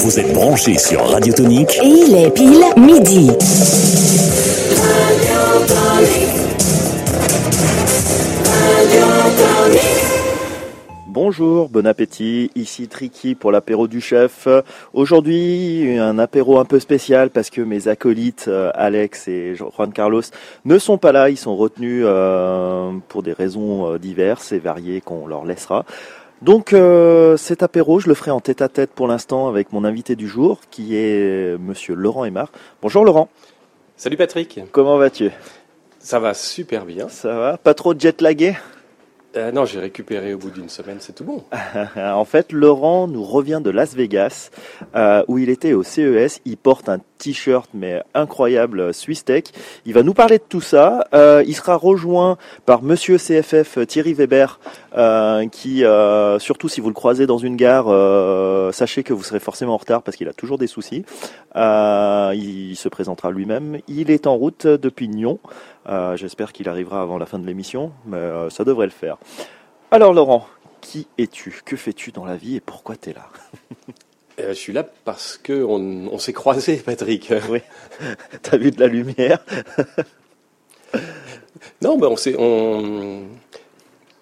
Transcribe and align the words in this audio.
Vous 0.00 0.20
êtes 0.20 0.32
branchés 0.32 0.78
sur 0.78 1.04
Radio 1.04 1.32
Tonique 1.32 1.76
Et 1.82 1.88
il 1.88 2.14
est 2.14 2.30
pile 2.30 2.62
midi. 2.76 3.32
Bonjour, 11.20 11.68
bon 11.68 11.84
appétit, 11.84 12.52
ici 12.54 12.86
Tricky 12.86 13.34
pour 13.34 13.50
l'apéro 13.50 13.88
du 13.88 14.00
chef. 14.00 14.46
Aujourd'hui, 14.92 15.98
un 15.98 16.16
apéro 16.18 16.60
un 16.60 16.64
peu 16.64 16.78
spécial 16.78 17.30
parce 17.30 17.50
que 17.50 17.60
mes 17.60 17.88
acolytes 17.88 18.46
euh, 18.46 18.70
Alex 18.74 19.26
et 19.26 19.56
Juan 19.56 19.92
Carlos 19.92 20.22
ne 20.64 20.78
sont 20.78 20.96
pas 20.96 21.10
là, 21.10 21.28
ils 21.28 21.36
sont 21.36 21.56
retenus 21.56 22.04
euh, 22.06 22.92
pour 23.08 23.24
des 23.24 23.32
raisons 23.32 23.94
euh, 23.94 23.98
diverses 23.98 24.52
et 24.52 24.60
variées 24.60 25.00
qu'on 25.00 25.26
leur 25.26 25.44
laissera. 25.44 25.84
Donc 26.42 26.72
euh, 26.72 27.36
cet 27.36 27.62
apéro, 27.62 27.98
je 27.98 28.08
le 28.08 28.14
ferai 28.14 28.30
en 28.30 28.40
tête 28.40 28.62
à 28.62 28.68
tête 28.68 28.90
pour 28.90 29.08
l'instant 29.08 29.48
avec 29.48 29.72
mon 29.72 29.84
invité 29.84 30.14
du 30.14 30.28
jour 30.28 30.60
qui 30.70 30.96
est 30.96 31.58
monsieur 31.58 31.94
Laurent 31.94 32.24
Aymar. 32.24 32.52
Bonjour 32.80 33.04
Laurent, 33.04 33.28
Salut 33.96 34.16
Patrick, 34.16 34.60
comment 34.70 34.96
vas-tu? 34.96 35.30
Ça 35.98 36.20
va 36.20 36.32
super 36.34 36.84
bien. 36.84 37.08
Ça 37.08 37.36
va? 37.36 37.56
Pas 37.58 37.74
trop 37.74 37.98
jet 37.98 38.20
lagué 38.20 38.54
Euh, 39.36 39.50
non, 39.50 39.64
j'ai 39.64 39.80
récupéré 39.80 40.32
au 40.34 40.38
bout 40.38 40.50
d'une 40.50 40.68
semaine, 40.68 40.98
c'est 41.00 41.12
tout 41.14 41.24
bon. 41.24 41.42
En 41.96 42.24
fait, 42.24 42.52
Laurent 42.52 43.08
nous 43.08 43.24
revient 43.24 43.60
de 43.62 43.70
Las 43.70 43.94
Vegas, 43.94 44.50
euh, 44.94 45.24
où 45.26 45.38
il 45.38 45.50
était 45.50 45.72
au 45.72 45.82
CES. 45.82 46.40
Il 46.44 46.56
porte 46.56 46.88
un 46.88 46.98
t-shirt, 47.18 47.68
mais 47.74 48.02
incroyable, 48.14 48.80
euh, 48.80 48.92
Swiss 48.92 49.24
Tech. 49.24 49.44
Il 49.84 49.92
va 49.94 50.02
nous 50.02 50.14
parler 50.14 50.38
de 50.38 50.44
tout 50.48 50.60
ça. 50.60 51.06
Euh, 51.12 51.42
il 51.46 51.54
sera 51.54 51.76
rejoint 51.76 52.38
par 52.64 52.82
Monsieur 52.82 53.18
CFF 53.18 53.86
Thierry 53.86 54.14
Weber, 54.14 54.58
euh, 54.96 55.46
qui, 55.48 55.84
euh, 55.84 56.38
surtout 56.38 56.68
si 56.68 56.80
vous 56.80 56.88
le 56.88 56.94
croisez 56.94 57.26
dans 57.26 57.38
une 57.38 57.56
gare, 57.56 57.86
euh, 57.88 58.72
sachez 58.72 59.02
que 59.02 59.12
vous 59.12 59.22
serez 59.22 59.40
forcément 59.40 59.74
en 59.74 59.78
retard 59.78 60.02
parce 60.02 60.16
qu'il 60.16 60.28
a 60.28 60.32
toujours 60.32 60.58
des 60.58 60.66
soucis. 60.66 61.04
Euh, 61.56 62.32
il 62.34 62.76
se 62.76 62.88
présentera 62.88 63.30
lui-même. 63.30 63.78
Il 63.88 64.10
est 64.10 64.26
en 64.26 64.36
route 64.36 64.66
depuis 64.66 65.08
Nyon. 65.08 65.38
Euh, 65.88 66.16
J'espère 66.16 66.52
qu'il 66.52 66.68
arrivera 66.68 67.02
avant 67.02 67.18
la 67.18 67.26
fin 67.26 67.38
de 67.38 67.46
l'émission, 67.46 67.92
mais 68.06 68.16
euh, 68.16 68.50
ça 68.50 68.64
devrait 68.64 68.86
le 68.86 68.92
faire. 68.92 69.16
Alors 69.90 70.12
Laurent, 70.12 70.46
qui 70.80 71.06
es-tu? 71.18 71.62
Que 71.64 71.76
fais-tu 71.76 72.12
dans 72.12 72.24
la 72.24 72.36
vie 72.36 72.56
et 72.56 72.60
pourquoi 72.60 72.96
tu 72.96 73.10
es 73.10 73.12
là? 73.14 73.26
Euh, 74.38 74.48
je 74.48 74.54
suis 74.54 74.72
là 74.72 74.84
parce 75.04 75.36
que 75.36 75.64
on, 75.64 76.08
on 76.12 76.18
s'est 76.18 76.32
croisés, 76.32 76.76
Patrick. 76.84 77.32
Oui. 77.50 77.60
T'as 78.42 78.56
vu 78.56 78.70
de 78.70 78.80
la 78.80 78.86
lumière? 78.86 79.44
Non, 81.82 81.98
ben 81.98 82.06
on 82.08 82.16
s'est, 82.16 82.34
on... 82.38 83.22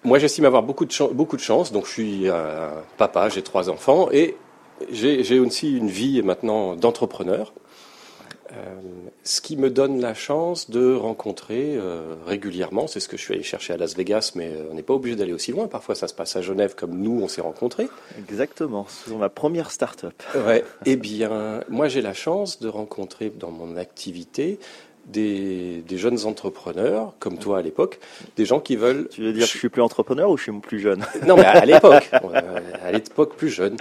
moi 0.03 0.19
j'estime 0.19 0.45
avoir 0.45 0.63
beaucoup 0.63 0.85
de 0.85 0.91
chance, 0.91 1.11
beaucoup 1.11 1.37
de 1.37 1.41
chance. 1.41 1.71
Donc 1.71 1.85
je 1.85 1.91
suis 1.91 2.29
euh, 2.29 2.69
papa, 2.97 3.29
j'ai 3.29 3.41
trois 3.41 3.69
enfants 3.69 4.09
et 4.11 4.35
j'ai 4.91 5.39
aussi 5.39 5.77
une 5.77 5.87
vie 5.87 6.21
maintenant 6.23 6.75
d'entrepreneur. 6.75 7.53
Euh, 8.53 8.79
ce 9.23 9.41
qui 9.41 9.57
me 9.57 9.69
donne 9.69 9.99
la 9.99 10.13
chance 10.13 10.69
de 10.69 10.93
rencontrer 10.95 11.75
euh, 11.75 12.15
régulièrement, 12.25 12.87
c'est 12.87 12.99
ce 13.01 13.09
que 13.09 13.17
je 13.17 13.21
suis 13.21 13.33
allé 13.33 13.43
chercher 13.43 13.73
à 13.73 13.77
Las 13.77 13.95
Vegas, 13.95 14.31
mais 14.35 14.47
euh, 14.47 14.69
on 14.71 14.75
n'est 14.75 14.83
pas 14.83 14.93
obligé 14.93 15.15
d'aller 15.17 15.33
aussi 15.33 15.51
loin. 15.51 15.67
Parfois, 15.67 15.95
ça 15.95 16.07
se 16.07 16.13
passe 16.13 16.35
à 16.37 16.41
Genève, 16.41 16.73
comme 16.75 16.97
nous, 16.97 17.19
on 17.21 17.27
s'est 17.27 17.41
rencontrés. 17.41 17.89
Exactement, 18.17 18.85
c'est 18.87 19.15
ma 19.15 19.29
première 19.29 19.71
start-up. 19.71 20.13
Ouais. 20.45 20.63
Eh 20.85 20.95
bien, 20.95 21.61
moi, 21.67 21.89
j'ai 21.89 22.01
la 22.01 22.13
chance 22.13 22.59
de 22.61 22.69
rencontrer 22.69 23.31
dans 23.37 23.51
mon 23.51 23.75
activité 23.75 24.59
des, 25.07 25.83
des 25.87 25.97
jeunes 25.97 26.25
entrepreneurs, 26.25 27.13
comme 27.19 27.37
toi 27.37 27.59
à 27.59 27.61
l'époque, 27.61 27.99
des 28.35 28.45
gens 28.45 28.59
qui 28.59 28.75
veulent. 28.75 29.07
Tu 29.09 29.23
veux 29.23 29.33
dire 29.33 29.45
que 29.45 29.51
je 29.51 29.57
suis 29.57 29.69
plus 29.69 29.81
entrepreneur 29.81 30.29
ou 30.29 30.37
je 30.37 30.43
suis 30.43 30.51
plus 30.59 30.79
jeune? 30.79 31.05
Non, 31.25 31.35
mais 31.35 31.45
à, 31.45 31.51
à 31.51 31.65
l'époque, 31.65 32.09
à 32.81 32.91
l'époque 32.91 33.35
plus 33.35 33.49
jeune. 33.49 33.77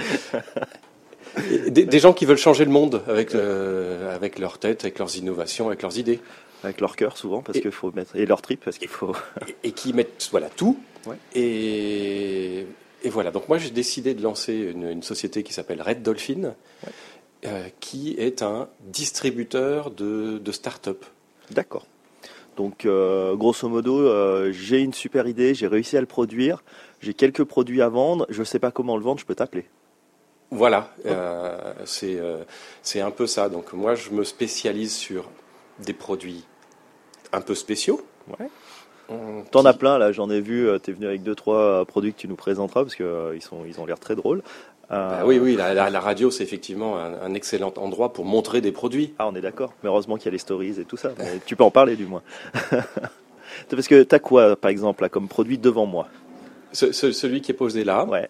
Des, 1.68 1.84
des 1.84 1.98
gens 1.98 2.12
qui 2.12 2.24
veulent 2.24 2.38
changer 2.38 2.64
le 2.64 2.70
monde 2.70 3.02
avec, 3.06 3.32
le- 3.34 4.08
avec 4.12 4.38
leur 4.38 4.58
tête, 4.58 4.84
avec 4.84 4.98
leurs 4.98 5.16
innovations, 5.16 5.66
avec 5.68 5.82
leurs 5.82 5.98
idées. 5.98 6.20
Avec 6.64 6.80
leur 6.80 6.96
cœur 6.96 7.16
souvent, 7.18 7.42
parce 7.42 7.58
Et- 7.58 7.60
qu'il 7.60 7.70
faut 7.70 7.92
mettre. 7.92 8.16
Et 8.16 8.24
leur 8.26 8.40
trip, 8.42 8.64
parce 8.64 8.78
qu'il 8.78 8.88
faut. 8.88 9.14
Et, 9.46 9.68
et 9.68 9.72
qui 9.72 9.92
mettent 9.92 10.28
voilà, 10.30 10.48
tout. 10.48 10.78
Ouais. 11.06 11.16
Et, 11.34 12.66
et 13.04 13.08
voilà. 13.10 13.30
Donc, 13.30 13.48
moi, 13.48 13.58
j'ai 13.58 13.70
décidé 13.70 14.14
de 14.14 14.22
lancer 14.22 14.54
une, 14.54 14.88
une 14.90 15.02
société 15.02 15.42
qui 15.42 15.52
s'appelle 15.52 15.82
Red 15.82 16.02
Dolphin, 16.02 16.54
euh, 17.44 17.68
qui 17.80 18.14
est 18.18 18.42
un 18.42 18.68
distributeur 18.86 19.90
de, 19.90 20.38
de 20.38 20.52
start-up. 20.52 21.04
D'accord. 21.50 21.86
Donc, 22.56 22.86
euh, 22.86 23.36
grosso 23.36 23.68
modo, 23.68 24.00
euh, 24.00 24.50
j'ai 24.52 24.80
une 24.80 24.94
super 24.94 25.28
idée, 25.28 25.54
j'ai 25.54 25.66
réussi 25.66 25.98
à 25.98 26.00
le 26.00 26.06
produire, 26.06 26.64
j'ai 27.02 27.12
quelques 27.12 27.44
produits 27.44 27.82
à 27.82 27.90
vendre, 27.90 28.26
je 28.30 28.42
sais 28.42 28.58
pas 28.58 28.70
comment 28.70 28.96
le 28.96 29.02
vendre, 29.02 29.20
je 29.20 29.26
peux 29.26 29.34
t'appeler. 29.34 29.66
Voilà, 30.50 30.90
euh, 31.06 31.72
c'est 31.84 32.16
euh, 32.20 32.44
c'est 32.82 33.00
un 33.00 33.10
peu 33.10 33.26
ça. 33.26 33.48
Donc 33.48 33.72
moi, 33.72 33.94
je 33.94 34.10
me 34.10 34.22
spécialise 34.24 34.94
sur 34.94 35.24
des 35.80 35.92
produits 35.92 36.44
un 37.32 37.40
peu 37.40 37.54
spéciaux. 37.54 38.00
Ouais. 38.38 38.48
Euh, 39.10 39.42
T'en 39.50 39.64
as 39.64 39.74
plein 39.74 39.98
là, 39.98 40.12
j'en 40.12 40.30
ai 40.30 40.40
vu. 40.40 40.68
euh, 40.68 40.78
T'es 40.78 40.92
venu 40.92 41.06
avec 41.06 41.22
deux 41.22 41.34
trois 41.34 41.58
euh, 41.58 41.84
produits 41.84 42.12
que 42.12 42.18
tu 42.18 42.28
nous 42.28 42.36
présenteras 42.36 42.82
parce 42.82 42.94
que 42.94 43.02
euh, 43.04 43.32
ils 43.36 43.42
sont 43.42 43.64
ils 43.66 43.80
ont 43.80 43.86
l'air 43.86 43.98
très 43.98 44.14
drôles. 44.14 44.42
Euh, 44.92 45.10
Bah 45.20 45.22
oui, 45.26 45.40
oui, 45.40 45.56
la, 45.56 45.74
la- 45.74 45.90
la 45.90 46.00
radio, 46.00 46.30
c'est 46.30 46.44
effectivement 46.44 46.96
un, 46.96 47.20
un 47.20 47.34
excellent 47.34 47.72
endroit 47.76 48.12
pour 48.12 48.24
montrer 48.24 48.60
des 48.60 48.70
produits. 48.70 49.14
Ah, 49.18 49.26
on 49.26 49.34
est 49.34 49.40
d'accord. 49.40 49.72
Mais 49.82 49.88
heureusement 49.88 50.16
qu'il 50.16 50.26
y 50.26 50.28
a 50.28 50.32
les 50.32 50.38
stories 50.38 50.78
et 50.80 50.84
tout 50.84 50.96
ça. 50.96 51.10
Mais 51.18 51.40
tu 51.44 51.56
peux 51.56 51.64
en 51.64 51.72
parler 51.72 51.96
du 51.96 52.06
moins. 52.06 52.22
Parce 53.70 53.88
que 53.88 54.02
t'as 54.04 54.18
quoi, 54.20 54.54
par 54.56 54.70
exemple, 54.70 55.02
là, 55.02 55.08
comme 55.08 55.26
produit 55.28 55.58
devant 55.58 55.86
moi? 55.86 56.08
Ce- 56.72 56.92
ce- 56.92 57.10
celui 57.12 57.40
qui 57.40 57.50
est 57.52 57.54
posé 57.54 57.82
là, 57.84 58.04
Ouais. 58.04 58.28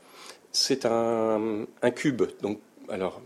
C'est 0.56 0.86
un, 0.86 1.66
un 1.82 1.90
cube. 1.90 2.22
Donc, 2.40 2.60
alors, 2.88 3.20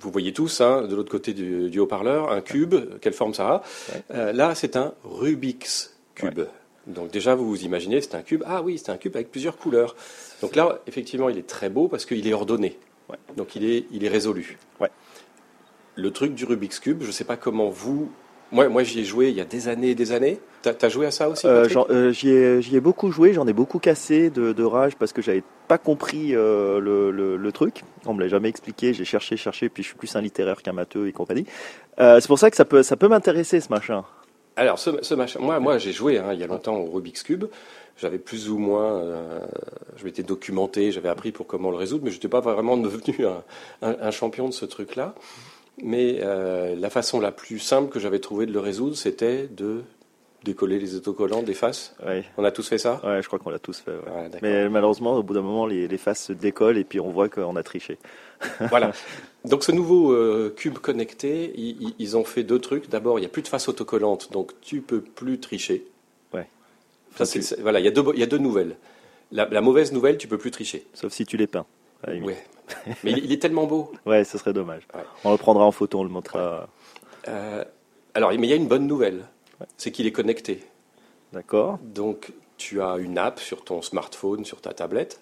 vous 0.00 0.10
voyez 0.10 0.32
tous, 0.32 0.60
hein, 0.62 0.82
de 0.88 0.96
l'autre 0.96 1.10
côté 1.10 1.34
du, 1.34 1.68
du 1.68 1.78
haut-parleur, 1.78 2.32
un 2.32 2.40
cube. 2.40 2.74
Quelle 3.00 3.12
forme 3.12 3.34
ça 3.34 3.48
a. 3.48 3.62
Euh, 4.14 4.32
Là, 4.32 4.54
c'est 4.54 4.76
un 4.76 4.94
Rubik's 5.04 5.94
cube. 6.14 6.40
Donc 6.86 7.10
déjà, 7.10 7.34
vous 7.34 7.46
vous 7.46 7.64
imaginez, 7.64 8.00
c'est 8.00 8.14
un 8.14 8.22
cube. 8.22 8.42
Ah 8.46 8.62
oui, 8.62 8.78
c'est 8.78 8.90
un 8.90 8.96
cube 8.96 9.14
avec 9.14 9.30
plusieurs 9.30 9.56
couleurs. 9.58 9.94
Donc 10.40 10.56
là, 10.56 10.80
effectivement, 10.86 11.28
il 11.28 11.38
est 11.38 11.46
très 11.46 11.68
beau 11.68 11.86
parce 11.86 12.06
qu'il 12.06 12.26
est 12.26 12.32
ordonné. 12.32 12.78
Ouais. 13.08 13.18
Donc 13.36 13.54
il 13.54 13.64
est, 13.64 13.84
il 13.92 14.04
est 14.04 14.08
résolu. 14.08 14.58
Ouais. 14.80 14.90
Le 15.94 16.10
truc 16.10 16.34
du 16.34 16.44
Rubik's 16.44 16.80
cube, 16.80 17.02
je 17.02 17.08
ne 17.08 17.12
sais 17.12 17.24
pas 17.24 17.36
comment 17.36 17.68
vous. 17.68 18.10
Moi, 18.52 18.68
moi 18.68 18.82
j'y 18.84 19.00
ai 19.00 19.04
joué 19.04 19.30
il 19.30 19.34
y 19.36 19.40
a 19.40 19.44
des 19.44 19.68
années 19.68 19.90
et 19.90 19.94
des 19.94 20.12
années. 20.12 20.38
T'as 20.62 20.74
as 20.82 20.88
joué 20.88 21.06
à 21.06 21.10
ça 21.10 21.28
aussi 21.28 21.46
Euh, 21.46 21.66
euh, 21.90 22.12
J'y 22.12 22.76
ai, 22.76 22.80
beaucoup 22.80 23.10
joué, 23.10 23.32
j'en 23.32 23.46
ai 23.48 23.52
beaucoup 23.52 23.78
cassé 23.80 24.30
de, 24.30 24.52
de 24.52 24.62
rage 24.62 24.94
parce 24.96 25.12
que 25.12 25.20
j'avais 25.22 25.42
pas 25.66 25.78
compris 25.78 26.36
euh, 26.36 26.78
le, 26.78 27.10
le- 27.10 27.36
le 27.36 27.52
truc. 27.52 27.82
On 28.06 28.14
me 28.14 28.20
l'a 28.20 28.28
jamais 28.28 28.48
expliqué, 28.48 28.92
j'ai 28.94 29.04
cherché, 29.04 29.36
cherché, 29.36 29.68
puis 29.68 29.82
je 29.82 29.88
suis 29.88 29.96
plus 29.96 30.14
un 30.14 30.20
littéraire 30.20 30.62
qu'un 30.62 30.72
matheux 30.72 31.08
et 31.08 31.12
compagnie. 31.12 31.46
C'est 31.98 32.26
pour 32.28 32.38
ça 32.38 32.50
que 32.50 32.56
ça 32.56 32.64
peut, 32.64 32.82
ça 32.82 32.96
peut 32.96 33.08
m'intéresser 33.08 33.60
ce 33.60 33.70
machin. 33.70 34.04
Alors, 34.56 34.78
ce, 34.78 34.90
ce 35.02 35.14
machin, 35.14 35.40
moi, 35.40 35.58
moi 35.60 35.78
j'ai 35.78 35.92
joué 35.92 36.18
hein, 36.18 36.32
il 36.34 36.38
y 36.38 36.44
a 36.44 36.46
longtemps 36.46 36.76
au 36.76 36.90
Rubik's 36.90 37.22
Cube. 37.22 37.46
J'avais 38.00 38.18
plus 38.18 38.48
ou 38.50 38.58
moins, 38.58 38.98
euh, 39.00 39.40
je 39.96 40.04
m'étais 40.04 40.22
documenté, 40.22 40.92
j'avais 40.92 41.08
appris 41.08 41.32
pour 41.32 41.46
comment 41.46 41.70
le 41.70 41.76
résoudre, 41.76 42.04
mais 42.04 42.10
je 42.10 42.16
n'étais 42.16 42.28
pas 42.28 42.40
vraiment 42.40 42.76
devenu 42.76 43.26
un, 43.26 43.42
un- 43.82 43.96
un 44.00 44.10
champion 44.10 44.48
de 44.48 44.52
ce 44.54 44.64
truc-là. 44.66 45.14
Mais 45.82 46.18
euh, 46.22 46.74
la 46.76 46.90
façon 46.90 47.20
la 47.20 47.32
plus 47.32 47.58
simple 47.58 47.90
que 47.90 47.98
j'avais 47.98 48.18
trouvé 48.20 48.46
de 48.46 48.52
le 48.52 48.60
résoudre, 48.60 48.96
c'était 48.96 49.46
de 49.48 49.82
décoller 50.44 50.78
les 50.78 50.96
autocollants 50.96 51.42
des 51.42 51.54
faces. 51.54 51.94
Ouais, 52.04 52.24
On 52.36 52.44
a 52.44 52.50
tous 52.50 52.68
fait 52.68 52.78
ça? 52.78 53.00
Ouais 53.04 53.22
je 53.22 53.26
crois 53.28 53.38
qu'on 53.38 53.50
l'a 53.50 53.58
tous 53.60 53.78
fait. 53.78 53.92
ouais. 53.92 54.24
D'accord. 54.24 54.40
Mais 54.42 54.68
malheureusement, 54.68 55.14
au 55.16 55.22
bout 55.22 55.34
d'un 55.34 55.40
moment, 55.42 55.66
les, 55.66 55.86
les 55.88 55.98
faces 55.98 56.24
se 56.26 56.32
décollent 56.32 56.78
et 56.78 56.84
puis 56.84 56.98
on 57.00 57.10
voit 57.10 57.28
qu'on 57.28 57.56
a 57.56 57.62
triché. 57.62 57.98
Voilà. 58.70 58.92
Donc 59.44 59.62
ce 59.64 59.70
nouveau 59.72 60.12
euh, 60.12 60.52
cube 60.56 60.78
connecté, 60.78 61.52
ils, 61.56 62.16
ont 62.16 62.24
fait 62.24 62.42
deux 62.42 62.58
trucs. 62.58 62.88
D'abord, 62.88 63.18
il 63.18 63.22
n'y 63.22 63.26
a 63.26 63.28
plus 63.30 63.42
de 63.42 63.48
face 63.48 63.68
autocollante, 63.68 64.32
donc 64.32 64.52
tu 64.60 64.80
peux 64.80 65.00
plus 65.00 65.38
tricher. 65.38 65.84
Ouais. 66.34 66.46
Ça, 67.16 67.24
voilà, 67.60 67.78
il 67.80 67.84
y, 67.84 67.88
a 67.88 67.92
deux, 67.92 68.02
bo- 68.02 68.12
il 68.12 68.18
y 68.20 68.22
a 68.24 68.26
deux 68.26 68.38
nouvelles. 68.38 68.76
La, 69.30 69.46
la 69.48 69.60
mauvaise 69.60 69.92
nouvelle, 69.92 70.18
tu 70.18 70.26
peux 70.28 70.38
plus 70.38 70.50
tricher. 70.50 70.84
Sauf 70.92 71.12
si 71.12 71.24
tu 71.24 71.36
les 71.36 71.46
peins. 71.46 71.66
Ouais. 72.06 72.36
Mais 73.04 73.12
il, 73.12 73.32
est 73.32 73.40
tellement 73.40 73.66
beau. 73.66 73.92
Ouais, 74.06 74.24
ce 74.24 74.38
serait 74.38 74.52
dommage. 74.52 74.86
Ouais. 74.94 75.02
On 75.24 75.32
le 75.32 75.38
prendra 75.38 75.64
en 75.64 75.72
photo, 75.72 76.00
on 76.00 76.04
le 76.04 76.10
montrera. 76.10 76.68
Euh, 77.28 77.64
alors, 78.14 78.30
mais 78.30 78.46
il 78.46 78.50
y 78.50 78.52
a 78.52 78.56
une 78.56 78.68
bonne 78.68 78.86
nouvelle, 78.86 79.24
c'est 79.76 79.90
qu'il 79.90 80.06
est 80.06 80.12
connecté. 80.12 80.64
D'accord 81.32 81.78
Donc, 81.82 82.32
tu 82.56 82.82
as 82.82 82.96
une 82.96 83.18
app 83.18 83.40
sur 83.40 83.64
ton 83.64 83.82
smartphone, 83.82 84.44
sur 84.44 84.60
ta 84.60 84.72
tablette, 84.72 85.20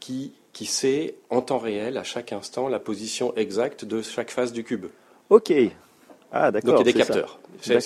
qui, 0.00 0.32
qui 0.52 0.66
sait 0.66 1.16
en 1.30 1.42
temps 1.42 1.58
réel, 1.58 1.96
à 1.98 2.04
chaque 2.04 2.32
instant, 2.32 2.68
la 2.68 2.78
position 2.78 3.34
exacte 3.36 3.84
de 3.84 4.02
chaque 4.02 4.30
face 4.30 4.52
du 4.52 4.64
cube. 4.64 4.86
Ok. 5.30 5.52
Ah, 6.32 6.50
d'accord. 6.50 6.74
Donc, 6.74 6.80
il 6.80 6.86
y 6.86 6.90
a 6.90 6.92
des 6.92 6.98
capteurs. 6.98 7.38
Euh, 7.70 7.80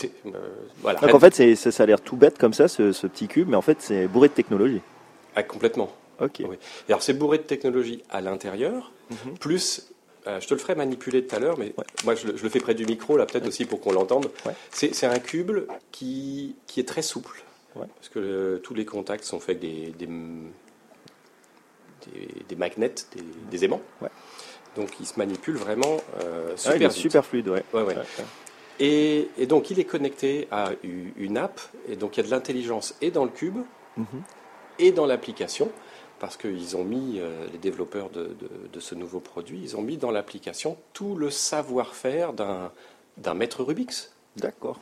voilà. 0.80 1.00
Donc 1.00 1.14
en 1.14 1.20
fait, 1.20 1.54
ça 1.54 1.82
a 1.82 1.86
l'air 1.86 2.00
tout 2.00 2.16
bête 2.16 2.38
comme 2.38 2.52
ça, 2.52 2.68
ce, 2.68 2.92
ce 2.92 3.06
petit 3.06 3.28
cube, 3.28 3.48
mais 3.48 3.56
en 3.56 3.62
fait, 3.62 3.78
c'est 3.80 4.06
bourré 4.08 4.28
de 4.28 4.34
technologie. 4.34 4.80
Ah, 5.34 5.42
complètement. 5.42 5.90
Ok. 6.22 6.42
Oui. 6.48 6.56
Et 6.88 6.92
alors 6.92 7.02
c'est 7.02 7.12
bourré 7.14 7.38
de 7.38 7.42
technologie 7.42 8.02
à 8.10 8.20
l'intérieur, 8.20 8.92
Mhm. 9.10 9.36
plus, 9.38 9.88
euh, 10.26 10.40
je 10.40 10.46
te 10.48 10.54
le 10.54 10.60
ferai 10.60 10.74
manipuler 10.74 11.26
tout 11.26 11.34
à 11.36 11.38
l'heure, 11.38 11.58
mais 11.58 11.74
moi 12.04 12.14
je 12.14 12.28
le, 12.28 12.36
je 12.36 12.42
le 12.42 12.48
fais 12.48 12.60
près 12.60 12.74
du 12.74 12.86
micro, 12.86 13.16
là 13.16 13.26
peut-être 13.26 13.46
aussi 13.48 13.64
pour 13.66 13.80
qu'on 13.80 13.92
l'entende. 13.92 14.30
Ouais. 14.46 14.54
C'est 14.70 15.06
un 15.06 15.18
cube 15.18 15.50
qui, 15.90 16.54
qui 16.66 16.80
est 16.80 16.88
très 16.88 17.02
souple, 17.02 17.42
parce 17.74 18.08
que 18.08 18.18
euh, 18.18 18.58
tous 18.58 18.74
les 18.74 18.84
contacts 18.86 19.24
sont 19.24 19.40
faits 19.40 19.58
avec 19.58 19.60
des, 19.60 19.90
des, 20.06 20.06
des, 22.06 22.28
des 22.48 22.56
magnets, 22.56 22.94
des, 23.14 23.22
des 23.50 23.64
aimants. 23.64 23.82
Donc 24.76 24.88
il 25.00 25.06
se 25.06 25.18
manipule 25.18 25.56
vraiment 25.56 25.98
euh, 26.22 26.52
Ah, 26.52 26.56
super 26.56 26.76
il 26.76 26.82
est 26.84 26.90
super 26.90 27.24
fluide. 27.26 27.50
Et, 28.80 29.28
et 29.36 29.46
donc 29.46 29.70
il 29.70 29.78
est 29.78 29.84
connecté 29.84 30.48
à 30.50 30.70
une 31.18 31.36
app, 31.36 31.60
et 31.88 31.96
donc 31.96 32.16
il 32.16 32.20
y 32.20 32.22
a 32.22 32.26
de 32.26 32.30
l'intelligence 32.30 32.94
et 33.02 33.10
dans 33.10 33.24
le 33.24 33.30
cube, 33.30 33.58
Mhm. 33.98 34.22
et 34.78 34.90
dans 34.92 35.04
l'application, 35.04 35.70
parce 36.22 36.36
qu'ils 36.36 36.76
ont 36.76 36.84
mis, 36.84 37.18
euh, 37.18 37.46
les 37.52 37.58
développeurs 37.58 38.08
de, 38.08 38.20
de- 38.26 38.68
de 38.72 38.80
ce 38.80 38.94
nouveau 38.94 39.18
produit, 39.18 39.58
ils 39.60 39.76
ont 39.76 39.82
mis 39.82 39.96
dans 39.96 40.12
l'application 40.12 40.76
tout 40.92 41.16
le 41.16 41.30
savoir-faire 41.30 42.32
d'un 42.32 43.34
maître 43.34 43.64
Rubix. 43.64 44.14
D'accord. 44.36 44.78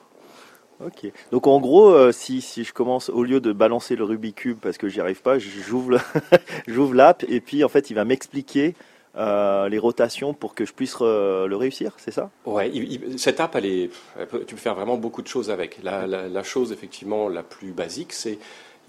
Ok. 0.85 1.11
Donc 1.33 1.47
en 1.47 1.59
gros, 1.59 1.89
euh, 1.89 2.13
si, 2.13 2.43
si 2.43 2.63
je 2.63 2.75
commence, 2.75 3.09
au 3.09 3.25
lieu 3.25 3.41
de 3.41 3.53
balancer 3.53 3.97
le 3.97 4.05
Rubik's 4.05 4.35
Cube 4.43 4.59
parce 4.61 4.77
que 4.77 4.89
j'y 4.91 5.01
arrive 5.01 5.23
pas, 5.23 5.39
j'ouvre 6.67 6.95
l'app 6.95 7.25
et 7.27 7.41
puis 7.41 7.65
en 7.65 7.71
fait 7.71 7.89
il 7.89 7.95
va 7.95 8.05
m'expliquer 8.05 8.75
euh, 9.17 9.71
les 9.71 9.79
rotations 9.79 10.35
pour 10.35 10.55
que 10.55 10.67
je 10.67 10.75
puisse 10.75 10.95
euh, 11.01 11.47
le 11.47 11.57
réussir, 11.57 11.95
c'est 11.97 12.11
ça? 12.13 12.29
Ouais, 12.45 12.69
il- 12.71 12.93
il- 12.93 13.19
cette 13.19 13.41
app, 13.41 13.57
elle 13.57 13.65
est, 13.67 13.91
elle 14.19 14.27
peut- 14.29 14.45
tu 14.47 14.55
peux 14.57 14.61
faire 14.61 14.75
vraiment 14.75 14.99
beaucoup 14.99 15.23
de 15.23 15.27
choses 15.27 15.49
avec. 15.51 15.83
La, 15.83 16.07
la- 16.07 16.29
la 16.29 16.43
chose 16.43 16.71
effectivement 16.71 17.31
la 17.31 17.43
plus 17.43 17.73
basique, 17.73 18.13
c'est 18.13 18.39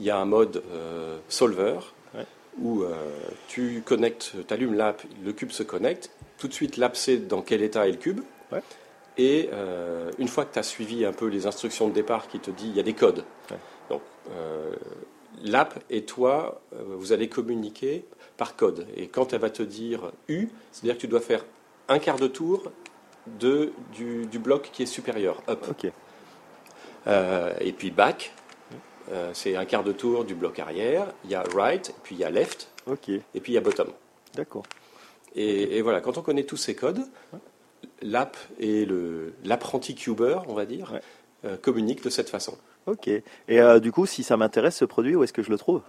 il 0.01 0.06
y 0.06 0.09
a 0.09 0.18
un 0.18 0.25
mode 0.25 0.62
solver. 1.30 1.80
Où 2.59 2.83
euh, 2.83 2.95
tu 3.48 3.81
connectes, 3.86 4.33
tu 4.48 4.53
allumes 4.53 4.74
l'app, 4.74 5.01
le 5.24 5.33
cube 5.33 5.51
se 5.51 5.63
connecte, 5.63 6.12
tout 6.38 6.48
de 6.48 6.53
suite 6.53 6.77
l'app 6.77 6.95
sait 6.95 7.18
dans 7.18 7.42
quel 7.42 7.62
état 7.62 7.88
est 7.88 7.92
le 7.92 7.98
cube. 7.98 8.21
Ouais. 8.51 8.62
Et 9.18 9.50
euh, 9.53 10.12
une 10.19 10.27
fois 10.27 10.45
que 10.45 10.53
tu 10.53 10.59
as 10.59 10.63
suivi 10.63 11.06
un 11.06 11.13
peu 11.13 11.27
les 11.27 11.45
instructions 11.45 11.88
de 11.88 11.94
départ 11.94 12.27
qui 12.27 12.39
te 12.39 12.51
dit 12.51 12.68
il 12.68 12.75
y 12.75 12.80
a 12.80 12.83
des 12.83 12.94
codes. 12.94 13.24
Ouais. 13.50 13.57
Donc 13.89 14.01
euh, 14.31 14.74
l'app 15.44 15.80
et 15.89 16.03
toi, 16.03 16.62
vous 16.71 17.13
allez 17.13 17.30
communiquer 17.30 18.06
par 18.38 18.56
code. 18.56 18.88
Et 18.95 19.07
quand 19.07 19.33
elle 19.33 19.42
va 19.42 19.50
te 19.50 19.63
dire 19.63 20.12
U, 20.27 20.50
c'est-à-dire 20.71 20.95
que 20.95 21.01
tu 21.01 21.07
dois 21.07 21.21
faire 21.21 21.45
un 21.88 22.00
quart 22.00 22.18
de 22.18 22.27
tour 22.27 22.71
de, 23.39 23.71
du, 23.94 24.25
du 24.25 24.39
bloc 24.39 24.69
qui 24.74 24.83
est 24.83 24.88
supérieur, 24.88 25.42
up. 25.48 25.65
Et 27.07 27.71
puis 27.74 27.92
back, 27.92 28.33
euh, 29.12 29.31
c'est 29.33 29.56
un 29.56 29.65
quart 29.65 29.83
de 29.83 29.92
tour 29.92 30.24
du 30.25 30.36
bloc 30.36 30.59
arrière. 30.59 31.07
Il 31.25 31.31
y 31.31 31.36
a 31.36 31.44
right, 31.56 31.94
puis 32.03 32.15
il 32.15 32.19
y 32.21 32.24
a 32.24 32.30
left, 32.30 32.69
et 33.07 33.39
puis 33.39 33.51
il 33.51 33.53
y 33.53 33.57
a 33.57 33.62
bottom. 33.62 33.88
D'accord. 34.36 34.63
Et, 35.36 35.77
et 35.77 35.81
voilà, 35.81 36.01
quand 36.01 36.18
on 36.18 36.21
connaît 36.21 36.44
tous 36.44 36.57
ces 36.57 36.75
codes, 36.75 37.01
l'app 38.01 38.38
et 38.59 38.88
l'apprenti 39.44 39.95
cuber, 39.95 40.38
on 40.48 40.53
va 40.53 40.65
dire, 40.65 40.92
Ouais. 40.94 41.01
euh, 41.45 41.57
communiquent 41.57 42.03
de 42.03 42.09
cette 42.09 42.30
façon. 42.30 42.57
Ok. 42.86 43.07
Et 43.07 43.24
euh, 43.50 43.80
du 43.80 43.92
coup, 43.92 44.06
si 44.06 44.24
ça 44.24 44.38
m'intéresse 44.38 44.75
ce 44.77 44.86
produit, 44.86 45.15
où 45.15 45.24
est-ce 45.24 45.33
que 45.33 45.44
je 45.44 45.50
le 45.51 45.57
trouve? 45.57 45.81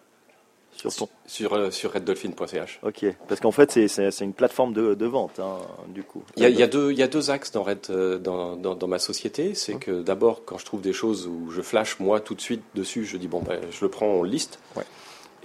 Sur 0.76 0.94
ton. 0.94 1.08
Sur, 1.26 1.52
euh, 1.54 1.70
sur 1.70 1.92
reddolphin.ch. 1.92 2.80
Ok. 2.82 3.04
Parce 3.28 3.40
qu'en 3.40 3.52
fait, 3.52 3.70
c'est- 3.88 4.20
une 4.20 4.32
plateforme 4.32 4.72
de, 4.72 4.94
de 4.94 5.06
vente, 5.06 5.38
hein, 5.38 5.58
du 5.88 6.02
coup. 6.02 6.22
Il 6.36 6.42
y, 6.42 6.46
a, 6.46 6.48
il 6.48 6.56
y 6.58 6.62
a 6.62 6.66
deux, 6.66 6.90
il 6.92 6.98
y 6.98 7.02
a 7.02 7.08
deux 7.08 7.30
axes 7.30 7.52
dans, 7.52 7.62
Red, 7.62 7.86
euh, 7.90 8.19
dans, 8.19 8.56
dans, 8.56 8.74
dans 8.74 8.88
ma 8.88 8.98
société. 8.98 9.54
C'est 9.54 9.74
que 9.78 10.02
d'abord, 10.02 10.44
quand 10.44 10.58
je 10.58 10.64
trouve 10.64 10.80
des 10.80 10.92
choses 10.92 11.26
où 11.26 11.50
je 11.50 11.60
flash 11.62 12.00
moi 12.00 12.20
tout 12.20 12.34
de 12.34 12.40
suite 12.40 12.62
dessus, 12.74 13.04
je 13.04 13.16
dis 13.16 13.28
bon, 13.28 13.40
ben, 13.42 13.60
je 13.70 13.84
le 13.84 13.90
prends, 13.90 14.06
on 14.06 14.22
le 14.22 14.30
liste. 14.30 14.58
Ouais. 14.76 14.84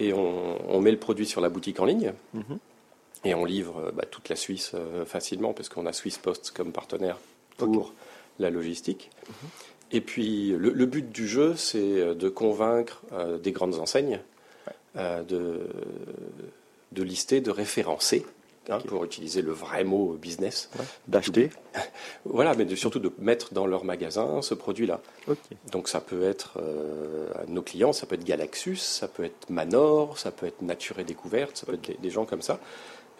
Et 0.00 0.12
on, 0.12 0.56
on 0.74 0.80
met 0.80 0.90
le 0.92 0.98
produit 0.98 1.26
sur 1.26 1.40
la 1.40 1.48
boutique 1.48 1.78
en 1.80 1.84
ligne. 1.84 2.12
Mhm. 2.34 2.58
Et 3.24 3.34
on 3.34 3.44
livre 3.44 3.82
euh, 3.86 3.90
bah, 3.92 4.04
toute 4.10 4.28
la 4.28 4.36
Suisse 4.36 4.72
euh, 4.74 5.04
facilement, 5.04 5.52
parce 5.52 5.68
qu'on 5.68 5.86
a 5.86 5.92
Swiss 5.92 6.18
Post 6.18 6.52
comme 6.56 6.72
partenaire 6.72 7.18
pour. 7.56 7.68
Mhm. 7.68 7.82
la 8.40 8.50
logistique. 8.50 9.10
Et 9.90 10.00
puis, 10.00 10.50
le, 10.50 10.70
le 10.70 10.86
but 10.86 11.10
du 11.10 11.26
jeu, 11.26 11.54
c'est 11.56 12.14
de 12.14 12.28
convaincre 12.28 13.02
euh, 13.12 13.38
des 13.38 13.52
grandes 13.52 13.74
enseignes 13.80 14.20
de, 14.96 15.68
de 16.92 17.02
lister, 17.02 17.40
de 17.40 17.50
référencer, 17.50 18.24
hein, 18.70 18.78
pour 18.86 19.04
utiliser 19.04 19.42
le 19.42 19.52
vrai 19.52 19.84
mot 19.84 20.12
business. 20.20 20.70
D'acheter. 21.08 21.50
Voilà, 22.24 22.54
mais 22.54 22.64
de- 22.64 22.74
surtout 22.76 22.98
de 22.98 23.12
mettre 23.18 23.52
dans 23.54 23.66
leur 23.66 23.84
magasin 23.84 24.42
ce 24.42 24.54
produit-là. 24.54 25.00
Donc 25.70 25.88
ça 25.88 26.00
peut 26.00 26.22
être 26.24 26.58
euh, 26.60 27.28
nos 27.48 27.62
clients, 27.62 27.92
ça 27.92 28.06
peut 28.06 28.14
être 28.16 28.24
Galaxus, 28.24 28.76
ça 28.76 29.08
peut 29.08 29.24
être 29.24 29.48
Manor, 29.50 30.18
ça 30.18 30.30
peut 30.30 30.46
être 30.46 30.62
Nature 30.62 30.98
et 30.98 31.04
Découverte, 31.04 31.56
ça 31.56 31.66
peut 31.66 31.74
être 31.74 31.86
des, 31.88 31.94
des 32.00 32.10
gens 32.10 32.24
comme 32.24 32.42
ça. 32.42 32.58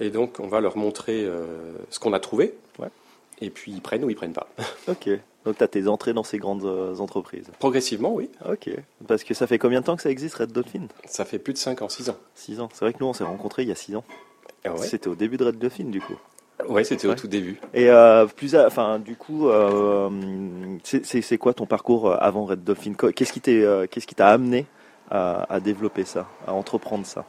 Et 0.00 0.10
donc 0.10 0.38
on 0.40 0.46
va 0.48 0.60
leur 0.60 0.76
montrer 0.76 1.24
euh, 1.24 1.44
ce 1.90 1.98
qu'on 1.98 2.12
a 2.12 2.20
trouvé. 2.20 2.54
Ouais. 2.78 2.88
Et 3.40 3.50
puis 3.50 3.72
ils 3.72 3.80
prennent 3.82 4.04
ou 4.04 4.10
ils 4.10 4.16
prennent 4.16 4.32
pas. 4.32 4.48
Ok. 4.88 5.08
Donc 5.48 5.56
tu 5.56 5.64
as 5.64 5.68
tes 5.68 5.88
entrées 5.88 6.12
dans 6.12 6.24
ces 6.24 6.36
grandes 6.36 6.66
euh, 6.66 6.94
entreprises. 6.98 7.46
Progressivement, 7.58 8.12
oui. 8.12 8.28
Ok. 8.46 8.68
Parce 9.06 9.24
que 9.24 9.32
ça 9.32 9.46
fait 9.46 9.56
combien 9.58 9.80
de 9.80 9.86
temps 9.86 9.96
que 9.96 10.02
ça 10.02 10.10
existe, 10.10 10.34
Red 10.34 10.52
Dolphin? 10.52 10.88
Ça 11.06 11.24
fait 11.24 11.38
plus 11.38 11.54
de 11.54 11.58
5 11.58 11.80
ans, 11.80 11.88
6 11.88 12.10
ans. 12.10 12.16
6 12.34 12.60
ans. 12.60 12.68
C'est 12.74 12.84
vrai 12.84 12.92
que 12.92 12.98
nous, 13.00 13.06
on 13.06 13.14
s'est 13.14 13.24
rencontrés 13.24 13.62
il 13.62 13.68
y 13.70 13.72
a 13.72 13.74
6 13.74 13.96
ans. 13.96 14.04
Ah 14.66 14.72
ouais, 14.74 14.86
C'était 14.86 15.08
au 15.08 15.14
début 15.14 15.38
de 15.38 15.44
Red 15.46 15.58
Dolphin, 15.58 15.84
du 15.84 16.02
coup. 16.02 16.16
ouais 16.68 16.84
c'était 16.84 17.06
au 17.08 17.14
tout 17.14 17.28
début. 17.28 17.58
Et 17.72 17.88
euh, 17.88 18.26
plus, 18.26 18.54
à- 18.56 18.66
enfin, 18.66 18.98
du 18.98 19.16
coup, 19.16 19.48
euh, 19.48 20.10
c'est- 20.84 21.38
quoi 21.38 21.54
ton 21.54 21.64
parcours 21.64 22.10
euh, 22.10 22.16
avant 22.20 22.44
Red 22.44 22.62
Dolphin? 22.62 22.92
Qu'est-ce 22.92 23.32
qui 23.32 24.14
t'a 24.14 24.28
amené 24.28 24.66
à, 25.10 25.50
à 25.50 25.60
développer 25.60 26.04
ça, 26.04 26.26
à 26.46 26.52
entreprendre 26.52 27.06
ça? 27.06 27.24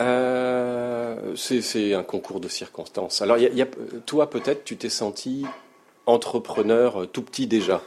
Euh, 0.00 1.34
c'est 1.36 1.92
un 1.94 2.02
concours 2.04 2.40
de 2.40 2.48
circonstances. 2.48 3.20
Alors, 3.20 3.36
il 3.36 3.42
y 3.42 3.46
a- 3.46 3.50
il 3.50 3.58
y 3.58 3.62
a- 3.62 3.66
toi, 4.06 4.30
peut-être, 4.30 4.64
tu 4.64 4.76
t'es 4.76 4.88
senti 4.88 5.44
entrepreneur 6.08 7.02
euh, 7.02 7.06
tout 7.06 7.22
petit 7.22 7.46
déjà. 7.46 7.82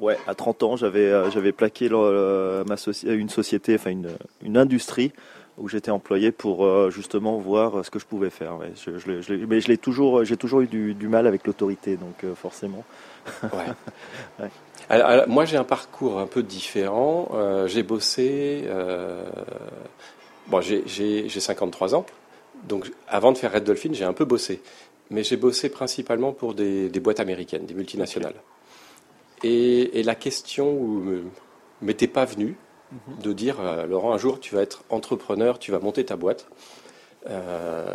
Ouais, 0.00 0.16
à 0.28 0.34
30 0.34 0.62
ans, 0.62 0.76
j'avais 0.76 1.06
euh, 1.06 1.30
j'avais 1.30 1.52
plaqué 1.52 1.88
le- 1.88 1.96
le- 2.12 2.64
ma 2.66 2.76
soci- 2.76 3.08
une 3.12 3.28
société, 3.28 3.74
enfin 3.74 3.90
une, 3.90 4.10
une 4.42 4.56
industrie 4.56 5.12
où 5.58 5.68
j'étais 5.68 5.90
employé 5.90 6.30
pour 6.30 6.64
euh, 6.64 6.88
justement 6.90 7.36
voir 7.38 7.84
ce 7.84 7.90
que 7.90 7.98
je 7.98 8.06
pouvais 8.06 8.30
faire. 8.30 8.56
Ouais. 8.58 8.70
Je, 8.76 8.96
je 8.98 9.10
l'ai- 9.10 9.22
je 9.22 9.32
l'ai- 9.34 9.44
mais 9.46 9.60
je 9.60 9.66
l'ai 9.66 9.76
toujours, 9.78 10.24
j'ai 10.24 10.36
toujours 10.36 10.60
eu 10.60 10.68
du, 10.68 10.94
du 10.94 11.08
mal 11.08 11.26
avec 11.26 11.46
l'autorité, 11.48 11.96
donc 11.96 12.22
euh, 12.24 12.34
forcément. 12.36 12.84
Ouais. 13.42 13.50
Ouais. 14.40 14.50
Alors, 14.88 15.06
alors, 15.08 15.28
moi, 15.28 15.44
j'ai 15.44 15.56
un 15.56 15.64
parcours 15.64 16.18
un 16.20 16.26
peu 16.26 16.42
différent. 16.44 17.28
Euh, 17.34 17.66
j'ai 17.66 17.82
bossé. 17.82 18.62
euh, 18.66 19.24
bon, 20.46 20.60
j'ai- 20.60 20.84
j'ai 20.86 21.28
j'ai 21.28 21.40
53 21.40 21.94
ans. 21.96 22.06
Donc, 22.68 22.90
avant 23.08 23.32
de 23.32 23.38
faire 23.38 23.52
Red 23.52 23.64
Dolphin, 23.64 23.90
j'ai 23.92 24.04
un 24.04 24.12
peu 24.12 24.24
bossé. 24.24 24.62
Mais 25.10 25.22
j'ai 25.24 25.36
bossé 25.36 25.68
principalement 25.68 26.32
pour 26.32 26.54
des, 26.54 26.88
des 26.88 27.00
boîtes 27.00 27.20
américaines, 27.20 27.66
des 27.66 27.74
multinationales. 27.74 28.34
Et, 29.42 30.00
et 30.00 30.02
la 30.02 30.14
question 30.14 31.22
m'était 31.80 32.08
pas 32.08 32.24
venue 32.24 32.56
de 33.22 33.32
dire 33.32 33.60
euh, 33.60 33.86
Laurent, 33.86 34.12
un 34.12 34.18
jour, 34.18 34.40
tu 34.40 34.54
vas 34.54 34.62
être 34.62 34.84
entrepreneur, 34.90 35.58
tu 35.58 35.70
vas 35.72 35.78
monter 35.78 36.04
ta 36.04 36.16
boîte. 36.16 36.46
Euh, 37.28 37.94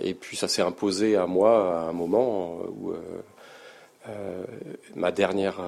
et 0.00 0.14
puis, 0.14 0.36
ça 0.36 0.48
s'est 0.48 0.62
imposé 0.62 1.16
à 1.16 1.26
moi 1.26 1.80
à 1.80 1.88
un 1.88 1.92
moment 1.92 2.58
où. 2.68 2.92
euh, 2.92 4.44
ma 4.94 5.10
dernière 5.10 5.60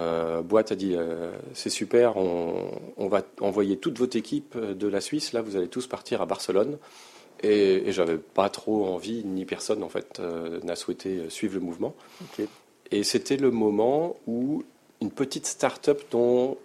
boîte 0.45 0.71
a 0.73 0.77
dit 0.77 0.97
c'est 1.55 1.71
super, 1.71 2.17
on, 2.17 2.71
on 2.97 3.09
va 3.09 3.23
envoyer 3.41 3.77
toute 3.79 3.99
votre 3.99 4.17
équipe 4.17 4.57
de 4.57 4.87
la 4.89 5.01
Suisse, 5.01 5.33
là 5.33 5.43
vous 5.43 5.57
allez 5.57 5.69
tous 5.69 5.87
partir 5.89 6.23
à 6.23 6.27
Barcelone. 6.27 6.79
Et, 7.43 7.89
et 7.89 7.93
j'avais 7.93 8.17
pas 8.19 8.49
trop 8.49 8.87
envie, 8.87 9.23
ni 9.25 9.45
personne 9.45 9.83
en 9.83 9.89
fait 9.89 10.19
euh, 10.21 10.59
n'a 10.65 10.75
souhaité 10.77 11.31
suivre 11.31 11.55
le 11.55 11.61
mouvement. 11.61 11.95
Et 12.91 13.05
c'était 13.05 13.37
le 13.37 13.51
moment 13.51 14.17
où 14.27 14.65
une 15.01 15.11
petite 15.11 15.47
start-up 15.47 16.03
dont 16.11 16.57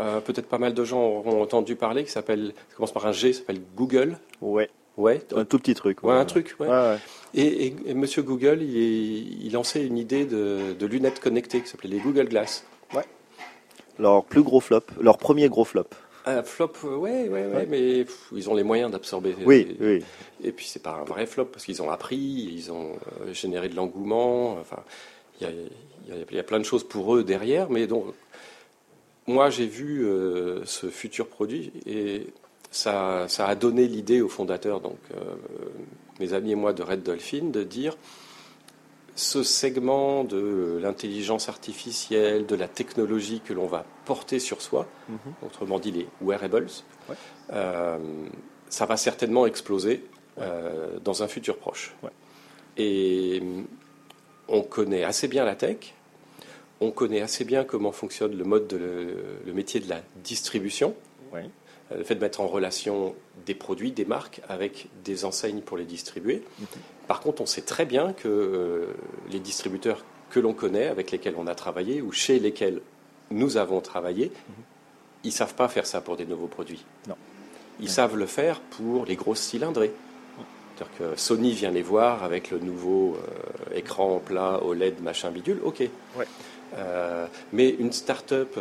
euh, 0.00 0.20
peut-être 0.20 0.46
pas 0.46 0.58
mal 0.58 0.74
de 0.74 0.84
gens 0.84 1.02
auront 1.02 1.40
entendu 1.42 1.76
parler, 1.76 2.04
qui 2.04 2.10
s'appelle, 2.10 2.52
commence 2.76 2.92
par 2.92 3.06
un 3.06 3.12
G, 3.12 3.32
s'appelle 3.32 3.60
Google. 3.76 4.18
Ouais, 4.40 4.68
Ouais, 4.96 5.20
un 5.36 5.44
tout 5.44 5.58
petit 5.60 5.74
truc. 5.74 6.02
ouais, 6.02 6.12
un 6.12 6.24
truc. 6.24 6.56
ouais. 6.58 6.66
Ouais, 6.66 6.72
ouais. 6.74 6.98
Et, 7.34 7.66
et- 7.66 7.76
et 7.86 7.94
Monsieur 7.94 8.22
Google, 8.22 8.62
il, 8.62 9.50
lançait 9.52 9.86
une 9.86 9.96
idée 9.96 10.24
de, 10.26 10.72
de 10.78 10.86
lunettes 10.86 11.20
connectées 11.20 11.60
qui 11.62 11.68
s'appelait 11.68 11.88
les 11.90 12.00
Google 12.00 12.28
Glass. 12.28 12.64
Leur 14.00 14.24
plus 14.24 14.42
gros 14.42 14.60
flop, 14.60 14.82
leur 15.00 15.18
premier 15.18 15.48
gros 15.48 15.64
flop. 15.64 15.86
Un 16.28 16.42
flop, 16.42 16.72
euh, 16.84 16.96
ouais, 16.96 17.28
ouais, 17.28 17.46
ouais, 17.46 17.54
Ouais. 17.56 17.66
mais 17.68 18.04
pff, 18.04 18.28
ils 18.34 18.48
ont 18.50 18.54
les 18.54 18.62
moyens 18.62 18.90
d'absorber. 18.90 19.34
Oui, 19.44 19.76
et, 19.80 19.84
oui. 19.84 20.04
Et 20.44 20.52
puis 20.52 20.66
c'est 20.66 20.82
pas 20.82 20.98
un 21.00 21.04
vrai 21.04 21.26
flop 21.26 21.46
parce 21.46 21.64
qu'ils 21.64 21.82
ont 21.82 21.90
appris, 21.90 22.16
ils 22.18 22.70
ont 22.70 22.92
euh, 23.22 23.32
généré 23.32 23.68
de 23.68 23.76
l'engouement. 23.76 24.52
Enfin, 24.60 24.82
il 25.40 25.46
y 25.46 25.50
a, 25.50 26.14
y 26.34 26.38
y 26.38 26.42
plein 26.42 26.58
de 26.58 26.64
choses 26.64 26.84
pour 26.84 27.14
eux 27.16 27.24
derrière, 27.24 27.70
mais 27.70 27.86
donc 27.86 28.06
moi 29.26 29.50
j'ai 29.50 29.66
vu 29.66 30.06
euh, 30.06 30.64
ce 30.64 30.88
futur 30.88 31.26
produit 31.28 31.72
et 31.86 32.26
ça, 32.70 33.26
ça 33.28 33.46
a 33.46 33.54
donné 33.54 33.86
l'idée 33.86 34.20
aux 34.20 34.28
fondateurs, 34.28 34.80
donc 34.80 34.98
euh, 35.14 35.20
mes 36.20 36.32
amis 36.34 36.52
et 36.52 36.54
moi 36.54 36.72
de 36.72 36.82
Red 36.82 37.02
Dolphin, 37.02 37.44
de 37.50 37.62
dire 37.62 37.96
ce 39.18 39.42
segment 39.42 40.22
de 40.22 40.78
l'intelligence 40.80 41.48
artificielle, 41.48 42.46
de 42.46 42.54
la 42.54 42.68
technologie 42.68 43.40
que 43.44 43.52
l'on 43.52 43.66
va 43.66 43.84
porter 44.04 44.38
sur 44.38 44.62
soi, 44.62 44.86
Mhm. 45.08 45.18
autrement 45.44 45.80
dit 45.80 45.90
les 45.90 46.06
wearables, 46.22 46.68
Ouais. 47.08 47.16
euh, 47.52 47.98
ça 48.68 48.86
va 48.86 48.96
certainement 48.96 49.44
exploser 49.46 50.04
euh, 50.40 51.00
dans 51.04 51.24
un 51.24 51.28
futur 51.28 51.56
proche. 51.56 51.96
Ouais. 52.04 52.10
Et 52.76 53.40
hum, 53.42 53.66
on 54.46 54.62
connaît 54.62 55.02
assez 55.02 55.26
bien 55.26 55.44
la 55.44 55.56
tech, 55.56 55.94
on 56.80 56.92
connaît 56.92 57.20
assez 57.20 57.44
bien 57.44 57.64
comment 57.64 57.90
fonctionne 57.90 58.36
le 58.38 58.44
mode 58.44 58.68
de 58.68 58.76
le, 58.76 59.16
le 59.44 59.52
métier 59.52 59.80
de 59.80 59.88
la 59.88 60.00
distribution. 60.22 60.94
Ouais. 61.90 61.96
le 61.98 62.04
fait 62.04 62.14
de 62.14 62.20
mettre 62.20 62.40
en 62.40 62.46
relation 62.46 63.14
des 63.46 63.54
produits, 63.54 63.92
des 63.92 64.04
marques 64.04 64.40
avec 64.48 64.88
des 65.04 65.24
enseignes 65.24 65.60
pour 65.60 65.76
les 65.76 65.84
distribuer. 65.84 66.42
Par 67.06 67.20
contre, 67.20 67.42
on 67.42 67.46
sait 67.46 67.62
très 67.62 67.86
bien 67.86 68.12
que 68.12 68.28
euh, 68.28 68.86
les 69.30 69.40
distributeurs 69.40 70.04
que 70.30 70.40
l'on 70.40 70.52
connaît, 70.52 70.86
avec 70.86 71.10
lesquels 71.10 71.34
on 71.38 71.46
a 71.46 71.54
travaillé 71.54 72.02
ou 72.02 72.12
chez 72.12 72.38
lesquels 72.38 72.80
nous 73.30 73.56
avons 73.56 73.80
travaillé, 73.80 74.30
ils 75.24 75.32
savent 75.32 75.54
pas 75.54 75.68
faire 75.68 75.86
ça 75.86 76.00
pour 76.00 76.16
des 76.16 76.26
nouveaux 76.26 76.46
produits. 76.46 76.84
Non. 77.08 77.16
Ils 77.80 77.90
savent 77.90 78.16
le 78.16 78.26
faire 78.26 78.60
pour 78.60 79.06
les 79.06 79.16
grosses 79.16 79.40
cylindrées. 79.40 79.92
C'est-à-dire 80.76 80.98
que 80.98 81.18
Sony 81.18 81.52
vient 81.52 81.70
les 81.70 81.82
voir 81.82 82.22
avec 82.22 82.50
le 82.50 82.58
nouveau 82.58 83.16
euh, 83.16 83.76
écran 83.76 84.20
plat 84.24 84.62
OLED 84.62 85.00
machin 85.02 85.30
bidule, 85.30 85.60
ok. 85.64 85.80
Ouais. 86.16 86.26
Euh, 86.76 87.26
mais 87.52 87.70
une 87.70 87.92
start-up 87.92 88.58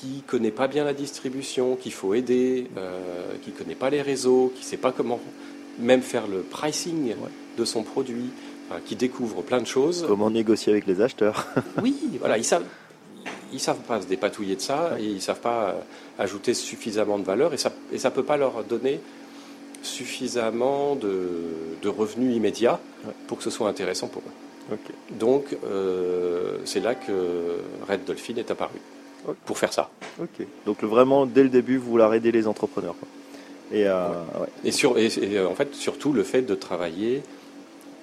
qui 0.00 0.22
connaît 0.26 0.50
pas 0.50 0.66
bien 0.68 0.84
la 0.84 0.94
distribution, 0.94 1.76
qu'il 1.76 1.92
faut 1.92 2.14
aider, 2.14 2.68
euh, 2.78 3.00
qui 3.42 3.50
connaît 3.50 3.74
pas 3.74 3.90
les 3.90 4.00
réseaux, 4.02 4.52
qui 4.56 4.64
sait 4.64 4.76
pas 4.78 4.92
comment 4.92 5.20
même 5.78 6.02
faire 6.02 6.26
le 6.26 6.40
pricing 6.40 7.14
de 7.58 7.64
son 7.64 7.82
produit, 7.82 8.30
enfin, 8.70 8.80
qui 8.84 8.96
découvre 8.96 9.42
plein 9.42 9.60
de 9.60 9.66
choses. 9.66 10.04
Comment 10.06 10.30
négocier 10.30 10.72
avec 10.72 10.86
les 10.86 11.00
acheteurs 11.00 11.46
Oui, 11.82 11.96
voilà, 12.18 12.38
ils 12.38 12.44
savent, 12.44 12.64
ils 13.52 13.60
savent 13.60 13.80
pas 13.80 14.00
se 14.00 14.06
dépatouiller 14.06 14.56
de 14.56 14.60
ça, 14.60 14.92
et 14.98 15.04
ils 15.04 15.20
savent 15.22 15.40
pas 15.40 15.70
euh, 15.70 15.80
ajouter 16.22 16.54
suffisamment 16.54 17.18
de 17.18 17.24
valeur, 17.24 17.52
et 17.52 17.58
ça, 17.58 17.70
et 17.92 17.98
ça 17.98 18.10
peut 18.10 18.24
pas 18.24 18.36
leur 18.38 18.64
donner 18.64 19.00
suffisamment 19.82 20.94
de, 20.96 21.18
de 21.82 21.88
revenus 21.88 22.34
immédiats 22.36 22.80
Ouais. 23.06 23.14
pour 23.28 23.38
que 23.38 23.44
ce 23.44 23.48
soit 23.50 23.66
intéressant 23.66 24.08
pour 24.08 24.20
eux. 24.22 24.76
Donc, 25.18 25.56
euh, 25.64 26.58
c'est 26.66 26.80
là 26.80 26.94
que 26.94 27.56
Red 27.88 28.04
Dolphin 28.04 28.34
est 28.36 28.50
apparu 28.50 28.78
Pour 29.44 29.58
faire 29.58 29.72
ça. 29.72 29.90
Ok. 30.20 30.46
Donc 30.66 30.82
vraiment, 30.82 31.26
dès 31.26 31.42
le 31.42 31.48
début, 31.48 31.76
vous 31.76 31.90
vouloir 31.90 32.14
aider 32.14 32.32
les 32.32 32.46
entrepreneurs. 32.46 32.94
quoi. 32.98 33.08
Et 33.72 33.86
euh, 33.86 34.08
ouais. 34.40 34.48
Et, 34.64 34.72
sur, 34.72 34.98
et, 34.98 35.06
et, 35.06 35.38
euh, 35.38 35.48
en 35.48 35.54
fait, 35.54 35.74
surtout 35.74 36.12
le 36.12 36.22
fait 36.24 36.42
de 36.42 36.54
travailler 36.54 37.22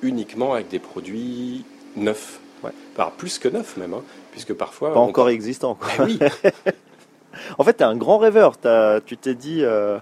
uniquement 0.02 0.54
avec 0.54 0.70
des 0.70 0.80
produits 0.80 1.66
neufs. 1.96 2.40
Ouais. 2.64 2.72
Enfin, 2.96 3.12
plus 3.18 3.38
que 3.40 3.48
neufs 3.50 3.78
même, 3.78 3.94
hein, 3.94 4.04
puisque 4.32 4.54
parfois. 4.54 4.94
pas 4.94 5.00
on- 5.00 5.04
encore 5.10 5.30
existant. 5.30 5.76
quoi. 5.76 5.90
Eh 6.00 6.02
oui, 6.04 6.20
En 7.60 7.64
fait, 7.64 7.74
t'es 7.74 7.84
un 7.84 7.96
grand 7.96 8.18
rêveur. 8.18 8.58
T'as- 8.58 9.02
tu 9.02 9.16
t'es 9.18 9.36
dit, 9.36 9.60
euh, 9.64 9.98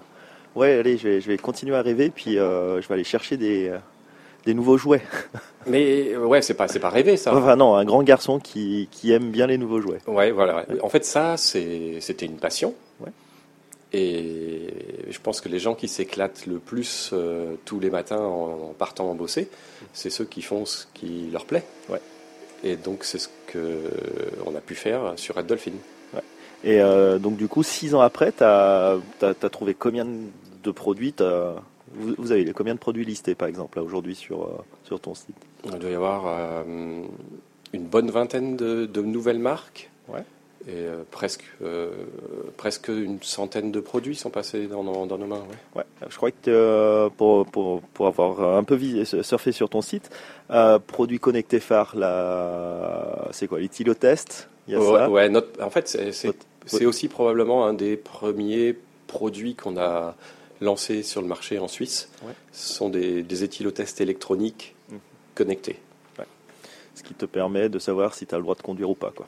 ouais, 0.55 0.79
allez, 0.79 0.98
je 0.98 1.07
vais, 1.07 1.22
je 1.22 1.27
vais 1.27 1.38
continuer 1.38 1.75
à 1.75 1.81
rêver, 1.81 2.10
puis 2.10 2.38
euh, 2.38 2.81
je 2.81 2.88
vais 2.88 2.93
aller 2.93 3.03
chercher 3.03 3.36
des, 3.38 3.72
des 4.45 4.53
nouveaux 4.53 4.77
jouets. 4.77 5.01
mais 5.67 6.13
euh, 6.13 6.25
ouais, 6.25 6.41
c'est 6.41 6.53
pas, 6.53 6.67
c'est 6.67 6.79
pas 6.79 6.89
rêvé 6.89 7.17
ça. 7.17 7.35
Enfin 7.35 7.55
non, 7.55 7.75
un 7.75 7.85
grand 7.85 8.03
garçon 8.03 8.39
qui, 8.39 8.87
qui 8.91 9.11
aime 9.11 9.31
bien 9.31 9.47
les 9.47 9.57
nouveaux 9.57 9.81
jouets. 9.81 9.99
Ouais, 10.07 10.31
voilà. 10.31 10.57
ouais. 10.57 10.79
En 10.81 10.89
fait, 10.89 11.03
ça, 11.05 11.37
c'est- 11.37 11.99
c'était 12.01 12.25
une 12.25 12.37
passion. 12.37 12.73
Ouais. 12.99 13.09
Et 13.93 14.67
je 15.09 15.19
pense 15.19 15.41
que 15.41 15.49
les 15.49 15.59
gens 15.59 15.73
qui 15.75 15.87
s'éclatent 15.87 16.45
le 16.47 16.59
plus 16.59 17.11
euh, 17.13 17.55
tous 17.65 17.79
les 17.79 17.89
matins 17.89 18.19
en, 18.19 18.69
en 18.69 18.73
partant 18.77 19.09
en 19.09 19.15
bosser, 19.15 19.49
c'est 19.93 20.09
ceux 20.09 20.25
qui 20.25 20.41
font 20.41 20.65
ce 20.65 20.85
qui 20.93 21.29
leur 21.31 21.45
plaît. 21.45 21.63
Ouais. 21.89 22.01
Et 22.63 22.75
donc, 22.75 23.03
c'est 23.03 23.19
ce 23.19 23.29
que 23.47 23.83
on 24.45 24.55
a 24.55 24.59
pu 24.61 24.75
faire 24.75 25.13
sur 25.17 25.35
Red 25.35 25.45
Dolphin. 25.47 25.71
Et 26.63 26.81
euh, 26.81 27.19
donc 27.19 27.37
du 27.37 27.47
coup, 27.47 27.61
six 27.61 27.93
ans 27.93 27.99
après, 28.01 28.31
t'as 28.31 28.95
as, 29.21 29.49
trouvé 29.51 29.75
combien 29.75 30.05
de 30.63 30.71
produits 30.71 31.13
t'as- 31.13 31.55
vous, 31.97 32.15
vous 32.17 32.31
avez 32.31 32.51
combien 32.53 32.73
de 32.73 32.79
produits 32.79 33.05
listés, 33.05 33.35
par 33.35 33.47
exemple, 33.47 33.79
aujourd'hui 33.79 34.15
sur, 34.15 34.43
euh, 34.43 34.47
sur 34.83 34.99
ton 34.99 35.15
site? 35.15 35.35
Il 35.65 35.71
doit 35.79 35.89
y 35.89 35.95
avoir 35.95 36.23
euh, 36.27 36.63
une 37.73 37.83
bonne 37.85 38.11
vingtaine 38.11 38.55
de, 38.55 38.85
de 38.85 39.01
nouvelles 39.01 39.39
marques. 39.39 39.89
Ouais. 40.07 40.23
Et 40.67 40.71
euh, 40.73 41.03
presque, 41.11 41.43
euh, 41.61 41.91
presque 42.57 42.87
une 42.87 43.19
centaine 43.21 43.71
de 43.71 43.79
produits 43.79 44.15
sont 44.15 44.31
passés 44.31 44.65
dans, 44.65 44.83
nos- 44.83 45.05
dans 45.05 45.17
nos 45.19 45.27
mains. 45.27 45.43
ouais. 45.75 45.81
Ouais, 45.81 45.83
je 46.09 46.15
crois 46.17 46.31
que 46.31 46.37
euh, 46.47 47.09
pour, 47.15 47.45
pour, 47.45 47.81
pour 47.81 48.07
avoir 48.07 48.57
un 48.57 48.63
peu 48.63 48.79
surfé 49.21 49.51
sur 49.51 49.69
ton 49.69 49.81
site, 49.81 50.09
produits 50.87 51.19
connectés 51.19 51.59
phares, 51.59 51.95
c'est 53.31 53.47
quoi 53.47 53.59
L'utilotest 53.59 54.49
Il 54.67 54.73
y 54.73 54.75
a 54.75 54.79
Ouais, 54.79 54.85
ça? 54.85 55.09
ouais, 55.09 55.29
notre- 55.29 55.61
en 55.63 55.69
fait, 55.69 55.87
c'est 56.65 56.85
aussi 56.85 57.07
probablement 57.09 57.67
un 57.67 57.73
des 57.73 57.95
premiers 57.95 58.75
produits 59.07 59.53
qu'on 59.55 59.77
a 59.77 60.15
lancé 60.62 61.03
sur 61.03 61.21
le 61.21 61.27
marché 61.27 61.59
en 61.59 61.67
Suisse. 61.67 62.09
Ouais. 62.24 62.33
Ce 62.51 62.74
sont 62.74 62.89
des, 62.89 63.24
des 63.24 63.43
éthylotests 63.43 64.01
électroniques 64.01 64.75
Mhm. 64.89 65.00
connectés. 65.35 65.79
Ce 66.97 67.03
qui 67.03 67.13
te 67.13 67.25
permet 67.25 67.67
de 67.67 67.77
savoir 67.77 68.13
si 68.13 68.25
tu 68.25 68.33
as 68.33 68.38
le 68.38 68.43
droit 68.43 68.55
de 68.55 68.62
conduire 68.62 68.89
ou 68.89 68.95
pas. 68.95 69.12
Quoi. 69.13 69.25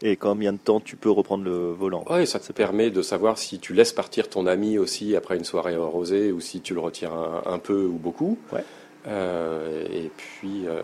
Et 0.00 0.16
combien 0.16 0.54
de 0.54 0.58
temps 0.58 0.80
tu 0.80 0.96
peux 0.96 1.10
reprendre 1.10 1.44
le 1.44 1.70
volant. 1.72 2.04
Ouais, 2.08 2.24
ça 2.24 2.38
te 2.40 2.50
permet 2.54 2.88
de 2.90 3.02
savoir 3.02 3.36
si 3.36 3.58
tu 3.58 3.74
laisses 3.74 3.92
partir 3.92 4.30
ton 4.30 4.46
ami 4.46 4.78
aussi 4.78 5.14
après 5.14 5.36
une 5.36 5.44
soirée 5.44 5.74
arrosée 5.74 6.32
ou 6.32 6.40
si 6.40 6.62
tu 6.62 6.72
le 6.72 6.80
retires 6.80 7.12
un, 7.12 7.42
un 7.44 7.58
peu 7.58 7.84
ou 7.84 7.98
beaucoup. 7.98 8.38
Ouais. 8.50 8.64
Euh, 9.08 9.84
et 9.92 10.10
puis, 10.16 10.66
euh, 10.66 10.80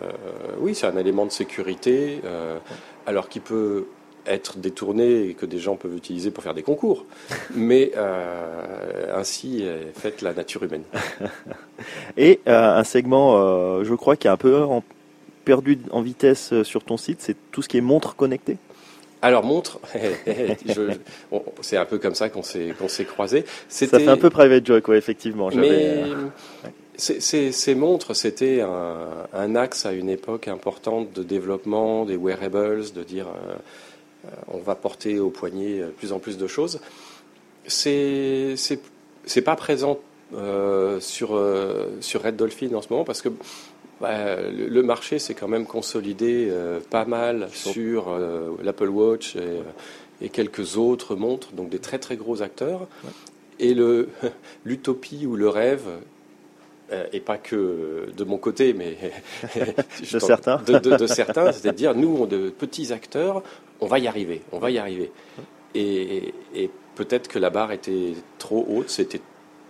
oui, 0.59 0.75
c'est 0.75 0.85
un 0.85 0.97
élément 0.97 1.25
de 1.25 1.31
sécurité, 1.31 2.21
euh, 2.25 2.59
alors 3.07 3.27
qui 3.27 3.39
peut 3.39 3.87
être 4.27 4.57
détourné 4.57 5.23
et 5.29 5.33
que 5.33 5.45
des 5.45 5.59
gens 5.59 5.75
peuvent 5.75 5.95
utiliser 5.95 6.31
pour 6.31 6.43
faire 6.43 6.53
des 6.53 6.63
concours. 6.63 7.05
Mais 7.55 7.91
euh, 7.97 9.13
ainsi 9.15 9.63
est 9.63 9.97
faite 9.99 10.21
la 10.21 10.33
nature 10.33 10.63
humaine. 10.63 10.83
Et 12.17 12.39
euh, 12.47 12.75
un 12.77 12.83
segment, 12.83 13.37
euh, 13.37 13.83
je 13.83 13.93
crois, 13.95 14.15
qui 14.15 14.27
est 14.27 14.31
un 14.31 14.37
peu 14.37 14.63
en- 14.63 14.83
perdu 15.45 15.77
en 15.91 16.01
vitesse 16.01 16.53
sur 16.63 16.83
ton 16.83 16.97
site, 16.97 17.21
c'est 17.21 17.35
tout 17.51 17.61
ce 17.61 17.67
qui 17.67 17.77
est 17.77 17.81
montre 17.81 18.15
connectée. 18.15 18.57
Alors 19.21 19.43
montre, 19.43 19.79
je- 20.65 20.91
on- 21.31 21.43
c'est 21.61 21.77
un 21.77 21.85
peu 21.85 21.97
comme 21.97 22.15
ça 22.15 22.29
qu'on 22.29 22.43
s'est 22.43 22.73
qu'on 22.77 22.89
s'est 22.89 23.05
croisés. 23.05 23.45
Ça 23.69 23.87
fait 23.87 24.07
un 24.07 24.17
peu 24.17 24.29
private 24.29 24.65
joke, 24.65 24.87
ouais, 24.89 24.97
effectivement. 24.97 25.49
Mais 25.55 26.03
ces- 26.97 27.21
ces, 27.21 27.51
ces 27.53 27.73
montres, 27.75 28.15
c'était 28.15 28.61
un, 28.61 29.07
un 29.33 29.55
axe 29.55 29.85
à 29.85 29.93
une 29.93 30.09
époque 30.09 30.47
importante 30.49 31.13
de 31.13 31.23
développement 31.23 32.03
des 32.05 32.17
wearables, 32.17 32.83
de 32.93 33.03
dire 33.03 33.27
euh, 33.27 33.53
on 34.47 34.57
va 34.59 34.75
porter 34.75 35.19
au 35.19 35.29
poignet 35.29 35.79
euh, 35.81 35.87
de 35.87 35.91
plus 35.91 36.11
en 36.13 36.19
plus 36.19 36.37
de 36.37 36.47
choses. 36.47 36.79
C'est 37.67 38.55
c'est 39.25 39.41
pas 39.41 39.55
présent 39.55 39.99
euh, 40.35 40.99
sur 40.99 41.35
euh, 41.35 41.87
sur 42.01 42.23
Red 42.23 42.35
Dolphin 42.35 42.73
en 42.73 42.81
ce 42.81 42.89
moment 42.89 43.03
parce 43.05 43.21
que 43.21 43.29
bah, 44.01 44.41
le, 44.41 44.67
le 44.67 44.83
marché 44.83 45.19
s'est 45.19 45.33
quand 45.33 45.47
même 45.47 45.65
consolidé 45.65 46.47
euh, 46.49 46.79
pas 46.89 47.05
mal 47.05 47.47
sur 47.53 48.09
euh, 48.09 48.51
l'Apple 48.61 48.89
Watch 48.89 49.35
et, 49.35 49.39
euh, 49.39 49.61
et 50.21 50.29
quelques 50.29 50.77
autres 50.77 51.15
montres, 51.15 51.53
donc 51.53 51.69
des 51.69 51.79
très 51.79 51.99
très 51.99 52.17
gros 52.17 52.41
acteurs. 52.41 52.87
Et 53.59 53.73
le 53.73 54.09
l'utopie 54.65 55.25
ou 55.25 55.35
le 55.37 55.47
rêve, 55.47 55.83
euh, 56.91 57.05
et 57.13 57.19
pas 57.21 57.37
que 57.37 58.07
de 58.17 58.23
mon 58.25 58.37
côté, 58.37 58.73
mais 58.73 58.97
De 60.11 60.19
certains. 60.19 60.57
de, 60.65 60.79
de- 60.79 60.97
de 60.97 61.07
certains, 61.07 61.51
c'est-à-dire 61.53 61.95
nous, 61.95 62.17
on 62.19 62.25
de 62.25 62.49
petits 62.49 62.91
acteurs, 62.91 63.41
on 63.83 63.87
va 63.87 63.99
y 63.99 64.07
arriver, 64.07 64.41
on 64.51 64.59
va 64.59 64.71
y 64.71 64.77
arriver. 64.77 65.11
Et, 65.75 66.33
et 66.55 66.69
peut-être 66.95 67.27
que 67.27 67.39
la 67.39 67.49
barre 67.49 67.71
était 67.71 68.13
trop 68.37 68.65
haute, 68.69 68.89
c'était 68.89 69.21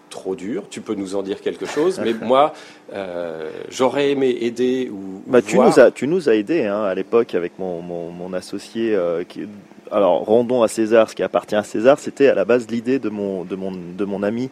trop 0.09 0.35
dur. 0.35 0.63
Tu 0.69 0.81
peux 0.81 0.93
nous 0.95 1.15
en 1.15 1.23
dire 1.23 1.41
quelque 1.41 1.65
chose, 1.65 1.99
mais 2.03 2.13
moi, 2.21 2.53
euh, 2.93 3.49
j'aurais 3.69 4.11
aimé 4.11 4.29
aider 4.41 4.89
ou, 4.91 5.21
Bah, 5.25 5.41
tu, 5.41 5.55
voir- 5.55 5.69
nous 5.69 5.79
as, 5.79 5.91
tu 5.91 6.07
nous 6.07 6.29
as 6.29 6.35
aidé 6.35 6.65
hein, 6.65 6.83
à 6.83 6.93
l'époque 6.93 7.33
avec 7.35 7.57
mon, 7.57 7.81
mon, 7.81 8.11
mon 8.11 8.33
associé. 8.33 8.93
euh, 8.93 9.23
qui, 9.23 9.47
alors, 9.91 10.25
rendons 10.25 10.63
à 10.63 10.67
César 10.67 11.09
ce 11.09 11.15
qui 11.15 11.23
appartient 11.23 11.55
à 11.55 11.63
César. 11.63 11.99
C'était 11.99 12.27
à 12.27 12.35
la 12.35 12.45
base 12.45 12.67
l'idée 12.69 12.99
de 12.99 13.09
mon, 13.09 13.43
de, 13.43 13.55
mon, 13.55 13.71
de 13.71 14.05
mon 14.05 14.23
ami 14.23 14.49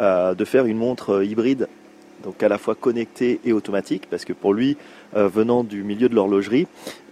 euh, 0.00 0.34
de 0.34 0.44
faire 0.44 0.66
une 0.66 0.78
montre 0.78 1.22
hybride, 1.24 1.68
donc 2.22 2.42
à 2.42 2.48
la 2.48 2.58
fois 2.58 2.74
connectée 2.74 3.40
et 3.44 3.52
automatique, 3.52 4.04
parce 4.08 4.24
que 4.24 4.32
pour 4.32 4.54
lui, 4.54 4.76
euh, 5.16 5.28
venant 5.28 5.64
du 5.64 5.82
milieu 5.82 6.08
de 6.08 6.14
l'horlogerie, 6.14 6.66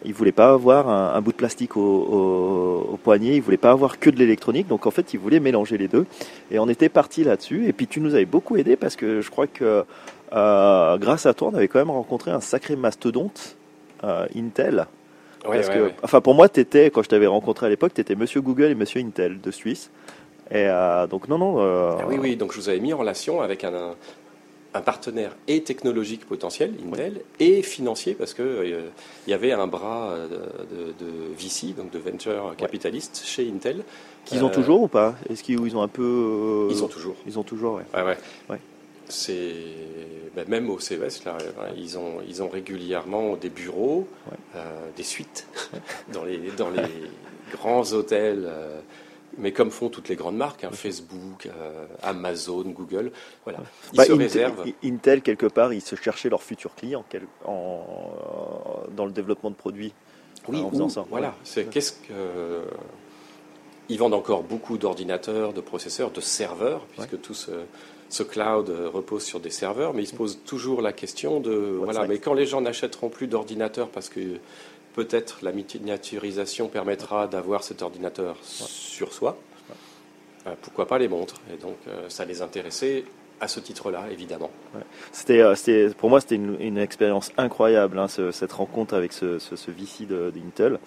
il 0.04 0.14
voulait 0.14 0.32
pas 0.32 0.50
avoir 0.50 0.88
un, 0.88 1.14
un 1.14 1.20
bout 1.20 1.32
de 1.32 1.36
plastique 1.36 1.76
au, 1.76 1.80
au, 1.80 2.90
au 2.94 2.96
poignet, 2.96 3.36
il 3.36 3.42
voulait 3.42 3.56
pas 3.56 3.70
avoir 3.72 3.98
que 3.98 4.08
de 4.10 4.16
l'électronique, 4.16 4.68
donc 4.68 4.86
en 4.86 4.90
fait, 4.90 5.12
il 5.12 5.20
voulait 5.20 5.40
mélanger 5.40 5.76
les 5.76 5.88
deux. 5.88 6.06
Et 6.50 6.58
on 6.58 6.68
était 6.68 6.88
parti 6.88 7.24
là-dessus. 7.24 7.66
Et 7.68 7.72
puis, 7.72 7.86
tu 7.86 8.00
nous 8.00 8.14
avais 8.14 8.24
beaucoup 8.24 8.56
aidé 8.56 8.76
parce 8.76 8.96
que 8.96 9.20
je 9.20 9.30
crois 9.30 9.46
que 9.46 9.84
euh, 10.32 10.98
grâce 10.98 11.26
à 11.26 11.34
toi, 11.34 11.50
on 11.52 11.54
avait 11.56 11.68
quand 11.68 11.80
même 11.80 11.90
rencontré 11.90 12.30
un 12.30 12.40
sacré 12.40 12.76
mastodonte, 12.76 13.56
euh, 14.04 14.26
Intel. 14.36 14.86
Ouais, 15.46 15.56
parce 15.56 15.68
ouais, 15.68 15.74
que, 15.74 15.80
ouais. 15.84 15.94
enfin, 16.02 16.20
pour 16.20 16.34
moi, 16.34 16.48
t'étais, 16.48 16.90
quand 16.90 17.02
je 17.02 17.08
t'avais 17.08 17.26
rencontré 17.26 17.66
à 17.66 17.68
l'époque, 17.68 17.92
tu 17.94 18.00
étais 18.00 18.14
Monsieur 18.14 18.40
Google 18.40 18.66
et 18.70 18.74
Monsieur 18.74 19.00
Intel 19.00 19.40
de 19.40 19.50
Suisse. 19.50 19.90
Et 20.50 20.66
euh, 20.66 21.06
donc, 21.06 21.28
non, 21.28 21.38
non. 21.38 21.56
euh, 21.58 21.92
Ah 22.00 22.04
oui, 22.08 22.16
oui, 22.20 22.36
donc 22.36 22.52
je 22.52 22.58
vous 22.60 22.68
avais 22.68 22.80
mis 22.80 22.92
en 22.92 22.98
relation 22.98 23.40
avec 23.40 23.64
un, 23.64 23.94
un, 24.74 24.80
partenaire 24.80 25.36
et 25.48 25.62
technologique 25.62 26.26
potentiel, 26.26 26.74
Intel, 26.86 27.20
et 27.38 27.62
financier, 27.62 28.14
parce 28.14 28.34
que 28.34 28.42
euh, 28.42 28.82
y 29.26 29.32
avait 29.32 29.52
un 29.52 29.66
bras 29.66 30.10
euh, 30.12 30.28
de, 30.28 31.04
de 31.04 31.10
VC, 31.36 31.74
donc 31.76 31.90
de 31.90 31.98
venture 31.98 32.54
capitaliste, 32.56 33.22
chez 33.24 33.48
Intel. 33.48 33.82
Qu'ils 34.24 34.44
ont 34.44 34.48
Euh, 34.48 34.52
toujours 34.54 34.82
ou 34.82 34.88
pas? 34.88 35.14
Est-ce 35.28 35.42
qu'ils 35.42 35.76
ont 35.76 35.82
un 35.82 35.88
peu. 35.88 36.02
euh, 36.02 36.68
Ils 36.70 36.84
ont 36.84 36.88
toujours. 36.88 37.16
Ils 37.26 37.38
ont 37.38 37.42
toujours, 37.42 37.74
ouais. 37.74 37.84
Ouais, 37.94 38.16
ouais. 38.50 38.60
C'est 39.08 39.54
ben, 40.36 40.44
même 40.46 40.70
au 40.70 40.78
CES 40.78 41.24
là, 41.24 41.36
hein, 41.58 41.64
ils 41.76 41.98
ont 41.98 42.18
ils 42.28 42.42
ont 42.44 42.48
régulièrement 42.48 43.34
des 43.34 43.48
bureaux, 43.50 44.06
des 44.96 45.02
suites 45.02 45.48
dans 46.12 46.22
les 46.24 46.38
dans 46.56 46.70
les 46.70 46.82
grands 47.50 47.92
hôtels 47.92 48.48
mais 49.38 49.52
comme 49.52 49.70
font 49.70 49.88
toutes 49.88 50.08
les 50.08 50.16
grandes 50.16 50.36
marques, 50.36 50.64
hein, 50.64 50.70
Facebook, 50.72 51.46
euh, 51.46 51.86
Amazon, 52.02 52.62
Google, 52.62 53.12
voilà. 53.44 53.60
Ils 53.92 53.96
Bah, 53.96 54.04
se 54.04 54.12
Intel, 54.12 54.22
réservent. 54.26 54.64
Intel, 54.84 55.22
quelque 55.22 55.46
part, 55.46 55.72
ils 55.72 55.80
se 55.80 55.96
cherchaient 55.96 56.28
leurs 56.30 56.42
futurs 56.42 56.74
clients 56.74 57.04
en- 57.46 58.84
dans 58.96 59.06
le 59.06 59.12
développement 59.12 59.50
de 59.50 59.56
produits. 59.56 59.92
Oui, 60.48 60.60
en 60.62 60.70
faisant 60.70 60.86
ou- 60.86 60.90
ça. 60.90 61.04
Voilà, 61.10 61.34
c'est 61.44 61.66
qu'est-ce 61.70 61.92
que. 61.92 62.64
Ils 63.88 63.98
vendent 63.98 64.14
encore 64.14 64.44
beaucoup 64.44 64.78
d'ordinateurs, 64.78 65.52
de 65.52 65.60
processeurs, 65.60 66.12
de 66.12 66.20
serveurs, 66.20 66.86
puisque 66.92 67.20
tout 67.20 67.34
ce, 67.34 67.50
ce 68.08 68.22
cloud 68.22 68.70
euh, 68.70 68.88
repose 68.88 69.24
sur 69.24 69.40
des 69.40 69.50
serveurs, 69.50 69.94
mais 69.94 70.04
ils 70.04 70.06
se 70.06 70.14
posent 70.14 70.38
toujours 70.46 70.80
la 70.80 70.92
question 70.92 71.40
de. 71.40 71.50
Voilà, 71.52 72.00
next? 72.00 72.08
mais 72.08 72.18
quand 72.18 72.34
les 72.34 72.46
gens 72.46 72.60
n'achèteront 72.60 73.08
plus 73.08 73.26
d'ordinateurs 73.26 73.88
parce 73.88 74.08
que 74.08 74.20
peut-être 74.94 75.38
la 75.42 75.52
miniaturisation 75.52 76.68
permettra 76.68 77.26
d'avoir 77.26 77.62
cet 77.62 77.82
ordinateur 77.82 78.36
sur 78.42 79.12
soi, 79.12 79.38
euh, 80.46 80.54
pourquoi 80.62 80.86
pas 80.86 80.98
les 80.98 81.08
montres? 81.08 81.36
Et 81.52 81.56
donc, 81.56 81.76
euh, 81.86 82.08
ça 82.08 82.24
les 82.24 82.42
intéressait 82.42 83.04
à 83.40 83.48
ce 83.48 83.58
titre-là, 83.60 84.04
évidemment. 84.12 84.50
C'était, 85.12 85.40
euh, 85.40 85.54
c'était- 85.54 85.88
pour 85.96 86.10
moi, 86.10 86.20
c'était 86.20 86.34
une, 86.34 86.56
une 86.60 86.76
expérience 86.78 87.32
incroyable, 87.38 87.98
hein, 87.98 88.06
ce- 88.08 88.30
cette 88.32 88.52
rencontre 88.52 88.94
avec 88.94 89.12
ce, 89.12 89.38
ce, 89.38 89.56
ce 89.56 89.70
VC 89.70 90.04
d'Intel. 90.06 90.78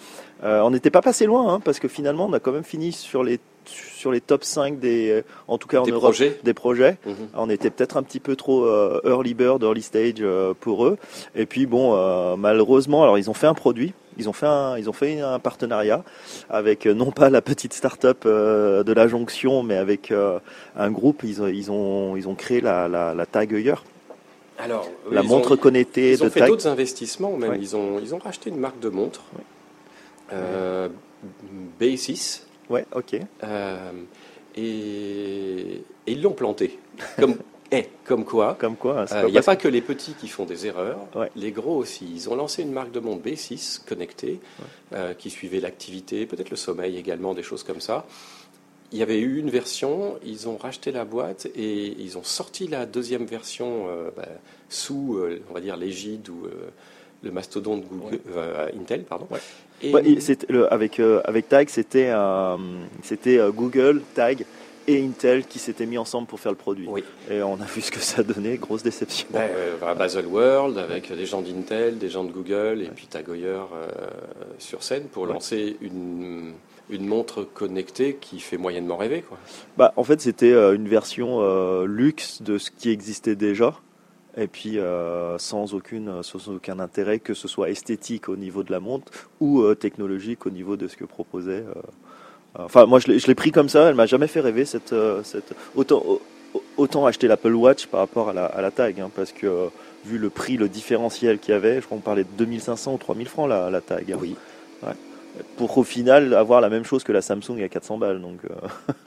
Euh, 0.44 0.62
on 0.62 0.70
n'était 0.72 0.92
pas 0.92 1.02
passé 1.02 1.26
loin, 1.26 1.52
hein, 1.54 1.60
parce 1.60 1.80
que 1.80 1.88
finalement, 1.88 2.26
on 2.28 2.34
a 2.34 2.40
quand 2.40 2.52
même 2.52 2.64
fini 2.64 2.92
sur 2.92 3.24
les, 3.24 3.40
sur 3.66 4.12
les 4.12 4.22
top 4.22 4.44
5 4.44 4.80
des, 4.80 5.10
euh, 5.10 5.22
en 5.48 5.58
tout 5.58 5.68
cas 5.68 5.80
en 5.80 5.84
Des 5.84 5.92
Europe, 5.92 6.04
projets 6.04 6.40
des 6.44 6.54
projets. 6.54 6.98
Mhm. 7.06 7.16
On 7.36 7.50
était 7.50 7.70
peut-être 7.70 7.98
un 7.98 8.04
petit 8.04 8.20
peu 8.20 8.36
trop 8.36 8.66
euh, 8.66 9.00
early 9.06 9.34
bird, 9.34 9.64
early 9.64 9.82
stage 9.82 10.16
euh, 10.20 10.54
pour 10.60 10.86
eux. 10.86 10.98
Et 11.36 11.46
puis 11.46 11.66
bon, 11.66 11.96
malheureusement, 12.38 13.04
alors 13.04 13.18
ils 13.18 13.30
ont 13.30 13.34
fait 13.34 13.48
un 13.48 13.54
produit, 13.54 13.94
ils 14.18 14.30
ont 14.30 14.34
fait 14.34 14.46
un, 14.48 14.78
ils 14.78 14.90
ont 14.90 14.94
fait 14.94 15.20
un 15.20 15.40
partenariat 15.40 16.04
avec 16.50 16.86
euh, 16.86 16.94
non 16.94 17.12
pas 17.12 17.30
la 17.30 17.42
petite 17.42 17.74
start-up 17.74 18.24
euh, 18.26 18.84
de 18.84 18.94
la 18.94 19.08
Jonction, 19.08 19.64
mais 19.64 19.76
avec 19.78 20.12
euh, 20.12 20.40
un 20.76 20.92
groupe. 20.92 21.24
Ils, 21.24 21.42
ont- 21.42 21.48
ils 21.48 21.72
ont, 21.72 22.16
ils 22.16 22.28
ont 22.28 22.36
créé 22.36 22.62
la, 22.62 22.88
la, 22.88 23.14
la 23.14 23.26
Tag 23.26 23.54
Heuer, 23.54 23.76
Alors, 24.60 24.88
la 25.12 25.22
ils 25.22 25.28
montre 25.28 25.54
ont- 25.54 25.58
connectée 25.58 26.12
Ils 26.14 26.22
ont 26.22 26.26
de 26.26 26.30
fait 26.30 26.40
Tag. 26.42 26.50
d'autres 26.50 26.68
investissements, 26.68 27.36
même. 27.38 27.52
Ouais. 27.52 27.60
Ils, 27.60 27.76
ont, 27.76 28.00
ils 28.00 28.14
ont 28.16 28.20
racheté 28.20 28.50
une 28.50 28.58
marque 28.58 28.80
de 28.80 28.90
montre, 28.90 29.22
Ouais. 29.36 29.44
euh, 30.34 30.90
B6, 31.82 32.42
Ouais, 32.70 32.86
ok. 32.96 33.18
euh, 33.44 33.92
et, 34.56 34.62
et 34.62 36.12
ils 36.12 36.22
l'ont 36.22 36.32
planté. 36.34 36.80
Comme, 37.20 37.36
eh, 37.76 37.90
comme 38.06 38.24
quoi, 38.24 38.56
Comme 38.60 38.76
quoi, 38.76 39.06
c'est 39.08 39.16
il 39.22 39.26
n'y 39.26 39.32
a 39.32 39.34
parce- 39.36 39.46
pas 39.48 39.56
que 39.56 39.68
les 39.68 39.82
petits 39.82 40.14
qui 40.14 40.28
font 40.28 40.46
des 40.46 40.68
erreurs, 40.68 41.00
Ouais. 41.16 41.30
les 41.36 41.52
gros 41.52 41.76
aussi. 41.78 42.06
Ils 42.14 42.30
ont 42.30 42.36
lancé 42.36 42.62
une 42.62 42.72
marque 42.72 42.92
de 42.92 43.00
montre 43.00 43.24
B6 43.24 43.82
connectée, 43.88 44.40
euh, 44.94 45.14
qui 45.14 45.30
suivait 45.30 45.60
l'activité, 45.60 46.26
peut-être 46.26 46.50
le 46.52 46.56
sommeil 46.58 46.98
également, 46.98 47.34
des 47.34 47.44
choses 47.44 47.64
comme 47.64 47.82
ça. 47.82 48.06
Il 48.92 49.00
y 49.00 49.02
avait 49.02 49.20
eu 49.20 49.40
une 49.40 49.50
version, 49.50 50.20
ils 50.24 50.48
ont 50.48 50.56
racheté 50.58 50.92
la 50.92 51.04
boîte 51.04 51.48
et 51.56 51.96
ils 52.00 52.16
ont 52.18 52.24
sorti 52.24 52.68
la 52.68 52.86
deuxième 52.86 53.26
version 53.26 53.88
euh, 53.90 54.12
bah, 54.16 54.28
sous, 54.70 55.18
euh, 55.18 55.42
on 55.50 55.54
va 55.56 55.62
dire, 55.62 55.76
l'égide 55.78 56.30
ou 56.30 56.46
euh, 56.46 56.70
le 57.24 57.32
mastodonte 57.32 57.86
Google, 57.90 58.20
euh, 58.36 58.68
Intel, 58.80 59.04
pardon. 59.04 59.28
Et 59.82 59.92
le- 60.50 60.72
avec, 60.72 61.00
euh, 61.00 61.22
avec 61.26 61.50
Tag, 61.50 61.70
c'était 61.70 62.10
euh, 62.10 62.56
c'était 63.02 63.40
euh, 63.40 63.50
Google, 63.52 64.02
Tag 64.14 64.46
et 64.88 65.04
Intel 65.04 65.46
qui 65.46 65.60
s'étaient 65.60 65.86
mis 65.86 65.98
ensemble 65.98 66.28
pour 66.28 66.40
faire 66.40 66.52
le 66.52 66.58
produit. 66.58 66.88
oui. 66.88 67.04
Et 67.30 67.42
on 67.42 67.56
a 67.62 67.66
vu 67.66 67.82
ce 67.82 67.92
que 67.92 68.00
ça 68.00 68.24
donnait, 68.24 68.58
grosse 68.58 68.84
déception. 68.84 69.28
Ben, 69.32 69.50
euh, 69.52 69.76
à 69.86 69.96
Basel 69.96 70.26
World 70.28 70.78
avec 70.78 71.12
des 71.12 71.26
gens 71.26 71.42
d'Intel, 71.42 71.98
des 71.98 72.10
gens 72.10 72.24
de 72.24 72.32
Google 72.32 72.82
et 72.84 72.90
puis 72.90 73.08
Tag 73.08 73.30
Heuer, 73.30 73.46
euh, 73.74 73.88
sur 74.60 74.84
scène 74.84 75.06
pour 75.06 75.24
Ouais. 75.24 75.34
lancer 75.34 75.78
une, 75.82 76.54
une 76.90 77.06
montre 77.08 77.44
connectée 77.44 78.18
qui 78.20 78.40
fait 78.40 78.58
moyennement 78.58 78.98
rêver. 78.98 79.22
Quoi. 79.28 79.38
Bah, 79.78 79.94
en 79.96 80.04
fait, 80.04 80.20
c'était 80.22 80.52
euh, 80.52 80.74
une 80.76 80.88
version 80.88 81.40
euh, 81.42 81.86
luxe 81.86 82.42
de 82.42 82.58
ce 82.58 82.70
qui 82.72 82.90
existait 82.90 83.36
déjà. 83.36 83.76
Et 84.36 84.48
puis 84.48 84.80
euh, 84.80 85.38
sans, 85.38 85.76
aucune, 85.76 86.24
sans 86.24 86.50
aucun 86.50 86.80
intérêt, 86.80 87.20
que 87.20 87.36
ce 87.36 87.48
soit 87.48 87.70
esthétique 87.70 88.30
au 88.30 88.36
niveau 88.36 88.64
de 88.64 88.72
la 88.72 88.80
montre 88.80 89.12
ou 89.40 89.62
euh, 89.62 89.76
technologique 89.76 90.48
au 90.48 90.50
niveau 90.50 90.76
de 90.76 90.88
ce 90.88 90.98
que 90.98 91.06
proposait. 91.06 91.64
euh, 91.68 91.74
Enfin, 92.58 92.86
moi, 92.86 93.00
je 93.00 93.08
l'ai 93.28 93.36
pris 93.36 93.52
comme 93.52 93.70
ça. 93.70 93.90
Elle 93.90 93.96
m'a 93.96 94.06
jamais 94.06 94.28
fait 94.28 94.40
rêver 94.42 94.66
cette, 94.66 94.94
euh, 94.94 95.22
cette 95.24 95.54
autant 95.76 96.04
au- 96.06 96.22
autant 96.78 97.06
acheter 97.08 97.28
l'Apple 97.28 97.54
Watch 97.54 97.88
par 97.88 98.00
rapport 98.02 98.30
à 98.30 98.34
la, 98.34 98.46
à 98.46 98.62
la 98.62 98.70
tag, 98.72 99.00
hein, 99.02 99.10
parce 99.16 99.32
que 99.32 99.48
euh, 99.48 99.68
vu 100.06 100.18
le 100.20 100.30
prix, 100.30 100.58
le 100.58 100.70
différentiel 100.70 101.40
qu'il 101.40 101.54
y 101.54 101.58
avait, 101.58 101.76
je 101.82 101.86
crois 101.86 101.98
qu'on 101.98 102.02
parlait 102.04 102.24
de 102.26 102.30
2500 102.38 102.94
ou 102.94 102.98
3000 102.98 103.28
francs 103.28 103.50
la, 103.50 103.70
la 103.72 103.82
tag. 103.82 104.12
hein. 104.12 104.18
Oui. 104.22 104.36
Pour 105.58 105.76
au 105.80 105.84
final 105.84 106.36
avoir 106.36 106.62
la 106.62 106.70
même 106.70 106.84
chose 106.84 107.04
que 107.04 107.12
la 107.12 107.24
Samsung 107.24 107.60
à 107.64 107.68
400 107.68 107.98
balles. 107.98 108.22
Donc, 108.22 108.38
euh, 108.46 108.54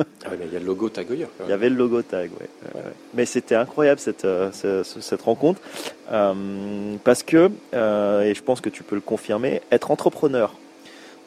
Ah 0.24 0.30
mais 0.36 0.46
il 0.46 0.52
y 0.52 0.56
a 0.56 0.58
le 0.58 0.66
logo 0.66 0.88
Tag 0.88 1.06
il 1.08 1.20
y 1.48 1.52
avait 1.52 1.68
le 1.68 1.76
logo 1.76 2.02
tag, 2.02 2.30
ouais. 2.40 2.48
Mais 3.14 3.26
c'était 3.26 3.54
incroyable 3.54 4.00
cette, 4.00 4.24
euh, 4.24 4.50
ce- 4.50 4.82
ce- 4.82 5.00
cette 5.00 5.22
rencontre 5.22 5.60
parce 7.04 7.22
que, 7.22 7.46
et 7.72 8.34
je 8.34 8.42
pense 8.42 8.60
que 8.60 8.68
tu 8.70 8.82
peux 8.82 8.96
le 8.96 9.00
confirmer, 9.00 9.62
être 9.70 9.92
entrepreneur 9.92 10.52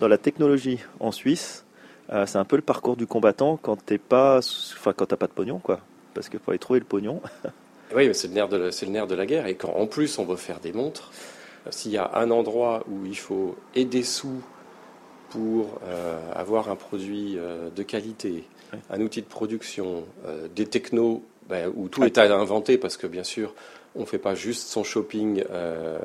dans 0.01 0.10
la 0.10 0.17
technologie 0.17 0.79
en 0.99 1.13
Suisse, 1.13 1.63
euh, 2.12 2.26
c'est 2.26 2.38
un 2.38 2.45
peu 2.45 2.56
le 2.56 2.62
parcours 2.62 2.95
du 2.95 3.08
combattant 3.08 3.58
quand 3.62 3.84
t'es 3.86 3.98
pas, 3.98 4.38
enfin 4.39 4.93
quand 4.93 5.06
t'as 5.08 5.17
pas 5.17 5.28
de 5.28 5.32
pognon, 5.34 5.60
quoi. 5.60 5.80
Parce 6.13 6.30
que 6.30 6.38
pour 6.38 6.50
aller 6.52 6.60
trouver 6.60 6.80
le 6.80 6.86
pognon, 6.86 7.22
Oui, 7.95 8.08
mais 8.08 8.13
c'est 8.13 8.28
le, 8.28 8.34
nerf 8.36 8.50
de 8.50 8.58
la- 8.58 8.72
c'est 8.72 8.86
le 8.86 8.91
nerf 8.91 9.08
de 9.08 9.15
la 9.15 9.26
guerre. 9.26 9.48
Et 9.48 9.56
quand 9.56 9.74
en 9.76 9.88
plus 9.88 10.19
on 10.19 10.26
veut 10.26 10.36
faire 10.36 10.60
des 10.60 10.74
montres, 10.74 11.12
euh, 11.65 11.72
s'il 11.72 11.91
y 11.91 11.98
a 11.98 12.12
un 12.15 12.30
endroit 12.32 12.84
où 12.88 13.06
il 13.06 13.17
faut 13.17 13.56
des 13.76 14.04
sous 14.04 14.41
pour 15.30 15.80
euh, 15.84 16.19
avoir 16.34 16.69
un 16.69 16.76
produit 16.76 17.36
euh, 17.38 17.69
de 17.76 17.84
qualité, 17.84 18.45
un 18.91 19.02
outil 19.02 19.22
de 19.22 19.28
production, 19.28 20.04
euh, 20.26 20.48
des 20.56 20.65
technos 20.65 21.24
ben, 21.49 21.71
où 21.75 21.89
tout 21.89 22.01
Ouais. 22.01 22.07
est 22.07 22.17
à 22.17 22.33
inventer, 22.35 22.77
parce 22.77 22.95
que 22.97 23.07
bien 23.07 23.23
sûr, 23.23 23.53
on 23.95 24.01
ne 24.01 24.05
fait 24.05 24.19
pas 24.19 24.35
juste 24.35 24.67
son 24.69 24.83
shopping 24.83 25.43
euh, 25.49 25.97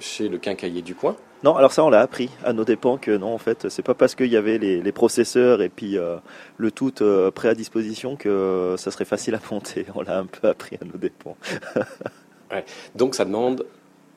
chez 0.00 0.28
le 0.28 0.38
quincaillier 0.38 0.80
du 0.82 0.94
coin. 0.94 1.16
Non, 1.44 1.54
alors 1.54 1.70
ça, 1.72 1.84
on 1.84 1.90
l'a 1.90 2.00
appris 2.00 2.30
à 2.44 2.52
nos 2.54 2.64
dépens 2.64 2.96
que 2.96 3.10
non, 3.16 3.32
en 3.34 3.38
fait, 3.38 3.68
c'est 3.68 3.82
pas 3.82 3.94
parce 3.94 4.14
qu'il 4.14 4.26
y 4.28 4.36
avait 4.36 4.56
les, 4.58 4.80
les 4.80 4.92
processeurs 4.92 5.60
et 5.62 5.68
puis 5.68 5.98
euh, 5.98 6.16
le 6.56 6.70
tout 6.70 7.02
euh, 7.02 7.30
prêt 7.30 7.48
à 7.48 7.54
disposition 7.54 8.16
que 8.16 8.74
ça 8.78 8.90
serait 8.90 9.04
facile 9.04 9.34
à 9.34 9.40
monter. 9.50 9.84
On 9.94 10.02
l'a 10.02 10.18
un 10.18 10.26
peu 10.26 10.48
appris 10.48 10.76
à 10.80 10.84
nos 10.84 10.96
dépens. 10.98 11.36
Donc 12.94 13.14
ça 13.14 13.24
demande 13.24 13.64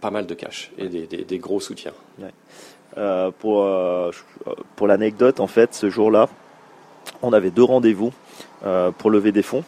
pas 0.01 0.09
mal 0.11 0.25
de 0.25 0.33
cash 0.33 0.71
et 0.77 0.87
des, 0.89 1.05
des- 1.07 1.23
des 1.23 1.37
gros 1.37 1.59
soutiens. 1.59 1.93
Pour 3.39 3.65
pour 4.75 4.87
l'anecdote, 4.87 5.39
en 5.39 5.47
fait, 5.47 5.73
ce 5.73 5.89
jour-là, 5.89 6.29
on 7.21 7.33
avait 7.33 7.51
deux 7.51 7.63
rendez-vous 7.63 8.11
pour 8.97 9.09
lever 9.11 9.31
des 9.31 9.43
fonds. 9.43 9.63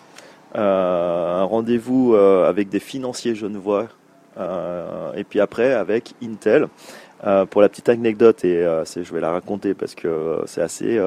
Euh, 0.56 1.42
un 1.42 1.44
rendez-vous 1.44 2.14
euh, 2.14 2.48
avec 2.48 2.70
des 2.70 2.80
financiers 2.80 3.36
genevois 3.36 3.88
euh, 4.38 5.12
et 5.14 5.24
puis 5.26 5.40
après 5.42 5.74
avec 5.74 6.14
Intel. 6.24 6.68
Pour 7.50 7.62
la 7.64 7.70
petite 7.70 7.90
anecdote, 7.90 8.46
et 8.46 8.62
je 8.62 9.14
vais 9.14 9.20
la 9.20 9.32
raconter 9.32 9.74
parce 9.74 9.96
que 9.96 10.44
c'est 10.46 10.62
assez, 10.62 11.02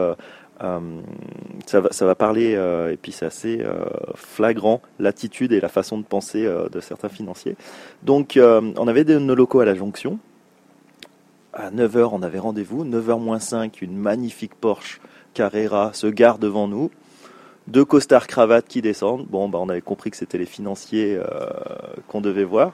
ça, 0.58 1.80
va, 1.80 2.14
parler 2.16 2.54
et 2.90 2.96
puis 2.96 3.12
c'est 3.12 3.26
assez 3.26 3.64
flagrant 4.16 4.82
l'attitude 4.98 5.52
et 5.52 5.60
la 5.60 5.68
façon 5.68 5.96
de 5.96 6.02
penser 6.02 6.42
de 6.42 6.80
certains 6.80 7.08
financiers. 7.08 7.54
Donc, 8.02 8.36
on 8.36 8.88
avait 8.88 9.04
nos 9.04 9.36
locaux 9.36 9.60
à 9.60 9.64
la 9.64 9.76
Jonction. 9.76 10.18
À 11.52 11.70
9h, 11.70 12.08
on 12.10 12.22
avait 12.22 12.40
rendez-vous. 12.40 12.84
9h 12.84 13.20
moins 13.20 13.38
5, 13.38 13.80
une 13.80 13.96
magnifique 13.96 14.56
Porsche 14.56 15.00
Carrera 15.34 15.92
se 15.92 16.08
gare 16.08 16.38
devant 16.38 16.66
nous. 16.66 16.90
Deux 17.68 17.84
costards 17.84 18.26
cravates 18.26 18.64
qui 18.66 18.80
descendent. 18.80 19.26
Bon, 19.28 19.46
bah, 19.50 19.58
on 19.60 19.68
avait 19.68 19.82
compris 19.82 20.10
que 20.10 20.16
c'était 20.16 20.38
les 20.38 20.46
financiers 20.46 21.16
euh, 21.16 21.24
qu'on 22.08 22.22
devait 22.22 22.44
voir. 22.44 22.72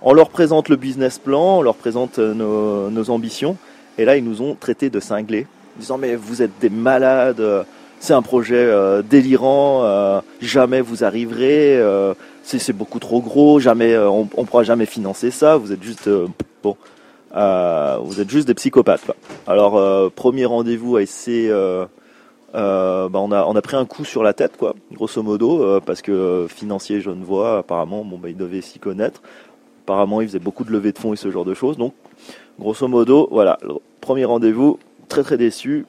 On 0.00 0.14
leur 0.14 0.30
présente 0.30 0.70
le 0.70 0.76
business 0.76 1.18
plan, 1.18 1.58
on 1.58 1.62
leur 1.62 1.74
présente 1.74 2.18
euh, 2.18 2.88
nos, 2.88 3.10
ambitions. 3.10 3.58
Et 3.98 4.06
là, 4.06 4.16
ils 4.16 4.24
nous 4.24 4.40
ont 4.40 4.54
traités 4.54 4.88
de 4.88 5.00
cinglés, 5.00 5.46
disant 5.76 5.98
Mais 5.98 6.16
vous 6.16 6.40
êtes 6.40 6.58
des 6.62 6.70
malades, 6.70 7.40
euh, 7.40 7.62
c'est 8.00 8.14
un 8.14 8.22
projet 8.22 8.68
délirant, 9.08 10.22
jamais 10.40 10.80
vous 10.80 11.04
arriverez, 11.04 11.80
c'est 12.42 12.72
beaucoup 12.72 12.98
trop 12.98 13.20
gros, 13.20 13.60
jamais, 13.60 13.96
on 13.96 14.24
ne 14.24 14.44
pourra 14.44 14.64
jamais 14.64 14.86
financer 14.86 15.30
ça, 15.30 15.56
vous 15.56 15.70
êtes 15.70 15.84
juste. 15.84 16.10
bon. 16.64 16.76
Vous 17.32 18.20
êtes 18.20 18.28
juste 18.28 18.48
des 18.48 18.54
psychopathes. 18.54 19.08
Alors, 19.46 20.10
premier 20.10 20.46
rendez-vous 20.46 20.96
à 20.96 21.02
essayer. 21.02 21.52
Euh, 22.54 23.08
bah, 23.08 23.18
on, 23.20 23.32
a, 23.32 23.44
on 23.44 23.56
a 23.56 23.62
pris 23.62 23.76
un 23.76 23.86
coup 23.86 24.04
sur 24.04 24.22
la 24.22 24.34
tête, 24.34 24.56
quoi, 24.56 24.74
grosso 24.92 25.22
modo, 25.22 25.62
euh, 25.62 25.80
parce 25.80 26.02
que 26.02 26.12
euh, 26.12 26.48
financier 26.48 27.00
Genevois, 27.00 27.58
apparemment, 27.58 28.04
bon, 28.04 28.18
bah, 28.18 28.28
il 28.28 28.36
devait 28.36 28.60
s'y 28.60 28.78
connaître. 28.78 29.22
Apparemment, 29.84 30.20
il 30.20 30.28
faisait 30.28 30.38
beaucoup 30.38 30.64
de 30.64 30.70
levées 30.70 30.92
de 30.92 30.98
fonds 30.98 31.12
et 31.12 31.16
ce 31.16 31.30
genre 31.30 31.44
de 31.44 31.54
choses. 31.54 31.76
Donc, 31.76 31.94
grosso 32.58 32.86
modo, 32.88 33.28
voilà, 33.30 33.58
le 33.62 33.74
premier 34.00 34.24
rendez-vous, 34.24 34.78
très 35.08 35.22
très 35.22 35.38
déçu, 35.38 35.86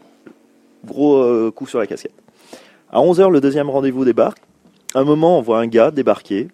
gros 0.86 1.18
euh, 1.18 1.52
coup 1.52 1.68
sur 1.68 1.80
la 1.80 1.88
casquette. 1.88 2.14
À 2.92 3.00
11h, 3.00 3.30
le 3.30 3.42
deuxième 3.42 3.70
rendez-vous 3.70 4.06
débarque. 4.06 4.42
À 4.96 5.00
un 5.00 5.04
moment, 5.04 5.40
on 5.40 5.42
voit 5.42 5.60
un 5.60 5.68
gars 5.68 5.92
débarquer, 5.92 6.48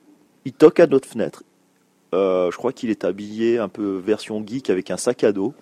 il 0.45 0.53
toque 0.53 0.79
à 0.79 0.87
notre 0.87 1.07
fenêtre. 1.07 1.43
Je 2.11 2.55
crois 2.57 2.73
qu'il 2.73 2.89
est 2.89 3.03
habillé 3.03 3.59
un 3.59 3.67
peu 3.67 4.01
version 4.03 4.43
geek 4.43 4.71
avec 4.71 4.89
un 4.89 4.97
sac 4.97 5.23
à 5.23 5.31
dos. 5.31 5.53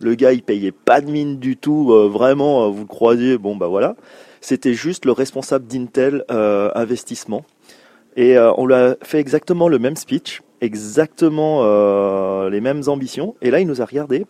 Le 0.00 0.14
gars, 0.14 0.32
il 0.32 0.42
payait 0.42 0.72
pas 0.72 1.00
de 1.00 1.10
mine 1.10 1.38
du 1.38 1.56
tout. 1.56 1.92
euh, 1.92 2.08
vraiment, 2.08 2.64
euh, 2.64 2.68
vous 2.68 2.82
le 2.82 2.86
croisiez. 2.86 3.38
Bon, 3.38 3.56
bah 3.56 3.66
voilà. 3.66 3.96
C'était 4.40 4.74
juste 4.74 5.04
le 5.04 5.12
responsable 5.12 5.66
d'Intel 5.66 6.24
euh, 6.30 6.70
investissement. 6.74 7.44
Et 8.16 8.36
on 8.36 8.66
lui 8.66 8.74
a 8.74 8.96
fait 9.02 9.20
exactement 9.20 9.68
le 9.68 9.78
même 9.78 9.94
speech, 9.94 10.42
exactement 10.60 11.62
les 12.48 12.60
mêmes 12.60 12.82
ambitions. 12.88 13.36
Et 13.42 13.52
là, 13.52 13.60
il 13.60 13.66
nous 13.68 13.80
a 13.80 13.84
regardé. 13.84 14.26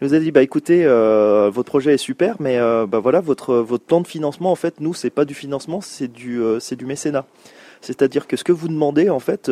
Il 0.00 0.08
nous 0.08 0.14
a 0.14 0.18
dit 0.18 0.30
bah 0.30 0.42
écoutez, 0.42 0.86
votre 0.86 1.64
projet 1.64 1.92
est 1.92 1.98
super, 1.98 2.36
mais 2.40 2.58
bah 2.88 2.98
voilà 2.98 3.20
votre 3.20 3.56
votre 3.56 3.84
plan 3.84 4.00
de 4.00 4.06
financement 4.06 4.52
en 4.52 4.56
fait 4.56 4.80
nous 4.80 4.94
c'est 4.94 5.10
pas 5.10 5.26
du 5.26 5.34
financement, 5.34 5.82
c'est 5.82 6.10
du 6.10 6.40
du 6.78 6.86
mécénat. 6.86 7.26
C'est-à-dire 7.82 8.26
que 8.26 8.38
ce 8.38 8.44
que 8.44 8.52
vous 8.52 8.68
demandez 8.68 9.10
en 9.10 9.20
fait 9.20 9.50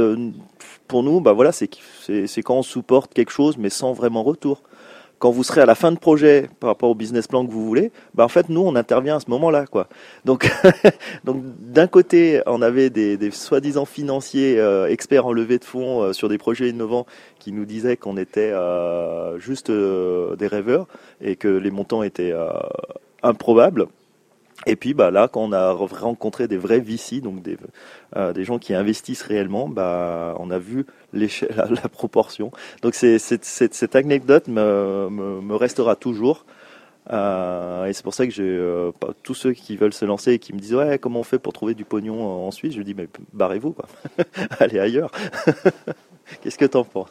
pour 0.89 1.03
nous 1.03 1.21
bah 1.21 1.35
voilà 1.35 1.53
c'est 1.53 1.69
quand 2.43 2.57
on 2.57 2.63
supporte 2.63 3.13
quelque 3.13 3.33
chose 3.33 3.59
mais 3.59 3.69
sans 3.69 3.93
vraiment 3.93 4.23
retour. 4.23 4.63
Quand 5.25 5.31
vous 5.31 5.43
serez 5.43 5.63
à 5.63 5.67
la 5.67 5.75
fin 5.75 5.91
de 5.91 5.97
projet 5.97 6.51
par 6.61 6.69
rapport 6.69 6.91
au 6.91 6.95
business 6.95 7.27
plan 7.27 7.47
que 7.47 7.51
vous 7.51 7.65
voulez, 7.65 7.93
bah 8.13 8.27
en 8.27 8.29
fait 8.29 8.51
nous 8.51 8.61
on 8.61 8.77
intervient 8.77 9.17
à 9.17 9.21
ce 9.21 9.31
moment-là 9.31 9.65
quoi. 9.65 9.89
Donc 10.27 10.53
d'un 11.25 11.87
côté 11.87 12.43
on 12.45 12.61
avait 12.61 12.91
des, 12.91 13.31
soi-disant 13.31 13.87
financiers 13.87 14.59
euh, 14.59 14.87
experts 14.87 15.25
en 15.25 15.33
levée 15.33 15.59
de 15.59 15.65
fonds 15.65 16.03
euh, 16.03 16.13
sur 16.13 16.29
des 16.29 16.37
projets 16.37 16.69
innovants 16.69 17.07
qui 17.39 17.53
nous 17.53 17.65
disaient 17.65 17.97
qu'on 17.97 18.19
était 18.19 18.51
euh, 18.53 19.39
juste 19.39 19.71
des 19.71 20.47
rêveurs 20.47 20.89
et 21.23 21.37
que 21.37 21.49
les 21.49 21.71
montants 21.71 22.03
étaient 22.03 22.35
improbables. 23.23 23.87
Et 24.67 24.77
puis 24.77 24.95
bah 24.95 25.11
là, 25.11 25.29
quand 25.29 25.43
on 25.43 25.53
a 25.53 25.73
re- 25.73 25.99
rencontré 25.99 26.49
des 26.49 26.57
vrais 26.57 26.81
VC, 26.81 27.21
donc 27.21 27.43
des, 27.43 27.57
euh, 28.17 28.33
des 28.33 28.45
gens 28.45 28.59
qui 28.59 28.75
investissent 28.75 29.23
réellement, 29.23 29.69
bah 29.69 30.35
on 30.39 30.51
a 30.51 30.59
vu 30.59 30.87
la, 31.13 31.27
la 31.69 31.89
proportion. 31.89 32.51
Donc 32.83 32.95
c'est, 32.95 33.19
cette 33.19 33.97
anecdote 33.97 34.49
me, 34.49 35.55
restera 35.57 35.97
toujours. 35.97 36.45
Euh, 37.11 37.85
et 37.85 37.93
c'est 37.93 38.03
pour 38.03 38.15
ça 38.15 38.27
que 38.27 38.33
euh, 38.39 38.93
tous 39.23 39.35
ceux 39.35 39.53
qui 39.53 39.77
veulent 39.77 39.93
se 39.93 40.07
lancer 40.07 40.33
et 40.33 40.39
qui 40.39 40.55
me 40.55 40.59
disent 40.59 40.75
ouais 40.75 40.99
comment 40.99 41.21
on 41.21 41.25
fait 41.25 41.39
pour 41.39 41.53
trouver 41.53 41.75
du 41.75 41.85
pognon 41.85 42.47
en 42.47 42.51
Suisse, 42.51 42.75
je 42.75 42.81
dis 42.81 42.95
mais 42.95 43.09
barrez-vous 43.35 43.73
quoi, 43.73 43.87
allez 44.59 44.79
ailleurs. 44.79 45.11
Qu'est-ce 46.43 46.57
que 46.57 46.65
t'en 46.65 46.85
penses? 46.85 47.11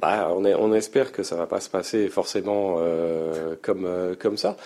Bah, 0.00 0.30
on, 0.32 0.44
est- 0.44 0.54
on 0.54 0.72
espère 0.74 1.10
que 1.10 1.22
ça 1.24 1.34
va 1.34 1.46
pas 1.46 1.60
se 1.60 1.68
passer 1.68 2.08
forcément 2.08 2.76
euh, 2.78 3.56
comme, 3.62 3.84
euh, 3.84 4.14
comme 4.14 4.36
ça. 4.36 4.56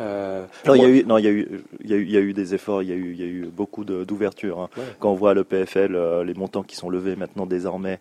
Euh, 0.00 0.44
Non, 0.66 0.74
il 0.74 0.82
y 0.82 0.84
a 0.84 0.88
eu, 0.88 1.04
non, 1.04 1.18
il 1.18 1.24
y 1.24 1.28
a 1.28 1.30
eu, 1.30 1.62
il 1.82 1.90
y 1.90 1.94
a 1.94 1.96
eu, 1.96 2.02
il 2.02 2.10
y 2.10 2.16
a 2.16 2.20
eu 2.20 2.32
des 2.32 2.54
efforts, 2.54 2.82
il 2.82 2.88
y 2.88 2.92
a 2.92 2.96
eu, 2.96 3.12
il 3.12 3.20
y 3.20 3.22
a 3.22 3.26
eu 3.26 3.44
beaucoup 3.46 3.84
d'ouverture. 3.84 4.58
hein. 4.60 4.70
Ouais. 4.76 4.82
Quand 4.98 5.10
on 5.12 5.14
voit 5.14 5.32
le 5.34 5.44
PFL, 5.44 5.94
euh, 5.94 6.24
les 6.24 6.34
montants 6.34 6.64
qui 6.64 6.74
sont 6.76 6.90
levés 6.90 7.14
maintenant 7.14 7.46
désormais 7.46 8.00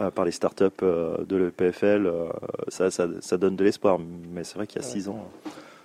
euh, 0.00 0.10
par 0.10 0.24
les 0.24 0.30
startups 0.32 0.64
euh, 0.82 1.18
de 1.28 1.36
l'EPFL, 1.36 2.06
euh, 2.06 2.28
ça, 2.68 2.90
ça, 2.90 3.06
ça 3.20 3.36
donne 3.36 3.56
de 3.56 3.64
l'espoir. 3.64 3.98
Mais 4.32 4.44
c'est 4.44 4.54
vrai 4.56 4.66
qu'il 4.66 4.80
y 4.80 4.84
a 4.84 4.88
six 4.88 5.08
ans. 5.08 5.28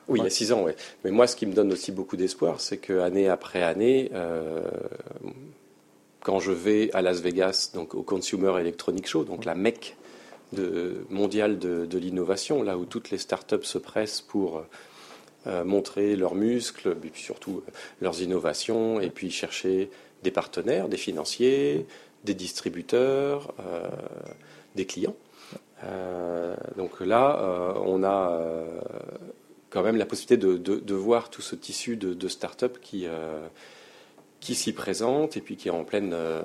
Oui, 0.08 0.20
il 0.22 0.24
y 0.24 0.28
a 0.28 0.32
six 0.32 0.52
ans, 0.54 0.64
oui. 0.66 0.72
Mais 1.04 1.12
moi, 1.12 1.28
ce 1.28 1.36
qui 1.36 1.46
me 1.46 1.54
donne 1.54 1.72
aussi 1.74 1.92
beaucoup 1.92 2.16
d'espoir, 2.18 2.62
c'est 2.62 2.78
que 2.78 3.00
année 3.00 3.28
après 3.30 3.62
année, 3.62 4.10
euh, 4.14 4.62
quand 6.22 6.40
je 6.40 6.52
vais 6.52 6.90
à 6.94 7.02
Las 7.02 7.22
Vegas, 7.22 7.72
donc 7.74 7.94
au 7.94 8.02
Consumer 8.04 8.54
Electronic 8.60 9.08
Show, 9.08 9.24
donc 9.24 9.46
la 9.46 9.56
mecque 9.56 9.96
de, 10.54 11.06
mondiale 11.10 11.60
de, 11.60 11.86
de 11.86 11.98
l'innovation, 11.98 12.64
là 12.64 12.78
où 12.78 12.86
toutes 12.86 13.10
les 13.12 13.18
startups 13.18 13.64
se 13.64 13.78
pressent 13.78 14.22
pour 14.22 14.64
euh, 15.48 15.64
montrer 15.64 16.16
leurs 16.16 16.36
muscles, 16.36 16.90
et 17.04 17.10
puis 17.10 17.22
surtout 17.22 17.64
euh, 17.68 17.72
leurs 18.02 18.22
innovations, 18.22 19.00
et 19.00 19.10
puis 19.10 19.32
chercher 19.32 19.90
des 20.24 20.32
partenaires, 20.32 20.90
des 20.90 20.98
financiers, 20.98 21.86
des 22.26 22.34
distributeurs, 22.34 23.54
euh, 23.60 23.88
des 24.76 24.86
clients. 24.86 25.16
Euh, 25.86 26.56
donc 26.76 27.00
là, 27.00 27.40
euh, 27.40 27.74
on 27.86 28.04
a 28.04 28.32
euh, 28.32 28.66
quand 29.70 29.82
même 29.82 29.96
la 29.96 30.06
possibilité 30.06 30.36
de, 30.36 30.58
de- 30.58 30.80
de 30.80 30.94
voir 30.94 31.30
tout 31.30 31.42
ce 31.42 31.56
tissu 31.56 31.96
de, 31.96 32.14
de 32.14 32.28
start-up 32.28 32.80
qui, 32.82 33.06
euh, 33.08 33.48
qui 34.42 34.56
s'y 34.56 34.74
présente 34.74 35.38
et 35.38 35.42
puis 35.42 35.56
qui 35.56 35.70
est 35.70 35.72
en 35.72 35.86
pleine, 35.86 36.12
euh, 36.14 36.42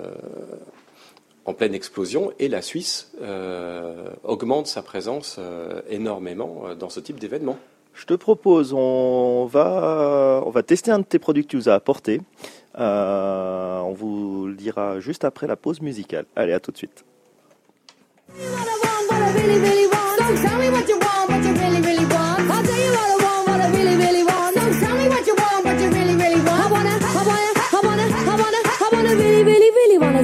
en 1.45 1.55
pleine 1.55 1.75
explosion. 1.75 2.33
Et 2.39 2.49
la 2.49 2.63
Suisse 2.63 3.13
euh, 3.23 4.11
augmente 4.23 4.67
sa 4.67 4.83
présence 4.83 5.37
euh, 5.39 5.81
énormément 5.89 6.63
euh, 6.67 6.75
dans 6.75 6.91
ce 6.91 7.01
type 7.01 7.19
d'événement. 7.19 7.59
Je 7.95 8.07
te 8.07 8.15
propose, 8.15 8.73
on 8.73 9.47
va, 9.47 10.43
on 10.45 10.51
va 10.51 10.63
tester 10.65 10.91
un 10.91 10.99
de 10.99 11.05
tes 11.05 11.21
produits 11.21 11.45
que 11.45 11.51
tu 11.51 11.57
nous 11.57 11.69
as 11.69 11.75
apporté. 11.75 12.21
Euh, 12.77 13.79
on 13.79 13.93
vous 13.93 14.47
le 14.49 14.55
dira 14.55 14.99
juste 14.99 15.25
après 15.25 15.47
la 15.47 15.57
pause 15.57 15.81
musicale. 15.81 16.25
Allez, 16.35 16.53
à 16.53 16.61
tout 16.61 16.73
de 16.73 16.77
suite. 16.77 17.05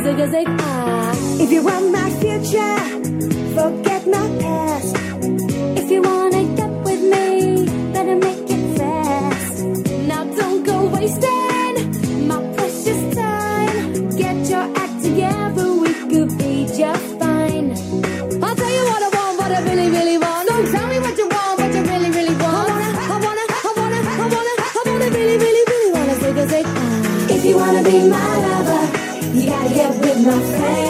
Zig 0.03 0.31
zig 0.33 0.49
ah. 0.61 1.00
If 1.51 1.55
you 1.55 1.63
want 1.65 1.91
my 1.91 2.09
future, 2.23 2.79
forget 3.59 4.07
my 4.07 4.25
past. 4.39 4.95
If 5.81 5.91
you 5.91 6.01
wanna 6.01 6.45
get 6.55 6.71
with 6.87 7.03
me, 7.03 7.67
better 7.93 8.15
make 8.15 8.47
it 8.57 8.79
fast. 8.79 9.65
Now 10.07 10.23
don't 10.39 10.63
go 10.63 10.87
wasting 10.95 12.29
my 12.29 12.39
precious 12.55 13.03
time. 13.17 14.11
Get 14.17 14.49
your 14.49 14.67
act 14.79 15.03
together, 15.03 15.73
we 15.75 15.93
could 16.11 16.39
be 16.39 16.67
just 16.67 17.07
fine. 17.19 17.75
I'll 18.45 18.55
tell 18.55 18.73
you 18.79 18.85
what 18.91 19.03
I 19.03 19.11
want, 19.19 19.39
what 19.41 19.51
I 19.51 19.61
really, 19.69 19.91
really 19.91 20.19
want. 20.19 20.49
So 20.49 20.55
tell 20.71 20.87
me 20.87 21.01
what 21.01 21.19
you 21.19 21.27
want, 21.35 21.59
what 21.59 21.75
you 21.75 21.83
really, 21.83 22.11
really 22.13 22.37
want. 22.45 22.71
I 22.71 23.17
wanna, 23.25 23.45
I 23.51 23.73
wanna, 23.75 23.99
I 24.07 24.19
wanna, 24.23 24.23
I 24.23 24.27
wanna, 24.35 24.55
I 24.79 24.83
wanna 24.87 25.09
really, 25.19 25.37
really, 25.45 25.65
really 25.67 25.91
wanna. 25.99 26.15
If 27.35 27.45
you 27.45 27.57
wanna 27.57 27.83
be 27.83 28.09
my 28.09 28.37
lover, 28.47 28.83
you 29.35 29.47
gotta 29.51 29.75
get 29.75 29.91
with 29.99 30.25
my 30.25 30.41
friends. 30.55 30.90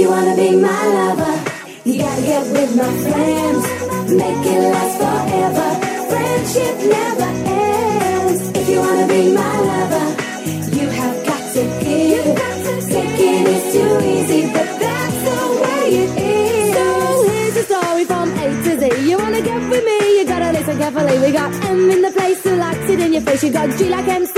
you 0.00 0.08
wanna 0.08 0.34
be 0.34 0.50
my 0.56 0.82
lover, 0.96 1.34
you 1.84 1.98
gotta 1.98 2.22
get 2.22 2.44
with 2.56 2.72
my 2.74 2.90
friends. 3.04 3.62
Make 4.20 4.44
it 4.54 4.62
last 4.74 4.94
forever. 5.02 5.68
Friendship 6.10 6.76
never 6.96 7.30
ends. 7.60 8.40
If 8.60 8.66
you 8.70 8.78
wanna 8.80 9.06
be 9.14 9.22
my 9.40 9.54
lover, 9.70 10.06
you 10.78 10.86
have 11.00 11.16
got 11.30 11.42
to 11.56 11.62
give. 11.84 12.26
Taking 12.94 13.44
is 13.54 13.64
too 13.74 13.92
easy, 14.14 14.42
but 14.54 14.70
that's 14.82 15.18
the 15.28 15.40
way 15.62 15.84
it 16.02 16.12
is. 16.16 16.74
So 16.76 16.86
here's 17.30 17.54
the 17.58 17.64
story 17.70 18.04
from 18.10 18.26
A 18.42 18.46
to 18.64 18.72
Z. 18.80 18.82
You 19.08 19.18
wanna 19.18 19.42
get 19.42 19.60
with 19.72 19.84
me, 19.84 19.98
you 20.18 20.24
gotta 20.24 20.50
listen 20.58 20.78
carefully. 20.78 21.16
We 21.24 21.30
got 21.30 21.52
M 21.66 21.90
in 21.90 22.00
the 22.00 22.12
place 22.18 22.42
who 22.42 22.56
likes 22.56 22.86
it 22.92 23.00
in 23.00 23.12
your 23.12 23.22
face. 23.22 23.42
You 23.44 23.52
got 23.52 23.68
G 23.76 23.90
like 23.90 24.08
MC 24.08 24.29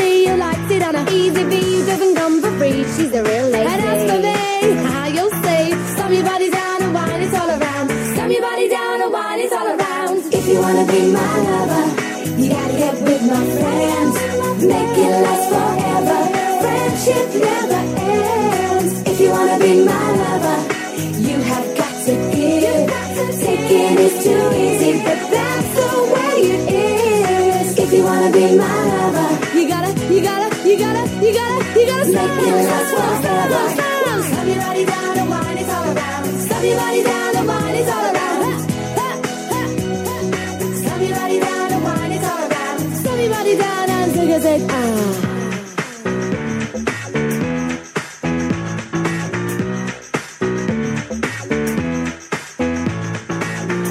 my 28.56 28.84
lover. 28.86 29.58
You 29.58 29.68
gotta, 29.68 29.90
you 30.12 30.22
gotta, 30.22 30.48
you 30.68 30.76
gotta, 30.78 31.02
you 31.24 31.32
gotta, 31.34 31.78
you 31.78 31.86
gotta 31.86 32.06
make 32.12 32.34
me 32.36 32.50
last 32.52 32.90
forever. 33.22 33.64
Stop 34.28 34.46
your 34.46 34.56
body 34.56 34.84
down, 34.84 35.16
the 35.16 35.24
wine 35.30 35.58
all 35.68 35.96
around. 35.96 36.40
Stop 36.40 36.62
your 36.62 36.76
body 36.76 37.02
all 37.88 38.06
around. 38.12 38.52
Stop 40.82 41.00
your 41.00 41.14
body 41.16 41.38
down, 41.40 41.68
the 41.70 41.78
wine 41.86 42.12
is 42.12 42.24
all 42.30 42.42
around. 42.48 42.78
Stop 43.00 43.18
your 43.18 43.30
body 43.30 43.54
down 43.56 43.90
and. 43.90 44.02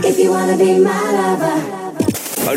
If 0.03 0.17
you 0.19 0.29
wanna 0.31 0.57
be 0.57 0.79
my 0.79 1.11
lover 1.11 1.80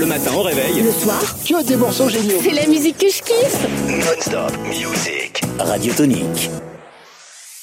Le 0.04 0.10
matin 0.10 0.34
au 0.34 0.42
réveil. 0.42 0.82
Le 0.82 0.92
soir. 0.92 1.18
Tu 1.46 1.56
as 1.56 1.62
des 1.62 1.76
morceaux 1.76 2.10
géniaux. 2.10 2.36
C'est 2.42 2.52
la 2.52 2.66
musique 2.66 2.98
que 2.98 3.08
je 3.08 3.22
kiffe. 3.22 3.66
Non-stop 3.88 4.52
music. 4.68 5.40
Radio 5.58 5.94
Tonique. 5.94 6.50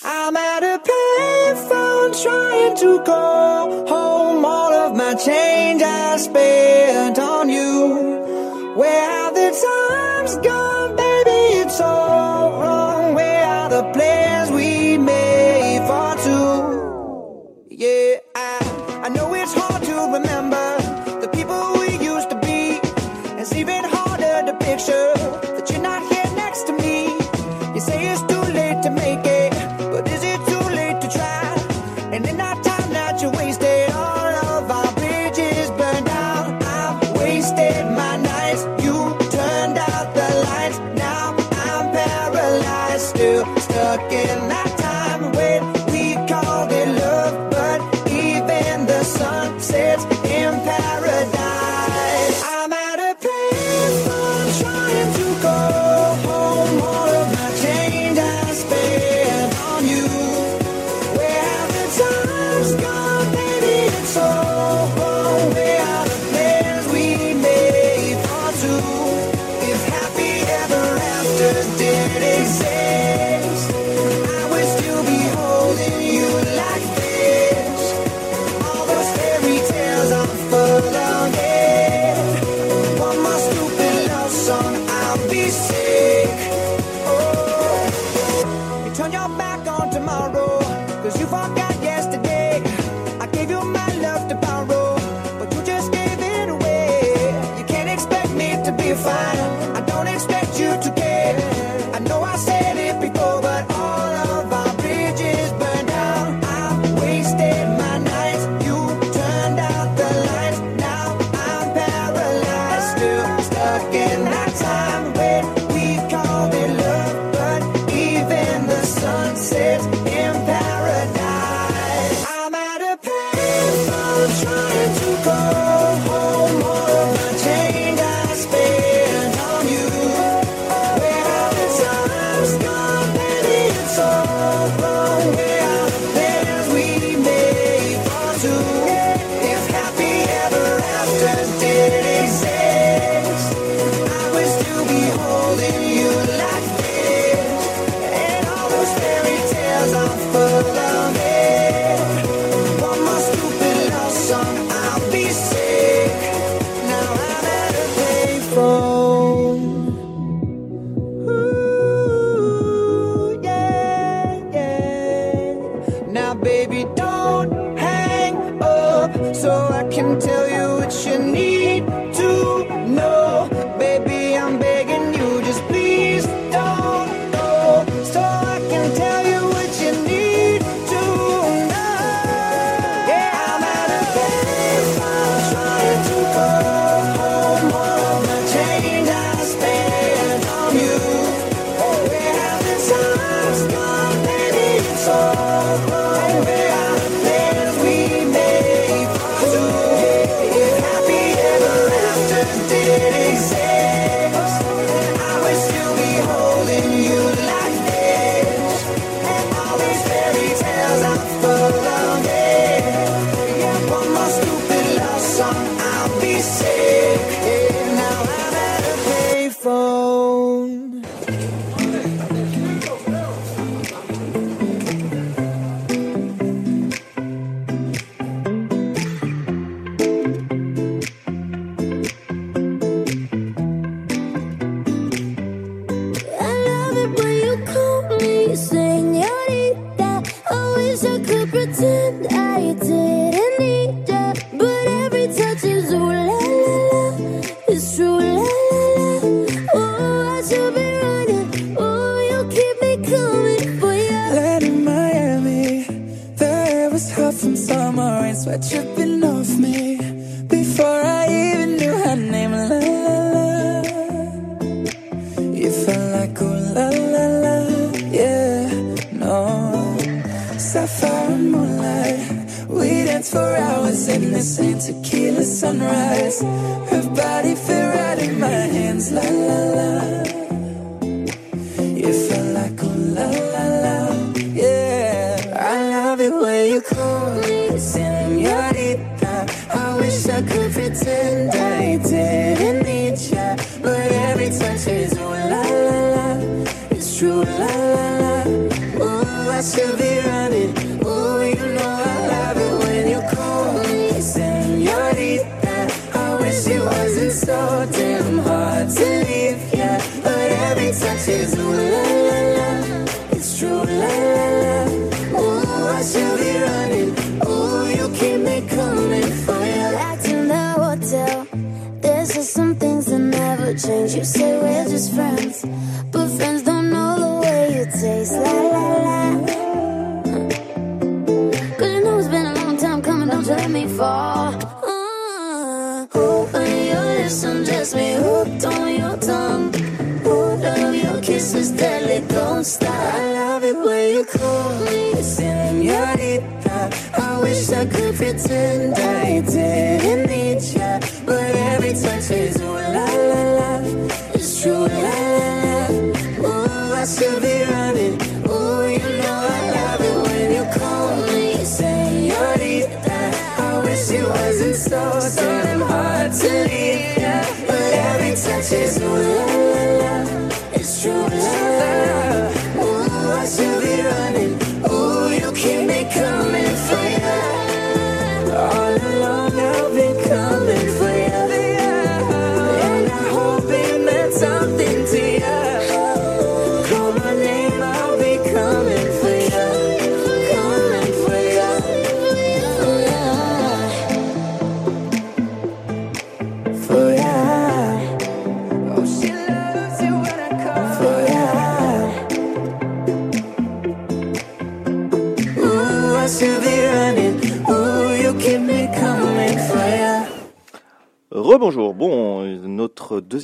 I'm 0.03 0.35
at 0.35 0.63
a 0.63 0.79
payphone 0.79 2.19
trying 2.19 2.75
to 2.77 3.03
call 3.03 3.85
home 3.87 4.43
all 4.43 4.73
of 4.73 4.95
my 4.95 5.13
change 5.13 5.83
I 5.83 6.17
spent 6.17 7.19
on 7.19 7.47
you. 7.47 8.10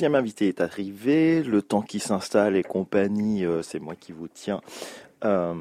Deuxième 0.08 0.22
invité 0.22 0.48
est 0.48 0.62
arrivé. 0.62 1.42
Le 1.42 1.60
temps 1.60 1.82
qui 1.82 2.00
s'installe 2.00 2.56
et 2.56 2.62
compagnie, 2.62 3.44
euh, 3.44 3.60
c'est 3.60 3.78
moi 3.78 3.94
qui 3.94 4.12
vous 4.12 4.26
tiens 4.26 4.62
euh, 5.26 5.52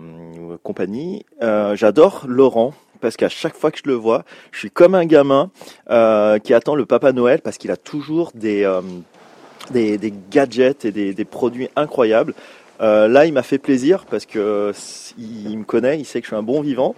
compagnie. 0.63 1.25
Euh, 1.41 1.75
J'adore 1.75 2.23
Laurent 2.29 2.73
parce 3.01 3.17
qu'à 3.17 3.27
chaque 3.27 3.57
fois 3.57 3.71
que 3.71 3.79
je 3.79 3.89
le 3.89 3.93
vois, 3.93 4.23
je 4.53 4.59
suis 4.59 4.71
comme 4.71 4.95
un 4.95 5.05
gamin 5.05 5.51
qui 6.43 6.53
attend 6.53 6.75
le 6.75 6.85
Papa 6.85 7.11
Noël 7.11 7.41
parce 7.41 7.57
qu'il 7.57 7.71
a 7.71 7.77
toujours 7.77 8.31
des, 8.33 8.65
des, 9.71 10.13
gadgets 10.31 10.85
et 10.85 10.91
des, 10.91 11.25
produits 11.25 11.67
incroyables. 11.75 12.33
Là, 12.79 13.25
il 13.25 13.33
m'a 13.33 13.43
fait 13.43 13.59
plaisir 13.59 14.05
parce 14.09 14.25
que 14.25 14.71
il 15.17 15.59
me 15.59 15.63
connaît, 15.65 15.99
il 15.99 16.05
sait 16.05 16.21
que 16.21 16.25
je 16.25 16.29
suis 16.29 16.37
un 16.37 16.43
bon 16.43 16.61
vivant. 16.61 16.95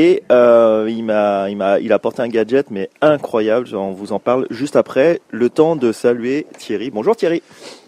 Et 0.00 0.22
euh, 0.30 0.86
il 0.88 1.02
m'a, 1.02 1.50
il 1.50 1.56
m'a, 1.56 1.80
il 1.80 1.90
a 1.90 1.96
apporté 1.96 2.22
un 2.22 2.28
gadget 2.28 2.70
mais 2.70 2.88
incroyable. 3.00 3.74
On 3.74 3.90
vous 3.90 4.12
en 4.12 4.20
parle 4.20 4.46
juste 4.48 4.76
après. 4.76 5.20
Le 5.30 5.50
temps 5.50 5.74
de 5.74 5.90
saluer 5.90 6.46
Thierry. 6.56 6.90
Bonjour 6.90 7.16
Thierry. 7.16 7.42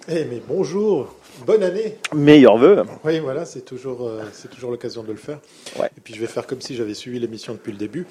Eh 0.09 0.25
mais 0.25 0.43
bonjour, 0.49 1.15
bonne 1.47 1.63
année. 1.63 1.99
Meilleurs 2.13 2.57
vœux. 2.59 2.83
Oui, 3.05 3.21
voilà, 3.21 3.45
c'est 3.45 3.61
toujours, 3.61 4.09
euh, 4.09 4.23
c'est 4.33 4.51
toujours 4.51 4.73
l'occasion 4.73 5.05
de 5.05 5.13
le 5.13 5.19
faire. 5.19 5.39
Ouais. 5.79 5.89
Et 5.97 6.01
puis 6.03 6.13
je 6.13 6.21
vais 6.21 6.27
faire 6.27 6.49
comme 6.49 6.61
si 6.61 6.75
j'avais 6.75 6.95
suivi 6.95 7.21
l'émission 7.21 7.53
depuis 7.53 7.71
le 7.71 7.79
début. 7.79 8.09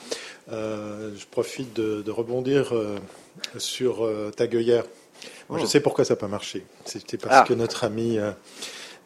Euh, 0.49 1.12
je 1.17 1.25
profite 1.29 1.75
de, 1.75 2.01
de 2.01 2.12
rebondir 2.12 2.73
sur 3.57 4.09
ta 4.38 4.47
gueuyère. 4.47 4.85
Moi, 5.49 5.59
Je 5.59 5.65
sais 5.65 5.81
pourquoi 5.81 6.05
ça 6.05 6.13
n'a 6.13 6.19
pas 6.19 6.27
marché. 6.29 6.63
C'était 6.85 7.17
parce 7.17 7.39
Ah. 7.41 7.45
que 7.45 7.53
notre 7.53 7.83
ami, 7.83 8.17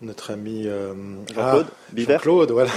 notre 0.03 0.31
ami 0.31 0.67
euh, 0.67 0.93
Jean-Claude 1.33 1.67
Biver 1.91 2.13
Jean-Claude, 2.13 2.51
voilà, 2.51 2.71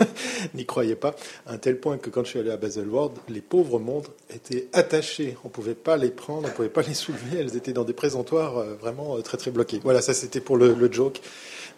n'y 0.54 0.66
croyait 0.66 0.96
pas. 0.96 1.14
À 1.46 1.52
un 1.54 1.58
tel 1.58 1.78
point 1.78 1.98
que 1.98 2.10
quand 2.10 2.24
je 2.24 2.30
suis 2.30 2.38
allé 2.38 2.50
à 2.50 2.56
Baselworld, 2.56 3.12
les 3.28 3.40
pauvres 3.40 3.78
montres 3.78 4.10
étaient 4.34 4.68
attachées. 4.72 5.36
On 5.44 5.48
ne 5.48 5.52
pouvait 5.52 5.74
pas 5.74 5.96
les 5.96 6.10
prendre, 6.10 6.44
on 6.44 6.50
ne 6.50 6.54
pouvait 6.54 6.68
pas 6.68 6.82
les 6.82 6.94
soulever. 6.94 7.38
Elles 7.38 7.56
étaient 7.56 7.72
dans 7.72 7.84
des 7.84 7.92
présentoirs 7.92 8.58
euh, 8.58 8.74
vraiment 8.80 9.16
euh, 9.16 9.20
très 9.22 9.36
très 9.36 9.50
bloqués. 9.50 9.80
Voilà, 9.82 10.02
ça 10.02 10.14
c'était 10.14 10.40
pour 10.40 10.56
le, 10.56 10.74
le 10.74 10.92
joke. 10.92 11.20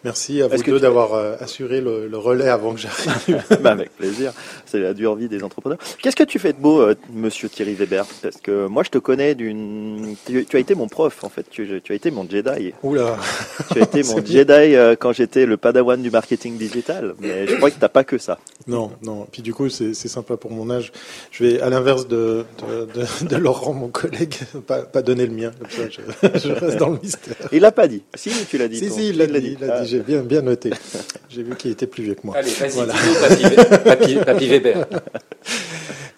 Merci 0.03 0.41
à 0.41 0.47
vous 0.47 0.57
deux 0.57 0.63
tu- 0.75 0.79
d'avoir 0.81 1.13
euh, 1.13 1.35
assuré 1.39 1.79
le, 1.81 2.07
le 2.07 2.17
relais 2.17 2.49
avant 2.49 2.73
que 2.73 2.79
j'arrive. 2.79 3.41
Bah, 3.61 3.71
avec 3.71 3.95
plaisir. 3.95 4.33
C'est 4.65 4.79
la 4.79 4.93
dure 4.93 5.15
vie 5.15 5.27
des 5.29 5.43
entrepreneurs. 5.43 5.77
Qu'est-ce 6.01 6.15
que 6.15 6.23
tu 6.23 6.39
fais 6.39 6.51
de 6.53 6.57
beau, 6.57 6.81
euh, 6.81 6.95
Monsieur 7.13 7.47
Thierry 7.49 7.73
Weber? 7.73 8.05
Parce 8.21 8.37
que 8.37 8.67
moi, 8.67 8.83
je 8.83 8.89
te 8.89 8.97
connais 8.97 9.35
d'une. 9.35 10.15
Tu, 10.25 10.45
tu 10.45 10.57
as 10.57 10.59
été 10.59 10.75
mon 10.75 10.87
prof, 10.87 11.23
en 11.23 11.29
fait. 11.29 11.45
Tu, 11.49 11.81
tu 11.83 11.91
as 11.91 11.95
été 11.95 12.11
mon 12.11 12.27
Jedi. 12.29 12.73
Oula, 12.83 13.17
Tu 13.71 13.79
as 13.79 13.83
été 13.83 14.03
mon. 14.13 14.17
Jedi 14.25 14.51
euh, 14.75 14.95
quand 14.99 15.13
j'étais 15.13 15.45
le 15.45 15.57
Padawan 15.57 16.01
du 16.01 16.11
marketing 16.11 16.57
digital. 16.57 17.13
Mais 17.19 17.47
je 17.47 17.55
crois 17.55 17.71
que 17.71 17.79
t'as 17.79 17.89
pas 17.89 18.03
que 18.03 18.17
ça. 18.17 18.39
non, 18.67 18.91
non. 19.03 19.27
Puis 19.31 19.41
du 19.41 19.53
coup, 19.53 19.69
c'est 19.69 19.93
sympa 19.93 20.35
pour 20.37 20.51
mon 20.51 20.69
âge. 20.69 20.91
Je 21.31 21.43
vais, 21.45 21.61
à 21.61 21.69
l'inverse 21.69 22.07
de, 22.07 22.45
de, 22.67 22.87
de- 22.99 23.27
de 23.27 23.35
Laurent, 23.37 23.73
mon 23.73 23.87
collègue, 23.89 24.35
pas, 24.67 24.81
pas 24.81 25.01
donner 25.01 25.25
le 25.27 25.33
mien. 25.33 25.51
Comme 25.59 25.69
ça, 25.69 25.83
je, 25.89 26.39
je 26.47 26.51
reste 26.53 26.77
dans 26.77 26.89
le 26.89 26.99
mystère. 27.01 27.35
Il 27.51 27.61
l'a 27.61 27.71
pas 27.71 27.87
dit. 27.87 28.03
Si, 28.15 28.31
tu 28.49 28.57
l'as 28.57 28.67
dit. 28.67 28.77
Si, 28.79 28.87
ton- 28.89 28.95
si, 28.95 29.09
il 29.09 29.17
l'a 29.17 29.27
tu 29.27 29.39
dit, 29.39 29.57
J'ai 29.93 29.99
bien, 29.99 30.21
bien 30.23 30.41
noté. 30.41 30.71
J'ai 31.29 31.43
vu 31.43 31.55
qu'il 31.55 31.69
était 31.69 31.85
plus 31.85 32.01
vieux 32.03 32.15
que 32.15 32.21
moi. 32.23 32.35
Allez, 32.35 32.49
vas-y, 32.49 32.71
Voilà. 32.71 32.95
papy, 33.21 33.43
papy, 33.83 34.15
papy 34.15 34.47
Weber. 34.47 34.87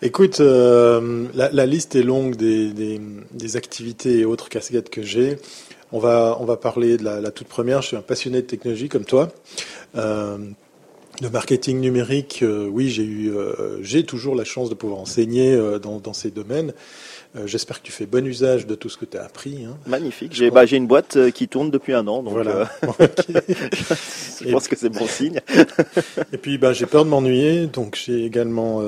Écoute, 0.02 0.40
euh, 0.40 1.26
la, 1.36 1.52
la 1.52 1.66
liste 1.66 1.96
est 1.96 2.04
longue 2.04 2.38
des, 2.38 2.72
des, 2.72 3.02
des 3.34 3.56
activités 3.58 4.20
et 4.20 4.26
autres 4.26 4.48
casquettes 4.48 4.90
que 4.90 5.02
j'ai. 5.02 5.40
On 5.92 6.00
va, 6.00 6.38
on 6.40 6.46
va 6.46 6.56
parler 6.56 6.96
de 6.96 7.04
la, 7.04 7.20
la 7.20 7.32
toute 7.32 7.48
première. 7.48 7.82
Je 7.82 7.88
suis 7.88 7.98
un 7.98 8.02
passionné 8.02 8.42
de 8.42 8.48
technologie 8.48 8.88
comme 8.88 9.04
toi. 9.04 9.28
Euh, 9.98 10.38
de 11.22 11.28
marketing 11.28 11.80
numérique, 11.82 12.40
euh, 12.44 12.68
oui, 12.70 12.90
j'ai 12.90 13.04
eu, 13.04 13.30
euh, 13.36 13.82
j'ai 13.82 14.06
toujours 14.06 14.36
la 14.36 14.44
chance 14.46 14.70
de 14.70 14.76
pouvoir 14.76 15.00
enseigner 15.00 15.54
euh, 15.54 15.80
dans, 15.80 16.00
dans 16.00 16.14
ces 16.14 16.32
domaines. 16.32 16.74
Euh, 17.36 17.48
J'espère 17.48 17.82
que 17.82 17.86
tu 17.86 17.92
fais 17.92 18.06
bon 18.06 18.26
usage 18.26 18.66
de 18.66 18.76
tout 18.76 18.88
ce 18.90 18.98
que 18.98 19.06
tu 19.06 19.18
as 19.18 19.24
appris. 19.26 19.66
hein. 19.66 19.78
Magnifique. 19.88 20.34
J'ai 20.34 20.50
bah, 20.52 20.66
j'ai 20.66 20.78
une 20.78 20.88
boîte 20.88 21.18
euh, 21.18 21.32
qui 21.32 21.48
tourne 21.48 21.70
depuis 21.70 21.94
un 21.94 22.08
an, 22.08 22.24
donc 22.24 22.34
voilà. 22.34 22.70
euh, 23.02 23.08
je 24.46 24.52
pense 24.52 24.68
que 24.68 24.76
c'est 24.76 24.90
bon 24.90 25.08
signe. 25.08 25.42
Et 26.34 26.38
puis, 26.38 26.58
bah, 26.58 26.74
j'ai 26.74 26.86
peur 26.86 27.04
de 27.06 27.10
m'ennuyer, 27.10 27.68
donc 27.68 28.00
j'ai 28.04 28.24
également. 28.26 28.82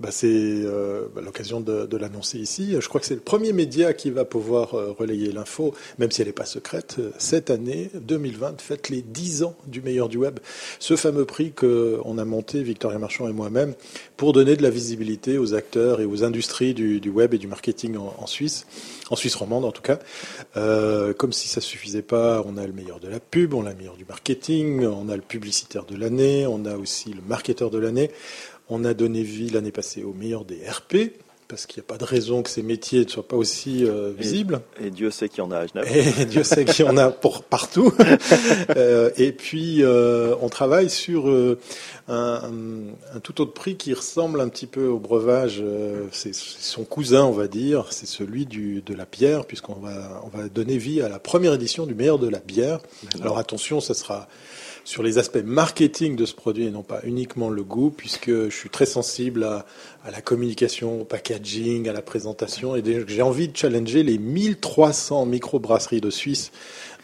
Bah, 0.00 0.10
c'est 0.10 0.26
euh, 0.28 1.06
bah, 1.14 1.22
l'occasion 1.24 1.60
de, 1.60 1.96
l'annoncer 1.96 2.38
ici. 2.38 2.76
Je 2.78 2.88
crois 2.88 3.00
que 3.00 3.06
c'est 3.06 3.14
le 3.14 3.20
premier 3.20 3.52
média 3.52 3.94
qui 3.94 4.10
va 4.10 4.26
pouvoir 4.26 4.74
euh, 4.74 4.92
relayer 4.92 5.32
l'info, 5.32 5.74
même 5.98 6.10
si 6.10 6.20
elle 6.20 6.26
n'est 6.26 6.34
pas 6.34 6.44
secrète. 6.44 6.96
Euh, 6.98 7.10
Cette 7.18 7.50
année, 7.50 7.90
2020, 7.94 8.60
fête 8.60 8.90
les 8.90 9.00
10 9.00 9.44
ans 9.44 9.56
du 9.66 9.80
meilleur 9.80 10.08
du 10.08 10.18
web. 10.18 10.38
Ce 10.80 10.96
fameux 10.96 11.24
prix 11.24 11.52
qu'on 11.52 12.18
a 12.18 12.24
monté, 12.26 12.62
Victoria 12.62 12.98
Marchand 12.98 13.26
et 13.28 13.32
moi-même, 13.32 13.74
pour 14.18 14.34
donner 14.34 14.56
de 14.56 14.62
la 14.62 14.70
visibilité 14.70 15.38
aux 15.38 15.54
acteurs 15.54 16.00
et 16.00 16.04
aux 16.04 16.24
industries 16.24 16.74
du, 16.74 17.08
web 17.08 17.32
et 17.32 17.38
du 17.38 17.46
marketing 17.46 17.96
en, 17.96 18.26
Suisse, 18.26 18.66
en 19.10 19.16
Suisse 19.16 19.34
romande 19.34 19.64
en 19.64 19.72
tout 19.72 19.82
cas. 19.82 19.98
Comme 21.14 21.32
si 21.32 21.48
ça 21.48 21.60
suffisait 21.60 22.02
pas, 22.02 22.42
on 22.46 22.56
a 22.56 22.66
le 22.66 22.72
meilleur 22.72 23.00
de 23.00 23.08
la 23.08 23.20
pub, 23.20 23.54
on 23.54 23.66
a 23.66 23.70
le 23.70 23.76
meilleur 23.76 23.96
du 23.96 24.04
marketing, 24.04 24.84
on 24.84 25.08
a 25.08 25.16
le 25.16 25.22
publicitaire 25.22 25.84
de 25.84 25.96
l'année, 25.96 26.46
on 26.46 26.64
a 26.64 26.76
aussi 26.76 27.12
le 27.12 27.22
marketeur 27.26 27.70
de 27.70 27.78
l'année. 27.78 28.10
On 28.68 28.84
a 28.84 28.94
donné 28.94 29.22
vie 29.22 29.50
l'année 29.50 29.72
passée 29.72 30.02
au 30.02 30.12
meilleur 30.12 30.44
des 30.44 30.68
RP, 30.68 31.12
parce 31.48 31.66
qu'il 31.66 31.80
n'y 31.80 31.86
a 31.86 31.88
pas 31.88 31.98
de 31.98 32.04
raison 32.04 32.42
que 32.42 32.50
ces 32.50 32.62
métiers 32.62 33.04
ne 33.04 33.08
soient 33.08 33.26
pas 33.26 33.36
aussi 33.36 33.84
euh, 33.84 34.12
visibles. 34.16 34.60
Et 34.80 34.90
Dieu 34.90 35.10
sait 35.10 35.28
qu'il 35.28 35.38
y 35.38 35.40
en 35.42 35.50
a 35.52 35.58
à 35.58 35.66
Genève. 35.66 35.86
Et 36.20 36.24
Dieu 36.26 36.42
sait 36.42 36.64
qu'il 36.64 36.84
y 36.84 36.88
en 36.88 36.96
a 36.96 37.10
pour 37.10 37.42
partout. 37.42 37.92
Euh, 38.76 39.10
et 39.16 39.32
puis, 39.32 39.82
euh, 39.82 40.34
on 40.40 40.48
travaille 40.48 40.90
sur 40.90 41.32
un, 42.08 42.40
tout 43.22 43.40
autre 43.40 43.52
prix 43.52 43.76
qui 43.76 43.94
ressemble 43.94 44.40
un 44.40 44.48
petit 44.48 44.66
peu 44.66 44.86
au 44.86 44.98
breuvage. 44.98 45.62
c'est 46.12 46.34
c'est 46.34 46.60
son 46.60 46.84
cousin, 46.84 47.24
on 47.24 47.32
va 47.32 47.46
dire. 47.46 47.86
C'est 47.90 48.06
celui 48.06 48.46
du, 48.46 48.82
de 48.82 48.94
la 48.94 49.06
bière, 49.06 49.46
puisqu'on 49.46 49.74
va, 49.74 50.22
on 50.24 50.36
va 50.36 50.48
donner 50.48 50.78
vie 50.78 51.00
à 51.00 51.08
la 51.08 51.18
première 51.18 51.54
édition 51.54 51.86
du 51.86 51.94
meilleur 51.94 52.18
de 52.18 52.28
la 52.28 52.38
bière. 52.38 52.80
Alors 53.20 53.38
attention, 53.38 53.80
ça 53.80 53.94
sera 53.94 54.28
sur 54.86 55.02
les 55.02 55.18
aspects 55.18 55.42
marketing 55.44 56.14
de 56.14 56.24
ce 56.24 56.32
produit 56.34 56.64
et 56.66 56.70
non 56.70 56.82
pas 56.84 57.00
uniquement 57.02 57.50
le 57.50 57.64
goût, 57.64 57.90
puisque 57.90 58.30
je 58.30 58.54
suis 58.56 58.70
très 58.70 58.86
sensible 58.86 59.42
à, 59.42 59.66
à 60.04 60.12
la 60.12 60.20
communication, 60.20 61.00
au 61.00 61.04
packaging, 61.04 61.88
à 61.88 61.92
la 61.92 62.02
présentation, 62.02 62.76
et 62.76 62.82
des- 62.82 63.04
j'ai 63.08 63.20
envie 63.22 63.48
de 63.48 63.56
challenger 63.56 64.04
les 64.04 64.16
1300 64.16 65.26
microbrasseries 65.26 66.00
de 66.00 66.10
Suisse 66.10 66.52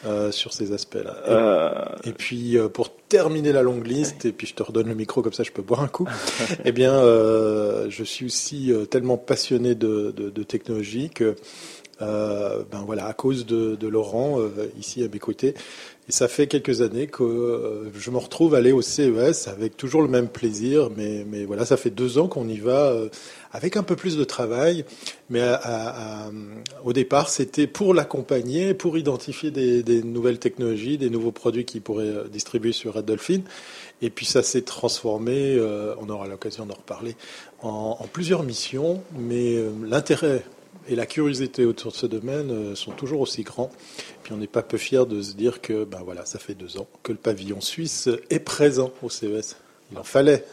euh, 0.06 0.30
sur 0.30 0.52
ces 0.52 0.72
aspects-là. 0.72 1.16
Et- 1.26 1.30
Euh, 1.32 1.84
et 2.04 2.12
puis 2.12 2.56
euh, 2.56 2.68
pour 2.68 2.94
terminer 3.08 3.50
la 3.52 3.62
longue 3.62 3.84
liste, 3.86 4.26
et 4.26 4.32
puis 4.32 4.46
je 4.46 4.54
te 4.54 4.62
redonne 4.62 4.86
le 4.88 4.94
micro 4.94 5.20
comme 5.20 5.32
ça 5.32 5.42
je 5.42 5.50
peux 5.50 5.62
boire 5.62 5.80
un 5.82 5.88
coup, 5.88 6.06
eh 6.64 6.70
bien 6.70 6.92
euh, 6.94 7.86
je 7.90 8.04
suis 8.04 8.26
aussi 8.26 8.72
tellement 8.90 9.16
passionné 9.16 9.74
de, 9.74 10.12
de, 10.16 10.30
de 10.30 10.42
technologie 10.44 11.10
que 11.10 11.34
ben 12.00 12.82
voilà, 12.84 13.06
à 13.06 13.12
cause 13.12 13.46
de, 13.46 13.76
de 13.76 13.86
Laurent 13.86 14.38
ici 14.76 15.04
à 15.04 15.08
mes 15.08 15.20
côtés, 15.20 15.54
ça 16.12 16.28
fait 16.28 16.46
quelques 16.46 16.82
années 16.82 17.06
que 17.06 17.22
euh, 17.22 17.90
je 17.98 18.10
me 18.10 18.18
retrouve 18.18 18.54
aller 18.54 18.70
au 18.70 18.82
CES 18.82 19.48
avec 19.48 19.78
toujours 19.78 20.02
le 20.02 20.08
même 20.08 20.28
plaisir, 20.28 20.90
mais, 20.94 21.24
voilà, 21.46 21.64
ça 21.64 21.78
fait 21.78 21.88
deux 21.90 22.18
ans 22.18 22.28
qu'on 22.28 22.46
y 22.48 22.58
va 22.58 22.90
euh, 22.90 23.08
avec 23.50 23.78
un 23.78 23.82
peu 23.82 23.96
plus 23.96 24.18
de 24.18 24.24
travail, 24.24 24.84
mais 25.30 25.40
à- 25.40 26.30
au 26.84 26.92
départ 26.92 27.30
c'était 27.30 27.66
pour 27.66 27.94
l'accompagner, 27.94 28.74
pour 28.74 28.98
identifier 28.98 29.50
des, 29.50 30.02
nouvelles 30.02 30.38
technologies, 30.38 30.98
des 30.98 31.08
nouveaux 31.08 31.32
produits 31.32 31.64
qu'il 31.64 31.80
pourrait 31.80 32.04
euh, 32.04 32.28
distribuer 32.28 32.72
sur 32.72 32.92
Red 32.94 33.06
Dolphin. 33.06 33.40
Et 34.02 34.10
puis 34.10 34.26
ça 34.26 34.42
s'est 34.42 34.62
transformé, 34.62 35.54
euh, 35.56 35.94
on 35.98 36.10
aura 36.10 36.26
l'occasion 36.28 36.66
d'en 36.66 36.74
reparler, 36.74 37.16
en, 37.62 37.96
en 37.98 38.06
plusieurs 38.06 38.42
missions, 38.42 39.02
mais 39.18 39.56
euh, 39.56 39.70
l'intérêt 39.86 40.42
et 40.88 40.96
la 40.96 41.06
curiosité 41.06 41.64
autour 41.64 41.92
de 41.92 41.96
ce 41.96 42.06
domaine 42.06 42.50
euh, 42.50 42.74
sont 42.74 42.92
toujours 42.92 43.20
aussi 43.20 43.42
grands. 43.42 43.70
Puis 44.22 44.32
on 44.32 44.36
n'est 44.36 44.46
pas 44.46 44.62
peu 44.62 44.78
fier 44.78 45.06
de 45.06 45.22
se 45.22 45.34
dire 45.34 45.60
que 45.60 45.84
ben 45.84 46.00
voilà, 46.04 46.24
ça 46.24 46.38
fait 46.38 46.54
deux 46.54 46.78
ans 46.78 46.86
que 47.02 47.12
le 47.12 47.18
pavillon 47.18 47.60
suisse 47.60 48.08
est 48.30 48.40
présent 48.40 48.90
au 49.02 49.10
CES. 49.10 49.56
Il 49.92 49.98
en 49.98 50.04
fallait. 50.04 50.44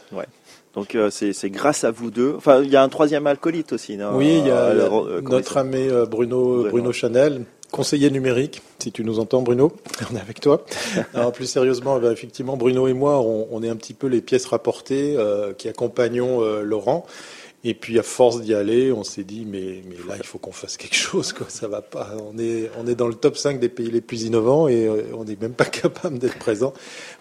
donc 0.74 0.94
euh, 0.94 1.10
c'est 1.10 1.50
grâce 1.50 1.84
à 1.84 1.90
vous 1.90 2.10
deux. 2.10 2.34
Enfin, 2.36 2.62
il 2.62 2.70
y 2.70 2.76
a 2.76 2.82
un 2.82 2.88
troisième 2.88 3.26
alcoolite 3.26 3.72
aussi, 3.72 3.96
non? 3.96 4.16
Oui, 4.16 4.38
il 4.38 4.46
y 4.46 4.50
a 4.50 4.56
Euh, 4.56 4.88
euh, 4.90 5.20
notre 5.22 5.56
ami 5.56 5.88
Bruno, 6.08 6.64
Bruno. 6.68 6.92
Chanel, 6.92 7.44
conseiller 7.70 8.10
numérique, 8.10 8.60
si 8.78 8.92
tu 8.92 9.02
nous 9.04 9.18
entends 9.18 9.42
Bruno, 9.42 9.72
on 10.12 10.16
est 10.16 10.20
avec 10.20 10.40
toi. 10.40 10.64
Alors, 11.14 11.32
plus 11.32 11.46
sérieusement, 11.46 11.96
eh 11.98 12.00
ben, 12.00 12.12
effectivement, 12.12 12.56
Bruno 12.56 12.86
et 12.86 12.92
moi, 12.92 13.20
on, 13.20 13.48
on 13.50 13.62
est 13.62 13.68
un 13.68 13.76
petit 13.76 13.94
peu 13.94 14.06
les 14.06 14.20
pièces 14.20 14.46
rapportées 14.46 15.16
qui 15.56 15.68
accompagnons 15.68 16.40
Laurent. 16.60 17.06
Et 17.62 17.74
puis 17.74 17.98
à 17.98 18.02
force 18.02 18.40
d'y 18.40 18.54
aller, 18.54 18.90
on 18.90 19.04
s'est 19.04 19.24
dit 19.24 19.44
mais, 19.44 19.82
mais 19.86 19.96
là 20.08 20.14
il 20.16 20.24
faut 20.24 20.38
qu'on 20.38 20.52
fasse 20.52 20.78
quelque 20.78 20.96
chose 20.96 21.34
quoi, 21.34 21.46
ça 21.50 21.68
va 21.68 21.82
pas. 21.82 22.16
On 22.32 22.38
est 22.38 22.70
on 22.78 22.86
est 22.86 22.94
dans 22.94 23.08
le 23.08 23.14
top 23.14 23.36
5 23.36 23.60
des 23.60 23.68
pays 23.68 23.90
les 23.90 24.00
plus 24.00 24.22
innovants 24.22 24.66
et 24.66 24.86
euh, 24.86 25.02
on 25.14 25.24
n'est 25.24 25.36
même 25.38 25.52
pas 25.52 25.64
capable 25.66 26.18
d'être 26.18 26.38
présent. 26.38 26.72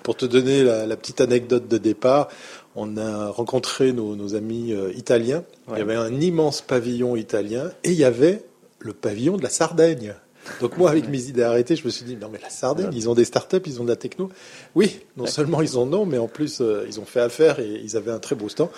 Pour 0.02 0.16
te 0.16 0.26
donner 0.26 0.64
la, 0.64 0.86
la 0.86 0.96
petite 0.96 1.20
anecdote 1.20 1.68
de 1.68 1.78
départ, 1.78 2.30
on 2.76 2.96
a 2.96 3.28
rencontré 3.30 3.92
nos, 3.92 4.16
nos 4.16 4.36
amis 4.36 4.72
euh, 4.72 4.94
italiens. 4.96 5.44
Il 5.72 5.78
y 5.78 5.82
avait 5.82 5.96
un 5.96 6.20
immense 6.22 6.62
pavillon 6.62 7.18
italien 7.18 7.72
et 7.84 7.92
il 7.92 7.98
y 7.98 8.06
avait 8.06 8.44
le 8.80 8.94
pavillon 8.94 9.36
de 9.36 9.44
la 9.44 9.50
Sardaigne. 9.50 10.16
Donc 10.62 10.78
moi, 10.78 10.90
avec 10.90 11.10
mes 11.10 11.24
idées 11.26 11.44
arrêtées, 11.44 11.76
je 11.76 11.84
me 11.84 11.90
suis 11.90 12.06
dit, 12.06 12.16
non 12.16 12.30
mais 12.32 12.40
la 12.42 12.50
Sardaigne, 12.50 12.90
ils 12.94 13.10
ont 13.10 13.14
des 13.14 13.26
startups, 13.26 13.62
ils 13.66 13.82
ont 13.82 13.84
de 13.84 13.90
la 13.90 13.96
techno. 13.96 14.30
Oui, 14.74 15.02
non 15.18 15.26
seulement 15.26 15.62
ils 15.62 15.78
en 15.78 15.92
ont, 15.94 16.06
mais 16.06 16.18
en 16.18 16.28
plus, 16.28 16.62
euh, 16.62 16.86
ils 16.88 17.00
ont 17.00 17.06
fait 17.06 17.20
affaire 17.20 17.60
et 17.60 17.82
ils 17.84 17.98
avaient 17.98 18.12
un 18.12 18.20
très 18.20 18.36
beau 18.36 18.50
stand. 18.50 18.70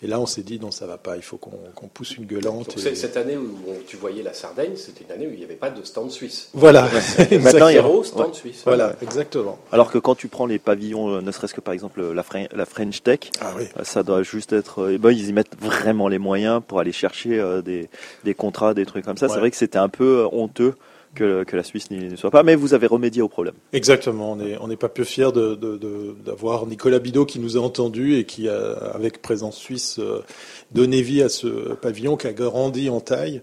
Et 0.00 0.06
là, 0.06 0.20
on 0.20 0.26
s'est 0.26 0.42
dit, 0.44 0.60
non, 0.60 0.70
ça 0.70 0.86
va 0.86 0.96
pas, 0.96 1.16
il 1.16 1.22
faut 1.24 1.38
qu'on 1.38 1.88
pousse 1.88 2.16
une 2.16 2.24
gueulante. 2.26 2.68
Donc, 2.68 2.76
et- 2.78 2.80
c'est- 2.80 2.94
Cette 2.94 3.16
année 3.16 3.36
où 3.36 3.58
on- 3.66 3.74
tu 3.84 3.96
voyais 3.96 4.22
la 4.22 4.32
Sardaigne, 4.32 4.76
c'était 4.76 5.04
une 5.04 5.10
année 5.10 5.26
où 5.26 5.30
il 5.32 5.38
n'y 5.38 5.44
avait 5.44 5.56
pas 5.56 5.70
de 5.70 5.82
stand 5.82 6.10
suisse. 6.12 6.50
Voilà, 6.54 6.82
Maintenant, 7.32 7.66
il 7.68 7.74
y 7.74 7.78
a- 7.78 7.82
Zéro 7.82 8.04
stand 8.04 8.32
suisse. 8.32 8.62
voilà, 8.64 8.94
exactement. 9.02 9.58
Alors 9.72 9.90
que 9.90 9.98
quand 9.98 10.14
tu 10.14 10.28
prends 10.28 10.46
les 10.46 10.60
pavillons, 10.60 11.16
euh, 11.16 11.20
ne 11.20 11.32
serait-ce 11.32 11.52
que 11.54 11.60
par 11.60 11.74
exemple 11.74 12.00
la, 12.12 12.22
Fren- 12.22 12.48
la 12.54 12.64
French 12.64 13.02
Tech, 13.02 13.18
Ah 13.40 13.52
oui. 13.56 13.64
euh, 13.76 13.82
ça 13.82 14.04
doit 14.04 14.22
juste 14.22 14.52
être. 14.52 14.82
euh, 14.82 14.92
eh 14.94 14.98
ben, 14.98 15.10
ils 15.10 15.28
y 15.28 15.32
mettent 15.32 15.56
vraiment 15.60 16.06
les 16.06 16.18
moyens 16.18 16.62
pour 16.64 16.78
aller 16.78 16.92
chercher 16.92 17.40
euh, 17.40 17.60
des, 17.60 17.88
des 18.24 18.34
contrats, 18.34 18.74
des 18.74 18.86
trucs 18.86 19.04
comme 19.04 19.16
ça. 19.16 19.26
Ouais. 19.26 19.32
C'est 19.34 19.40
vrai 19.40 19.50
que 19.50 19.56
c'était 19.56 19.78
un 19.78 19.88
peu 19.88 20.20
euh, 20.20 20.28
honteux 20.30 20.74
que, 21.14 21.44
la 21.52 21.62
Suisse 21.62 21.90
n'y 21.90 22.16
soit 22.16 22.30
pas, 22.30 22.42
mais 22.42 22.54
vous 22.54 22.74
avez 22.74 22.86
remédié 22.86 23.22
au 23.22 23.28
problème. 23.28 23.54
Exactement, 23.72 24.32
on 24.60 24.68
n'est 24.68 24.76
pas 24.76 24.88
peu 24.88 25.04
fiers 25.04 25.30
d'avoir 25.32 26.66
Nicolas 26.66 26.98
Bidot 26.98 27.26
qui 27.26 27.38
nous 27.38 27.56
a 27.56 27.60
entendus 27.60 28.16
et 28.16 28.24
qui 28.24 28.48
a, 28.48 28.72
avec 28.94 29.22
présence 29.22 29.56
suisse, 29.56 29.98
euh, 29.98 30.22
donné 30.72 31.02
vie 31.02 31.22
à 31.22 31.28
ce 31.28 31.74
pavillon 31.74 32.16
qui 32.16 32.26
a 32.26 32.32
grandi 32.32 32.90
en 32.90 33.00
taille. 33.00 33.42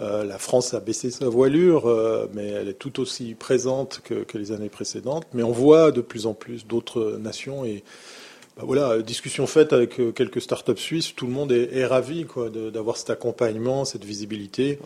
Euh, 0.00 0.24
la 0.24 0.38
France 0.38 0.74
a 0.74 0.80
baissé 0.80 1.10
sa 1.10 1.28
voilure, 1.28 1.86
euh, 1.86 2.28
mais 2.32 2.48
elle 2.48 2.68
est 2.68 2.78
tout 2.78 3.00
aussi 3.00 3.34
présente 3.34 4.00
que, 4.04 4.38
les 4.38 4.52
années 4.52 4.68
précédentes. 4.68 5.26
Mais 5.34 5.42
on 5.42 5.52
voit 5.52 5.90
de 5.90 6.00
plus 6.00 6.26
en 6.26 6.34
plus 6.34 6.66
d'autres 6.66 7.18
nations 7.20 7.64
et 7.64 7.82
bah 8.56 8.64
voilà, 8.66 9.00
discussion 9.02 9.46
faite 9.46 9.72
avec 9.72 10.00
quelques 10.14 10.42
startups 10.42 10.76
suisses, 10.76 11.14
tout 11.14 11.26
le 11.26 11.32
monde 11.32 11.52
est, 11.52 11.86
ravi 11.86 12.26
d'avoir 12.72 12.96
cet 12.96 13.10
accompagnement, 13.10 13.84
cette 13.84 14.04
visibilité. 14.04 14.80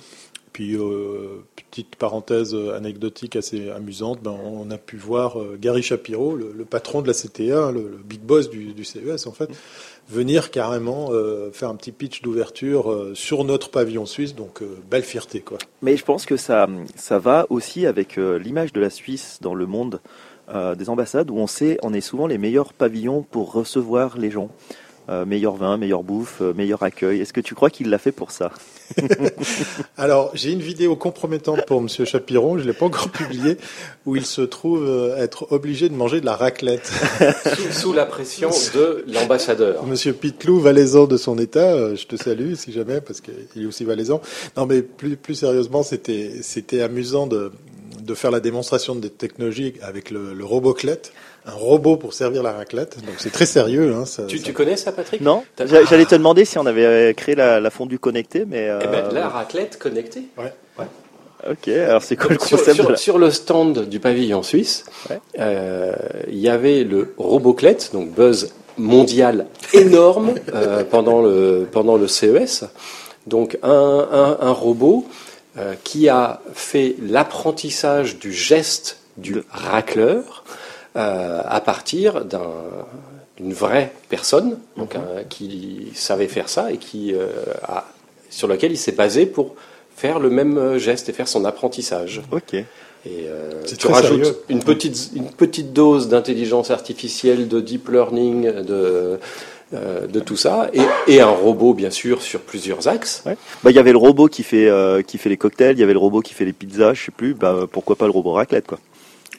Puis, 0.52 0.76
euh, 0.76 1.42
petite 1.70 1.96
parenthèse 1.96 2.54
anecdotique 2.54 3.36
assez 3.36 3.70
amusante, 3.70 4.20
ben, 4.22 4.36
on 4.44 4.70
a 4.70 4.76
pu 4.76 4.96
voir 4.96 5.40
euh, 5.40 5.56
Gary 5.58 5.82
Shapiro, 5.82 6.36
le, 6.36 6.64
patron 6.64 7.00
de 7.00 7.06
la 7.06 7.14
CTA, 7.14 7.72
le, 7.72 7.88
le 7.88 8.00
big 8.04 8.20
boss 8.20 8.50
du, 8.50 8.84
CES 8.84 9.26
en 9.26 9.32
fait, 9.32 9.48
venir 10.08 10.50
carrément 10.50 11.08
euh, 11.10 11.50
faire 11.52 11.70
un 11.70 11.76
petit 11.76 11.92
pitch 11.92 12.20
d'ouverture 12.20 13.12
sur 13.14 13.44
notre 13.44 13.70
pavillon 13.70 14.04
suisse, 14.04 14.34
donc 14.34 14.62
belle 14.90 15.02
fierté 15.02 15.40
quoi. 15.40 15.58
Mais 15.80 15.96
je 15.96 16.04
pense 16.04 16.26
que 16.26 16.36
ça, 16.36 16.66
ça 16.96 17.18
va 17.18 17.46
aussi 17.48 17.86
avec 17.86 18.16
l'image 18.16 18.72
de 18.72 18.80
la 18.80 18.90
Suisse 18.90 19.38
dans 19.40 19.54
le 19.54 19.66
monde 19.66 20.00
des 20.76 20.90
ambassades, 20.90 21.30
où 21.30 21.36
on 21.36 21.46
sait, 21.46 21.78
on 21.82 21.94
est 21.94 22.00
souvent 22.02 22.26
les 22.26 22.36
meilleurs 22.36 22.72
pavillons 22.72 23.22
pour 23.22 23.52
recevoir 23.52 24.18
les 24.18 24.30
gens. 24.30 24.50
Euh, 25.08 25.24
meilleur 25.24 25.56
vin, 25.56 25.78
meilleure 25.78 26.04
bouffe, 26.04 26.42
euh, 26.42 26.54
meilleur 26.54 26.84
accueil. 26.84 27.20
Est-ce 27.20 27.32
que 27.32 27.40
tu 27.40 27.56
crois 27.56 27.70
qu'il 27.70 27.90
l'a 27.90 27.98
fait 27.98 28.12
pour 28.12 28.30
ça 28.30 28.52
Alors, 29.96 30.30
j'ai 30.34 30.52
une 30.52 30.60
vidéo 30.60 30.94
compromettante 30.94 31.66
pour 31.66 31.80
Monsieur 31.80 32.04
Chapiron, 32.04 32.56
je 32.56 32.64
l'ai 32.64 32.72
pas 32.72 32.86
encore 32.86 33.10
publiée, 33.10 33.56
où 34.06 34.14
il 34.14 34.24
se 34.24 34.42
trouve 34.42 34.86
euh, 34.86 35.16
être 35.16 35.50
obligé 35.50 35.88
de 35.88 35.94
manger 35.94 36.20
de 36.20 36.26
la 36.26 36.36
raclette. 36.36 36.92
Sous, 37.56 37.72
sous 37.80 37.92
la 37.92 38.06
pression 38.06 38.50
de 38.74 39.04
l'ambassadeur. 39.08 39.84
Monsieur 39.86 40.12
Pitlou, 40.12 40.60
valaisan 40.60 41.08
de 41.08 41.16
son 41.16 41.36
état, 41.36 41.96
je 41.96 42.06
te 42.06 42.14
salue 42.14 42.54
si 42.54 42.70
jamais, 42.70 43.00
parce 43.00 43.20
qu'il 43.20 43.62
est 43.62 43.66
aussi 43.66 43.82
valaisan. 43.82 44.20
Non, 44.56 44.66
mais 44.66 44.82
plus, 44.82 45.16
plus 45.16 45.34
sérieusement, 45.34 45.82
c'était, 45.82 46.30
c'était 46.42 46.80
amusant 46.80 47.26
de, 47.26 47.50
de 48.02 48.14
faire 48.14 48.30
la 48.30 48.40
démonstration 48.40 48.94
de 48.94 49.08
technologie 49.08 49.74
avec 49.82 50.12
le, 50.12 50.32
le 50.32 50.44
roboclette, 50.44 51.12
un 51.46 51.52
robot 51.52 51.96
pour 51.96 52.12
servir 52.14 52.42
la 52.42 52.52
raclette. 52.52 52.96
Donc 53.04 53.14
c'est 53.18 53.32
très 53.32 53.46
sérieux. 53.46 53.94
Hein, 53.94 54.04
ça, 54.06 54.24
Tu, 54.24 54.38
ça- 54.38 54.44
tu 54.44 54.52
connais 54.52 54.76
ça, 54.76 54.92
Patrick 54.92 55.20
Non 55.20 55.42
J'allais 55.64 56.04
te 56.06 56.14
demander 56.14 56.44
si 56.44 56.58
on 56.58 56.66
avait 56.66 56.84
euh, 56.86 57.12
créé 57.12 57.34
la, 57.34 57.60
la 57.60 57.70
fondue 57.70 57.98
connectée, 57.98 58.44
mais. 58.46 58.68
euh, 58.68 58.78
Eh 58.82 58.86
ben, 58.86 59.08
la 59.12 59.28
raclette 59.28 59.78
connectée. 59.78 60.22
Ouais, 60.38 60.52
ouais. 60.78 60.86
Ok, 61.50 61.66
alors 61.68 62.02
c'est 62.04 62.14
quoi 62.16 62.28
le 62.30 62.38
sur, 62.38 62.56
concept 62.58 62.74
sur- 62.76 62.84
de 62.86 62.90
la- 62.92 62.96
sur 62.96 63.18
le 63.18 63.30
stand 63.32 63.88
du 63.88 63.98
pavillon 63.98 64.44
suisse, 64.44 64.84
Ouais. 65.10 65.18
euh, 65.40 65.92
il 66.28 66.38
y 66.38 66.48
avait 66.48 66.84
le 66.84 67.14
Roboclette, 67.18 67.90
donc 67.92 68.10
buzz 68.10 68.52
mondial 68.78 69.46
énorme 69.72 70.34
euh, 70.54 70.84
pendant 70.84 71.20
le 71.20 71.66
pendant 71.70 71.96
le 71.96 72.06
CES. 72.06 72.64
Donc 73.26 73.58
un, 73.64 73.68
un, 74.12 74.38
un 74.46 74.52
robot 74.52 75.04
euh, 75.58 75.74
qui 75.82 76.08
a 76.08 76.40
fait 76.54 76.94
l'apprentissage 77.02 78.18
du 78.18 78.32
geste 78.32 78.98
du 79.16 79.32
De- 79.32 79.44
racleur 79.50 80.44
euh, 80.96 81.40
à 81.44 81.60
partir 81.60 82.24
d'un 82.24 82.42
d'une 83.38 83.54
vraie 83.54 83.92
personne 84.10 84.58
donc 84.76 84.94
Mhm. 84.94 85.00
qui 85.30 85.88
savait 85.94 86.28
faire 86.28 86.48
ça 86.50 86.70
et 86.70 86.76
qui 86.76 87.14
euh, 87.14 87.28
a, 87.62 87.86
sur 88.28 88.46
lequel 88.46 88.72
il 88.72 88.76
s'est 88.76 88.92
basé 88.92 89.24
pour 89.26 89.54
faire 89.96 90.18
le 90.20 90.28
même 90.30 90.76
geste 90.78 91.08
et 91.08 91.12
faire 91.12 91.28
son 91.28 91.44
apprentissage. 91.46 92.20
Ok. 92.30 92.54
Et 92.54 92.66
euh, 93.26 93.50
C'est 93.64 93.76
tu 93.78 93.86
très 93.88 93.94
rajoutes 93.94 94.24
sérieux. 94.24 94.38
une 94.50 94.62
petite, 94.62 95.10
une 95.16 95.30
petite 95.30 95.72
dose 95.72 96.08
d'intelligence 96.08 96.70
artificielle, 96.70 97.48
de 97.48 97.60
deep 97.60 97.88
learning, 97.88 98.62
de, 98.62 99.18
euh, 99.74 100.06
de 100.06 100.20
tout 100.20 100.36
ça, 100.36 100.70
et, 100.74 100.82
et 101.12 101.20
un 101.20 101.30
robot 101.30 101.72
bien 101.74 101.90
sûr 101.90 102.22
sur 102.22 102.40
plusieurs 102.42 102.86
axes. 102.86 103.22
Ouais. 103.26 103.36
Bah, 103.64 103.70
il 103.70 103.76
y 103.76 103.78
avait 103.80 103.92
le 103.92 103.98
robot 103.98 104.28
qui 104.28 104.42
fait 104.44 104.68
euh, 104.68 105.02
qui 105.02 105.16
fait 105.18 105.30
les 105.30 105.36
cocktails, 105.38 105.76
il 105.76 105.80
y 105.80 105.82
avait 105.82 105.94
le 105.94 105.98
robot 105.98 106.20
qui 106.20 106.34
fait 106.34 106.44
les 106.44 106.52
pizzas, 106.52 106.94
je 106.94 107.06
sais 107.06 107.10
plus. 107.12 107.34
Bah, 107.34 107.66
pourquoi 107.72 107.96
pas 107.96 108.04
le 108.04 108.12
robot 108.12 108.32
raclette 108.32 108.66
quoi 108.66 108.78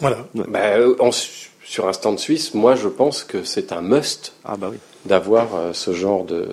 Voilà. 0.03 0.17
Bah, 0.49 0.59
euh, 0.77 0.95
en- 0.99 1.11
sur 1.11 1.87
un 1.87 1.93
stand 1.93 2.19
suisse, 2.19 2.53
moi 2.53 2.75
je 2.75 2.87
pense 2.89 3.23
que 3.23 3.43
c'est 3.43 3.71
un 3.71 3.81
must 3.81 4.33
Ah 4.45 4.57
bah 4.57 4.67
oui. 4.71 4.77
d'avoir 5.05 5.55
euh, 5.55 5.73
ce 5.73 5.91
genre 5.93 6.23
de, 6.25 6.45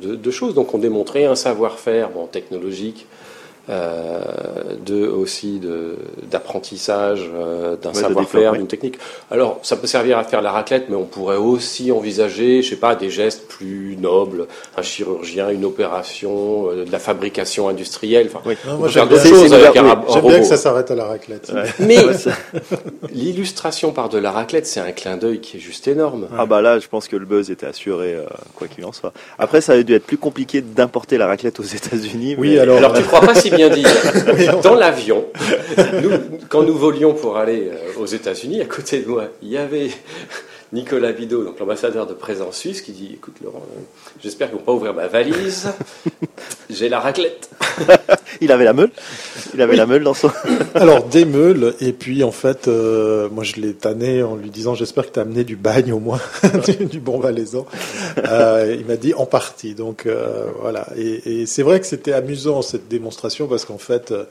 de, 0.00 0.14
de 0.16 0.30
choses. 0.30 0.54
Donc 0.54 0.72
on 0.72 0.78
démontrait 0.78 1.24
un 1.26 1.34
savoir-faire 1.34 2.10
bon, 2.10 2.26
technologique 2.26 3.06
euh, 3.06 3.14
de 3.68 5.06
aussi 5.08 5.58
de 5.58 5.96
d'apprentissage, 6.30 7.30
euh, 7.34 7.76
d'un 7.76 7.90
Ouais, 7.90 7.94
savoir-faire, 8.00 8.52
d'une 8.52 8.66
technique. 8.66 8.98
Alors, 9.30 9.58
ça 9.62 9.76
peut 9.76 9.86
servir 9.86 10.18
à 10.18 10.24
faire 10.24 10.42
la 10.42 10.52
raclette, 10.52 10.84
mais 10.88 10.96
on 10.96 11.04
pourrait 11.04 11.36
aussi 11.36 11.90
envisager, 11.92 12.62
je 12.62 12.70
sais 12.70 12.76
pas, 12.76 12.94
des 12.94 13.10
gestes 13.10 13.48
plus 13.48 13.96
nobles, 14.00 14.46
un 14.76 14.82
chirurgien, 14.82 15.50
une 15.50 15.64
opération, 15.64 16.68
euh, 16.70 16.84
de 16.84 16.92
la 16.92 16.98
fabrication 16.98 17.68
industrielle. 17.68 18.28
Enfin, 18.32 18.40
Oui. 18.46 18.54
Non, 18.66 18.78
moi, 18.78 18.88
j'aime 18.88 19.08
bien, 19.08 19.18
choses 19.24 19.52
avec 19.52 19.76
un, 19.76 19.84
un 19.86 20.20
bien 20.22 20.38
que 20.40 20.44
ça 20.46 20.56
s'arrête 20.56 20.90
à 20.90 20.94
la 20.94 21.04
raclette. 21.04 21.52
Mais 21.80 21.96
Ouais, 22.04 22.12
l'illustration 23.12 23.92
par 23.92 24.08
de 24.08 24.18
la 24.18 24.30
raclette, 24.30 24.66
c'est 24.66 24.80
un 24.80 24.92
clin 24.92 25.16
d'œil 25.16 25.40
qui 25.40 25.56
est 25.56 25.60
juste 25.60 25.88
énorme. 25.88 26.28
Ah 26.38 26.46
bah 26.46 26.60
là, 26.60 26.78
je 26.78 26.86
pense 26.88 27.08
que 27.08 27.16
le 27.16 27.24
buzz 27.26 27.50
était 27.50 27.66
assuré, 27.66 28.14
euh, 28.14 28.24
quoi 28.54 28.68
qu'il 28.68 28.84
en 28.84 28.92
soit. 28.92 29.12
Après, 29.38 29.60
ça 29.60 29.72
a 29.72 29.82
dû 29.82 29.94
être 29.94 30.06
plus 30.06 30.18
compliqué 30.18 30.60
d'importer 30.60 31.18
la 31.18 31.26
raclette 31.26 31.58
aux 31.60 31.64
États-Unis. 31.64 32.36
Oui, 32.38 32.50
mais- 32.54 32.58
alors- 32.60 32.78
Alors 32.78 32.92
tu 32.94 33.02
crois 33.02 33.20
pas 33.20 33.34
si 33.34 33.50
bien 33.56 33.68
on- 34.54 34.60
Dans 34.60 34.74
l'avion, 34.74 35.24
nous, 36.02 36.10
quand 36.48 36.62
nous 36.62 36.76
volions 36.76 37.12
pour 37.14 37.36
aller 37.36 37.70
euh, 37.72 38.00
aux 38.00 38.06
États-Unis, 38.06 38.60
à 38.60 38.66
côté 38.66 39.00
de 39.00 39.08
moi, 39.08 39.24
il 39.42 39.48
y 39.50 39.56
avait 39.58 39.90
Nicolas 40.72 41.12
Bidot, 41.12 41.44
donc 41.44 41.58
l'ambassadeur 41.58 42.06
de 42.06 42.14
présence 42.14 42.56
suisse, 42.56 42.80
qui 42.80 42.92
dit 42.92 43.10
"Écoute 43.14 43.36
Laurent, 43.42 43.62
euh, 43.76 43.80
j'espère 44.22 44.48
qu'ils 44.48 44.58
vont 44.58 44.64
pas 44.64 44.72
ouvrir 44.72 44.94
ma 44.94 45.06
valise. 45.06 45.68
J'ai 46.70 46.88
la 46.88 47.00
raclette." 47.00 47.50
Il 48.40 48.52
avait 48.52 48.64
la 48.64 48.72
meule. 48.72 48.90
Il 49.54 49.62
avait 49.62 49.76
la 49.76 49.86
meule 49.86 50.02
dans 50.04 50.14
son. 50.14 50.30
Alors 50.74 51.04
des 51.04 51.24
meules 51.24 51.74
et 51.80 51.92
puis 51.92 52.22
en 52.22 52.30
fait 52.30 52.68
euh, 52.68 53.28
moi 53.30 53.44
je 53.44 53.56
l'ai 53.56 53.74
tanné 53.74 54.22
en 54.22 54.36
lui 54.36 54.50
disant 54.50 54.74
j'espère 54.74 55.06
que 55.06 55.12
tu 55.12 55.18
as 55.18 55.22
amené 55.22 55.44
du 55.44 55.56
bagne 55.56 55.92
au 55.92 55.98
moins 55.98 56.20
du, 56.66 56.86
du 56.86 57.00
bon 57.00 57.18
valaisan. 57.18 57.66
Euh, 58.18 58.76
il 58.78 58.86
m'a 58.86 58.96
dit 58.96 59.14
en 59.14 59.26
partie 59.26 59.74
donc 59.74 60.06
euh, 60.06 60.46
voilà 60.60 60.86
et, 60.96 61.42
et 61.42 61.46
c'est 61.46 61.62
vrai 61.62 61.80
que 61.80 61.86
c'était 61.86 62.12
amusant 62.12 62.62
cette 62.62 62.88
démonstration 62.88 63.46
parce 63.46 63.64
qu'en 63.64 63.78
fait 63.78 64.12
euh, 64.12 64.24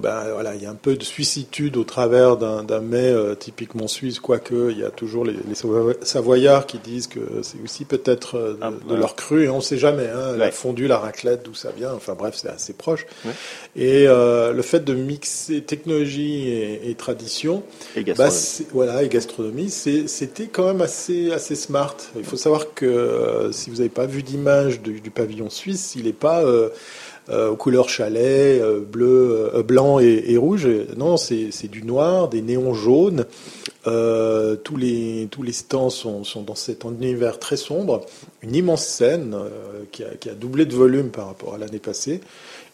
ben, 0.00 0.24
voilà, 0.32 0.54
il 0.54 0.62
y 0.62 0.66
a 0.66 0.70
un 0.70 0.74
peu 0.74 0.96
de 0.96 1.04
suicitude 1.04 1.76
au 1.76 1.84
travers 1.84 2.36
d'un 2.38 2.80
mets 2.80 3.10
euh, 3.12 3.34
typiquement 3.34 3.88
suisse, 3.88 4.20
quoique 4.20 4.70
il 4.70 4.78
y 4.78 4.84
a 4.84 4.90
toujours 4.90 5.24
les, 5.24 5.34
les 5.34 5.54
Savo- 5.54 5.92
Savoyards 6.02 6.66
qui 6.66 6.78
disent 6.78 7.08
que 7.08 7.20
c'est 7.42 7.58
aussi 7.62 7.84
peut-être 7.84 8.36
euh, 8.38 8.52
de, 8.54 8.58
Ah, 8.62 8.70
de 8.88 8.94
leur 8.94 9.16
cru, 9.16 9.44
et 9.44 9.48
on 9.50 9.56
ne 9.56 9.62
sait 9.62 9.76
jamais, 9.76 10.08
hein, 10.08 10.36
la 10.38 10.50
fondue, 10.50 10.86
la 10.86 10.98
raclette, 10.98 11.42
d'où 11.44 11.54
ça 11.54 11.70
vient, 11.76 11.92
enfin 11.92 12.14
bref, 12.14 12.36
c'est 12.36 12.48
assez 12.48 12.72
proche. 12.72 13.04
Ouais. 13.26 13.32
Et 13.76 14.06
euh, 14.08 14.52
le 14.52 14.62
fait 14.62 14.80
de 14.80 14.94
mixer 14.94 15.60
technologie 15.62 16.48
et, 16.48 16.88
et 16.90 16.94
tradition, 16.94 17.62
Et 17.94 18.00
bah, 18.02 18.14
gastronomie. 18.14 18.68
voilà, 18.72 19.02
et 19.02 19.08
gastronomie, 19.08 19.68
c'était 19.70 20.46
quand 20.46 20.66
même 20.66 20.80
assez, 20.80 21.32
assez 21.32 21.54
smart. 21.54 21.96
Il 22.16 22.24
faut 22.24 22.36
savoir 22.36 22.72
que 22.74 22.86
euh, 22.86 23.52
si 23.52 23.68
vous 23.68 23.76
n'avez 23.76 23.88
pas 23.90 24.06
vu 24.06 24.22
d'image 24.22 24.80
du, 24.80 25.00
du 25.00 25.10
pavillon 25.10 25.50
suisse, 25.50 25.94
il 25.96 26.04
n'est 26.04 26.12
pas 26.14 26.42
euh, 26.44 26.70
aux 27.30 27.56
couleurs 27.56 27.88
chalet, 27.88 28.60
euh, 28.60 28.80
bleu, 28.80 29.50
euh, 29.54 29.62
blanc 29.62 29.98
et, 30.00 30.36
rouge. 30.36 30.68
Non, 30.96 31.16
c'est 31.16 31.68
du 31.70 31.82
noir, 31.82 32.28
des 32.28 32.42
néons 32.42 32.74
jaunes. 32.74 33.26
Euh, 33.88 34.54
tous 34.54 34.76
les 34.76 35.26
tous 35.32 35.42
les 35.42 35.50
stands 35.50 35.90
sont, 35.90 36.22
sont 36.22 36.42
dans 36.42 36.54
cet 36.54 36.84
univers 36.84 37.38
très 37.38 37.56
sombre. 37.56 38.02
Une 38.42 38.54
immense 38.54 38.86
scène 38.86 39.34
euh, 39.34 39.48
qui, 39.90 40.04
a, 40.04 40.08
qui 40.20 40.30
a 40.30 40.34
doublé 40.34 40.66
de 40.66 40.74
volume 40.74 41.10
par 41.10 41.26
rapport 41.26 41.54
à 41.54 41.58
l'année 41.58 41.80
passée. 41.80 42.20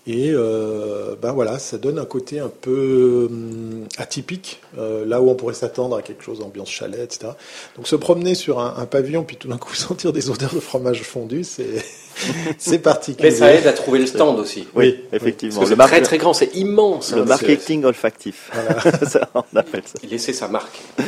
Et 0.07 0.31
euh, 0.33 1.17
ben 1.21 1.33
voilà, 1.33 1.59
ça 1.59 1.77
donne 1.77 1.99
un 1.99 2.07
côté 2.07 2.41
un 2.41 2.49
peu 2.49 3.29
hum, 3.31 3.85
atypique, 3.99 4.59
euh, 4.79 5.05
là 5.05 5.21
où 5.21 5.29
on 5.29 5.35
pourrait 5.35 5.53
s'attendre 5.53 5.97
à 5.97 6.03
quelque 6.03 6.25
chose 6.25 6.39
d'ambiance 6.39 6.71
chalet, 6.71 7.01
etc. 7.01 7.33
Donc 7.77 7.87
se 7.87 7.95
promener 7.95 8.35
sur 8.35 8.59
un, 8.59 8.75
un 8.79 8.87
pavillon, 8.87 9.23
puis 9.23 9.37
tout 9.37 9.49
d'un 9.49 9.59
coup 9.59 9.75
sentir 9.75 10.15
des 10.15 10.31
odeurs 10.31 10.55
de 10.55 10.61
fromage 10.61 11.03
fondu, 11.03 11.45
c'est 11.45 11.85
c'est 12.59 12.79
particulier. 12.79 13.31
Mais 13.31 13.35
ça 13.35 13.53
aide 13.53 13.67
à 13.67 13.73
trouver 13.73 13.99
le 13.99 14.07
stand 14.07 14.39
aussi. 14.39 14.67
Oui, 14.75 14.97
oui. 14.97 15.01
effectivement. 15.13 15.61
Parce 15.61 15.71
que 15.71 15.75
Le, 15.75 15.83
c'est 15.83 15.89
très 15.89 16.03
très 16.03 16.19
grand, 16.19 16.33
c'est 16.33 16.55
immense. 16.57 17.13
le 17.15 17.23
hein, 17.23 17.25
marketing 17.27 17.85
olfactif. 17.85 18.51
Ça, 19.09 19.29
on 19.35 19.57
appelle 19.57 19.83
ça. 19.85 19.99
Laisser 20.09 20.33
sa 20.33 20.49
marque. 20.49 20.81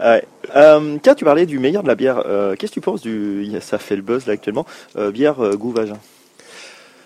Ouais. 0.00 0.24
Euh, 0.56 0.96
tiens, 1.02 1.14
tu 1.14 1.24
parlais 1.24 1.46
du 1.46 1.60
meilleur 1.60 1.84
de 1.84 1.88
la 1.88 1.94
bière. 1.94 2.24
Euh, 2.26 2.56
Qu'est-ce 2.56 2.72
que 2.72 2.74
tu 2.74 2.80
penses 2.80 3.00
du. 3.00 3.48
Ça 3.60 3.78
fait 3.78 3.94
le 3.94 4.02
buzz 4.02 4.26
là 4.26 4.32
actuellement. 4.32 4.66
Euh, 4.96 5.12
bière 5.12 5.42
euh, 5.42 5.54
goût 5.54 5.70
vagin. 5.70 5.98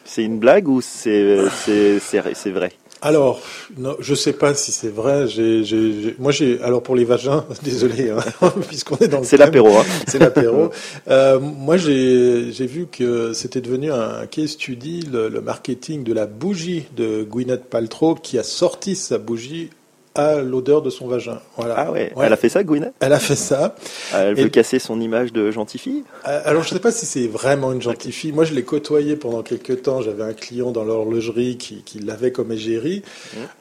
C'est 0.06 0.24
une 0.24 0.38
blague 0.38 0.66
ou 0.68 0.80
c'est 0.80 1.36
c'est 1.64 1.98
c'est 2.00 2.22
c'est 2.34 2.50
vrai? 2.50 2.72
Alors, 3.00 3.40
non, 3.76 3.96
je 4.00 4.14
sais 4.14 4.32
pas 4.32 4.54
si 4.54 4.72
c'est 4.72 4.88
vrai. 4.88 5.28
J'ai, 5.28 5.62
j'ai- 5.64 6.16
moi, 6.18 6.32
j'ai. 6.32 6.60
Alors 6.62 6.82
pour 6.82 6.96
les 6.96 7.04
vagins, 7.04 7.44
désolé, 7.62 8.10
hein, 8.10 8.18
puisqu'on 8.68 8.96
est 8.96 9.08
dans 9.08 9.20
le 9.20 9.24
C'est 9.24 9.36
l'apéro. 9.36 9.68
Hein. 9.78 9.84
C'est 10.06 10.18
l'apéro. 10.18 10.70
Euh, 11.08 11.38
moi, 11.40 11.76
j'ai 11.76 12.50
j'ai 12.52 12.66
vu 12.66 12.86
que 12.90 13.32
c'était 13.32 13.60
devenu 13.60 13.90
un 13.92 14.26
case 14.26 14.50
study, 14.50 15.02
le, 15.10 15.28
le 15.28 15.40
marketing 15.40 16.02
de 16.04 16.12
la 16.12 16.26
bougie 16.26 16.84
de 16.96 17.22
Gwyneth 17.24 17.64
Paltrow, 17.64 18.14
qui 18.14 18.38
a 18.38 18.42
sorti 18.42 18.94
sa 18.96 19.18
bougie 19.18 19.70
à 20.18 20.40
l'odeur 20.42 20.82
de 20.82 20.90
son 20.90 21.06
vagin. 21.08 21.38
Voilà. 21.56 21.74
Ah 21.78 21.90
ouais. 21.92 22.12
Elle 22.20 22.32
a 22.32 22.36
fait 22.36 22.48
ça, 22.48 22.64
Gwyneth? 22.64 22.92
Elle 23.00 23.12
a 23.12 23.18
fait 23.18 23.36
ça. 23.36 23.74
Elle 24.14 24.38
Et- 24.38 24.42
veut 24.42 24.48
casser 24.48 24.78
son 24.78 25.00
image 25.00 25.32
de 25.32 25.50
gentille 25.50 25.80
fille 25.80 26.04
Euh, 26.26 26.40
Alors, 26.44 26.62
je 26.64 26.70
ne 26.70 26.74
sais 26.74 26.80
pas 26.80 26.90
si 26.92 27.06
c'est 27.06 27.26
vraiment 27.28 27.72
une 27.72 27.80
gentille 27.80 28.12
fille. 28.12 28.32
Moi, 28.32 28.44
je 28.44 28.52
l'ai 28.54 28.64
côtoyée 28.64 29.16
pendant 29.16 29.42
quelques 29.42 29.82
temps. 29.82 30.02
J'avais 30.02 30.24
un 30.24 30.32
client 30.34 30.70
dans 30.72 30.84
l'horlogerie 30.84 31.56
qui, 31.56 31.82
qui 31.82 32.00
l'avait 32.00 32.32
comme 32.32 32.50
égérie. 32.52 33.02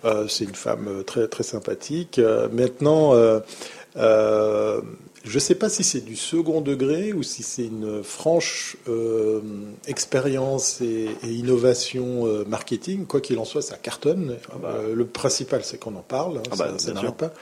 Euh, 0.03 0.28
c'est 0.28 0.45
une 0.45 0.55
femme 0.55 0.88
euh, 0.89 1.03
très, 1.03 1.28
très 1.28 1.43
sympathique. 1.43 2.18
Euh, 2.20 2.47
maintenant, 2.51 3.14
euh, 3.14 3.39
je 5.28 5.36
ne 5.36 5.39
sais 5.39 5.55
pas 5.55 5.69
si 5.69 5.84
c'est 5.84 6.01
du 6.01 6.15
second 6.15 6.61
degré 6.61 7.13
ou 7.13 7.23
si 7.23 7.43
c'est 7.43 7.65
une 7.65 8.03
franche 8.03 8.78
euh, 8.88 9.41
expérience 9.88 10.82
et, 10.82 11.09
et 11.23 11.28
innovation 11.32 12.28
euh, 12.28 12.43
marketing. 12.45 13.05
Quoi 13.05 13.21
qu'il 13.21 13.38
en 13.39 13.45
soit, 13.45 13.61
ça 13.61 13.78
cartonne. 13.78 14.36
Euh, 14.65 14.93
le 14.95 15.05
principal, 15.05 15.63
c'est 15.63 15.78
qu'on 15.80 15.95
en 15.95 16.01
parle. 16.01 16.38
hein, 16.38 16.43
Ah 16.51 16.55
bah, 16.55 16.65
ça- 16.78 16.93
n'arrête 16.93 17.15
pas. 17.15 17.34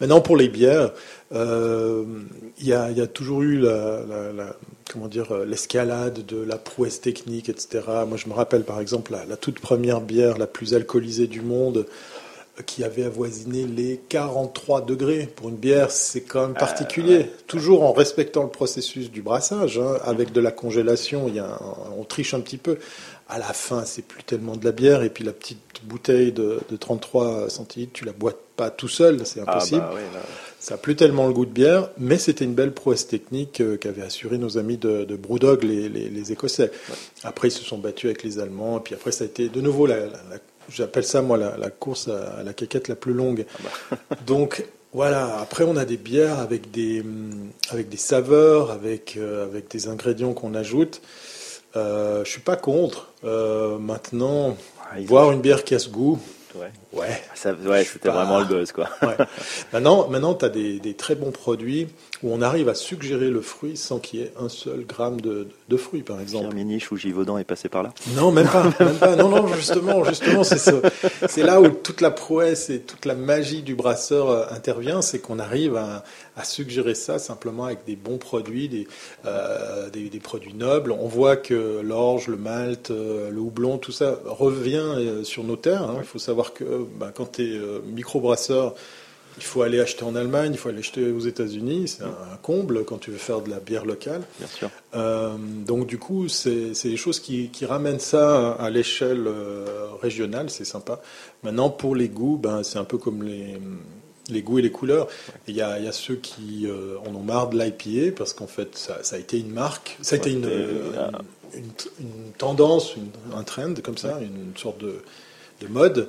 Maintenant, 0.00 0.20
pour 0.20 0.36
les 0.36 0.48
bières, 0.48 0.92
il 1.32 2.66
y, 2.66 2.72
a, 2.72 2.90
il 2.90 2.98
y 2.98 3.00
a 3.00 3.06
toujours 3.06 3.42
eu 3.42 3.58
la, 3.58 4.00
la- 4.08 4.32
la- 4.32 4.56
comment 4.92 5.08
dire 5.08 5.44
l'escalade 5.44 6.24
de 6.26 6.36
la 6.42 6.58
prouesse 6.58 7.00
technique, 7.00 7.48
etc. 7.48 7.80
Moi, 8.06 8.16
je 8.16 8.28
me 8.28 8.34
rappelle 8.34 8.64
par 8.64 8.80
exemple 8.80 9.12
la, 9.12 9.24
la 9.24 9.36
toute 9.36 9.60
première 9.60 10.00
bière 10.00 10.38
la 10.38 10.46
plus 10.46 10.74
alcoolisée 10.74 11.26
du 11.26 11.40
monde 11.40 11.86
qui 12.66 12.84
avait 12.84 13.02
avoisiné 13.04 13.66
les 13.66 14.00
43 14.08 14.82
degrés 14.82 15.28
pour 15.34 15.48
une 15.48 15.56
bière, 15.56 15.90
c'est 15.90 16.20
quand 16.20 16.42
même 16.42 16.54
particulier. 16.54 17.26
Toujours 17.46 17.82
en 17.82 17.92
respectant 17.92 18.42
le 18.44 18.48
processus 18.48 19.10
du 19.10 19.22
brassage, 19.22 19.78
hein, 19.78 19.94
avec 20.04 20.32
de 20.32 20.40
la 20.40 20.52
congélation, 20.52 21.24
il 21.28 21.34
y 21.34 21.40
a 21.40 21.46
un- 21.46 21.60
on 21.98 22.04
triche 22.04 22.32
un 22.34 22.40
petit 22.40 22.58
peu. 22.58 22.78
À 23.28 23.38
la 23.38 23.52
fin, 23.54 23.84
c'est 23.84 24.02
plus 24.04 24.22
tellement 24.22 24.54
de 24.56 24.64
la 24.64 24.72
bière, 24.72 25.02
et 25.02 25.08
puis 25.10 25.24
la 25.24 25.32
petite 25.32 25.58
bouteille 25.84 26.30
de, 26.30 26.60
de 26.70 26.76
33 26.76 27.48
centilitres, 27.50 27.92
tu 27.94 28.04
la 28.04 28.12
bois 28.12 28.34
pas 28.56 28.70
tout 28.70 28.86
seul, 28.88 29.26
c'est 29.26 29.40
Ah 29.46 29.50
impossible. 29.56 29.80
bah 29.80 29.94
là. 30.14 30.20
Ça 30.60 30.74
n'a 30.74 30.78
plus 30.78 30.94
tellement 30.94 31.26
le 31.26 31.32
goût 31.34 31.44
de 31.46 31.50
bière, 31.50 31.90
mais 31.98 32.18
c'était 32.18 32.44
une 32.44 32.54
belle 32.54 32.72
prouesse 32.72 33.06
technique 33.06 33.60
euh, 33.60 33.76
qu'avaient 33.76 34.02
assuré 34.02 34.38
nos 34.38 34.56
amis 34.58 34.76
de, 34.78 35.04
de 35.04 35.16
Brewdog, 35.16 35.62
les, 35.64 35.88
les- 35.88 36.08
les 36.08 36.32
Écossais. 36.32 36.70
Après, 37.24 37.48
ils 37.48 37.50
se 37.50 37.64
sont 37.64 37.78
battus 37.78 38.06
avec 38.06 38.22
les 38.22 38.38
Allemands, 38.38 38.78
et 38.78 38.80
puis 38.80 38.94
après, 38.94 39.10
ça 39.10 39.24
a 39.24 39.26
été 39.26 39.48
de 39.48 39.60
nouveau, 39.60 39.86
la, 39.86 39.96
la- 40.00 40.06
la- 40.06 40.38
j'appelle 40.68 41.04
ça 41.04 41.22
moi 41.22 41.36
la, 41.36 41.56
la 41.56 41.70
course 41.70 42.08
à, 42.08 42.42
la 42.42 42.52
caquette 42.52 42.88
la 42.88 42.96
plus 42.96 43.12
longue. 43.12 43.44
Donc 44.26 44.64
voilà, 44.92 45.38
après, 45.40 45.64
on 45.64 45.76
a 45.76 45.84
des 45.84 45.96
bières 45.96 46.38
avec 46.38 46.70
des, 46.70 47.00
hum, 47.00 47.50
avec 47.70 47.88
des 47.88 47.96
saveurs, 47.96 48.70
avec, 48.70 49.16
euh, 49.16 49.44
avec 49.44 49.68
des 49.70 49.88
ingrédients 49.88 50.32
qu'on 50.34 50.54
ajoute. 50.54 51.00
Euh, 51.76 52.24
je 52.24 52.30
suis 52.30 52.40
pas 52.40 52.56
contre. 52.56 53.08
Euh, 53.24 53.78
maintenant, 53.78 54.56
Ah, 54.92 54.96
voir 55.06 55.28
ont- 55.28 55.32
une 55.32 55.40
bière 55.40 55.64
qui 55.64 55.74
a 55.74 55.78
ce 55.80 55.88
goût, 55.88 56.20
Ouais, 56.54 56.70
ouais. 56.94 57.22
Ça- 57.34 57.52
ouais 57.52 57.84
c'était 57.84 58.08
pas- 58.08 58.14
vraiment 58.24 58.40
le 58.40 58.46
buzz 58.46 58.72
quoi. 58.72 58.88
Ouais. 59.02 59.16
Maintenant, 59.72 60.08
maintenant 60.08 60.34
tu 60.34 60.44
as 60.44 60.48
des, 60.48 60.78
des 60.80 60.94
très 60.94 61.14
bons 61.14 61.30
produits 61.30 61.88
où 62.22 62.32
on 62.32 62.40
arrive 62.42 62.68
à 62.68 62.74
suggérer 62.74 63.28
le 63.30 63.40
fruit 63.40 63.76
sans 63.76 63.98
qu'il 63.98 64.20
y 64.20 64.22
ait 64.22 64.32
un 64.40 64.48
seul 64.48 64.84
gramme 64.86 65.20
de, 65.20 65.46
de 65.68 65.76
fruit, 65.76 66.02
par 66.02 66.20
exemple. 66.20 66.46
Firmenich 66.46 66.90
ou 66.90 66.96
Givaudan 66.96 67.36
est 67.38 67.44
passé 67.44 67.68
par 67.68 67.82
là? 67.82 67.92
Non, 68.16 68.32
même 68.32 68.48
pas, 68.48 68.64
même 68.80 68.96
pas. 68.96 69.14
Non, 69.16 69.28
non, 69.28 69.46
justement, 69.48 70.04
justement, 70.04 70.42
c'est. 70.44 70.58
C'est 71.28 71.42
là 71.42 71.60
où 71.60 71.68
toute 71.68 72.00
la 72.00 72.10
prouesse 72.10 72.70
et 72.70 72.80
toute 72.80 73.04
la 73.04 73.14
magie 73.14 73.62
du 73.62 73.74
brasseur 73.74 74.30
euh, 74.30 74.44
intervient, 74.50 75.02
c'est 75.02 75.18
qu'on 75.18 75.38
arrive 75.38 75.76
à, 75.76 76.04
à 76.36 76.44
suggérer 76.44 76.94
ça 76.94 77.18
simplement 77.18 77.64
avec 77.64 77.84
des 77.86 77.96
bons 77.96 78.16
produits, 78.18 78.68
des, 78.68 78.86
euh, 79.26 79.90
des, 79.90 80.08
des 80.08 80.20
produits 80.20 80.54
nobles. 80.54 80.92
On 80.92 81.06
voit 81.08 81.36
que 81.36 81.80
l'orge, 81.82 82.28
le 82.28 82.36
malt, 82.36 82.90
euh, 82.90 83.30
le 83.30 83.40
houblon, 83.40 83.76
tout 83.78 83.92
ça 83.92 84.18
revient 84.24 85.24
sur 85.24 85.44
nos 85.44 85.56
terres. 85.56 85.82
hein. 85.82 85.96
Il 85.98 86.06
faut 86.06 86.18
savoir 86.18 86.52
que 86.54 86.83
ben, 86.98 87.10
quand 87.14 87.32
tu 87.32 87.54
es 87.54 87.58
microbrasseur, 87.86 88.74
il 89.36 89.42
faut 89.42 89.62
aller 89.62 89.80
acheter 89.80 90.04
en 90.04 90.14
Allemagne, 90.14 90.52
il 90.52 90.58
faut 90.58 90.68
aller 90.68 90.78
acheter 90.78 91.10
aux 91.10 91.18
États-Unis. 91.20 91.88
C'est 91.88 92.04
un, 92.04 92.36
comble 92.42 92.84
quand 92.84 92.98
tu 92.98 93.10
veux 93.10 93.16
faire 93.18 93.40
de 93.40 93.50
la 93.50 93.58
bière 93.58 93.84
locale. 93.84 94.22
Bien 94.38 94.46
sûr. 94.46 94.70
Euh, 94.94 95.32
donc 95.66 95.86
du 95.88 95.98
coup, 95.98 96.28
c'est 96.28 96.70
des 96.84 96.96
choses 96.96 97.18
qui, 97.18 97.48
qui 97.48 97.66
ramènent 97.66 97.98
ça 97.98 98.52
à 98.52 98.70
l'échelle 98.70 99.24
euh, 99.26 99.88
régionale, 100.00 100.50
c'est 100.50 100.64
sympa. 100.64 101.00
Maintenant, 101.42 101.68
pour 101.68 101.96
les 101.96 102.08
goûts, 102.08 102.36
ben, 102.36 102.62
c'est 102.62 102.78
un 102.78 102.84
peu 102.84 102.96
comme 102.96 103.24
les, 103.24 103.58
les 104.30 104.42
goûts 104.42 104.60
et 104.60 104.62
les 104.62 104.70
couleurs. 104.70 105.08
Il 105.48 105.56
y 105.56 105.62
a, 105.62 105.80
il 105.80 105.84
y 105.84 105.88
a 105.88 105.92
ceux 105.92 106.14
qui 106.16 106.66
euh, 106.66 106.96
en 107.04 107.12
ont 107.16 107.22
marre 107.22 107.48
de 107.48 107.58
l'IPA 107.58 108.14
parce 108.16 108.34
qu'en 108.34 108.46
fait, 108.46 108.76
ça, 108.78 108.98
ça 109.02 109.16
a 109.16 109.18
été 109.18 109.40
une 109.40 109.50
marque, 109.50 109.98
ça 110.00 110.14
a 110.14 110.18
été 110.18 110.30
une, 110.30 110.46
Ouais, 110.46 110.52
euh, 110.52 110.92
euh, 110.96 111.10
une, 111.54 111.62
une- 111.64 112.06
une 112.26 112.32
tendance, 112.38 112.94
un 113.36 113.42
trend 113.42 113.74
comme 113.82 113.98
ça, 113.98 114.20
une 114.22 114.56
sorte 114.56 114.78
de 114.78 114.94
de 115.60 115.68
mode. 115.68 116.08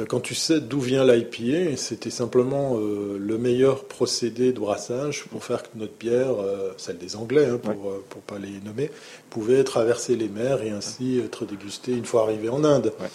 Euh, 0.00 0.06
Quand 0.06 0.20
tu 0.20 0.34
sais 0.34 0.60
d'où 0.60 0.80
vient 0.80 1.04
l'IPA, 1.04 1.76
c'était 1.76 2.10
simplement 2.10 2.76
euh, 2.76 3.18
le 3.18 3.38
meilleur 3.38 3.84
procédé 3.84 4.52
de 4.52 4.60
brassage 4.60 5.24
pour 5.30 5.44
faire 5.44 5.62
que 5.62 5.68
notre 5.76 5.94
bière, 5.94 6.40
euh, 6.40 6.72
celle 6.76 6.98
des 6.98 7.16
Anglais, 7.16 7.46
hein, 7.46 7.58
pour 7.58 7.74
ne 7.74 8.20
pas 8.26 8.38
les 8.38 8.60
nommer, 8.64 8.90
pouvait 9.30 9.64
traverser 9.64 10.16
les 10.16 10.28
mers 10.28 10.62
et 10.62 10.70
ainsi 10.70 11.20
être 11.24 11.44
dégustée 11.44 11.92
une 11.92 12.04
fois 12.04 12.22
arrivée 12.22 12.48
en 12.48 12.64
Inde. 12.64 12.92
Ouais. 13.00 13.06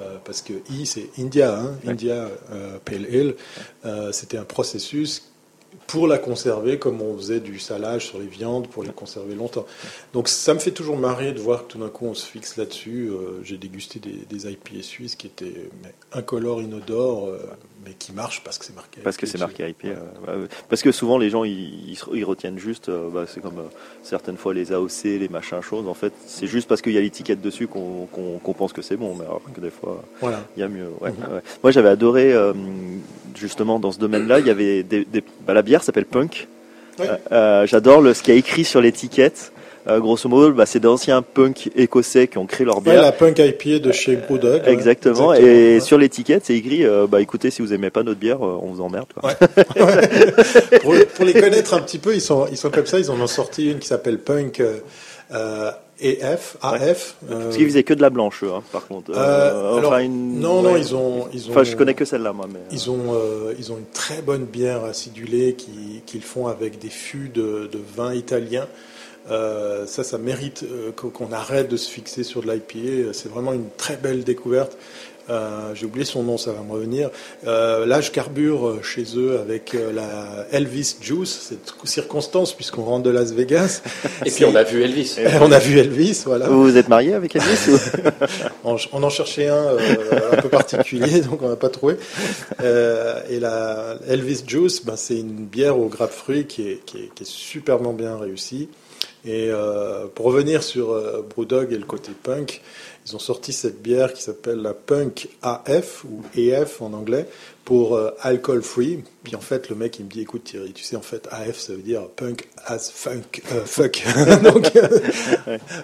Euh, 0.00 0.16
parce 0.24 0.42
que 0.42 0.52
I, 0.70 0.86
c'est 0.86 1.10
India, 1.18 1.58
hein, 1.58 1.74
India 1.84 2.28
Pale 2.84 3.06
Ale. 3.12 4.12
C'était 4.12 4.36
un 4.36 4.44
processus 4.44 5.24
pour 5.86 6.06
la 6.06 6.18
conserver 6.18 6.78
comme 6.78 7.00
on 7.00 7.16
faisait 7.16 7.40
du 7.40 7.58
salage 7.58 8.06
sur 8.08 8.18
les 8.18 8.26
viandes 8.26 8.68
pour 8.68 8.82
les 8.82 8.90
conserver 8.90 9.34
longtemps. 9.34 9.64
Donc 10.12 10.28
ça 10.28 10.52
me 10.52 10.58
fait 10.58 10.70
toujours 10.70 10.96
marrer 10.98 11.32
de 11.32 11.40
voir 11.40 11.66
que 11.66 11.72
tout 11.72 11.78
d'un 11.78 11.88
coup 11.88 12.06
on 12.06 12.14
se 12.14 12.26
fixe 12.26 12.56
là-dessus. 12.58 13.08
Euh, 13.10 13.40
J'ai 13.42 13.56
dégusté 13.56 13.98
des, 13.98 14.12
des 14.28 14.50
IPA 14.50 14.82
suisses 14.82 15.14
qui 15.16 15.26
étaient 15.26 15.70
mais, 15.82 15.94
incolores, 16.12 16.60
inodores, 16.62 17.28
euh, 17.28 17.38
mais 17.86 17.92
qui 17.98 18.12
marchent 18.12 18.42
parce 18.44 18.58
que 18.58 18.64
c'est 18.66 18.74
marqué. 18.76 19.00
Parce 19.02 19.16
que 19.16 19.24
IPA 19.24 19.32
c'est 19.32 19.38
marqué 19.38 19.62
dessus. 19.62 19.70
IP. 19.70 19.84
euh, 19.86 20.42
ouais. 20.42 20.48
Parce 20.68 20.82
que 20.82 20.92
souvent 20.92 21.16
les 21.16 21.30
gens 21.30 21.44
ils, 21.44 21.90
ils 21.90 21.96
se- 21.96 22.14
ils 22.14 22.24
retiennent 22.24 22.58
juste, 22.58 22.90
bah, 22.90 23.24
c'est 23.26 23.40
comme 23.40 23.62
certaines 24.02 24.36
fois 24.36 24.52
les 24.52 24.72
AOC, 24.72 25.04
les 25.04 25.28
machins 25.30 25.62
choses. 25.62 25.86
En 25.88 25.94
fait, 25.94 26.12
c'est 26.26 26.46
juste 26.46 26.68
parce 26.68 26.82
qu'il 26.82 26.92
y 26.92 26.98
a 26.98 27.00
l'étiquette 27.00 27.40
dessus 27.40 27.66
qu'on 27.66 28.08
pense 28.56 28.72
que 28.74 28.82
c'est 28.82 28.96
bon, 28.98 29.14
mais 29.14 29.24
alors 29.24 29.40
que 29.54 29.60
des 29.60 29.70
fois 29.70 30.02
Voilà. 30.20 30.44
il 30.56 30.60
y 30.60 30.62
a 30.62 30.68
mieux. 30.68 30.88
Ouais, 31.00 31.12
Mhm. 31.12 31.34
ouais. 31.34 31.40
Moi 31.62 31.72
j'avais 31.72 31.88
adoré 31.88 32.34
justement 33.38 33.78
dans 33.78 33.92
ce 33.92 33.98
domaine-là, 33.98 34.40
il 34.40 34.46
y 34.46 34.50
avait 34.50 34.82
des, 34.82 35.04
des- 35.04 35.24
bah, 35.46 35.54
la 35.54 35.62
bière 35.62 35.82
s'appelle 35.82 36.04
Punk. 36.06 36.46
Oui. 36.98 37.06
Euh, 37.08 37.16
euh, 37.32 37.66
J'adore 37.66 38.02
ce 38.14 38.22
qu'il 38.22 38.34
y 38.34 38.36
a 38.36 38.40
écrit 38.40 38.64
sur 38.64 38.80
l'étiquette. 38.80 39.52
Euh, 39.86 40.00
grosso 40.00 40.28
modo, 40.28 40.52
bah, 40.52 40.66
c'est 40.66 40.80
d'anciens 40.80 41.22
punks 41.22 41.70
écossais 41.74 42.26
qui 42.28 42.36
ont 42.36 42.44
créé 42.44 42.66
leur 42.66 42.76
Ouais, 42.78 42.82
bière. 42.82 43.00
la 43.00 43.12
punk 43.12 43.38
IPA 43.38 43.78
de 43.78 43.90
chez 43.92 44.16
Brewdog. 44.16 44.62
ouais. 44.64 44.70
Exactement. 44.72 45.32
Et 45.32 45.74
ouais. 45.76 45.80
sur 45.80 45.96
l'étiquette, 45.96 46.44
c'est 46.44 46.54
écrit 46.56 46.84
euh, 46.84 47.06
bah 47.08 47.22
écoutez, 47.22 47.50
si 47.50 47.62
vous 47.62 47.72
aimez 47.72 47.88
pas 47.88 48.02
notre 48.02 48.18
bière, 48.20 48.44
euh, 48.46 48.58
on 48.60 48.66
vous 48.72 48.82
emmerde. 48.82 49.06
Quoi. 49.18 49.32
Pour, 50.82 50.94
pour 51.14 51.24
les 51.24 51.32
connaître 51.32 51.72
un 51.74 51.80
petit 51.80 51.98
peu, 51.98 52.14
ils 52.14 52.20
sont, 52.20 52.46
ils 52.50 52.56
sont 52.58 52.70
comme 52.70 52.84
ça. 52.86 52.98
Ils 52.98 53.10
en 53.10 53.18
ont 53.20 53.26
sorti 53.26 53.70
une 53.70 53.78
qui 53.78 53.86
s'appelle 53.88 54.18
Punk 54.18 54.60
euh, 55.32 55.70
euh, 56.02 56.06
EF, 56.32 56.56
AF. 56.62 57.16
euh, 57.30 57.44
Parce 57.44 57.56
qu'ils 57.56 57.66
faisaient 57.66 57.82
que 57.82 57.94
de 57.94 58.00
la 58.02 58.10
blanche, 58.10 58.42
eux, 58.44 58.52
hein, 58.52 58.62
par 58.72 58.86
contre. 58.86 59.12
euh, 59.14 59.76
alors, 59.78 59.96
une- 59.98 60.38
non, 60.40 60.62
non, 60.62 60.72
ouais. 60.72 60.80
ils 60.80 60.94
ont, 60.94 61.28
ils 61.32 61.48
ont. 61.48 61.50
Enfin, 61.50 61.64
je 61.64 61.76
connais 61.76 61.94
que 61.94 62.04
celle-là, 62.04 62.32
moi. 62.32 62.46
Mais, 62.52 62.58
euh, 62.58 62.62
Ils 62.72 62.90
ont, 62.90 63.14
euh, 63.14 63.54
ils 63.58 63.72
ont 63.72 63.76
une 63.78 63.90
très 63.92 64.22
bonne 64.22 64.44
bière 64.44 64.84
acidulée 64.84 65.54
qui- 65.54 66.02
qu'ils 66.06 66.22
font 66.22 66.46
avec 66.46 66.78
des 66.78 66.90
fûts 66.90 67.30
de, 67.34 67.68
de 67.72 67.78
vin 67.96 68.14
italien. 68.14 68.66
Euh, 69.30 69.84
ça, 69.86 70.04
ça 70.04 70.16
mérite 70.16 70.62
euh, 70.64 70.90
qu'on 70.92 71.10
qu'on 71.10 71.32
arrête 71.32 71.68
de 71.68 71.76
se 71.76 71.90
fixer 71.90 72.22
sur 72.22 72.42
de 72.42 72.50
l'IPA. 72.50 73.12
C'est 73.12 73.28
vraiment 73.30 73.52
une 73.52 73.68
très 73.76 73.96
belle 73.96 74.24
découverte. 74.24 74.78
Euh, 75.30 75.74
J'ai 75.74 75.86
oublié 75.86 76.04
son 76.04 76.22
nom, 76.22 76.38
ça 76.38 76.52
va 76.52 76.62
me 76.62 76.72
revenir. 76.72 77.10
Euh, 77.46 77.84
là, 77.86 78.00
je 78.00 78.10
carbure 78.10 78.68
euh, 78.68 78.82
chez 78.82 79.04
eux 79.16 79.38
avec 79.40 79.74
euh, 79.74 79.92
la 79.92 80.46
Elvis 80.52 80.96
Juice. 81.00 81.38
C'est 81.50 81.58
circonstance 81.88 82.52
puisqu'on 82.54 82.82
rentre 82.84 83.04
de 83.04 83.10
Las 83.10 83.32
Vegas. 83.32 83.82
Et 84.26 84.30
puis 84.30 84.44
on 84.44 84.54
a 84.54 84.62
vu 84.62 84.82
Elvis. 84.82 85.16
on 85.40 85.52
a 85.52 85.58
vu 85.58 85.78
Elvis, 85.78 86.22
voilà. 86.26 86.48
Vous 86.48 86.62
vous 86.62 86.76
êtes 86.76 86.88
marié 86.88 87.14
avec 87.14 87.36
Elvis 87.36 87.70
ou- 87.70 87.78
On, 88.64 88.76
on 88.92 89.02
en 89.02 89.10
cherchait 89.10 89.48
un 89.48 89.54
euh, 89.54 89.78
un 90.32 90.36
peu 90.36 90.48
particulier, 90.48 91.20
donc 91.20 91.42
on 91.42 91.48
n'a 91.48 91.56
pas 91.56 91.68
trouvé. 91.70 91.96
Euh, 92.62 93.20
et 93.30 93.40
la 93.40 93.96
Elvis 94.08 94.42
Juice, 94.46 94.84
ben, 94.84 94.96
c'est 94.96 95.18
une 95.18 95.46
bière 95.46 95.78
au 95.78 95.86
grapefruit 95.86 96.46
qui 96.46 96.68
est, 96.68 96.84
qui 96.84 96.98
est, 96.98 97.10
qui 97.14 97.22
est 97.22 97.26
superbement 97.26 97.92
bien 97.92 98.16
réussie. 98.16 98.68
Et 99.24 99.48
euh, 99.50 100.06
pour 100.14 100.26
revenir 100.26 100.62
sur 100.62 100.92
euh, 100.92 101.26
Brewdog 101.34 101.72
et 101.72 101.76
le 101.76 101.84
côté 101.84 102.12
punk, 102.22 102.62
ils 103.08 103.16
ont 103.16 103.18
sorti 103.20 103.52
cette 103.52 103.80
bière 103.82 104.12
qui 104.12 104.22
s'appelle 104.22 104.58
la 104.60 104.74
Punk 104.74 105.28
AF 105.42 106.04
ou 106.04 106.22
EF 106.36 106.82
en 106.82 106.92
anglais 106.92 107.26
pour 107.64 107.96
euh, 107.96 108.10
alcohol 108.20 108.62
free. 108.62 109.02
Puis 109.24 109.34
en 109.36 109.40
fait, 109.40 109.68
le 109.68 109.76
mec 109.76 109.98
il 109.98 110.04
me 110.06 110.10
dit 110.10 110.20
écoute 110.20 110.44
Thierry, 110.44 110.72
tu 110.72 110.82
sais 110.84 110.96
en 110.96 111.02
fait 111.02 111.26
AF 111.30 111.58
ça 111.58 111.72
veut 111.74 111.78
dire 111.82 112.08
punk 112.08 112.48
as 112.66 112.90
funk 112.90 113.42
euh, 113.52 113.64
fuck. 113.64 114.02
Donc 114.42 114.70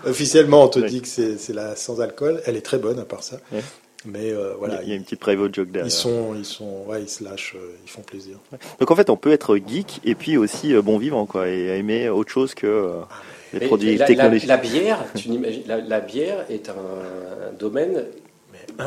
officiellement 0.04 0.64
on 0.64 0.68
te 0.68 0.78
Ouais. 0.80 0.88
dit 0.88 1.00
que 1.02 1.08
c'est 1.08 1.52
la 1.52 1.76
sans 1.76 2.00
alcool. 2.00 2.42
Elle 2.46 2.56
est 2.56 2.62
très 2.62 2.78
bonne 2.78 2.98
à 2.98 3.04
part 3.04 3.22
ça. 3.22 3.36
Ouais. 3.52 3.62
Mais 4.06 4.32
euh, 4.32 4.52
voilà, 4.58 4.82
Il 4.82 4.88
y 4.90 4.92
a 4.92 4.96
une 4.96 5.02
petite 5.04 5.20
private 5.20 5.54
joke 5.54 5.70
derrière. 5.70 5.86
ils 5.86 5.90
sont 5.90 6.34
ils 6.36 6.44
sont 6.44 6.84
ouais 6.86 7.02
ils 7.02 7.08
se 7.08 7.24
lâchent, 7.24 7.54
euh, 7.56 7.70
ils 7.86 7.90
font 7.90 8.02
plaisir. 8.02 8.36
Donc 8.78 8.90
en 8.90 8.96
fait, 8.96 9.08
on 9.08 9.16
peut 9.16 9.32
être 9.32 9.56
geek 9.56 10.00
et 10.04 10.14
puis 10.14 10.36
aussi 10.36 10.74
euh, 10.74 10.82
bon 10.82 10.98
vivant, 10.98 11.24
quoi, 11.24 11.48
et 11.48 11.68
aimer 11.78 12.10
autre 12.10 12.30
chose 12.30 12.52
que 12.54 12.66
euh, 12.66 13.00
les 13.54 13.60
Mais 13.60 13.66
produits 13.66 13.96
la, 13.96 14.06
technologiques. 14.06 14.48
la 14.48 14.56
bière, 14.58 15.04
tu 15.14 15.28
la, 15.66 15.78
la 15.80 16.00
bière 16.00 16.44
est 16.50 16.68
un 16.68 17.52
domaine 17.58 18.04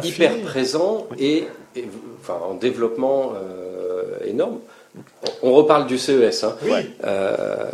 hyper 0.03 0.39
présent 0.41 1.07
et, 1.17 1.45
et, 1.75 1.85
enfin, 2.21 2.39
en 2.49 2.53
développement 2.53 3.33
euh, 3.35 4.17
énorme. 4.25 4.59
On 5.43 5.53
reparle 5.53 5.85
du 5.87 5.97
CES. 5.97 6.43
hein. 6.43 6.55
Oui. 6.63 6.71
Euh, 7.03 7.65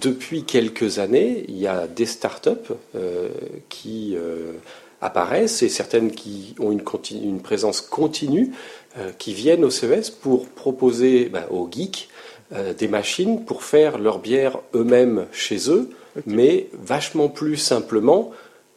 depuis 0.00 0.44
quelques 0.44 0.98
années, 0.98 1.44
il 1.48 1.56
y 1.58 1.66
a 1.66 1.86
des 1.86 2.04
startups 2.06 2.50
euh, 2.94 3.28
qui 3.68 4.14
euh, 4.16 4.52
apparaissent 5.00 5.62
et 5.62 5.68
certaines 5.68 6.10
qui 6.10 6.54
ont 6.58 6.70
une, 6.72 7.40
présence 7.40 7.80
continue 7.80 8.52
euh, 8.98 9.10
qui 9.18 9.32
viennent 9.32 9.64
au 9.64 9.70
CES 9.70 10.10
pour 10.10 10.48
proposer 10.48 11.26
bah, 11.30 11.46
aux 11.50 11.68
geeks 11.70 12.08
euh, 12.54 12.74
des 12.74 12.88
machines 12.88 13.44
pour 13.44 13.62
faire 13.62 13.98
leur 13.98 14.18
bière 14.18 14.58
eux-mêmes 14.74 15.26
chez 15.32 15.70
eux, 15.70 15.90
mais 16.24 16.68
vachement 16.72 17.28
plus 17.28 17.56
simplement 17.56 18.32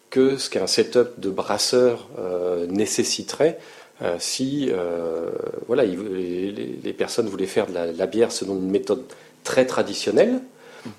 que 0.10 0.38
ce 0.38 0.50
qu'un 0.50 0.68
setup 0.68 1.20
de 1.20 1.30
brasseur 1.30 2.10
euh, 2.20 2.66
nécessiterait 2.68 3.60
euh, 4.02 4.16
si 4.20 4.70
euh, 4.72 5.30
voilà, 5.68 5.86
il- 5.86 6.80
les, 6.84 6.94
personnes 6.94 7.28
voulaient 7.28 7.46
faire 7.46 7.68
de 7.68 7.74
la, 7.74 7.92
la 7.92 8.06
bière 8.08 8.32
selon 8.32 8.56
une 8.56 8.70
méthode 8.70 9.04
très 9.44 9.66
traditionnelle. 9.66 10.42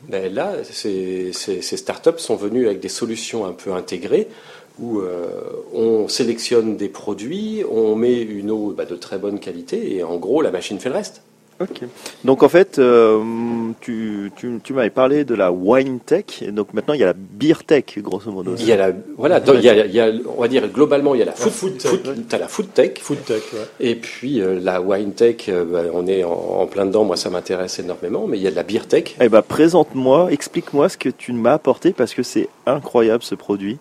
Ben 0.08 0.32
là, 0.32 0.52
ces, 0.62 1.32
ces, 1.32 1.62
ces 1.62 1.76
startups 1.78 2.18
sont 2.18 2.36
venues 2.36 2.66
avec 2.66 2.80
des 2.80 2.90
solutions 2.90 3.46
un 3.46 3.52
peu 3.52 3.72
intégrées 3.72 4.28
où 4.78 5.00
on 5.74 6.06
sélectionne 6.08 6.76
des 6.76 6.88
produits, 6.90 7.64
on 7.70 7.96
met 7.96 8.20
une 8.20 8.50
eau 8.50 8.72
bah, 8.76 8.84
de 8.84 8.94
très 8.96 9.18
bonne 9.18 9.40
qualité 9.40 9.96
et 9.96 10.02
en 10.02 10.16
gros 10.16 10.42
la 10.42 10.50
machine 10.50 10.78
fait 10.78 10.90
le 10.90 10.96
reste. 10.96 11.22
Ok. 11.60 11.82
Donc 12.24 12.42
en 12.42 12.48
fait, 12.48 12.78
euh, 12.78 13.20
tu, 13.82 14.32
tu, 14.34 14.60
tu 14.64 14.72
m'avais 14.72 14.88
parlé 14.88 15.24
de 15.24 15.34
la 15.34 15.52
wine 15.52 16.00
tech, 16.00 16.40
et 16.40 16.52
donc 16.52 16.72
maintenant 16.72 16.94
il 16.94 17.00
y 17.00 17.02
a 17.02 17.06
la 17.06 17.12
beer 17.14 17.64
tech, 17.66 17.84
grosso 17.98 18.30
modo. 18.32 18.54
Il 18.58 18.64
y 18.64 18.72
a 18.72 18.76
la, 18.76 18.92
voilà, 19.18 19.40
donc, 19.40 19.56
il 19.58 19.64
y 19.64 19.68
a, 19.68 19.84
il 19.84 19.92
y 19.92 20.00
a, 20.00 20.10
on 20.36 20.40
va 20.40 20.48
dire 20.48 20.66
globalement 20.68 21.14
il 21.14 21.18
y 21.18 21.22
a 21.22 21.26
la 21.26 21.32
food, 21.32 21.52
food 21.52 21.76
tech, 21.78 21.90
food- 21.90 22.06
ouais. 22.08 22.14
t'as 22.28 22.38
la 22.38 22.48
food 22.48 22.72
tech, 22.72 22.92
Food 23.00 23.24
tech, 23.26 23.42
ouais. 23.52 23.58
Et 23.78 23.94
puis 23.94 24.40
euh, 24.40 24.58
la 24.58 24.80
wine 24.80 25.12
tech, 25.12 25.48
euh, 25.50 25.64
bah, 25.64 25.82
on 25.92 26.06
est 26.06 26.24
en, 26.24 26.30
en 26.32 26.66
plein 26.66 26.86
dedans, 26.86 27.04
moi 27.04 27.16
ça 27.16 27.28
m'intéresse 27.28 27.78
énormément, 27.78 28.26
mais 28.26 28.38
il 28.38 28.42
y 28.42 28.46
a 28.46 28.50
de 28.50 28.56
la 28.56 28.62
beer 28.62 28.86
tech. 28.88 29.16
Eh 29.20 29.28
ben, 29.28 29.42
présente-moi, 29.42 30.32
explique-moi 30.32 30.88
ce 30.88 30.96
que 30.96 31.10
tu 31.10 31.34
m'as 31.34 31.52
apporté 31.52 31.92
parce 31.92 32.14
que 32.14 32.22
c'est 32.22 32.48
incroyable 32.66 33.22
ce 33.22 33.34
produit, 33.34 33.78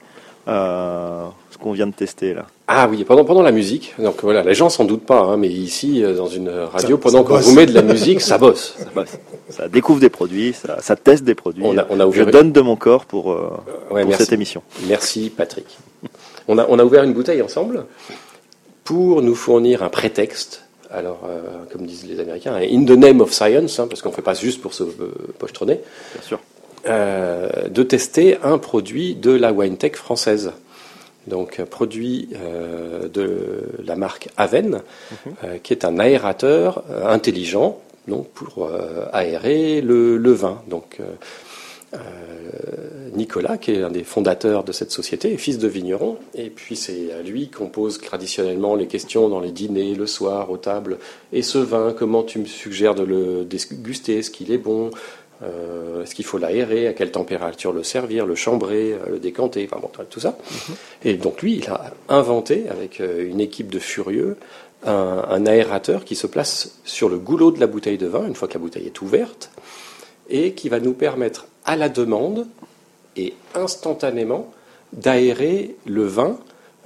ce 1.51 1.57
qu'on 1.57 1.71
vient 1.73 1.87
de 1.87 1.93
tester 1.93 2.33
là. 2.33 2.45
Ah 2.67 2.87
oui, 2.89 3.03
pendant, 3.03 3.25
pendant 3.25 3.41
la 3.41 3.51
musique, 3.51 3.93
donc 3.99 4.17
voilà, 4.21 4.43
les 4.43 4.53
gens 4.53 4.69
s'en 4.69 4.85
doutent 4.85 5.05
pas, 5.05 5.21
hein, 5.21 5.37
mais 5.37 5.47
ici 5.49 6.03
euh, 6.03 6.15
dans 6.15 6.27
une 6.27 6.49
radio, 6.49 6.95
Ça- 6.97 7.01
pendant 7.01 7.23
qu'on 7.23 7.37
vous 7.37 7.53
met 7.55 7.65
de 7.65 7.73
la 7.73 7.81
musique, 7.81 8.21
ça 8.21 8.37
bosse. 8.37 8.75
Ça, 8.77 8.85
bosse. 8.93 9.17
ça 9.49 9.67
découvre 9.67 9.99
des 9.99 10.09
produits, 10.09 10.53
ça, 10.53 10.81
ça 10.81 10.95
teste 10.95 11.23
des 11.23 11.35
produits. 11.35 11.63
On 11.65 11.77
a- 11.77 11.85
on 11.89 11.95
a 11.99 12.03
Je 12.03 12.21
ouvert- 12.21 12.27
donne 12.27 12.51
de 12.51 12.61
mon 12.61 12.75
corps 12.75 13.05
pour, 13.05 13.31
euh, 13.31 13.49
Ouais, 13.91 14.01
pour 14.01 14.09
merci. 14.09 14.23
cette 14.23 14.33
émission. 14.33 14.61
Merci 14.87 15.31
Patrick. 15.35 15.65
On 16.47 16.57
a, 16.57 16.65
on 16.69 16.77
a 16.79 16.83
ouvert 16.83 17.03
une 17.03 17.13
bouteille 17.13 17.41
ensemble 17.41 17.85
pour 18.83 19.21
nous 19.21 19.35
fournir 19.35 19.83
un 19.83 19.89
prétexte. 19.89 20.63
Alors, 20.91 21.19
euh, 21.29 21.41
comme 21.71 21.85
disent 21.85 22.05
les 22.07 22.19
Américains, 22.19 22.53
un 22.55 22.61
in 22.61 22.83
the 22.85 22.97
name 22.97 23.21
of 23.21 23.31
science, 23.31 23.79
hein, 23.79 23.85
parce 23.87 24.01
qu'on 24.01 24.09
ne 24.09 24.13
fait 24.15 24.23
pas 24.23 24.33
juste 24.33 24.59
pour 24.61 24.73
se 24.73 24.83
euh, 24.83 25.13
pochetronner, 25.37 25.81
Bien 26.13 26.23
sûr. 26.23 26.39
Euh, 26.85 27.67
de 27.67 27.83
tester 27.83 28.37
un 28.43 28.57
produit 28.57 29.15
de 29.15 29.31
la 29.31 29.51
WineTech 29.51 29.95
française. 29.95 30.51
Donc, 31.27 31.59
un 31.59 31.65
produit 31.65 32.29
euh, 32.35 33.07
de 33.07 33.63
la 33.83 33.95
marque 33.95 34.29
Aven, 34.37 34.81
euh, 35.43 35.57
qui 35.61 35.73
est 35.73 35.85
un 35.85 35.99
aérateur 35.99 36.83
intelligent 37.05 37.79
donc 38.07 38.27
pour 38.29 38.67
aérer 39.13 39.81
le, 39.81 40.17
le 40.17 40.31
vin. 40.31 40.63
Donc, 40.67 40.99
Nicolas, 43.13 43.57
qui 43.57 43.71
est 43.71 43.83
un 43.83 43.91
des 43.91 44.03
fondateurs 44.03 44.63
de 44.63 44.71
cette 44.71 44.91
société, 44.91 45.33
est 45.33 45.37
fils 45.37 45.59
de 45.59 45.67
vigneron, 45.67 46.17
et 46.33 46.49
puis 46.49 46.75
c'est 46.75 47.11
à 47.11 47.21
lui 47.21 47.49
qu'on 47.49 47.67
pose 47.67 47.99
traditionnellement 47.99 48.75
les 48.75 48.87
questions 48.87 49.29
dans 49.29 49.39
les 49.39 49.51
dîners, 49.51 49.93
le 49.93 50.07
soir, 50.07 50.49
aux 50.49 50.57
tables. 50.57 50.97
Et 51.33 51.43
ce 51.43 51.59
vin, 51.59 51.93
comment 51.97 52.23
tu 52.23 52.39
me 52.39 52.45
suggères 52.45 52.95
de 52.95 53.03
le 53.03 53.45
déguster? 53.45 54.19
Est-ce 54.19 54.31
qu'il 54.31 54.51
est 54.51 54.57
bon? 54.57 54.89
Euh, 55.41 56.03
Est-ce 56.03 56.15
qu'il 56.15 56.25
faut 56.25 56.37
l'aérer? 56.37 56.87
À 56.87 56.93
quelle 56.93 57.11
température 57.11 57.71
le 57.71 57.83
servir 57.83 58.25
Le 58.25 58.35
chambrer 58.35 58.93
euh, 58.93 59.11
Le 59.11 59.19
décanter? 59.19 59.67
Enfin 59.71 59.81
bon, 59.81 59.89
tout 60.09 60.19
ça. 60.19 60.37
Et 61.03 61.13
donc 61.13 61.41
lui, 61.41 61.55
il 61.57 61.69
a 61.69 61.91
inventé, 62.09 62.67
avec 62.69 62.99
euh, 62.99 63.27
une 63.29 63.39
équipe 63.39 63.71
de 63.71 63.79
furieux, 63.79 64.37
un, 64.85 65.25
un 65.29 65.45
aérateur 65.45 66.03
qui 66.05 66.15
se 66.15 66.27
place 66.27 66.79
sur 66.83 67.09
le 67.09 67.17
goulot 67.17 67.51
de 67.51 67.59
la 67.59 67.67
bouteille 67.67 67.97
de 67.97 68.07
vin, 68.07 68.27
une 68.27 68.35
fois 68.35 68.47
que 68.47 68.53
la 68.53 68.59
bouteille 68.59 68.85
est 68.85 69.01
ouverte, 69.01 69.51
et 70.29 70.53
qui 70.53 70.69
va 70.69 70.79
nous 70.79 70.93
permettre 70.93 71.47
à 71.65 71.75
la 71.75 71.89
demande 71.89 72.47
et 73.15 73.33
instantanément 73.55 74.51
d'aérer 74.93 75.75
le 75.85 76.03
vin 76.03 76.37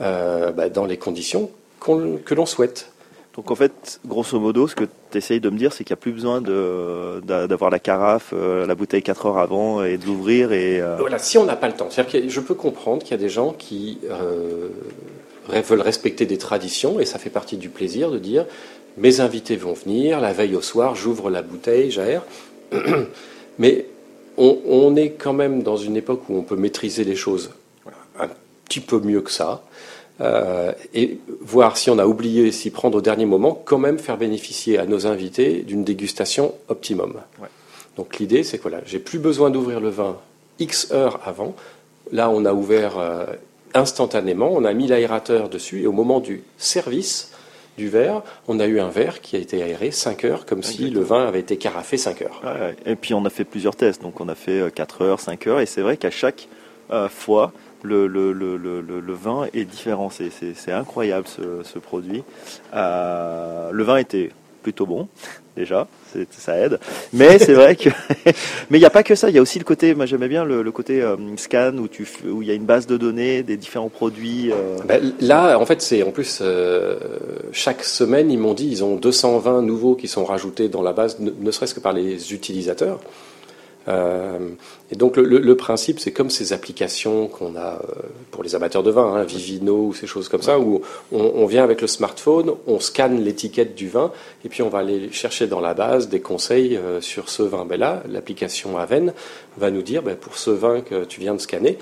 euh, 0.02 0.52
bah, 0.52 0.70
dans 0.70 0.86
les 0.86 0.98
conditions 0.98 1.52
que 1.80 2.34
l'on 2.34 2.46
souhaite. 2.46 2.93
Donc 3.36 3.50
en 3.50 3.56
fait, 3.56 4.00
grosso 4.06 4.40
modo, 4.40 4.68
ce 4.68 4.76
que 4.76 4.84
tu 4.84 5.18
essayes 5.18 5.40
de 5.40 5.50
me 5.50 5.58
dire, 5.58 5.74
c'est 5.74 5.84
qu'il 5.84 5.94
n'y 5.94 6.00
a 6.00 6.02
plus 6.02 6.12
besoin 6.12 6.40
d'avoir 6.42 7.72
la 7.72 7.80
carafe, 7.80 8.32
euh, 8.34 8.68
la 8.68 8.76
bouteille 8.76 9.02
4 9.02 9.26
heures 9.26 9.38
avant 9.40 9.84
et 9.84 9.98
de 9.98 10.06
l'ouvrir. 10.06 10.52
Et, 10.52 10.80
euh, 10.80 10.98
Voilà, 11.00 11.18
si 11.18 11.40
on 11.40 11.44
n'a 11.44 11.56
pas 11.56 11.68
le 11.68 11.74
temps. 11.74 11.90
Que 11.90 12.30
je 12.30 12.40
peux 12.40 12.54
comprendre 12.54 13.02
qu'il 13.02 13.12
y 13.12 13.16
a 13.16 13.18
des 13.18 13.30
gens 13.30 13.52
qui 13.52 13.98
euh, 14.12 14.70
veulent 15.50 15.82
respecter 15.82 16.28
des 16.28 16.38
traditions 16.38 17.00
et 17.00 17.06
ça 17.06 17.18
fait 17.18 17.32
partie 17.32 17.58
du 17.58 17.70
plaisir 17.70 18.12
de 18.12 18.20
dire 18.20 18.46
mes 18.98 19.20
invités 19.20 19.56
vont 19.56 19.74
venir, 19.74 20.22
la 20.22 20.34
veille 20.34 20.56
au 20.56 20.62
soir, 20.62 20.94
j'ouvre 20.94 21.32
la 21.32 21.42
bouteille, 21.42 21.90
j'aère. 21.90 22.22
Mais 23.58 23.88
on 24.38 24.96
est 24.96 25.12
quand 25.12 25.34
même 25.34 25.64
dans 25.64 25.78
une 25.78 25.96
époque 25.96 26.30
où 26.30 26.38
on 26.38 26.42
peut 26.42 26.56
maîtriser 26.56 27.04
les 27.04 27.16
choses 27.16 27.52
un 28.20 28.28
petit 28.66 28.80
peu 28.80 29.00
mieux 29.00 29.22
que 29.22 29.32
ça. 29.32 29.64
Euh, 30.22 30.72
et 30.94 31.20
voir 31.42 31.76
si 31.78 31.90
on 31.90 31.98
a 31.98 32.06
oublié 32.06 32.52
s'y 32.52 32.70
prendre 32.70 32.98
au 32.98 33.02
dernier 33.02 33.26
moment, 33.26 33.60
quand 33.66 33.80
même 33.80 33.98
faire 33.98 34.18
bénéficier 34.18 34.78
à 34.78 34.86
nos 34.86 35.08
invités 35.08 35.62
d'une 35.62 35.84
dégustation 35.84 36.54
optimum. 36.68 37.16
Ouais. 37.42 37.48
Donc 37.98 38.20
l'idée, 38.20 38.44
c'est 38.44 38.58
que 38.58 38.64
voilà, 38.64 38.82
j'ai 38.86 39.00
plus 39.00 39.20
besoin 39.20 39.50
d'ouvrir 39.50 39.80
le 39.80 39.90
vin 39.90 40.18
X 40.60 40.92
heures 40.92 41.20
avant. 41.26 41.56
Là, 42.12 42.30
on 42.30 42.46
a 42.46 42.54
ouvert 42.54 43.00
euh, 43.00 43.26
instantanément, 43.74 44.52
on 44.52 44.66
a 44.66 44.74
mis 44.74 44.88
l'aérateur 44.88 45.50
dessus, 45.50 45.82
et 45.82 45.88
au 45.88 45.92
moment 45.92 46.20
du 46.20 46.44
service 46.58 47.32
du 47.76 47.90
verre, 47.90 48.22
on 48.48 48.60
a 48.60 48.68
eu 48.68 48.80
un 48.80 48.90
verre 48.90 49.20
qui 49.20 49.36
a 49.36 49.40
été 49.40 49.64
aéré 49.64 49.90
5 49.90 50.26
heures, 50.26 50.46
comme 50.46 50.62
si 50.62 50.92
le 50.92 51.02
vin 51.02 51.26
avait 51.26 51.40
été 51.40 51.58
carafé 51.58 51.98
5 51.98 52.22
heures. 52.22 52.42
ouais. 52.44 52.76
Et 52.86 52.96
puis 52.96 53.16
on 53.16 53.26
a 53.26 53.32
fait 53.32 53.46
plusieurs 53.46 53.76
tests. 53.76 54.04
Donc 54.04 54.22
on 54.22 54.30
a 54.30 54.36
fait 54.36 54.72
4 54.72 55.02
heures, 55.02 55.20
5 55.20 55.48
heures. 55.48 55.60
Et 55.60 55.66
c'est 55.66 55.82
vrai 55.82 55.98
qu'à 55.98 56.12
chaque 56.12 56.48
euh, 56.92 57.10
fois, 57.10 57.52
le, 57.84 59.14
vin 59.14 59.48
est 59.54 59.66
différent. 59.66 60.10
C'est- 60.10 60.72
incroyable 60.72 61.28
ce, 61.28 61.80
produit. 61.80 62.24
Euh, 62.74 63.70
le 63.72 63.84
vin 63.84 63.98
était 63.98 64.32
plutôt 64.62 64.86
bon, 64.86 65.10
déjà, 65.58 65.88
ça 66.32 66.58
aide. 66.58 66.80
Mais 67.12 67.38
c'est 67.38 67.54
vrai 67.54 67.76
que. 67.76 67.90
Mais 68.70 68.78
il 68.78 68.80
n'y 68.80 68.86
a 68.86 68.90
pas 68.90 69.04
que 69.04 69.14
ça, 69.14 69.30
il 69.30 69.36
y 69.36 69.38
a 69.38 69.42
aussi 69.42 69.60
le 69.60 69.66
côté, 69.66 69.94
moi 69.94 70.06
j'aimais 70.06 70.30
bien 70.30 70.46
le, 70.46 70.72
côté 70.72 71.02
euh, 71.02 71.18
scan 71.36 71.74
où 71.78 72.42
il 72.42 72.48
y 72.48 72.52
a 72.52 72.54
une 72.54 72.66
base 72.66 72.88
de 72.88 72.96
données 72.96 73.44
des 73.44 73.58
différents 73.58 73.90
produits. 73.90 74.52
euh, 74.52 74.78
Ben, 74.86 75.14
là, 75.20 75.60
en 75.60 75.66
fait, 75.66 75.82
c'est 75.82 76.02
en 76.04 76.12
plus 76.12 76.42
chaque 77.52 77.84
semaine, 77.84 78.32
ils 78.32 78.40
m'ont 78.40 78.54
dit, 78.54 78.68
ils 78.70 78.84
ont 78.84 78.96
220 78.96 79.62
nouveaux 79.64 79.96
qui 79.96 80.08
sont 80.08 80.24
rajoutés 80.24 80.70
dans 80.70 80.82
la 80.82 80.94
base, 80.94 81.20
ne, 81.20 81.30
ne 81.38 81.52
serait-ce 81.52 81.74
que 81.76 81.82
par 81.82 81.94
les 81.94 82.34
utilisateurs. 82.34 83.00
Euh, 83.88 84.50
et 84.92 84.96
donc 84.96 85.18
le, 85.18 85.56
principe, 85.56 86.00
c'est 86.00 86.12
comme 86.12 86.30
ces 86.30 86.54
applications 86.54 87.28
qu'on 87.28 87.56
a 87.56 87.74
euh, 87.74 88.02
pour 88.32 88.44
les 88.44 88.56
amateurs 88.56 88.84
de 88.84 88.92
vin, 88.92 89.16
hein, 89.16 89.24
Vivino 89.24 89.88
ou 89.88 89.94
ces 89.94 90.08
choses 90.08 90.30
comme 90.30 90.42
ça, 90.42 90.60
où 90.60 90.82
on, 91.12 91.46
vient 91.46 91.64
avec 91.64 91.82
le 91.82 91.88
smartphone, 91.88 92.54
on 92.68 92.80
scanne 92.80 93.22
l'étiquette 93.24 93.76
du 93.76 93.90
vin, 93.90 94.12
et 94.46 94.50
puis 94.50 94.62
on 94.62 94.70
va 94.70 94.80
aller 94.80 95.12
chercher 95.12 95.48
dans 95.48 95.60
la 95.60 95.74
base 95.74 96.10
des 96.10 96.22
conseils 96.22 96.78
euh, 96.78 97.02
sur 97.02 97.30
ce 97.30 97.44
vin. 97.44 97.66
Ben 97.66 97.80
là, 97.80 98.04
l'application 98.10 98.78
Aven 98.78 99.14
va 99.58 99.72
nous 99.72 99.82
dire, 99.82 100.04
ben, 100.04 100.16
pour 100.16 100.38
ce 100.38 100.52
vin 100.52 100.82
que 100.82 101.04
tu 101.06 101.20
viens 101.20 101.34
de 101.34 101.42
scanner, 101.42 101.78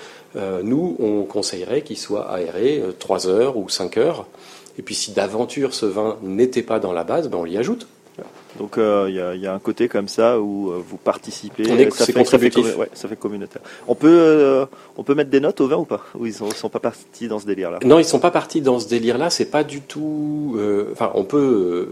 nous, 0.64 0.96
on 1.00 1.24
conseillerait 1.24 1.82
qu'il 1.82 1.98
soit 1.98 2.32
aéré 2.32 2.82
3 3.00 3.28
heures 3.28 3.58
ou 3.58 3.68
5 3.68 3.98
heures. 3.98 4.26
Et 4.80 4.82
puis 4.82 4.96
si 4.96 5.12
d'aventure 5.12 5.74
ce 5.74 5.86
vin 5.86 6.18
n'était 6.22 6.62
pas 6.62 6.80
dans 6.80 6.94
la 6.94 7.04
base, 7.04 7.28
ben, 7.28 7.40
on 7.40 7.44
l'y 7.44 7.58
ajoute. 7.58 7.86
Donc 8.60 8.78
euh, 8.78 9.06
il 9.10 9.16
y, 9.16 9.20
a, 9.22 9.34
il 9.34 9.42
y 9.42 9.48
a 9.48 9.54
un 9.54 9.60
côté 9.60 9.88
comme 9.88 10.08
ça 10.08 10.40
où 10.40 10.70
euh, 10.72 10.82
vous 10.86 10.98
participez. 10.98 11.64
On 11.70 11.78
est- 11.78 11.90
ça, 11.92 12.06
fait, 12.06 12.24
ça, 12.26 12.38
fait, 12.38 12.58
ouais, 12.76 12.90
ça 12.94 13.08
fait 13.08 13.16
communautaire. 13.16 13.62
On 13.88 13.96
peut, 13.96 14.08
euh, 14.10 14.66
on 14.98 15.04
peut 15.04 15.16
mettre 15.16 15.30
des 15.30 15.40
notes 15.40 15.62
au 15.62 15.68
vin 15.68 15.78
ou 15.78 15.86
pas? 15.86 16.02
Ou 16.20 16.26
ils 16.26 16.36
ne 16.44 16.52
sont 16.52 16.70
pas 16.70 16.80
partis 16.80 17.28
dans 17.28 17.40
ce 17.40 17.46
délire-là? 17.46 17.80
Non, 17.86 17.98
ils 17.98 18.06
sont 18.06 18.20
pas 18.20 18.32
partis 18.32 18.62
dans 18.62 18.80
ce 18.80 18.88
délire-là. 18.90 19.30
C'est 19.30 19.46
pas 19.50 19.64
du 19.64 19.82
tout. 19.82 20.58
Enfin, 20.92 21.12
on 21.16 21.24
peut, 21.24 21.88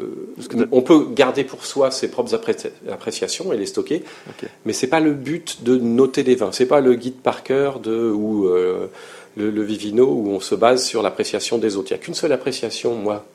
on 0.72 0.82
peut 0.82 1.08
garder 1.14 1.44
pour 1.44 1.66
soi 1.66 1.92
ses 1.92 2.10
propres 2.10 2.36
appré- 2.36 2.72
appréciations 2.92 3.54
et 3.54 3.58
les 3.58 3.66
stocker, 3.66 4.04
Ok. 4.30 4.50
mais 4.66 4.74
c'est 4.74 4.88
pas 4.88 5.00
le 5.00 5.14
but 5.14 5.64
de 5.64 5.78
noter 5.78 6.24
des 6.24 6.36
vins. 6.36 6.52
C'est 6.52 6.66
pas 6.66 6.82
le 6.82 6.96
guide 6.96 7.16
par 7.22 7.44
cœur 7.44 7.80
de 7.80 8.12
ou 8.12 8.50
le, 9.38 9.52
le 9.52 9.62
Vivino 9.64 10.06
où 10.06 10.30
on 10.32 10.40
se 10.40 10.56
base 10.56 10.84
sur 10.86 11.02
l'appréciation 11.02 11.58
des 11.58 11.78
autres. 11.78 11.88
Il 11.92 11.94
y 11.94 11.96
a 11.96 12.00
qu'une 12.00 12.14
seule 12.16 12.34
appréciation, 12.34 12.96
moi, 12.96 13.26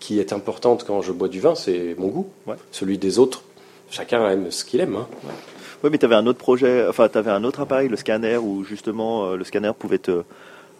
qui 0.00 0.20
est 0.20 0.32
importante 0.32 0.84
quand 0.86 1.02
je 1.02 1.12
bois 1.12 1.28
du 1.28 1.40
vin, 1.40 1.54
c'est 1.54 1.94
mon 1.98 2.08
goût. 2.08 2.28
Ouais. 2.46 2.54
Celui 2.72 2.98
des 2.98 3.18
autres, 3.18 3.42
chacun 3.90 4.28
aime 4.30 4.50
ce 4.50 4.64
qu'il 4.64 4.80
aime. 4.80 4.96
hein. 4.96 5.08
Oui, 5.84 5.90
mais 5.92 5.98
tu 5.98 6.04
avais 6.06 6.14
un 6.16 6.26
autre 6.26 6.38
projet, 6.38 6.86
enfin, 6.88 7.08
tu 7.08 7.18
avais 7.18 7.30
un 7.30 7.44
autre 7.44 7.60
appareil, 7.60 7.88
le 7.88 7.96
scanner, 7.96 8.36
où 8.36 8.64
justement 8.64 9.26
euh, 9.26 9.36
le 9.36 9.44
scanner 9.44 9.72
pouvait 9.78 9.98
te. 9.98 10.22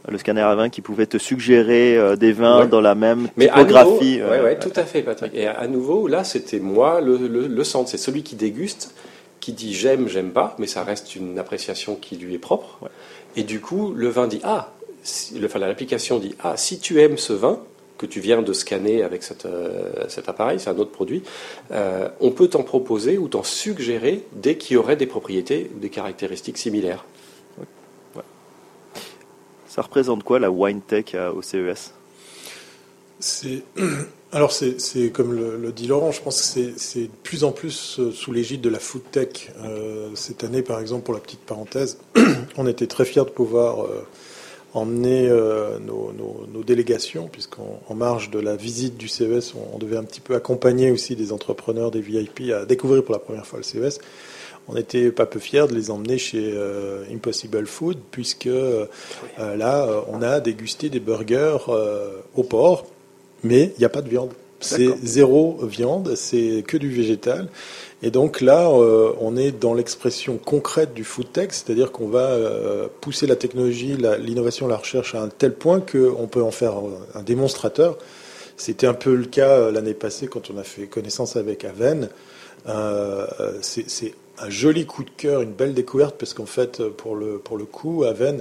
Le 0.08 0.16
scanner 0.16 0.40
à 0.42 0.54
vin 0.54 0.68
qui 0.70 0.80
pouvait 0.80 1.06
te 1.06 1.18
suggérer 1.18 1.96
euh, 1.96 2.14
des 2.16 2.32
vins 2.32 2.60
Ouais. 2.60 2.66
dans 2.68 2.80
la 2.80 2.94
même 2.94 3.28
Mais 3.36 3.46
typographie. 3.48 4.20
euh, 4.20 4.30
ouais, 4.30 4.40
ouais, 4.44 4.58
tout 4.58 4.72
à 4.76 4.84
fait, 4.84 5.02
Patrick. 5.02 5.34
Et 5.34 5.46
à 5.48 5.66
nouveau, 5.66 6.06
là, 6.06 6.22
c'était 6.24 6.60
moi, 6.60 7.00
le, 7.00 7.16
le, 7.16 7.46
le 7.48 7.64
centre. 7.64 7.90
C'est 7.90 7.98
celui 7.98 8.22
qui 8.22 8.36
déguste, 8.36 8.94
qui 9.40 9.52
dit 9.52 9.74
j'aime, 9.74 10.08
j'aime 10.08 10.30
pas, 10.30 10.54
mais 10.58 10.66
ça 10.68 10.82
reste 10.84 11.16
une 11.16 11.38
appréciation 11.38 11.96
qui 11.96 12.16
lui 12.16 12.34
est 12.34 12.38
propre. 12.38 12.78
Et 13.36 13.42
du 13.42 13.60
coup, 13.60 13.92
le 13.94 14.08
vin 14.08 14.28
dit 14.28 14.40
ah, 14.44 14.70
si- 15.02 15.34
enfin, 15.44 15.58
l'application 15.58 16.18
dit 16.18 16.34
ah, 16.42 16.56
si 16.56 16.78
tu 16.78 17.00
aimes 17.00 17.18
ce 17.18 17.32
vin 17.32 17.58
que 17.98 18.06
tu 18.06 18.20
viens 18.20 18.40
de 18.42 18.52
scanner 18.52 19.02
avec 19.02 19.22
cette, 19.22 19.44
euh, 19.44 20.08
cet 20.08 20.28
appareil, 20.28 20.60
c'est 20.60 20.70
un 20.70 20.78
autre 20.78 20.92
produit, 20.92 21.22
euh, 21.72 22.08
on 22.20 22.30
peut 22.30 22.48
t'en 22.48 22.62
proposer 22.62 23.18
ou 23.18 23.28
t'en 23.28 23.42
suggérer 23.42 24.24
dès 24.32 24.56
qu'il 24.56 24.74
y 24.74 24.76
aurait 24.76 24.96
des 24.96 25.06
propriétés, 25.06 25.70
des 25.74 25.90
caractéristiques 25.90 26.58
similaires. 26.58 27.04
Ça 29.68 29.82
représente 29.82 30.24
quoi 30.24 30.38
la 30.38 30.50
wine 30.50 30.80
tech 30.80 31.14
au 31.14 31.42
CES 31.42 31.92
C'est 33.20 33.62
alors 34.32 34.52
c'est 34.52 34.80
c'est 34.80 35.10
comme 35.10 35.32
le, 35.32 35.56
le 35.56 35.72
dit 35.72 35.86
Laurent, 35.86 36.12
je 36.12 36.20
pense 36.20 36.40
que 36.40 36.46
c'est 36.46 36.78
c'est 36.78 37.02
de 37.02 37.16
plus 37.22 37.44
en 37.44 37.52
plus 37.52 37.98
euh, 37.98 38.10
sous 38.12 38.32
l'égide 38.32 38.60
de 38.60 38.68
la 38.68 38.78
food 38.78 39.02
tech. 39.10 39.50
Euh, 39.62 40.10
cette 40.14 40.44
année, 40.44 40.62
par 40.62 40.80
exemple, 40.80 41.04
pour 41.04 41.14
la 41.14 41.20
petite 41.20 41.40
parenthèse, 41.40 41.98
on 42.56 42.66
était 42.66 42.86
très 42.86 43.04
fiers 43.04 43.24
de 43.24 43.30
pouvoir 43.30 43.84
euh, 43.84 44.06
emmener 44.78 45.28
euh, 45.28 45.78
nos, 45.78 46.12
nos- 46.12 46.46
nos 46.52 46.62
délégations, 46.64 47.28
puisqu'en 47.30 47.80
en 47.88 47.94
marge 47.94 48.30
de 48.30 48.38
la 48.38 48.56
visite 48.56 48.96
du 48.96 49.08
CES, 49.08 49.54
on, 49.54 49.74
on 49.76 49.78
devait 49.78 49.96
un 49.96 50.04
petit 50.04 50.20
peu 50.20 50.34
accompagner 50.34 50.90
aussi 50.90 51.16
des 51.16 51.32
entrepreneurs, 51.32 51.90
des 51.90 52.00
VIP 52.00 52.50
à 52.52 52.64
découvrir 52.64 53.02
pour 53.04 53.12
la 53.12 53.18
première 53.20 53.46
fois 53.46 53.58
le 53.58 53.64
CES. 53.64 53.98
On 54.70 54.74
n'était 54.74 55.10
pas 55.12 55.24
peu 55.26 55.38
fiers 55.38 55.66
de 55.66 55.74
les 55.74 55.90
emmener 55.90 56.18
chez 56.18 56.52
euh, 56.54 57.04
Impossible 57.12 57.66
Food, 57.66 57.98
puisque 58.10 58.46
euh, 58.48 58.86
là, 59.38 59.86
on 60.08 60.20
a 60.22 60.40
dégusté 60.40 60.90
des 60.90 61.00
burgers 61.00 61.56
au 62.34 62.42
porc, 62.42 62.86
mais 63.44 63.72
il 63.76 63.78
n'y 63.78 63.84
a 63.84 63.88
pas 63.90 64.02
de 64.02 64.08
viande. 64.08 64.30
C'est 64.60 64.88
zéro 65.04 65.56
viande, 65.62 66.16
c'est 66.16 66.64
que 66.66 66.76
du 66.76 66.88
végétal. 66.90 67.48
Et 68.02 68.10
donc 68.10 68.40
là, 68.40 68.68
euh, 68.68 69.12
on 69.20 69.36
est 69.36 69.50
dans 69.50 69.74
l'expression 69.74 70.38
concrète 70.38 70.94
du 70.94 71.02
food 71.02 71.26
c'est-à-dire 71.34 71.90
qu'on 71.90 72.06
va 72.06 72.30
euh, 72.30 72.86
pousser 73.00 73.26
la 73.26 73.34
technologie, 73.34 73.96
l'innovation, 74.20 74.68
la 74.68 74.76
recherche 74.76 75.14
à 75.16 75.22
un 75.22 75.28
tel 75.28 75.52
point 75.52 75.80
qu'on 75.80 76.28
peut 76.28 76.42
en 76.42 76.52
faire 76.52 76.74
un 77.14 77.22
démonstrateur. 77.22 77.98
C'était 78.56 78.88
un 78.88 78.94
peu 78.94 79.14
le 79.14 79.24
cas 79.24 79.50
euh, 79.50 79.72
l'année 79.72 79.94
passée 79.94 80.26
quand 80.28 80.50
on 80.50 80.58
a 80.58 80.64
fait 80.64 80.86
connaissance 80.86 81.36
avec 81.36 81.64
Aven. 81.64 82.08
Euh, 82.68 83.26
c'est 83.62 83.88
c'est 83.88 84.14
un 84.40 84.50
joli 84.50 84.86
coup 84.86 85.02
de 85.02 85.10
cœur, 85.16 85.42
une 85.42 85.52
belle 85.52 85.74
découverte, 85.74 86.16
parce 86.16 86.32
qu'en 86.32 86.46
fait, 86.46 86.82
pour 86.88 87.16
le, 87.16 87.38
pour 87.38 87.56
le 87.56 87.64
coup, 87.64 88.04
Aven, 88.04 88.40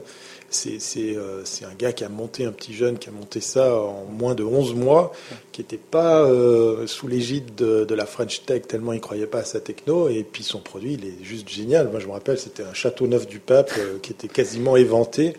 euh, 0.50 1.42
c'est 1.44 1.66
un 1.66 1.74
gars 1.78 1.92
qui 1.92 2.04
a 2.04 2.10
monté, 2.10 2.46
un 2.46 2.52
petit 2.52 2.74
jeune 2.74 2.98
qui 2.98 3.10
a 3.10 3.12
monté 3.12 3.42
ça 3.42 3.76
en 3.76 4.06
moins 4.06 4.34
de 4.34 4.44
11 4.44 4.76
mois, 4.76 5.12
qui 5.52 5.62
n'était 5.62 5.78
pas 5.78 6.22
euh, 6.22 6.88
sous 6.88 7.08
l'égide 7.08 7.56
de, 7.56 7.84
de 7.86 7.96
la 7.96 8.06
French 8.06 8.46
Tech, 8.46 8.64
tellement 8.68 8.94
il 8.94 9.02
croyait 9.02 9.28
pas 9.28 9.40
à 9.40 9.44
sa 9.44 9.60
techno, 9.60 10.08
et 10.10 10.24
puis 10.24 10.44
son 10.44 10.60
produit, 10.60 10.94
il 10.94 11.06
est 11.06 11.24
juste 11.24 11.50
génial. 11.50 11.90
Moi, 11.90 12.00
je 12.00 12.08
me 12.08 12.14
rappelle, 12.14 12.38
c'était 12.38 12.64
un 12.64 12.74
château 12.74 13.08
neuf 13.08 13.28
du 13.28 13.40
pape 13.40 13.72
euh, 13.78 13.98
qui 14.02 14.14
était 14.14 14.30
quasiment 14.30 14.78
éventé. 14.78 15.34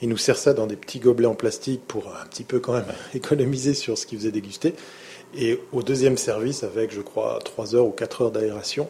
Il 0.00 0.08
nous 0.08 0.16
sert 0.16 0.38
ça 0.38 0.54
dans 0.54 0.66
des 0.66 0.76
petits 0.76 0.98
gobelets 0.98 1.26
en 1.26 1.34
plastique 1.34 1.82
pour 1.86 2.08
un 2.08 2.26
petit 2.26 2.44
peu 2.44 2.58
quand 2.58 2.72
même 2.72 2.84
économiser 3.14 3.74
sur 3.74 3.98
ce 3.98 4.06
qu'il 4.06 4.18
faisait 4.18 4.32
déguster. 4.32 4.74
Et 5.36 5.60
au 5.72 5.82
deuxième 5.82 6.16
service, 6.16 6.62
avec, 6.62 6.92
je 6.92 7.00
crois, 7.00 7.38
3 7.44 7.74
heures 7.74 7.86
ou 7.86 7.90
4 7.90 8.22
heures 8.22 8.30
d'aération, 8.30 8.88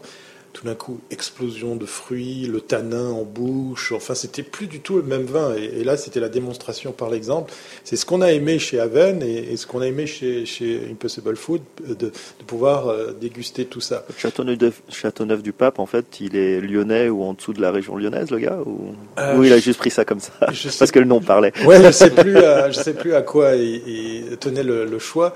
tout 0.54 0.64
d'un 0.64 0.74
coup, 0.74 1.00
explosion 1.10 1.76
de 1.76 1.84
fruits, 1.84 2.46
le 2.46 2.60
tanin 2.60 3.10
en 3.10 3.24
bouche. 3.24 3.92
Enfin, 3.92 4.14
c'était 4.14 4.42
plus 4.44 4.66
du 4.68 4.80
tout 4.80 4.96
le 4.96 5.02
même 5.02 5.24
vin. 5.24 5.54
Et, 5.56 5.80
et 5.80 5.84
là, 5.84 5.96
c'était 5.98 6.20
la 6.20 6.28
démonstration 6.30 6.92
par 6.92 7.10
l'exemple. 7.10 7.52
C'est 7.84 7.96
ce 7.96 8.06
qu'on 8.06 8.22
a 8.22 8.32
aimé 8.32 8.58
chez 8.58 8.80
Aven 8.80 9.22
et, 9.22 9.52
et 9.52 9.56
ce 9.58 9.66
qu'on 9.66 9.80
a 9.82 9.86
aimé 9.86 10.06
chez, 10.06 10.46
chez 10.46 10.80
Impossible 10.90 11.36
Food, 11.36 11.60
euh, 11.82 11.94
de, 11.96 12.06
de 12.06 12.44
pouvoir 12.46 12.88
euh, 12.88 13.12
déguster 13.20 13.64
tout 13.66 13.80
ça. 13.82 14.04
Châteauneuf, 14.16 14.80
Châteauneuf 14.88 15.42
du 15.42 15.52
Pape, 15.52 15.78
en 15.80 15.86
fait, 15.86 16.20
il 16.20 16.36
est 16.36 16.60
lyonnais 16.60 17.08
ou 17.08 17.22
en 17.24 17.34
dessous 17.34 17.52
de 17.52 17.60
la 17.60 17.72
région 17.72 17.96
lyonnaise, 17.96 18.30
le 18.30 18.38
gars 18.38 18.58
Ou, 18.64 18.94
Euh, 19.18 19.36
ou 19.36 19.44
il 19.44 19.52
a 19.52 19.58
juste 19.58 19.78
pris 19.80 19.90
ça 19.90 20.04
comme 20.04 20.20
ça 20.20 20.32
je 20.52 20.68
Parce 20.78 20.90
que 20.92 21.00
le 21.00 21.04
nom 21.04 21.20
parlait. 21.20 21.52
Ouais, 21.66 21.82
je 21.82 21.90
sais 21.90 22.10
plus, 22.10 22.36
à, 22.38 22.70
je 22.70 22.78
sais 22.78 22.94
plus 22.94 23.14
à 23.14 23.22
quoi 23.22 23.56
il, 23.56 23.82
il 24.30 24.36
tenait 24.38 24.62
le, 24.62 24.84
le 24.84 24.98
choix. 25.00 25.34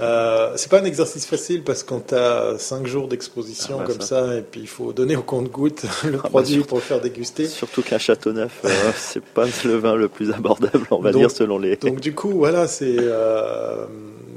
Euh, 0.00 0.52
c'est 0.56 0.70
pas 0.70 0.80
un 0.80 0.84
exercice 0.84 1.24
facile 1.26 1.62
parce 1.62 1.82
quand 1.82 2.00
t'as 2.08 2.58
cinq 2.58 2.86
jours 2.86 3.08
d'exposition 3.08 3.78
Ah, 3.80 3.84
bah, 3.86 3.86
comme 3.86 4.00
ça. 4.00 4.26
ça. 4.26 4.34
et 4.36 4.42
puis 4.42 4.57
il 4.60 4.66
faut 4.68 4.92
donner 4.92 5.16
au 5.16 5.22
compte-goutte 5.22 5.84
le 6.04 6.12
bah, 6.18 6.28
produit 6.28 6.54
surtout- 6.54 6.68
pour 6.68 6.78
le 6.78 6.82
faire 6.84 7.00
déguster. 7.00 7.46
Surtout 7.46 7.82
qu'un 7.82 7.98
château 7.98 8.32
neuf, 8.32 8.60
euh, 8.64 8.68
c'est 8.96 9.22
pas 9.24 9.46
le 9.64 9.76
vin 9.76 9.94
le 9.94 10.08
plus 10.08 10.30
abordable, 10.32 10.86
on 10.90 10.98
va 11.00 11.12
Donc- 11.12 11.20
dire, 11.22 11.30
selon 11.30 11.58
les. 11.58 11.76
Donc 11.76 12.00
du 12.00 12.14
coup, 12.14 12.30
voilà, 12.30 12.66
c'est, 12.68 12.96
euh, 12.98 13.86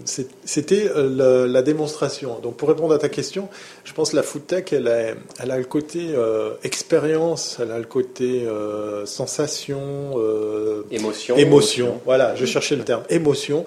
c'était 0.06 0.90
euh, 0.96 1.48
la 1.48 1.62
démonstration. 1.62 2.40
Donc 2.42 2.56
pour 2.58 2.70
répondre 2.70 2.94
à 2.94 2.98
ta 2.98 3.10
question, 3.10 3.50
je 3.84 3.94
pense 3.94 4.12
que 4.12 4.16
la 4.16 4.24
food 4.24 4.46
tech, 4.48 4.66
elle 4.72 4.88
a, 4.88 5.14
elle 5.40 5.52
a 5.52 5.58
le 5.58 5.64
côté 5.66 6.08
euh, 6.16 6.52
expérience, 6.64 7.58
elle 7.62 7.72
a 7.72 7.78
le 7.80 7.86
côté 7.86 8.46
euh, 8.46 9.06
sensation, 9.06 9.80
euh, 10.18 10.84
Émotion. 10.92 11.38
émotion. 11.38 12.02
Voilà, 12.06 12.36
je 12.36 12.46
cherchais 12.46 12.76
le 12.76 12.84
terme 12.84 13.04
émotion. 13.10 13.66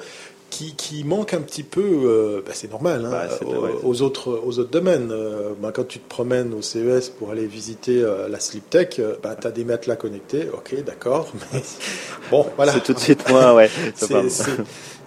Qui, 0.56 0.74
qui 0.76 1.02
manque 1.02 1.34
un 1.34 1.40
petit 1.40 1.64
peu, 1.64 1.82
euh, 1.82 2.40
bah, 2.46 2.52
c'est 2.54 2.70
normal, 2.70 3.04
hein, 3.04 3.10
Bah, 3.10 3.26
c'est- 3.36 3.44
aux, 3.44 3.60
ouais. 3.60 3.72
aux 3.82 4.02
autres, 4.02 4.40
aux 4.46 4.60
autres 4.60 4.70
domaines. 4.70 5.08
Euh, 5.10 5.50
bah, 5.60 5.72
quand 5.74 5.82
tu 5.88 5.98
te 5.98 6.08
promènes 6.08 6.54
au 6.54 6.62
CES 6.62 7.08
pour 7.08 7.32
aller 7.32 7.46
visiter 7.46 8.00
euh, 8.00 8.28
la 8.28 8.38
Sleep 8.38 8.70
Tech, 8.70 8.90
euh, 9.00 9.14
bah, 9.20 9.34
tu 9.40 9.48
as 9.48 9.50
des 9.50 9.64
matelas 9.64 9.96
connectés, 9.96 10.46
ok, 10.52 10.84
d'accord, 10.84 11.32
mais 11.52 11.60
bon, 12.30 12.46
voilà. 12.54 12.72
C'est 12.72 12.84
tout 12.84 12.92
de 12.94 13.00
suite 13.00 13.28
moins, 13.28 13.52
ouais. 13.52 13.68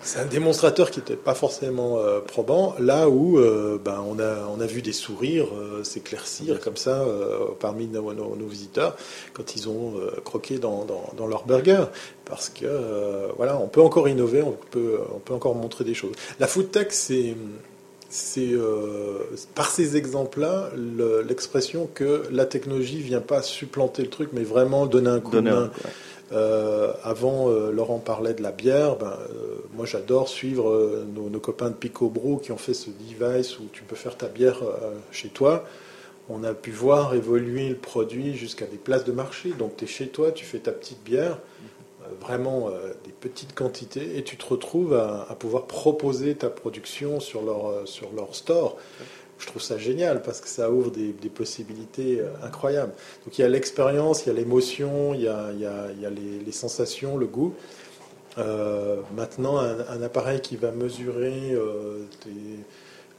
C'est- 0.01 0.19
un 0.19 0.25
démonstrateur 0.25 0.91
qui 0.91 0.99
n'était 0.99 1.15
pas 1.15 1.33
forcément 1.33 1.97
euh, 1.99 2.19
probant, 2.19 2.75
là 2.79 3.09
où 3.09 3.37
euh, 3.39 3.77
ben, 3.83 4.03
on, 4.07 4.19
a, 4.19 4.47
on 4.55 4.59
a 4.61 4.65
vu 4.65 4.81
des 4.81 4.93
sourires 4.93 5.47
euh, 5.55 5.83
s'éclaircir 5.83 6.59
comme 6.59 6.77
ça 6.77 7.03
parmi 7.59 7.87
nos, 7.87 8.13
nos- 8.13 8.35
nos 8.35 8.47
visiteurs 8.47 8.95
quand 9.33 9.55
ils 9.55 9.67
ont 9.69 9.93
croqué 10.23 10.59
dans, 10.59 10.85
dans- 10.85 11.09
dans 11.17 11.27
leur 11.27 11.45
burger. 11.45 11.85
Parce 12.25 12.49
que 12.49 12.65
voilà, 13.37 13.57
on 13.57 13.67
peut 13.67 13.81
encore 13.81 14.07
innover, 14.09 14.41
on 14.41 14.55
peut, 14.71 14.99
on 15.15 15.19
peut 15.19 15.33
encore 15.33 15.55
montrer 15.55 15.83
des 15.83 15.93
choses. 15.93 16.13
La 16.39 16.47
food 16.47 16.71
tech, 16.71 16.87
c'est 16.91 17.35
c'est 18.09 18.53
euh, 18.53 19.19
par 19.53 19.69
ces 19.69 19.97
exemples-là 19.97 20.69
le- 20.75 21.21
l'expression 21.23 21.89
que 21.93 22.23
la 22.31 22.45
technologie 22.45 23.01
vient 23.01 23.19
pas 23.19 23.41
supplanter 23.41 24.01
le 24.01 24.09
truc, 24.09 24.29
mais 24.31 24.43
vraiment 24.43 24.85
donner 24.85 25.09
un 25.09 25.19
coup 25.19 25.31
de 25.31 25.41
main. 25.51 25.71
Euh, 26.34 26.93
avant, 27.03 27.49
euh, 27.49 27.71
Laurent 27.71 27.99
parlait 27.99 28.34
de 28.34 28.43
la 28.43 28.51
bière. 28.51 28.97
Ben, 28.97 29.17
euh, 29.30 29.57
moi, 29.73 29.86
j'adore 29.86 30.28
suivre 30.28 31.05
nos, 31.13 31.39
copains 31.39 31.69
de 31.69 31.75
Pico 31.75 32.09
Brew 32.09 32.41
qui 32.41 32.51
ont 32.51 32.57
fait 32.57 32.73
ce 32.73 32.89
device 32.89 33.59
où 33.59 33.67
tu 33.71 33.84
peux 33.84 33.95
faire 33.95 34.17
ta 34.17 34.28
bière 34.28 34.61
chez 35.11 35.30
toi. 35.30 35.65
On 36.30 36.43
a 36.43 36.53
pu 36.53 36.71
voir 36.71 37.13
évoluer 37.13 37.69
le 37.69 37.75
produit 37.75 38.36
jusqu'à 38.36 38.65
des 38.65 38.78
places 38.78 39.05
de 39.05 39.13
marché. 39.13 39.51
Donc, 39.51 39.78
tu 39.78 39.86
es 39.86 39.88
chez 39.88 40.09
toi, 40.09 40.32
tu 40.32 40.43
fais 40.43 40.59
ta 40.59 40.71
petite 40.71 41.01
bière, 41.03 41.38
vraiment 42.19 42.69
des 43.05 43.11
petites 43.11 43.53
quantités, 43.53 44.17
et 44.17 44.23
tu 44.23 44.36
te 44.36 44.45
retrouves 44.45 44.93
à, 44.93 45.36
pouvoir 45.39 45.67
proposer 45.67 46.36
ta 46.36 46.49
production 46.49 47.19
sur 47.19 47.43
leur, 47.43 47.88
sur 47.88 48.11
leur 48.13 48.36
store. 48.36 48.78
Je 49.39 49.45
trouve 49.45 49.61
ça 49.61 49.77
génial 49.77 50.21
parce 50.21 50.41
que 50.41 50.47
ça 50.47 50.71
ouvre 50.71 50.91
des, 50.91 51.13
des 51.13 51.29
possibilités 51.29 52.19
euh, 52.19 52.29
incroyables. 52.43 52.93
Donc 53.25 53.38
il 53.38 53.41
y 53.41 53.45
a 53.45 53.49
l'expérience, 53.49 54.25
il 54.25 54.29
y 54.29 54.31
a 54.31 54.33
l'émotion, 54.33 55.13
il 55.13 55.21
y 55.21 55.27
a, 55.27 56.09
les, 56.09 56.51
sensations, 56.51 57.17
le 57.17 57.27
goût. 57.27 57.53
Euh, 58.38 59.01
maintenant, 59.15 59.57
un, 59.57 60.01
appareil 60.01 60.41
qui 60.41 60.57
va 60.57 60.71
mesurer 60.71 61.53
euh, 61.53 62.05
tes, 62.23 62.29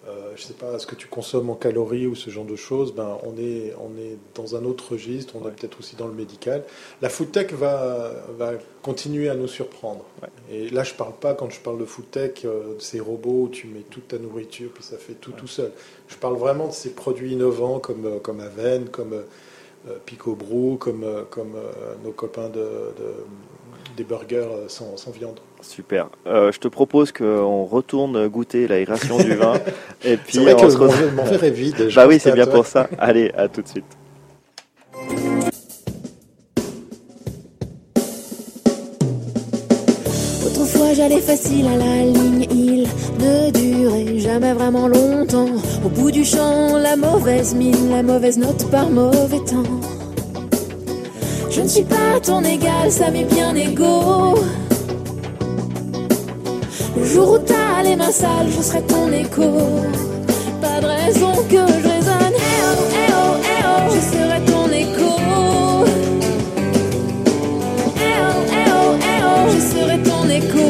euh, 0.09 0.32
je 0.36 0.42
sais 0.42 0.54
pas, 0.54 0.78
ce 0.78 0.86
que 0.86 0.94
tu 0.94 1.06
consommes 1.09 1.50
en 1.50 1.54
calories 1.54 2.06
ou 2.06 2.14
ce 2.14 2.30
genre 2.30 2.44
de 2.44 2.56
choses, 2.56 2.94
ben, 2.94 3.18
on, 3.24 3.36
est, 3.38 3.74
on 3.78 3.96
est 3.98 4.16
dans 4.34 4.56
un 4.56 4.64
autre 4.64 4.92
registre, 4.92 5.34
on 5.36 5.46
est 5.48 5.52
peut-être 5.52 5.78
aussi 5.78 5.96
dans 5.96 6.06
le 6.09 6.14
médical. 6.14 6.64
La 7.02 7.09
food 7.09 7.30
tech 7.32 7.52
va, 7.52 8.12
va 8.38 8.52
continuer 8.82 9.28
à 9.28 9.34
nous 9.34 9.48
surprendre. 9.48 10.04
Et 10.50 10.68
là, 10.70 10.84
je 10.84 10.94
parle 10.94 11.14
pas, 11.14 11.34
quand 11.34 11.50
je 11.50 11.61
parle 11.61 11.78
de 11.78 11.84
food 11.84 12.11
tech, 12.11 12.44
euh, 12.44 12.74
de 12.76 12.80
ces 12.80 13.00
robots 13.00 13.42
où 13.44 13.48
tu 13.48 13.66
mets 13.68 13.82
toute 13.90 14.09
ta 14.09 14.18
nourriture, 14.18 14.70
puis 14.74 14.82
ça 14.84 14.96
fait 14.96 15.14
tout 15.14 15.32
tout 15.32 15.46
seul. 15.46 15.72
Je 16.09 16.16
parle 16.16 16.36
vraiment 16.36 16.68
de 16.68 16.72
ces 16.72 16.90
produits 16.90 17.32
innovants 17.32 17.78
comme, 17.80 18.06
euh, 18.06 18.18
comme 18.20 18.40
Aven, 18.40 18.88
comme 18.88 19.12
euh, 19.14 19.98
Pico 20.06 20.34
Brew, 20.34 20.76
comme, 20.78 21.04
comme 21.30 21.54
nos 22.04 22.12
copains 22.12 22.48
de, 22.48 22.61
de- 22.61 23.24
des 23.96 24.04
burgers 24.04 24.48
sans, 24.68 24.96
sans 24.96 25.11
viande. 25.12 25.40
Super. 25.61 26.09
Euh, 26.26 26.52
je 26.52 26.59
te 26.59 26.68
propose 26.68 27.12
qu'on 27.12 27.64
retourne 27.64 28.28
goûter 28.28 28.68
l'aération 28.68 29.18
du 29.18 29.34
vin. 29.34 29.54
Et 30.04 30.16
puis, 30.16 30.34
C'est 30.34 30.40
vrai 30.40 30.54
on 30.54 30.61
que 30.61 30.70
se 30.70 30.76
mon, 30.76 30.84
retrouve- 30.88 31.14
mon 31.14 31.24
verre 31.24 31.44
est 31.44 31.50
vide. 31.50 31.88
je 31.88 31.96
Bah 31.96 32.06
oui, 32.06 32.18
c'est 32.20 32.32
bien 32.32 32.46
pour 32.46 32.66
ça. 32.66 32.88
Allez, 32.98 33.30
à 33.36 33.48
tout 33.48 33.62
de 33.62 33.68
suite. 33.68 33.84
Autrefois 40.46 40.92
j'allais 40.94 41.20
facile 41.20 41.66
à 41.66 41.76
la 41.76 42.04
ligne, 42.04 42.46
il 42.50 42.86
ne 43.18 43.50
durait 43.50 44.18
jamais 44.18 44.52
vraiment 44.52 44.88
longtemps. 44.88 45.48
Au 45.84 45.88
bout 45.88 46.11
du 46.11 46.24
champ, 46.24 46.76
la 46.76 46.96
mauvaise 46.96 47.54
mine, 47.54 47.90
la 47.90 48.02
mauvaise 48.02 48.38
note 48.38 48.70
par 48.70 48.88
mauvais 48.90 49.40
temps. 49.40 49.62
Je 51.50 51.61
ne 51.62 51.68
suis 51.68 51.82
pas 51.84 52.20
ton 52.22 52.42
égal, 52.44 52.90
ça 52.90 53.11
m'est 53.11 53.24
bien 53.24 53.54
égaux. 53.54 54.34
Le 56.99 57.05
jour 57.05 57.32
où 57.32 57.38
t'as 57.38 57.82
les 57.82 57.94
mains 57.96 58.11
je 58.11 58.62
serai 58.62 58.82
ton 58.82 59.12
écho. 59.12 59.51
Pas 60.61 60.80
de 60.80 60.86
raison 60.86 61.32
que 61.49 61.57
je 61.57 61.88
résonne. 61.88 62.34
Eh 62.34 62.64
oh, 62.64 62.76
eh 62.92 63.12
oh, 63.14 63.36
eh 63.44 63.62
oh, 63.66 63.94
je 63.94 64.01
serai 64.11 64.40
ton 64.44 64.66
écho. 64.72 65.11
Eh 67.96 68.16
oh, 68.26 68.40
eh 68.51 68.70
oh, 68.76 68.96
eh 69.01 69.20
oh, 69.24 69.51
je 69.55 69.61
serai 69.70 69.99
ton 70.03 70.24
écho. 70.28 70.68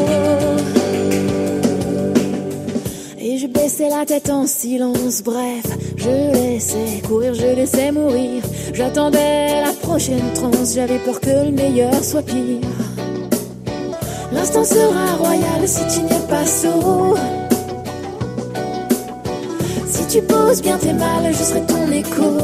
Et 3.19 3.37
je 3.37 3.47
baissais 3.47 3.89
la 3.89 4.05
tête 4.05 4.29
en 4.29 4.45
silence, 4.45 5.23
bref, 5.23 5.65
je 5.97 6.09
laissais 6.33 7.01
courir, 7.07 7.33
je 7.33 7.55
laissais 7.55 7.91
mourir. 7.91 8.43
J'attendais 8.73 9.61
la 9.61 9.73
prochaine 9.81 10.31
transe, 10.35 10.75
j'avais 10.75 10.99
peur 10.99 11.19
que 11.19 11.45
le 11.45 11.51
meilleur 11.51 12.03
soit 12.03 12.21
pire. 12.21 12.78
L'instant 14.31 14.63
sera 14.63 15.15
royal 15.17 15.67
si 15.67 15.81
tu 15.87 16.03
n'y 16.03 16.11
es 16.11 16.27
pas 16.27 16.45
sourd. 16.45 17.17
Si 19.87 20.05
tu 20.07 20.21
poses 20.21 20.61
bien 20.61 20.77
tes 20.77 20.93
malles, 20.93 21.31
je 21.31 21.43
serai 21.43 21.61
ton 21.65 21.91
écho. 21.91 22.37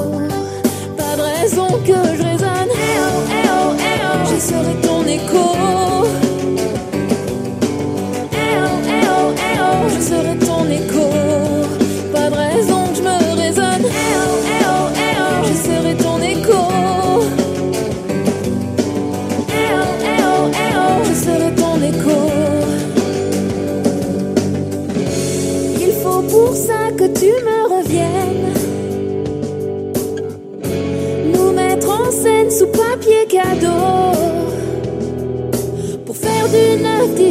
Pas 0.97 1.15
de 1.15 1.21
raison 1.21 1.67
que 1.85 1.93
je 2.17 2.23
résonne. 2.23 2.71
Eh 2.71 2.97
oh, 2.99 3.21
oh, 3.29 3.75
oh, 3.77 4.33
je 4.33 4.39
serai 4.39 4.75
ton 4.81 5.05
écho. 5.05 6.24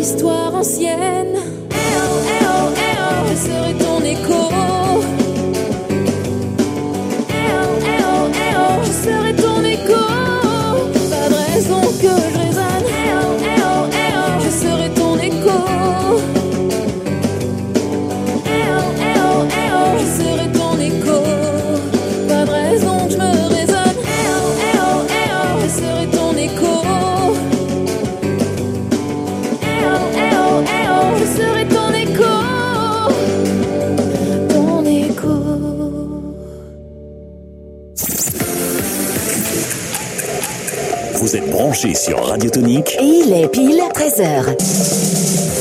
D'histoire 0.05 0.55
ancienne. 0.55 1.24
Sur 41.75 42.25
Radio 42.27 42.51
Tonique 42.51 42.97
Et 43.01 43.05
il 43.05 43.33
est 43.33 43.49
pile 43.49 43.83
13h. 43.93 45.54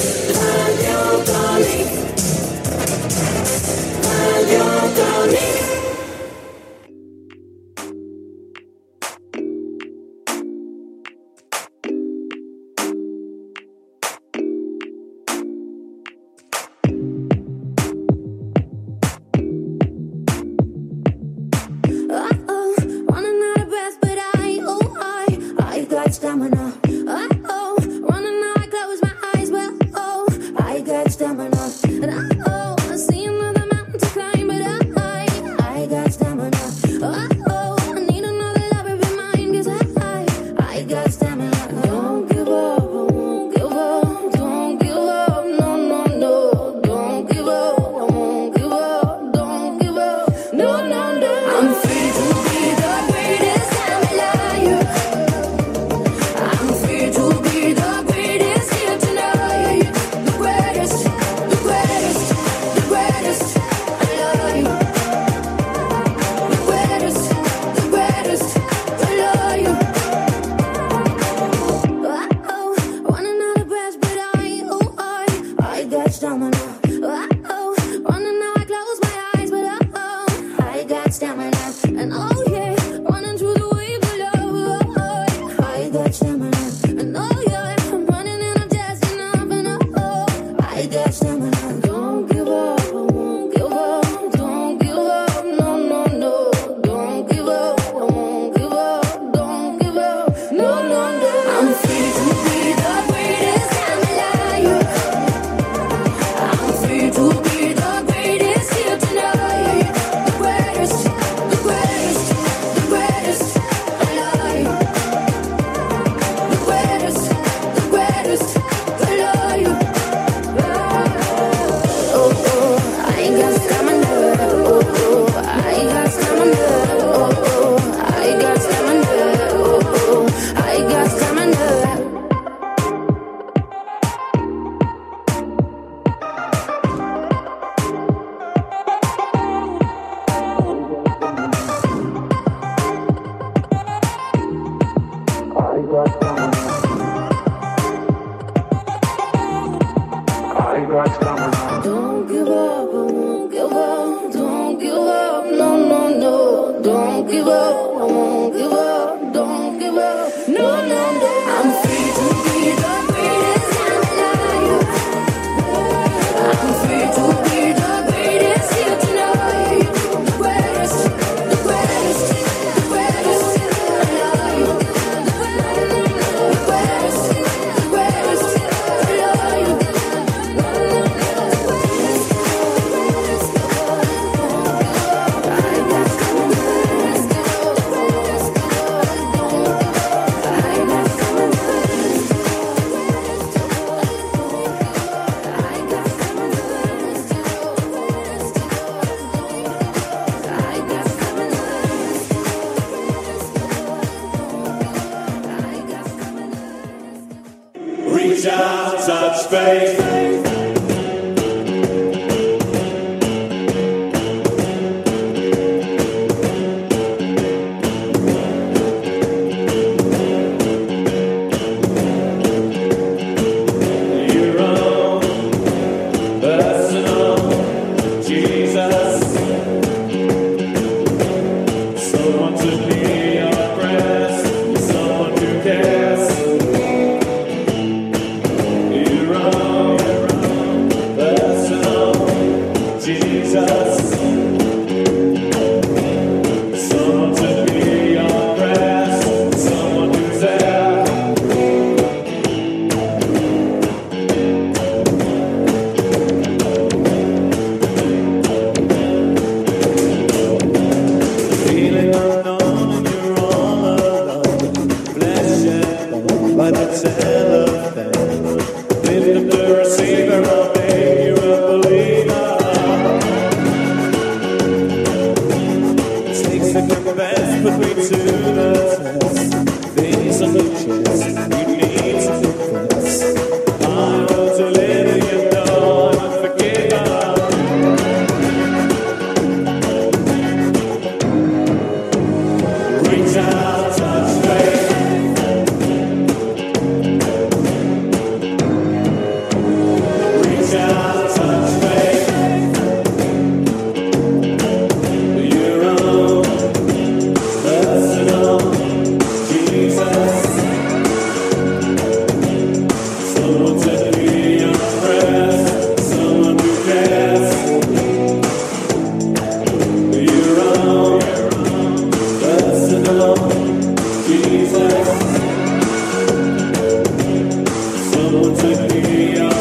Maria. 328.89 329.52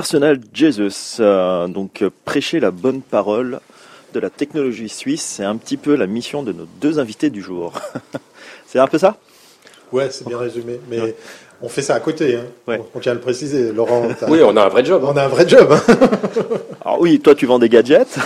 Personal 0.00 0.38
Jesus, 0.52 1.16
euh, 1.20 1.68
donc 1.68 2.02
euh, 2.02 2.10
prêcher 2.26 2.60
la 2.60 2.70
bonne 2.70 3.00
parole 3.00 3.60
de 4.12 4.20
la 4.20 4.28
technologie 4.28 4.90
suisse, 4.90 5.22
c'est 5.22 5.42
un 5.42 5.56
petit 5.56 5.78
peu 5.78 5.94
la 5.96 6.06
mission 6.06 6.42
de 6.42 6.52
nos 6.52 6.66
deux 6.82 6.98
invités 6.98 7.30
du 7.30 7.40
jour. 7.40 7.72
c'est 8.66 8.78
un 8.78 8.88
peu 8.88 8.98
ça? 8.98 9.16
Ouais, 9.92 10.08
c'est 10.10 10.28
bien 10.28 10.36
résumé. 10.36 10.78
Mais 10.90 11.16
on 11.62 11.70
fait 11.70 11.80
ça 11.80 11.94
à 11.94 12.00
côté. 12.00 12.36
Hein. 12.36 12.44
Ouais. 12.68 12.78
On, 12.94 12.98
on 12.98 13.00
tient 13.00 13.12
à 13.12 13.14
le 13.14 13.22
préciser. 13.22 13.72
Laurent, 13.72 14.06
Oui, 14.28 14.40
on 14.44 14.54
a 14.58 14.66
un 14.66 14.68
vrai 14.68 14.84
job. 14.84 15.02
hein. 15.02 15.12
on 15.14 15.16
a 15.16 15.24
un 15.24 15.28
vrai 15.28 15.48
job. 15.48 15.66
hein. 15.72 15.80
Alors 16.84 17.00
oui, 17.00 17.18
toi 17.18 17.34
tu 17.34 17.46
vends 17.46 17.58
des 17.58 17.70
gadgets. 17.70 18.18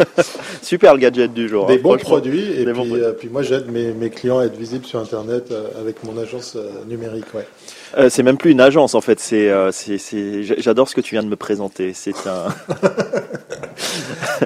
Super 0.60 0.94
le 0.94 0.98
gadget 0.98 1.32
du 1.32 1.48
jour. 1.48 1.66
Des 1.66 1.74
hein, 1.74 1.78
bons 1.80 1.90
franchement. 1.90 2.08
produits. 2.10 2.50
Et 2.52 2.64
Des 2.64 2.72
puis, 2.72 2.72
bons 2.72 2.86
produits. 2.88 3.04
euh, 3.04 3.12
puis 3.12 3.28
moi, 3.28 3.42
j'aide 3.44 3.70
mes, 3.70 3.92
mes 3.92 4.10
clients 4.10 4.40
à 4.40 4.46
être 4.46 4.56
visibles 4.56 4.86
sur 4.86 4.98
Internet 4.98 5.52
euh, 5.52 5.68
avec 5.80 6.02
mon 6.02 6.20
agence 6.20 6.56
euh, 6.56 6.68
numérique. 6.88 7.32
Ouais. 7.32 7.46
Euh, 7.98 8.08
c'est 8.10 8.22
même 8.22 8.36
plus 8.38 8.50
une 8.52 8.60
agence 8.60 8.94
en 8.94 9.00
fait. 9.00 9.20
C'est, 9.20 9.50
euh, 9.50 9.70
c'est, 9.72 9.98
J'adore 10.42 10.88
ce 10.88 10.94
que 10.94 11.00
tu 11.00 11.14
viens 11.14 11.22
de 11.22 11.28
me 11.28 11.36
présenter. 11.36 11.92
C'est 11.94 12.14
un. 12.26 12.48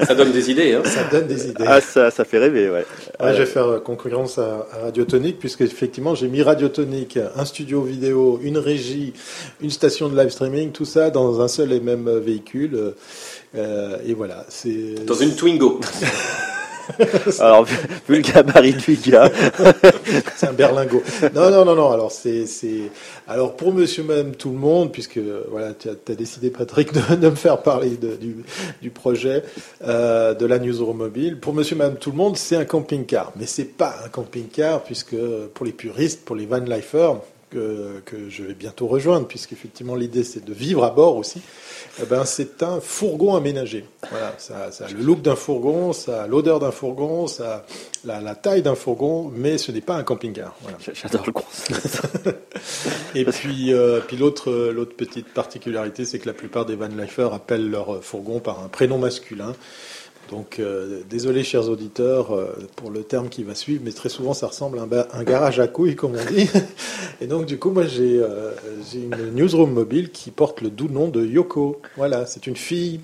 Ça 0.06 0.14
donne 0.14 0.32
des 0.32 0.50
idées. 0.50 0.74
Hein. 0.74 0.82
Ça 0.84 1.04
donne 1.04 1.26
des 1.26 1.48
idées. 1.48 1.64
ah 1.66 1.80
ça, 1.80 2.10
ça 2.10 2.24
fait 2.24 2.38
rêver, 2.38 2.68
ouais. 2.68 2.84
Ouais, 3.20 3.32
je 3.32 3.38
vais 3.38 3.46
faire 3.46 3.66
euh, 3.66 3.78
concurrence 3.80 4.38
à, 4.38 4.66
à 4.72 4.78
Radiotonique, 4.84 5.38
puisque 5.38 5.62
effectivement 5.62 6.14
j'ai 6.14 6.28
mis 6.28 6.42
Radiotonique, 6.42 7.18
un 7.36 7.44
studio 7.44 7.82
vidéo, 7.82 8.38
une 8.42 8.58
régie, 8.58 9.12
une 9.60 9.70
station 9.70 10.08
de 10.08 10.18
live 10.20 10.30
streaming, 10.30 10.72
tout 10.72 10.84
ça 10.84 11.10
dans 11.10 11.40
un 11.40 11.48
seul 11.48 11.72
et 11.72 11.80
même 11.80 12.10
véhicule. 12.18 12.94
euh, 13.56 13.96
et 14.06 14.14
voilà, 14.14 14.44
c'est 14.48 15.04
Dans 15.06 15.14
une 15.14 15.34
Twingo. 15.34 15.80
Alors 17.40 17.64
vu, 17.64 17.76
vu 18.08 18.16
le 18.16 18.20
gabarit 18.22 18.76
c'est 20.36 20.46
un 20.46 20.52
berlingot. 20.52 21.02
Non, 21.34 21.50
non, 21.50 21.64
non, 21.64 21.74
non. 21.74 21.90
Alors 21.90 22.12
c'est, 22.12 22.46
c'est, 22.46 22.90
alors 23.26 23.56
pour 23.56 23.72
Monsieur, 23.72 24.02
Madame, 24.02 24.34
tout 24.34 24.50
le 24.50 24.58
monde, 24.58 24.92
puisque 24.92 25.18
voilà, 25.50 25.72
tu 25.74 25.88
as, 25.88 26.14
décidé 26.14 26.50
Patrick 26.50 26.92
de, 26.92 27.28
me 27.28 27.34
faire 27.34 27.62
parler 27.62 27.90
du, 27.90 28.44
du 28.80 28.90
projet 28.90 29.42
euh, 29.84 30.34
de 30.34 30.46
la 30.46 30.58
newsroom 30.58 30.96
mobile. 30.96 31.38
Pour 31.40 31.54
Monsieur, 31.54 31.76
Madame, 31.76 31.96
tout 31.96 32.10
le 32.10 32.16
monde, 32.16 32.36
c'est 32.36 32.56
un 32.56 32.64
camping-car, 32.64 33.32
mais 33.36 33.46
c'est 33.46 33.64
pas 33.64 33.94
un 34.04 34.08
camping-car 34.08 34.82
puisque 34.82 35.16
pour 35.54 35.66
les 35.66 35.72
puristes, 35.72 36.24
pour 36.24 36.36
les 36.36 36.46
van 36.46 36.58
lifers 36.58 37.16
que, 37.56 38.00
que 38.04 38.28
je 38.28 38.42
vais 38.42 38.54
bientôt 38.54 38.86
rejoindre, 38.86 39.26
puisqu'effectivement 39.26 39.94
l'idée 39.94 40.24
c'est 40.24 40.44
de 40.44 40.52
vivre 40.52 40.84
à 40.84 40.90
bord 40.90 41.16
aussi. 41.16 41.40
Eh 42.02 42.04
ben, 42.04 42.24
c'est 42.24 42.62
un 42.62 42.80
fourgon 42.80 43.34
aménagé. 43.36 43.86
Voilà, 44.10 44.34
ça, 44.36 44.70
ça 44.70 44.84
a 44.84 44.88
le 44.88 45.00
look 45.00 45.22
d'un 45.22 45.36
fourgon, 45.36 45.94
ça 45.94 46.24
a 46.24 46.26
l'odeur 46.26 46.60
d'un 46.60 46.70
fourgon, 46.70 47.26
ça 47.26 47.54
a 47.54 47.64
la, 48.04 48.20
la 48.20 48.34
taille 48.34 48.60
d'un 48.60 48.74
fourgon, 48.74 49.32
mais 49.34 49.56
ce 49.56 49.72
n'est 49.72 49.80
pas 49.80 49.96
un 49.96 50.02
camping-car. 50.02 50.54
Voilà. 50.60 50.76
j'adore 50.92 51.24
le 51.26 51.32
concept. 51.32 52.02
Et 53.14 53.24
puis, 53.24 53.72
euh, 53.72 54.00
puis 54.06 54.18
l'autre, 54.18 54.50
euh, 54.50 54.72
l'autre 54.72 54.94
petite 54.94 55.28
particularité, 55.28 56.04
c'est 56.04 56.18
que 56.18 56.26
la 56.26 56.34
plupart 56.34 56.66
des 56.66 56.76
van 56.76 56.88
lifers 56.88 57.32
appellent 57.32 57.70
leur 57.70 58.04
fourgon 58.04 58.40
par 58.40 58.62
un 58.62 58.68
prénom 58.68 58.98
masculin. 58.98 59.54
Donc, 60.30 60.58
euh, 60.58 61.02
désolé, 61.08 61.44
chers 61.44 61.68
auditeurs, 61.68 62.34
euh, 62.34 62.56
pour 62.74 62.90
le 62.90 63.02
terme 63.02 63.28
qui 63.28 63.44
va 63.44 63.54
suivre, 63.54 63.82
mais 63.84 63.92
très 63.92 64.08
souvent, 64.08 64.34
ça 64.34 64.48
ressemble 64.48 64.78
à 64.78 64.82
un, 64.82 65.20
un 65.20 65.22
garage 65.24 65.60
à 65.60 65.68
couilles, 65.68 65.94
comme 65.94 66.14
on 66.16 66.32
dit. 66.32 66.48
Et 67.20 67.26
donc, 67.26 67.46
du 67.46 67.58
coup, 67.58 67.70
moi, 67.70 67.86
j'ai, 67.86 68.18
euh, 68.18 68.50
j'ai 68.90 69.00
une 69.00 69.34
newsroom 69.34 69.72
mobile 69.72 70.10
qui 70.10 70.30
porte 70.30 70.60
le 70.60 70.70
doux 70.70 70.88
nom 70.88 71.08
de 71.08 71.24
Yoko. 71.24 71.80
Voilà, 71.96 72.26
c'est 72.26 72.46
une 72.46 72.56
fille. 72.56 73.00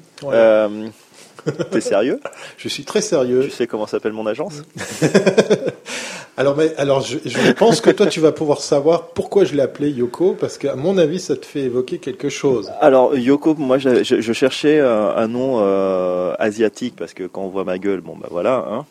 Euh, 1.48 1.51
T'es 1.70 1.81
sérieux 1.81 2.20
Je 2.56 2.69
suis 2.69 2.85
très 2.85 3.01
sérieux. 3.01 3.43
Tu 3.44 3.51
sais 3.51 3.66
comment 3.66 3.86
s'appelle 3.86 4.12
mon 4.12 4.27
agence 4.27 4.62
Alors, 6.39 6.56
mais, 6.56 6.73
alors 6.78 7.02
je, 7.02 7.19
je 7.27 7.52
pense 7.52 7.82
que 7.82 7.90
toi, 7.90 8.06
tu 8.06 8.19
vas 8.20 8.32
pouvoir 8.32 8.60
savoir 8.62 9.09
pourquoi 9.09 9.44
je 9.44 9.55
l'ai 9.55 9.60
appelé 9.60 9.90
Yoko, 9.90 10.35
parce 10.39 10.56
qu'à 10.56 10.77
mon 10.77 10.97
avis, 10.97 11.20
ça 11.20 11.36
te 11.36 11.44
fait 11.44 11.60
évoquer 11.60 11.98
quelque 11.98 12.31
chose. 12.31 12.73
Alors 12.81 13.14
Yoko, 13.16 13.55
moi 13.55 13.77
je, 13.78 14.32
cherchais 14.32 14.81
un, 14.81 15.12
un 15.14 15.28
nom 15.28 15.59
euh, 15.60 16.32
asiatique 16.39 16.94
parce 16.97 17.12
que 17.12 17.24
quand 17.24 17.43
on 17.43 17.48
voit 17.48 17.64
ma 17.64 17.77
gueule, 17.78 18.01
bon 18.01 18.16
bah 18.19 18.28
voilà. 18.31 18.64
Hein. 18.70 18.86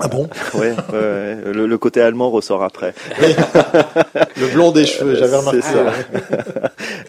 Ah 0.00 0.08
bon 0.08 0.28
Ouais, 0.54 0.74
le, 0.92 1.66
le 1.66 1.78
côté 1.78 2.00
allemand 2.00 2.30
ressort 2.30 2.62
après. 2.62 2.94
Le 4.36 4.46
blond 4.54 4.70
des 4.70 4.86
cheveux, 4.86 5.14
j'avais 5.16 5.28
C'est 5.32 5.36
remarqué. 5.36 5.60
ça. 5.60 5.84
ouais. 5.84 6.38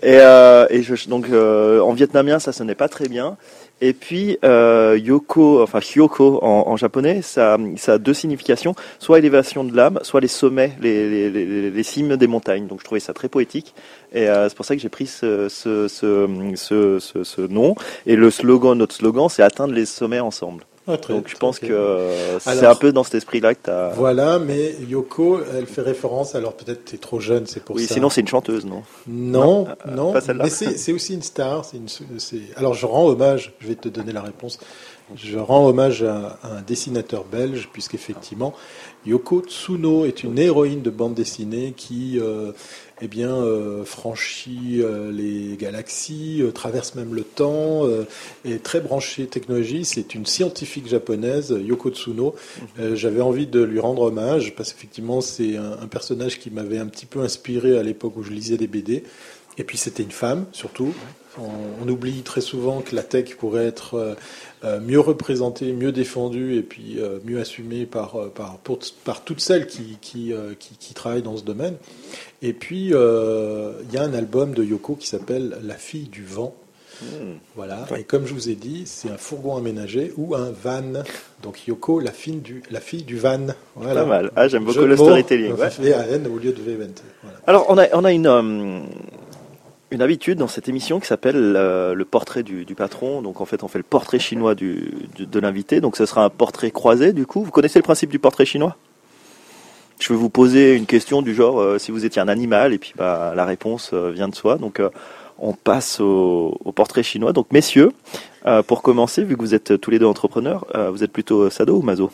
Et, 0.03 0.17
euh, 0.19 0.65
et 0.69 0.81
je, 0.83 1.07
donc 1.07 1.27
euh, 1.29 1.79
en 1.81 1.93
vietnamien 1.93 2.39
ça 2.39 2.51
sonnait 2.51 2.75
pas 2.75 2.89
très 2.89 3.07
bien. 3.07 3.37
Et 3.81 3.93
puis 3.93 4.37
euh, 4.43 4.97
Yoko, 5.01 5.61
enfin 5.61 5.79
Hyoko 5.79 6.39
en, 6.43 6.67
en 6.67 6.77
japonais, 6.77 7.21
ça, 7.21 7.57
ça 7.77 7.93
a 7.93 7.97
deux 7.97 8.13
significations, 8.13 8.75
soit 8.99 9.19
élévation 9.19 9.63
de 9.63 9.75
l'âme, 9.75 9.99
soit 10.01 10.19
les 10.19 10.27
sommets, 10.27 10.73
les, 10.81 11.09
les, 11.09 11.45
les, 11.45 11.71
les 11.71 11.83
cimes 11.83 12.17
des 12.17 12.27
montagnes. 12.27 12.67
Donc 12.67 12.79
je 12.79 12.85
trouvais 12.85 12.99
ça 12.99 13.13
très 13.13 13.29
poétique. 13.29 13.73
Et 14.11 14.27
euh, 14.27 14.49
c'est 14.49 14.55
pour 14.55 14.65
ça 14.65 14.75
que 14.75 14.81
j'ai 14.81 14.89
pris 14.89 15.07
ce, 15.07 15.47
ce, 15.49 15.87
ce, 15.87 16.99
ce, 17.23 17.41
nom. 17.41 17.75
Et 18.05 18.15
le 18.15 18.29
slogan, 18.31 18.77
notre 18.77 18.95
slogan, 18.95 19.29
c'est 19.29 19.43
atteindre 19.43 19.73
les 19.73 19.85
sommets 19.85 20.19
ensemble. 20.19 20.63
Ah, 20.91 20.97
très- 20.97 21.13
Donc 21.13 21.27
je 21.27 21.35
pense 21.37 21.59
que 21.59 21.67
euh, 21.71 22.39
c'est 22.39 22.65
un 22.65 22.75
peu 22.75 22.91
dans 22.91 23.03
cet 23.03 23.15
esprit-là 23.15 23.53
que 23.53 23.59
tu 23.65 23.69
as... 23.69 23.89
Voilà, 23.95 24.39
mais 24.39 24.75
Yoko, 24.87 25.39
elle 25.55 25.67
fait 25.67 25.81
référence, 25.81 26.33
alors 26.35 26.53
peut-être 26.53 26.85
tu 26.85 26.95
es 26.95 26.97
trop 26.97 27.19
jeune, 27.19 27.45
c'est 27.45 27.63
pour 27.63 27.75
Oui, 27.75 27.85
ça. 27.85 27.93
sinon 27.93 28.09
c'est 28.09 28.21
une 28.21 28.27
chanteuse, 28.27 28.65
non? 28.65 28.83
Non, 29.07 29.67
Non, 29.85 29.95
non, 29.95 30.13
pas 30.13 30.21
celle-là. 30.21 30.45
mais 30.45 30.49
c'est 30.49 30.91
aussi 30.93 31.13
une 31.13 31.21
star. 31.21 31.63
Une, 31.73 31.85
alors 32.55 32.73
je 32.73 32.85
rends 32.85 33.05
hommage, 33.07 33.53
je 33.59 33.67
vais 33.67 33.75
te 33.75 33.87
donner 33.89 34.11
la 34.11 34.21
réponse. 34.21 34.59
Je 35.15 35.39
rends 35.39 35.65
hommage 35.67 36.03
à, 36.03 36.37
à 36.43 36.57
un 36.57 36.61
dessinateur 36.61 37.23
belge, 37.23 37.69
puisqu'effectivement, 37.73 38.53
Yoko 39.05 39.41
Tsuno 39.41 40.05
est 40.05 40.23
une 40.23 40.37
héroïne 40.37 40.81
de 40.81 40.89
bande 40.89 41.13
dessinée 41.13 41.73
qui 41.75 42.19
euh, 42.19 42.51
eh 43.01 43.07
bien, 43.07 43.33
euh, 43.33 43.85
franchit 43.85 44.81
euh, 44.81 45.11
les 45.11 45.55
galaxies, 45.55 46.41
euh, 46.41 46.51
traverse 46.51 46.95
même 46.95 47.13
le 47.13 47.23
temps, 47.23 47.87
est 48.45 48.63
très 48.63 48.81
branchée 48.81 49.27
technologie. 49.27 49.85
C'est 49.85 50.15
une 50.15 50.25
scientifique 50.25 50.87
japonaise, 50.87 51.55
Yoko 51.57 51.91
Tsuno. 51.91 52.35
J'avais 52.93 53.21
envie 53.21 53.47
de 53.47 53.61
lui 53.61 53.79
rendre 53.79 54.03
hommage 54.03 54.55
parce 54.55 54.73
qu'effectivement, 54.73 55.21
c'est 55.21 55.55
un, 55.55 55.73
un 55.81 55.87
personnage 55.87 56.39
qui 56.39 56.51
m'avait 56.51 56.77
un 56.77 56.87
petit 56.87 57.05
peu 57.05 57.21
inspiré 57.21 57.77
à 57.77 57.83
l'époque 57.83 58.17
où 58.17 58.23
je 58.23 58.31
lisais 58.31 58.57
des 58.57 58.67
BD. 58.67 59.03
Et 59.57 59.63
puis 59.63 59.77
c'était 59.77 60.03
une 60.03 60.11
femme, 60.11 60.45
surtout. 60.51 60.93
On, 61.37 61.85
on 61.85 61.89
oublie 61.89 62.21
très 62.21 62.41
souvent 62.41 62.81
que 62.81 62.95
la 62.95 63.03
tech 63.03 63.35
pourrait 63.35 63.65
être 63.65 64.15
mieux 64.81 64.99
représentée, 64.99 65.71
mieux 65.71 65.91
défendue 65.91 66.55
et 66.57 66.61
puis 66.61 66.95
euh, 66.99 67.19
mieux 67.23 67.39
assumée 67.39 67.85
par, 67.85 68.15
euh, 68.17 68.27
par, 68.33 68.57
pour- 68.57 68.79
par 69.05 69.23
toutes 69.23 69.39
celles 69.39 69.67
qui, 69.67 69.97
qui, 70.01 70.33
euh, 70.33 70.53
qui, 70.59 70.75
qui 70.77 70.93
travaillent 70.93 71.21
dans 71.21 71.37
ce 71.37 71.43
domaine. 71.43 71.75
Et 72.41 72.53
puis, 72.53 72.89
euh, 72.93 73.71
il 73.87 73.93
y 73.93 73.97
a 73.97 74.03
un 74.03 74.13
album 74.13 74.53
de 74.53 74.63
Yoko 74.63 74.95
qui 74.95 75.07
s'appelle 75.07 75.57
La 75.63 75.75
fille 75.75 76.07
du 76.09 76.23
vent. 76.25 76.53
Voilà. 77.55 77.85
Et 77.97 78.03
comme 78.03 78.25
je 78.25 78.33
vous 78.33 78.49
ai 78.49 78.55
dit, 78.55 78.83
c'est 78.85 79.09
un 79.09 79.17
fourgon 79.17 79.55
aménagé 79.55 80.11
ou 80.17 80.35
un 80.35 80.51
van. 80.51 81.03
Donc 81.41 81.65
Yoko, 81.65 82.01
la 82.01 82.11
fille 82.11 82.41
du, 82.41 82.61
la 82.71 82.81
fille 82.81 83.03
du 83.03 83.17
van. 83.17 83.47
Voilà. 83.77 84.01
Pas 84.01 84.05
mal. 84.07 84.31
Ah, 84.35 84.49
j'aime 84.49 84.65
beaucoup 84.65 84.79
Jeu 84.79 84.85
le 84.87 84.97
storytelling, 84.97 85.53
ouais. 85.53 85.69
V-A-N 85.79 86.27
au 86.27 86.37
lieu 86.37 86.51
de 86.51 86.61
V-E-N-T. 86.61 87.01
Voilà. 87.23 87.37
Alors, 87.47 87.65
on 87.69 87.77
a, 87.77 87.87
on 87.93 88.03
a 88.03 88.11
une, 88.11 88.27
euh, 88.27 88.79
une 89.91 90.01
habitude 90.01 90.37
dans 90.37 90.47
cette 90.47 90.69
émission 90.69 90.99
qui 90.99 91.07
s'appelle 91.07 91.55
euh, 91.55 91.93
le 91.93 92.05
portrait 92.05 92.43
du, 92.43 92.65
du 92.65 92.75
patron. 92.75 93.21
Donc, 93.21 93.41
en 93.41 93.45
fait, 93.45 93.63
on 93.63 93.67
fait 93.67 93.79
le 93.79 93.83
portrait 93.83 94.19
chinois 94.19 94.55
du, 94.55 94.93
de 95.17 95.39
l'invité. 95.39 95.81
Donc, 95.81 95.97
ce 95.97 96.05
sera 96.05 96.23
un 96.23 96.29
portrait 96.29 96.71
croisé, 96.71 97.13
du 97.13 97.25
coup. 97.25 97.43
Vous 97.43 97.51
connaissez 97.51 97.79
le 97.79 97.83
principe 97.83 98.09
du 98.09 98.19
portrait 98.19 98.45
chinois? 98.45 98.75
Je 99.99 100.13
vais 100.13 100.19
vous 100.19 100.29
poser 100.29 100.75
une 100.75 100.85
question 100.85 101.21
du 101.21 101.33
genre 101.33 101.59
euh, 101.59 101.77
si 101.77 101.91
vous 101.91 102.05
étiez 102.05 102.21
un 102.21 102.29
animal, 102.29 102.71
et 102.73 102.77
puis 102.77 102.93
bah, 102.95 103.33
la 103.35 103.45
réponse 103.45 103.91
euh, 103.93 104.11
vient 104.11 104.29
de 104.29 104.35
soi. 104.35 104.57
Donc, 104.57 104.79
euh, 104.79 104.89
on 105.39 105.53
passe 105.53 105.99
au, 105.99 106.57
au 106.63 106.71
portrait 106.71 107.03
chinois. 107.03 107.33
Donc, 107.33 107.51
messieurs, 107.51 107.91
euh, 108.45 108.61
pour 108.61 108.81
commencer, 108.81 109.23
vu 109.23 109.35
que 109.35 109.41
vous 109.41 109.55
êtes 109.55 109.81
tous 109.81 109.91
les 109.91 109.99
deux 109.99 110.05
entrepreneurs, 110.05 110.65
vous 110.91 111.03
êtes 111.03 111.11
plutôt 111.11 111.49
Sado 111.49 111.77
ou 111.77 111.81
Mazo? 111.81 112.11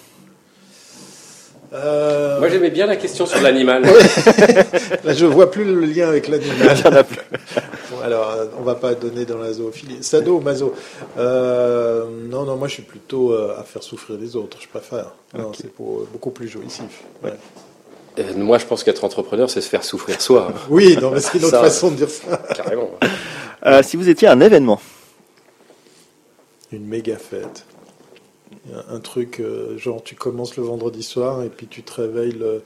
Euh, 1.76 2.40
Moi, 2.40 2.48
j'aimais 2.50 2.70
bien 2.70 2.86
la 2.86 2.96
question 2.96 3.26
sur 3.26 3.42
l'animal. 3.42 3.84
Là, 5.04 5.14
je 5.14 5.26
vois 5.26 5.52
plus 5.52 5.66
le 5.66 5.82
lien 5.86 6.08
avec 6.08 6.28
l'animal. 6.30 6.78
Bon, 7.92 8.00
alors, 8.04 8.30
euh, 8.32 8.46
on 8.60 8.64
va 8.64 8.76
pas 8.76 8.94
donner 8.96 9.26
dans 9.26 9.38
la 9.38 9.52
zoophilie. 9.52 9.98
Sado 10.02 10.38
ou 10.38 10.40
mazo 10.42 10.74
Euh, 11.18 12.06
Non, 12.30 12.44
non, 12.44 12.56
moi, 12.56 12.68
je 12.70 12.74
suis 12.76 12.84
plutôt 12.84 13.34
euh, 13.34 13.56
à 13.60 13.64
faire 13.64 13.84
souffrir 13.84 14.18
les 14.18 14.36
autres. 14.38 14.58
Je 14.62 14.68
préfère. 14.70 15.08
Non, 15.38 15.48
Ok. 15.48 15.56
c'est 15.60 15.68
euh, 15.68 16.06
beaucoup 16.14 16.32
plus 16.32 16.48
jouissif. 16.48 17.04
Ouais. 17.24 17.34
Euh, 18.20 18.24
moi, 18.38 18.58
je 18.58 18.66
pense 18.66 18.84
qu'être 18.86 19.04
entrepreneur, 19.04 19.50
c'est 19.50 19.60
se 19.62 19.68
faire 19.68 19.84
souffrir 19.84 20.22
soi. 20.22 20.54
Oui, 20.70 20.98
non, 21.02 21.12
mais 21.12 21.20
c'est 21.20 21.38
une 21.38 21.44
autre 21.46 21.58
Ça- 21.58 21.62
façon 21.64 21.92
de 21.92 21.96
dire 21.98 22.10
ça. 22.10 22.38
Carrément. 22.56 22.92
Euh, 23.66 23.84
si 23.84 23.98
vous 23.98 24.08
étiez 24.08 24.28
un 24.30 24.40
événement, 24.40 24.80
Une 26.72 26.86
méga 26.88 27.18
fête. 27.18 27.66
Un, 28.90 29.00
truc, 29.00 29.40
euh, 29.40 29.78
genre, 29.78 30.02
tu 30.04 30.16
commences 30.16 30.58
le 30.58 30.64
vendredi 30.64 31.04
soir 31.04 31.44
et 31.44 31.50
puis 31.50 31.68
tu 31.68 31.84
te 31.84 32.02
réveilles 32.02 32.34
le, 32.34 32.64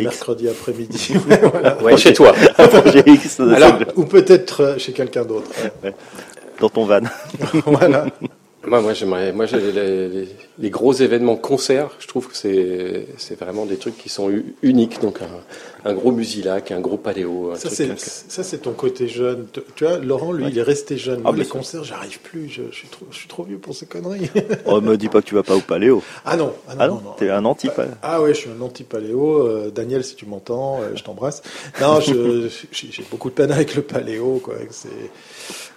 mercredi 0.00 0.48
après-midi. 0.48 1.14
voilà. 1.50 1.82
Ouais, 1.82 1.96
chez 1.96 2.12
toi. 2.12 2.32
projet 2.56 3.02
X 3.04 3.40
Alors, 3.40 3.78
ou 3.96 4.04
peut-être 4.04 4.62
euh, 4.62 4.78
chez 4.78 4.92
quelqu'un 4.92 5.24
d'autre. 5.24 5.50
ouais. 5.82 5.92
dans 6.60 6.68
ton 6.68 6.84
van. 6.84 7.00
voilà. 7.66 8.06
Moi, 8.66 8.80
moi, 8.80 8.94
j'aimerais, 8.94 9.32
moi, 9.32 9.46
les, 9.46 9.72
les- 9.72 10.28
les 10.58 10.70
gros 10.70 10.92
événements 10.92 11.36
concerts, 11.36 11.90
je 11.98 12.06
trouve 12.06 12.28
que 12.28 12.36
c'est, 12.36 13.06
c'est 13.18 13.38
vraiment 13.38 13.66
des 13.66 13.76
trucs 13.76 13.98
qui 13.98 14.08
sont 14.08 14.30
u- 14.30 14.54
uniques. 14.62 15.00
Donc, 15.02 15.18
un, 15.20 15.90
un 15.90 15.92
gros 15.92 16.12
musilac, 16.12 16.70
un 16.70 16.80
gros 16.80 16.96
paléo, 16.96 17.50
un 17.52 17.56
Ça, 17.56 17.68
c'est, 17.68 17.98
ça, 17.98 18.42
c'est 18.42 18.58
ton 18.58 18.72
côté 18.72 19.06
jeune. 19.08 19.46
Tu- 19.52 19.60
Tu 19.74 19.84
vois, 19.84 19.98
Laurent, 19.98 20.32
lui, 20.32 20.44
Ouais. 20.44 20.50
il 20.50 20.58
est 20.58 20.62
resté 20.62 20.96
jeune. 20.96 21.20
Ah, 21.24 21.28
Moi, 21.30 21.36
les 21.36 21.44
sûr. 21.44 21.52
concerts, 21.54 21.84
j'arrive 21.84 22.20
plus. 22.20 22.48
Je, 22.48 22.62
je 22.70 22.76
suis 22.76 22.88
trop, 22.88 23.06
je 23.10 23.16
suis 23.16 23.28
trop 23.28 23.42
vieux 23.44 23.58
pour 23.58 23.74
ces 23.74 23.86
conneries. 23.86 24.30
Oh, 24.66 24.80
me 24.80 24.96
dis 24.96 25.08
pas 25.08 25.20
que 25.20 25.26
tu 25.26 25.34
vas 25.34 25.42
pas 25.42 25.56
au 25.56 25.60
paléo. 25.60 26.02
ah 26.24 26.36
non, 26.36 26.54
ah 26.68 26.74
non, 26.74 26.80
Ah 26.80 26.88
non, 26.88 26.94
non, 26.94 27.00
non. 27.02 27.12
t'es 27.18 27.28
un 27.30 27.44
anti 27.44 27.68
Ah 28.02 28.22
ouais, 28.22 28.32
je 28.34 28.38
suis 28.40 28.50
un 28.50 28.60
anti-paléo. 28.62 29.46
Euh, 29.46 29.70
Daniel, 29.70 30.04
si 30.04 30.14
tu 30.14 30.24
m'entends, 30.26 30.80
euh, 30.80 30.92
je 30.94 31.02
t'embrasse. 31.04 31.42
Non, 31.80 32.00
j'ai 32.00 32.14
beaucoup 33.10 33.28
de 33.28 33.34
peine 33.34 33.52
avec 33.52 33.74
le 33.74 33.82
paléo, 33.82 34.40
quoi. 34.42 34.54
C'est, 34.70 34.88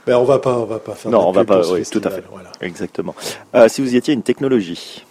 ben, 0.06 0.18
on 0.18 0.24
va 0.24 0.40
pas, 0.40 0.58
on 0.58 0.66
va 0.66 0.80
pas 0.80 0.96
faire. 0.96 1.12
de 1.12 1.16
Non, 1.16 1.22
la 1.24 1.28
on 1.28 1.32
va 1.32 1.46
pas, 1.46 1.68
oui, 1.72 1.84
tout 1.86 2.02
à 2.04 2.10
fait. 2.10 2.24
Voilà. 2.32 2.52
Exactement. 2.62 3.16
Euh, 3.56 3.68
si 3.68 3.82
vous 3.82 3.94
y 3.94 3.98
étiez 3.98 4.14
une 4.14 4.24
technologie, 4.24 5.04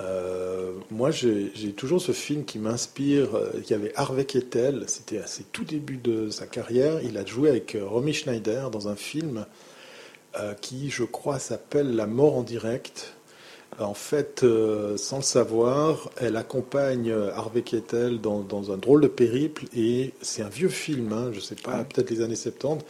Euh, 0.00 0.72
moi, 0.90 1.10
j'ai 1.10 1.50
toujours 1.76 2.00
ce 2.00 2.12
film 2.12 2.44
qui 2.44 2.58
m'inspire. 2.58 3.34
euh, 3.34 3.50
Il 3.64 3.70
y 3.70 3.74
avait 3.74 3.92
Harvey 3.96 4.24
Keitel, 4.24 4.84
c'était 4.86 5.18
à 5.18 5.26
ses 5.26 5.42
tout 5.44 5.64
débuts 5.64 5.96
de 6.02 6.30
sa 6.30 6.46
carrière. 6.46 7.00
Il 7.02 7.16
a 7.18 7.24
joué 7.26 7.48
avec 7.50 7.76
Romy 7.80 8.12
Schneider 8.12 8.70
dans 8.70 8.88
un 8.88 8.94
film 8.96 9.44
euh, 10.38 10.54
qui, 10.54 10.90
je 10.90 11.04
crois, 11.04 11.38
s'appelle 11.38 11.96
La 11.96 12.06
mort 12.06 12.36
en 12.36 12.42
direct. 12.42 13.14
En 13.78 13.94
fait, 13.94 14.42
euh, 14.42 14.96
sans 14.96 15.18
le 15.18 15.22
savoir, 15.22 16.10
elle 16.16 16.36
accompagne 16.36 17.12
Harvey 17.12 17.62
Keitel 17.62 18.20
dans, 18.20 18.40
dans 18.40 18.72
un 18.72 18.76
drôle 18.76 19.02
de 19.02 19.08
périple 19.08 19.66
et 19.76 20.14
c'est 20.20 20.42
un 20.42 20.48
vieux 20.48 20.68
film, 20.68 21.12
hein, 21.12 21.30
je 21.32 21.38
sais 21.38 21.54
pas, 21.54 21.84
peut-être 21.84 22.10
les 22.10 22.20
années 22.20 22.34
70. 22.34 22.84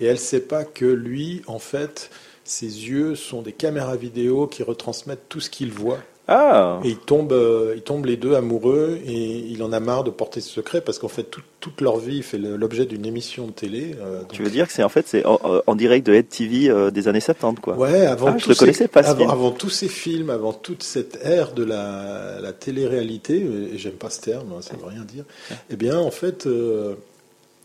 Et 0.00 0.06
elle 0.06 0.18
sait 0.18 0.40
pas 0.40 0.64
que 0.64 0.86
lui, 0.86 1.42
en 1.46 1.60
fait, 1.60 2.10
ses 2.42 2.66
yeux 2.66 3.14
sont 3.14 3.42
des 3.42 3.52
caméras 3.52 3.96
vidéo 3.96 4.46
qui 4.46 4.62
retransmettent 4.62 5.28
tout 5.28 5.40
ce 5.40 5.50
qu'il 5.50 5.70
voit. 5.72 6.00
Ah, 6.26 6.80
Et 6.84 6.88
ils 6.90 6.98
tombent, 6.98 7.32
euh, 7.32 7.74
ils 7.76 7.82
tombent 7.82 8.06
les 8.06 8.16
deux 8.16 8.34
amoureux 8.34 8.98
et 9.06 9.12
il 9.12 9.62
en 9.62 9.72
a 9.72 9.80
marre 9.80 10.04
de 10.04 10.10
porter 10.10 10.40
ce 10.40 10.48
secret 10.50 10.80
parce 10.80 10.98
qu'en 10.98 11.08
fait 11.08 11.24
tout- 11.24 11.42
toute 11.60 11.80
leur 11.80 11.98
vie 11.98 12.22
fait 12.22 12.38
l'objet 12.38 12.86
d'une 12.86 13.04
émission 13.06 13.46
de 13.46 13.52
télé. 13.52 13.94
euh, 14.00 14.20
donc- 14.20 14.32
tu 14.32 14.42
veux 14.42 14.50
dire 14.50 14.66
que 14.66 14.72
c'est 14.72 14.82
en 14.82 14.88
fait 14.88 15.06
c'est 15.06 15.24
en, 15.26 15.38
en 15.66 15.74
direct 15.74 16.06
de 16.06 16.14
Head 16.14 16.28
TV 16.28 16.68
euh, 16.70 16.90
des 16.90 17.08
années 17.08 17.20
70 17.20 17.60
quoi. 17.60 17.76
Ouais, 17.76 18.06
avant 18.06 18.28
Ah, 18.28 18.38
je 18.38 18.48
le 18.48 18.54
ces- 18.54 18.58
connaissais 18.60 18.88
pas, 18.88 19.02
ce 19.02 19.08
avant, 19.10 19.28
avant 19.28 19.50
tous 19.50 19.70
ces 19.70 19.88
films, 19.88 20.30
avant 20.30 20.52
toute 20.52 20.82
cette 20.82 21.18
ère 21.22 21.52
de 21.52 21.64
la, 21.64 22.40
la 22.40 22.52
télé-réalité, 22.52 23.36
et 23.74 23.78
j'aime 23.78 23.92
pas 23.92 24.10
ce 24.10 24.20
terme, 24.20 24.48
hein, 24.56 24.60
ça 24.62 24.74
veut 24.76 24.86
rien 24.88 25.04
dire. 25.04 25.24
Eh 25.70 25.76
bien, 25.76 25.98
en 25.98 26.10
fait, 26.10 26.46
euh, 26.46 26.94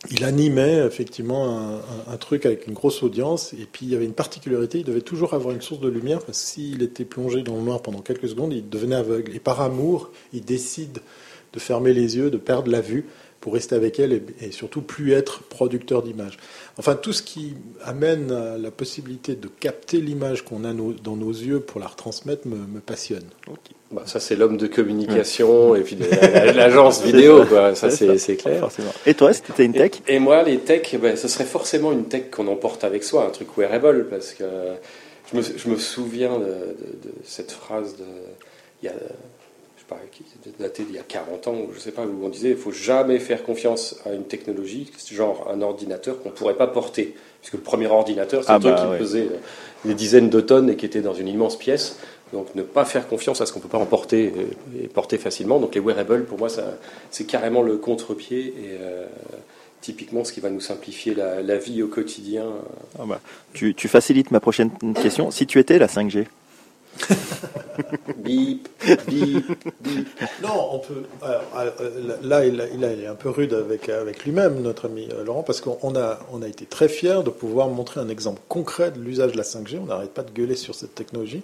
il 0.10 0.24
animait 0.24 0.86
effectivement 0.86 1.82
un, 2.08 2.18
truc 2.18 2.46
avec 2.46 2.68
une 2.68 2.74
grosse 2.74 3.04
audience, 3.04 3.54
et 3.54 3.68
puis 3.70 3.86
il 3.86 3.90
y 3.90 3.96
avait 3.96 4.06
une 4.06 4.14
particularité, 4.14 4.80
il 4.80 4.86
devait 4.86 5.02
toujours 5.02 5.34
avoir 5.34 5.54
une 5.54 5.62
source 5.62 5.82
de 5.82 5.90
lumière, 5.90 6.20
parce 6.20 6.42
que 6.42 6.48
s'il 6.48 6.82
était 6.82 7.06
plongé 7.06 7.44
dans 7.44 7.56
le 7.56 7.62
noir 7.62 7.82
pendant 7.82 8.00
quelques 8.00 8.30
secondes, 8.30 8.54
il 8.54 8.70
devenait 8.70 8.96
aveugle. 8.96 9.36
Et 9.36 9.40
par 9.40 9.60
amour, 9.60 10.12
il 10.32 10.46
décide 10.46 11.00
de 11.52 11.60
fermer 11.60 11.94
les 11.94 12.16
yeux, 12.16 12.30
de 12.30 12.38
perdre 12.38 12.72
la 12.72 12.80
vue 12.80 13.06
pour 13.42 13.54
rester 13.54 13.76
avec 13.76 14.00
elle 14.00 14.22
et, 14.42 14.52
surtout 14.52 14.82
plus 14.82 15.14
être 15.14 15.44
producteur 15.44 16.02
d'images. 16.04 16.38
Enfin, 16.78 16.96
tout 16.96 17.14
ce 17.14 17.24
qui 17.24 17.56
amène 17.84 18.32
à 18.32 18.58
la 18.58 18.72
possibilité 18.72 19.36
de 19.36 19.48
capter 19.48 20.02
l'image 20.02 20.44
qu'on 20.44 20.64
a 20.64 20.74
dans 20.74 21.16
nos 21.16 21.32
yeux 21.32 21.60
pour 21.60 21.80
la 21.80 21.88
retransmettre 21.88 22.48
me, 22.48 22.58
me 22.58 22.80
passionne. 22.80 23.26
Bah, 23.92 24.04
ça, 24.06 24.20
c'est 24.20 24.36
l'homme 24.36 24.58
de 24.58 24.68
communication 24.68 25.76
et 25.76 25.82
puis 25.82 25.98
l'agence 26.54 27.02
vidéo, 27.06 27.44
quoi. 27.46 27.74
Ça, 27.74 27.90
C'est 27.90 28.36
clair. 28.36 28.60
Forcément. 28.60 28.92
Et 29.06 29.14
toi, 29.16 29.34
c'était 29.34 29.66
une 29.66 29.74
tech 29.74 29.92
Et, 30.08 30.16
et 30.16 30.20
moi, 30.20 30.44
les 30.44 30.60
techs, 30.60 30.96
ben, 31.02 31.16
ce 31.16 31.28
serait 31.28 31.46
forcément 31.46 31.92
une 31.92 32.06
tech 32.06 32.30
qu'on 32.32 32.48
emporte 32.48 32.84
avec 32.84 33.04
soi, 33.04 33.26
un 33.26 33.32
truc 33.32 33.48
wearable, 33.58 34.08
parce 34.10 34.34
que 34.34 34.44
je 35.32 35.38
me, 35.38 35.42
je 35.42 35.70
me 35.70 35.78
souviens 35.78 36.38
de, 36.38 36.46
de- 36.46 37.10
de 37.10 37.14
cette 37.24 37.52
phrase 37.52 37.96
de, 37.98 38.04
il 38.84 38.86
y 38.86 38.90
a, 38.90 38.94
je 38.94 39.82
sais 39.82 39.88
pas, 39.90 39.98
datée 40.60 40.84
d'il 40.84 40.96
y 40.96 41.00
a 41.00 41.04
40 41.04 41.48
ans, 41.48 41.54
ou 41.56 41.70
je 41.74 41.80
sais 41.80 41.92
pas, 41.92 42.04
où 42.04 42.24
on 42.26 42.30
disait 42.30 42.52
il 42.52 42.58
faut 42.58 42.72
jamais 42.72 43.18
faire 43.20 43.42
confiance 43.44 43.96
à 44.06 44.14
une 44.14 44.26
technologie, 44.26 44.92
genre 45.12 45.48
un 45.52 45.62
ordinateur 45.64 46.22
qu'on 46.22 46.30
pourrait 46.30 46.58
pas 46.58 46.68
porter. 46.68 47.16
Puisque 47.42 47.54
le 47.54 47.62
premier 47.62 47.88
ordinateur, 47.88 48.44
c'est 48.44 48.52
Ah 48.52 48.56
un 48.56 48.60
truc 48.60 48.74
bah, 48.76 48.82
qui 48.86 48.92
ouais. 48.92 48.98
pesait 49.00 49.30
des 49.86 49.94
dizaines 49.94 50.30
de 50.30 50.42
tonnes 50.42 50.70
et 50.70 50.76
qui 50.76 50.86
était 50.86 51.02
dans 51.02 51.14
une 51.14 51.28
immense 51.30 51.58
pièce. 51.58 51.98
Donc 52.34 52.54
ne 52.56 52.64
pas 52.64 52.86
faire 52.86 53.08
confiance 53.08 53.42
à 53.42 53.46
ce 53.46 53.54
qu'on 53.54 53.60
peut 53.60 53.68
pas 53.68 53.78
emporter 53.78 54.34
et, 54.76 54.84
et 54.84 54.88
porter 54.88 55.18
facilement. 55.18 55.60
Donc 55.60 55.76
les 55.76 55.82
wearables, 55.82 56.26
pour 56.26 56.38
moi, 56.38 56.50
ça, 56.50 56.64
c'est 57.12 57.26
carrément 57.26 57.62
le 57.62 57.78
contre-pied 57.78 58.48
et 58.48 58.78
euh, 58.80 59.06
typiquement 59.82 60.24
ce 60.24 60.34
qui 60.34 60.40
va 60.40 60.50
nous 60.50 60.62
simplifier 60.62 61.16
la, 61.16 61.42
la 61.42 61.58
vie 61.58 61.82
au 61.82 61.88
quotidien. 61.88 62.46
Ah 63.00 63.04
bah, 63.08 63.20
tu, 63.54 63.74
tu 63.74 63.88
facilites 63.88 64.32
ma 64.32 64.40
prochaine 64.40 64.72
question. 65.02 65.32
Si 65.32 65.48
tu 65.48 65.60
étais 65.60 65.80
la 65.80 65.88
5G, 65.88 66.28
Bip, 68.18 68.68
bip, 69.08 69.46
bip. 69.82 70.08
Non, 70.44 70.70
on 70.74 70.80
peut. 70.80 71.04
alors, 71.22 71.74
euh, 71.80 72.18
là, 72.22 72.46
il, 72.46 72.60
est 72.84 73.08
un 73.08 73.16
peu 73.16 73.30
rude 73.30 73.54
avec, 73.54 73.90
avec 73.90 74.26
lui-même, 74.26 74.62
notre 74.62 74.86
ami 74.86 75.08
euh, 75.14 75.24
Laurent, 75.24 75.44
parce 75.44 75.62
qu'on 75.62 75.96
a, 75.96 76.20
on 76.32 76.42
a 76.42 76.48
été 76.48 76.66
très 76.66 76.90
fiers 76.90 77.22
de 77.24 77.30
pouvoir 77.30 77.70
montrer 77.70 78.02
un 78.02 78.10
exemple 78.10 78.42
concret 78.50 78.92
de 78.92 79.00
l'usage 79.00 79.32
de 79.32 79.38
la 79.38 79.44
5G. 79.44 79.80
On 79.82 79.86
n'arrête 79.86 80.14
pas 80.14 80.24
de 80.24 80.32
gueuler 80.32 80.56
sur 80.56 80.76
cette 80.76 80.96
technologie. 80.96 81.44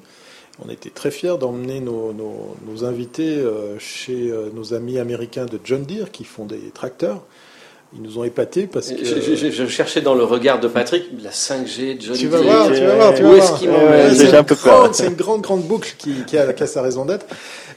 On 0.64 0.70
été 0.70 0.90
très 0.90 1.12
fiers 1.12 1.38
d'emmener 1.40 1.80
nos, 1.82 2.14
nos- 2.14 2.56
nos 2.66 2.86
invités 2.86 3.38
euh, 3.38 3.78
chez 3.78 4.30
euh, 4.32 4.50
nos 4.54 4.74
amis 4.74 5.00
américains 5.00 5.46
de 5.46 5.60
John 5.64 5.84
Deere 5.84 6.12
qui 6.12 6.24
font 6.24 6.46
des 6.46 6.72
tracteurs. 6.74 7.24
Ils 7.94 8.02
nous 8.02 8.18
ont 8.20 8.24
épatés 8.24 8.66
parce 8.68 8.90
que. 8.92 9.04
Je, 9.04 9.36
je- 9.36 9.52
je 9.52 9.66
cherchais 9.68 10.02
dans 10.02 10.16
le 10.16 10.24
regard 10.24 10.60
de 10.60 10.68
Patrick 10.68 11.06
la 11.22 11.30
5G, 11.32 11.98
John 12.00 12.16
Tu 12.16 12.28
vas 12.28 12.40
Deere. 12.40 12.46
voir, 12.48 12.68
tu 12.72 12.82
vas 12.86 12.96
voir, 12.96 13.14
tu 13.14 13.24
Où 13.24 13.32
vas 13.32 13.38
est-ce 13.38 13.54
qu'il 13.60 13.70
m'emmène 13.70 14.16
c'est 14.16 14.30
une 14.30 14.36
un 14.36 14.44
peu 14.44 14.56
peur. 14.56 14.80
grande- 14.82 14.94
C'est 14.96 15.08
une 15.08 15.16
grande, 15.16 15.42
grande 15.42 15.64
boucle 15.64 15.94
qui, 15.98 16.14
qui 16.26 16.38
a, 16.38 16.52
qui 16.54 16.64
a 16.64 16.68
sa 16.68 16.82
raison 16.82 17.06
d'être. 17.06 17.26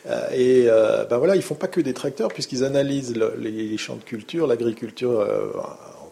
Euh, 0.08 0.28
et 0.32 0.66
ben 1.10 1.18
voilà, 1.18 1.34
ils 1.36 1.42
font 1.42 1.54
pas 1.56 1.66
que 1.68 1.80
des 1.80 1.92
tracteurs 1.94 2.28
puisqu'ils 2.28 2.64
analysent 2.64 3.14
le- 3.16 3.34
les, 3.38 3.50
les 3.50 3.76
champs 3.76 3.96
de 3.96 4.02
culture, 4.04 4.46
l'agriculture 4.46 5.20
euh, 5.20 5.50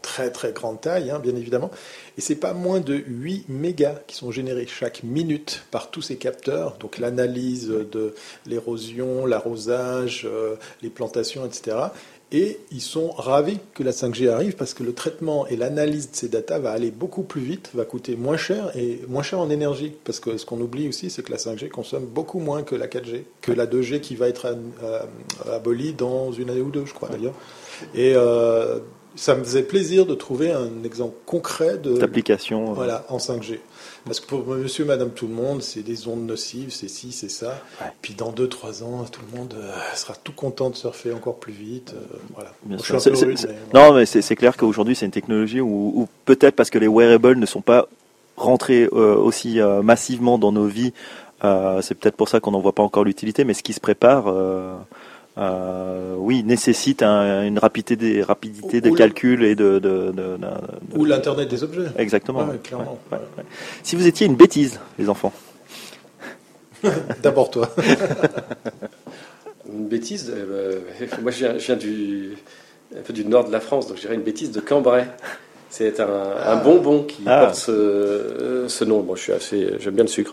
très 0.07 0.31
très 0.31 0.53
grande 0.53 0.81
taille, 0.81 1.11
hein, 1.11 1.19
bien 1.19 1.35
évidemment. 1.35 1.69
Et 2.17 2.21
c'est 2.21 2.37
pas 2.37 2.53
moins 2.53 2.79
de 2.79 2.95
8 2.95 3.47
mégas 3.49 3.97
qui 4.07 4.15
sont 4.15 4.31
générés 4.31 4.69
chaque 4.69 5.03
minute 5.03 5.65
par 5.73 5.91
tous 5.91 6.01
ces 6.01 6.17
capteurs. 6.17 6.77
Donc 6.79 6.99
l'analyse 6.99 7.67
de 7.67 8.15
l'érosion, 8.47 9.27
l'arrosage, 9.27 10.23
euh, 10.25 10.55
les 10.81 10.91
plantations, 10.91 11.45
etc. 11.45 11.77
Et 12.31 12.61
ils 12.71 12.81
sont 12.81 13.11
ravis 13.11 13.59
que 13.75 13.83
la 13.83 13.91
5G 13.91 14.29
arrive 14.29 14.55
parce 14.55 14.75
que 14.75 14.85
le 14.85 14.93
traitement 14.93 15.47
et 15.49 15.57
l'analyse 15.57 16.11
de 16.13 16.17
ces 16.17 16.29
datas 16.29 16.61
va 16.61 16.71
aller 16.71 16.93
beaucoup 16.93 17.25
plus 17.25 17.41
vite, 17.41 17.71
va 17.75 17.85
coûter 17.85 18.15
moins 18.15 18.37
cher 18.37 18.71
et 18.77 19.01
moins 19.09 19.23
cher 19.25 19.41
en 19.41 19.51
énergie. 19.51 19.93
Parce 20.05 20.21
que 20.21 20.37
ce 20.37 20.47
qu'on 20.47 20.61
oublie 20.61 20.89
aussi, 20.89 21.11
c'est 21.11 21.25
que 21.25 21.33
la 21.33 21.39
5G 21.39 21.69
consomme 21.69 22.07
beaucoup 22.07 22.39
moins 22.39 22.63
que 22.63 22.77
la 22.77 22.87
4G, 22.87 23.23
que 23.41 23.53
la 23.53 23.67
2G 23.67 24.01
qui 24.01 24.15
va 24.15 24.29
être 24.29 24.47
euh, 24.83 25.01
abolie 25.53 25.95
dans 25.95 26.31
une 26.33 26.51
année 26.51 26.61
ou 26.61 26.71
deux, 26.71 26.87
je 26.87 26.95
crois 26.95 27.09
d'ailleurs. 27.09 27.35
Et 27.95 28.15
euh, 28.17 28.79
ça 29.17 29.35
me 29.35 29.43
faisait 29.43 29.63
plaisir 29.63 30.07
de 30.07 30.15
trouver 30.15 30.53
un 30.53 30.85
exemple 30.85 31.15
concret 31.27 31.79
de 31.79 31.97
d'application. 31.97 32.71
euh, 32.71 32.75
voilà, 32.75 33.05
en 33.09 33.17
5G. 33.19 33.59
Parce 34.05 34.21
que 34.21 34.27
pour 34.27 34.47
monsieur, 34.47 34.85
madame, 34.85 35.11
tout 35.11 35.27
le 35.27 35.35
monde, 35.35 35.63
c'est 35.63 35.83
des 35.83 36.07
ondes 36.07 36.25
nocives, 36.27 36.71
c'est 36.71 36.87
ci, 36.89 37.11
c'est 37.11 37.29
ça. 37.31 37.61
Ouais. 37.81 37.89
Puis 38.03 38.15
dans 38.15 38.31
2-3 38.31 38.85
ans, 38.85 39.05
tout 39.11 39.21
le 39.33 39.39
monde 39.39 39.55
euh, 39.59 39.71
sera 39.97 40.15
tout 40.15 40.33
content 40.33 40.71
de 40.71 40.77
surfer 40.77 41.13
encore 41.13 41.37
plus 41.37 41.53
vite. 41.53 41.93
euh, 41.97 42.17
voilà. 42.35 42.53
Bien 42.65 42.79
sûr. 42.79 43.01
rude, 43.01 43.37
mais 43.49 43.55
Non, 43.75 43.95
mais 43.95 44.07
c'est 44.07 44.37
clair 44.37 44.57
qu'aujourd'hui, 44.57 44.95
c'est 44.95 45.07
une 45.07 45.13
technologie 45.13 45.61
où, 45.61 45.93
où 45.97 46.09
peut-être 46.25 46.55
parce 46.55 46.71
que 46.71 46.79
les 46.79 46.87
wearables 46.89 47.37
ne 47.37 47.47
sont 47.47 47.63
pas 47.63 47.89
rentrés 48.37 48.89
euh, 48.93 49.17
aussi 49.17 49.61
euh, 49.61 49.83
massivement 49.83 50.39
dans 50.39 50.53
nos 50.53 50.67
vies, 50.67 50.93
c'est 51.83 51.95
peut-être 51.95 52.17
pour 52.17 52.29
ça 52.29 52.39
qu'on 52.41 52.51
n'en 52.51 52.61
voit 52.61 52.73
pas 52.75 52.83
encore 52.83 53.05
l'utilité, 53.05 53.45
mais 53.45 53.55
ce 53.55 53.63
qui 53.63 53.73
se 53.73 53.79
prépare, 53.81 54.25
euh, 55.39 55.41
euh, 55.41 56.15
oui, 56.19 56.43
nécessite 56.45 57.03
un- 57.03 57.45
une 57.45 57.59
rapidité, 57.59 57.97
des, 57.97 58.23
rapidité 58.23 58.81
de 58.81 58.89
Ou 58.91 58.95
le- 58.95 58.99
calcul 58.99 59.45
et 59.45 59.55
de... 59.55 59.79
de, 59.79 60.11
de- 60.13 60.37
de- 60.39 60.97
Ou 60.99 61.05
l'Internet 61.05 61.49
des 61.49 61.63
objets. 61.63 61.87
Exactement. 61.99 62.41
Ouais, 62.45 62.53
ouais. 62.53 62.59
clairement. 62.63 62.99
Ouais, 63.13 63.19
ouais, 63.19 63.25
ouais. 63.39 63.45
Si 63.83 63.97
vous 63.97 64.07
étiez 64.07 64.27
une 64.27 64.37
bêtise, 64.37 64.81
les 64.99 65.09
enfants, 65.09 65.33
D'abord 67.23 67.51
toi. 67.51 67.71
Une 69.73 69.89
bêtise, 69.89 70.33
euh, 70.35 70.81
bah, 71.01 71.17
moi 71.23 71.31
je 71.33 71.39
viens, 71.39 71.59
je 71.59 71.67
viens 71.67 71.77
du, 71.77 72.37
un 72.97 73.01
peu 73.01 73.13
du 73.13 73.25
nord 73.25 73.45
de 73.47 73.53
la 73.53 73.61
France, 73.61 73.89
donc 73.89 73.97
je 73.97 74.03
dirais 74.03 74.15
une 74.15 74.23
bêtise 74.23 74.53
de 74.53 74.61
Cambrai. 74.61 75.07
C'est 75.71 75.99
un, 76.01 76.09
un 76.47 76.57
bonbon 76.57 77.03
qui 77.03 77.23
Ah. 77.27 77.41
porte 77.47 77.57
ce, 77.57 77.71
euh, 77.73 78.69
ce 78.69 78.85
nom. 78.85 79.01
Bon, 79.01 79.17
je 79.17 79.23
suis 79.23 79.33
assez, 79.33 79.71
j'aime 79.81 79.95
bien 79.95 80.05
le 80.05 80.09
sucre. 80.11 80.33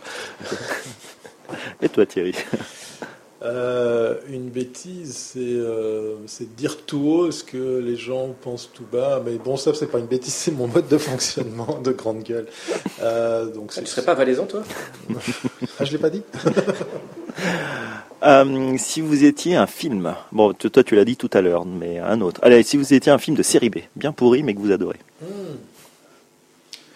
et 1.82 1.90
toi 1.90 2.06
Thierry? 2.06 2.36
Euh, 3.44 4.15
une 4.30 4.49
bêtise, 4.49 5.14
c'est 5.15 5.40
euh, 5.41 6.15
de 6.40 6.45
dire 6.56 6.78
tout 6.86 6.99
haut 7.10 7.32
ce 7.32 7.44
que 7.44 7.80
les 7.80 7.98
gens 7.98 8.34
pensent 8.41 8.70
tout 8.74 8.86
bas. 8.90 9.22
Mais 9.26 9.34
bon, 9.36 9.57
ça, 9.57 9.74
c'est 9.74 9.88
pas 9.88 9.99
une 9.99 10.06
bêtise, 10.06 10.34
c'est 10.34 10.52
mon 10.52 10.68
mode 10.68 10.88
de 10.88 10.98
fonctionnement 10.98 11.80
de 11.84 11.91
grande 11.91 12.24
gueule. 12.24 12.48
Euh, 13.02 13.45
donc, 13.48 13.70
Tu 13.70 13.76
c'est- 13.76 13.82
ne 13.82 13.86
serais 13.88 14.03
pas 14.06 14.14
valaisan, 14.14 14.45
toi? 14.45 14.64
Ah, 15.80 15.84
je 15.86 15.91
l'ai 15.91 15.98
pas 15.98 16.10
dit 16.10 16.22
Euh, 18.24 18.76
si 18.78 19.02
vous 19.02 19.26
étiez 19.26 19.57
un 19.57 19.68
film, 19.68 20.15
bon, 20.32 20.53
toi 20.53 20.82
tu 20.84 20.95
l'as 20.95 21.03
dit 21.03 21.18
tout 21.18 21.30
à 21.34 21.41
l'heure, 21.41 21.65
mais 21.65 21.99
un 21.99 22.22
autre. 22.22 22.40
Allez, 22.41 22.64
si 22.64 22.78
vous 22.78 22.94
étiez 22.94 23.11
un 23.11 23.18
film 23.18 23.36
de 23.36 23.44
série 23.44 23.70
B, 23.70 23.80
bien 23.98 24.14
pourri, 24.14 24.44
mais 24.44 24.53
que 24.53 24.60
vous 24.60 24.72
adorez. 24.72 24.95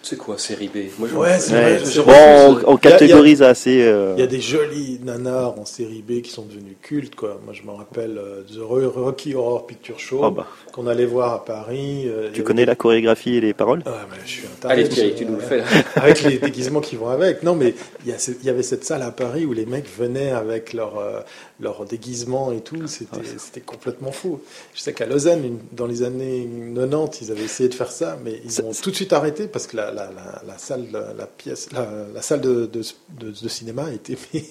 C'est 0.08 0.16
quoi 0.16 0.38
série 0.38 0.68
B? 0.68 0.88
Moi, 0.98 1.06
je- 1.10 1.14
Ouais, 1.14 1.38
c'est 1.38 1.52
vrai. 1.52 1.78
je- 1.84 2.00
bon, 2.00 2.12
on, 2.12 2.72
on 2.72 2.78
Il 2.78 2.84
y 2.84 2.88
a- 2.88 2.90
catégorise 2.92 3.42
assez. 3.42 3.82
euh, 3.82 4.14
Il 4.16 4.20
y 4.20 4.22
a 4.22 4.26
des 4.26 4.40
jolis 4.40 4.98
nanars 5.04 5.58
en 5.60 5.66
série 5.66 6.00
B 6.00 6.22
qui 6.22 6.30
sont 6.30 6.46
devenus 6.46 6.76
cultes, 6.80 7.14
quoi. 7.14 7.38
Moi, 7.44 7.52
je 7.52 7.62
me 7.62 7.72
rappelle 7.76 8.16
euh, 8.16 8.40
The 8.42 8.58
Ro- 8.62 8.88
Rocky 8.88 9.34
Horror 9.34 9.66
Picture 9.66 9.98
Show 10.00 10.20
oh 10.22 10.30
bah, 10.30 10.46
qu'on 10.72 10.86
allait 10.86 11.04
voir 11.04 11.34
à 11.34 11.44
Paris. 11.44 12.04
euh, 12.08 12.22
il 12.24 12.28
y 12.28 12.32
tu 12.32 12.40
avait 12.40 12.42
connais 12.44 12.64
la 12.64 12.74
chorégraphie 12.74 13.34
et 13.36 13.40
les 13.42 13.52
paroles? 13.52 13.82
Ah, 13.84 14.06
mais 14.10 14.16
je 14.24 14.30
suis 14.30 14.46
un 14.46 14.56
taré, 14.60 14.72
Allez, 14.74 14.88
Thierry, 14.88 15.14
tu 15.14 15.26
nous 15.26 15.34
le 15.34 15.40
fais 15.42 15.58
là. 15.58 15.64
avec 15.96 16.22
les 16.22 16.38
déguisements 16.38 16.80
qui 16.80 16.96
vont 16.96 17.08
avec. 17.10 17.42
Non, 17.42 17.54
mais 17.54 17.74
il 18.06 18.10
y, 18.10 18.14
a 18.14 18.18
ce- 18.18 18.30
il 18.30 18.46
y 18.46 18.48
avait 18.50 18.62
cette 18.62 18.84
salle 18.86 19.02
à 19.02 19.10
Paris 19.10 19.44
où 19.44 19.52
les 19.52 19.66
mecs 19.66 19.88
venaient 19.98 20.30
avec 20.30 20.72
leur, 20.72 20.98
euh, 20.98 21.20
leur 21.60 21.84
déguisement 21.84 22.50
et 22.52 22.60
tout. 22.62 22.86
C'était 22.86 23.18
c'était 23.36 23.60
complètement 23.60 24.12
fou. 24.12 24.40
Je 24.74 24.80
sais 24.80 24.94
qu'à 24.94 25.04
Lausanne, 25.04 25.44
une- 25.44 25.58
dans 25.72 25.86
les 25.86 26.02
années 26.02 26.48
90, 26.74 27.18
ils 27.26 27.30
avaient 27.30 27.44
essayé 27.44 27.68
de 27.68 27.74
faire 27.74 27.90
ça, 27.92 28.16
mais 28.24 28.40
ils 28.44 28.50
Ça- 28.52 28.62
ont 28.64 28.72
tout 28.72 28.90
de 28.90 28.96
suite 28.96 29.12
arrêté 29.12 29.48
parce 29.48 29.66
que 29.66 29.76
la, 29.76 29.90
la, 29.92 29.97
la, 30.04 30.42
la 30.46 30.58
salle, 30.58 30.86
la, 30.92 31.12
la 31.16 31.26
pièce, 31.26 31.68
la, 31.72 31.86
la 32.14 32.22
salle 32.22 32.40
de, 32.40 32.66
de, 32.66 32.80
de, 33.20 33.30
de 33.42 33.48
cinéma 33.48 33.92
était 33.92 34.16
mis 34.32 34.44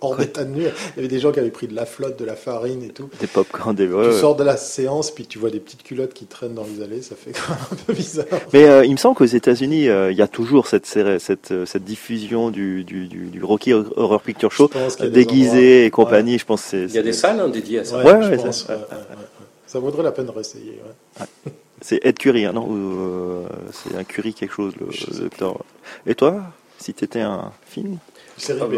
hors 0.00 0.16
d'état 0.16 0.44
de 0.44 0.50
nuire. 0.50 0.72
Il 0.90 0.96
y 0.96 0.98
avait 1.00 1.08
des 1.08 1.18
gens 1.20 1.32
qui 1.32 1.40
avaient 1.40 1.50
pris 1.50 1.66
de 1.66 1.74
la 1.74 1.86
flotte, 1.86 2.18
de 2.18 2.24
la 2.24 2.36
farine 2.36 2.82
et 2.82 2.88
tout. 2.90 3.08
Des 3.20 3.26
popcorn, 3.26 3.74
des. 3.74 3.86
tu 3.86 3.94
ouais. 3.94 4.12
sors 4.12 4.36
de 4.36 4.44
la 4.44 4.56
séance, 4.56 5.10
puis 5.10 5.26
tu 5.26 5.38
vois 5.38 5.50
des 5.50 5.60
petites 5.60 5.82
culottes 5.82 6.14
qui 6.14 6.26
traînent 6.26 6.54
dans 6.54 6.64
les 6.76 6.82
allées, 6.82 7.02
ça 7.02 7.14
fait 7.16 7.32
quand 7.32 7.48
même 7.50 7.58
un 7.72 7.74
peu 7.86 7.92
bizarre. 7.92 8.26
Mais 8.52 8.64
euh, 8.68 8.84
il 8.84 8.92
me 8.92 8.96
semble 8.96 9.16
qu'aux 9.16 9.24
États-Unis, 9.24 9.88
euh, 9.88 10.12
il 10.12 10.16
y 10.18 10.22
a 10.22 10.28
toujours 10.28 10.66
cette, 10.66 10.86
série- 10.86 11.20
cette, 11.20 11.52
euh, 11.52 11.66
cette 11.66 11.84
diffusion 11.84 12.50
du, 12.50 12.84
du, 12.84 13.06
du, 13.08 13.26
du 13.26 13.42
Rocky 13.44 13.72
Horror 13.72 14.20
Picture 14.22 14.52
Show, 14.52 14.70
déguisé 15.10 15.48
endroits- 15.50 15.86
et 15.86 15.90
compagnie. 15.90 16.38
Je 16.38 16.44
pense. 16.44 16.72
Il 16.72 16.90
y 16.92 16.98
a 16.98 17.02
des 17.02 17.12
salles 17.12 17.40
hein, 17.40 17.48
dédiées 17.48 17.80
à 17.80 17.84
ça. 17.84 17.98
Ouais, 17.98 18.04
Ouais, 18.12 18.22
je 18.22 18.28
ouais, 18.30 18.36
pense, 18.36 18.64
ça- 18.66 18.72
ouais, 18.74 18.78
ouais, 18.80 18.86
ouais, 18.90 19.16
ouais. 19.16 19.46
Ça 19.66 19.78
vaudrait 19.80 20.02
la 20.04 20.12
peine 20.12 20.26
de 20.26 20.30
réessayer. 20.30 20.80
C'est 21.80 22.00
Ed 22.04 22.18
Curry, 22.18 22.46
hein, 22.46 22.52
non 22.52 22.66
Ou, 22.68 23.00
euh, 23.00 23.46
C'est 23.72 23.94
un 23.96 24.04
Curry 24.04 24.34
quelque 24.34 24.52
chose, 24.52 24.74
le, 24.80 24.86
docteur. 25.20 25.64
Et 26.06 26.14
toi, 26.14 26.42
si 26.78 26.94
t'étais 26.94 27.20
un 27.20 27.52
film 27.66 27.98
Série 28.38 28.60
Ah 28.62 28.66
B. 28.66 28.72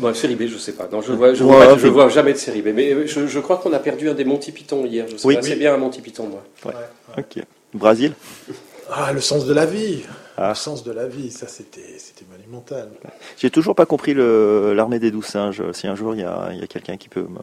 bah, 0.00 0.14
Série 0.14 0.34
bon, 0.36 0.44
B, 0.44 0.48
je 0.48 0.58
sais 0.58 0.72
pas. 0.72 0.88
Non, 0.90 1.00
je 1.00 1.12
vois, 1.12 1.34
je 1.34 1.44
Ouais, 1.44 1.50
vois, 1.50 1.72
ouais, 1.74 1.78
je 1.78 1.86
oui. 1.86 1.92
vois 1.92 2.08
jamais 2.08 2.32
de 2.32 2.38
série 2.38 2.62
B. 2.62 2.68
Mais 2.74 2.92
euh, 2.92 3.06
je, 3.06 3.26
je 3.26 3.38
crois 3.40 3.58
qu'on 3.58 3.72
a 3.72 3.78
perdu 3.78 4.08
un 4.08 4.14
des 4.14 4.24
Monty 4.24 4.50
Python 4.52 4.84
hier. 4.84 5.06
Je 5.08 5.16
sais 5.16 5.26
Oui. 5.26 5.34
pas, 5.34 5.40
Oui. 5.42 5.48
c'est 5.48 5.56
bien 5.56 5.74
un 5.74 5.78
Monty 5.78 6.00
Python, 6.00 6.28
moi. 6.28 6.42
Ouais, 6.64 6.72
ouais. 7.16 7.24
Ok. 7.38 7.44
Brésil 7.74 8.14
Ah, 8.90 9.12
le 9.12 9.20
sens 9.20 9.44
de 9.44 9.52
la 9.52 9.66
vie. 9.66 10.02
Ah. 10.38 10.48
Le 10.50 10.54
sens 10.54 10.82
de 10.82 10.92
la 10.92 11.06
vie, 11.06 11.30
ça 11.30 11.46
c'était 11.46 11.98
c'était 11.98 12.24
monumental. 12.30 12.88
J'ai 13.36 13.50
toujours 13.50 13.74
pas 13.74 13.84
compris 13.84 14.14
l'armée 14.14 14.98
des 14.98 15.10
douze 15.10 15.26
singes. 15.26 15.62
Si 15.72 15.86
un 15.86 15.94
jour 15.94 16.14
il 16.14 16.22
y 16.22 16.24
a, 16.24 16.48
il 16.52 16.58
y 16.60 16.62
a 16.62 16.66
quelqu'un 16.66 16.96
qui 16.96 17.10
peut 17.10 17.20
me. 17.20 17.38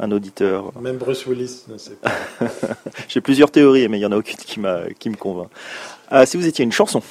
Un 0.00 0.12
auditeur. 0.12 0.72
Même 0.80 0.96
Bruce 0.96 1.26
Willis 1.26 1.64
ne 1.68 1.76
sait 1.76 1.96
pas. 1.96 2.12
J'ai 3.08 3.20
plusieurs 3.20 3.50
théories, 3.50 3.88
mais 3.88 3.98
il 3.98 4.02
y 4.02 4.06
en 4.06 4.12
a 4.12 4.16
aucune 4.16 4.36
qui, 4.36 4.60
m'a, 4.60 4.82
qui 4.98 5.10
me 5.10 5.16
convainc. 5.16 5.48
Ah, 6.08 6.24
si 6.24 6.36
vous 6.36 6.46
étiez 6.46 6.64
une 6.64 6.72
chanson, 6.72 7.02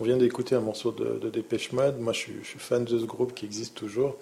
On 0.00 0.04
vient 0.04 0.16
d'écouter 0.16 0.54
un 0.54 0.60
morceau 0.60 0.92
de, 0.92 1.18
de 1.18 1.30
Dépêche 1.30 1.72
Mode. 1.72 1.98
Moi, 1.98 2.12
je 2.12 2.18
suis, 2.18 2.34
je 2.42 2.48
suis 2.48 2.58
fan 2.58 2.84
de 2.84 2.98
ce 2.98 3.04
groupe 3.04 3.34
qui 3.34 3.44
existe 3.46 3.74
toujours. 3.74 4.16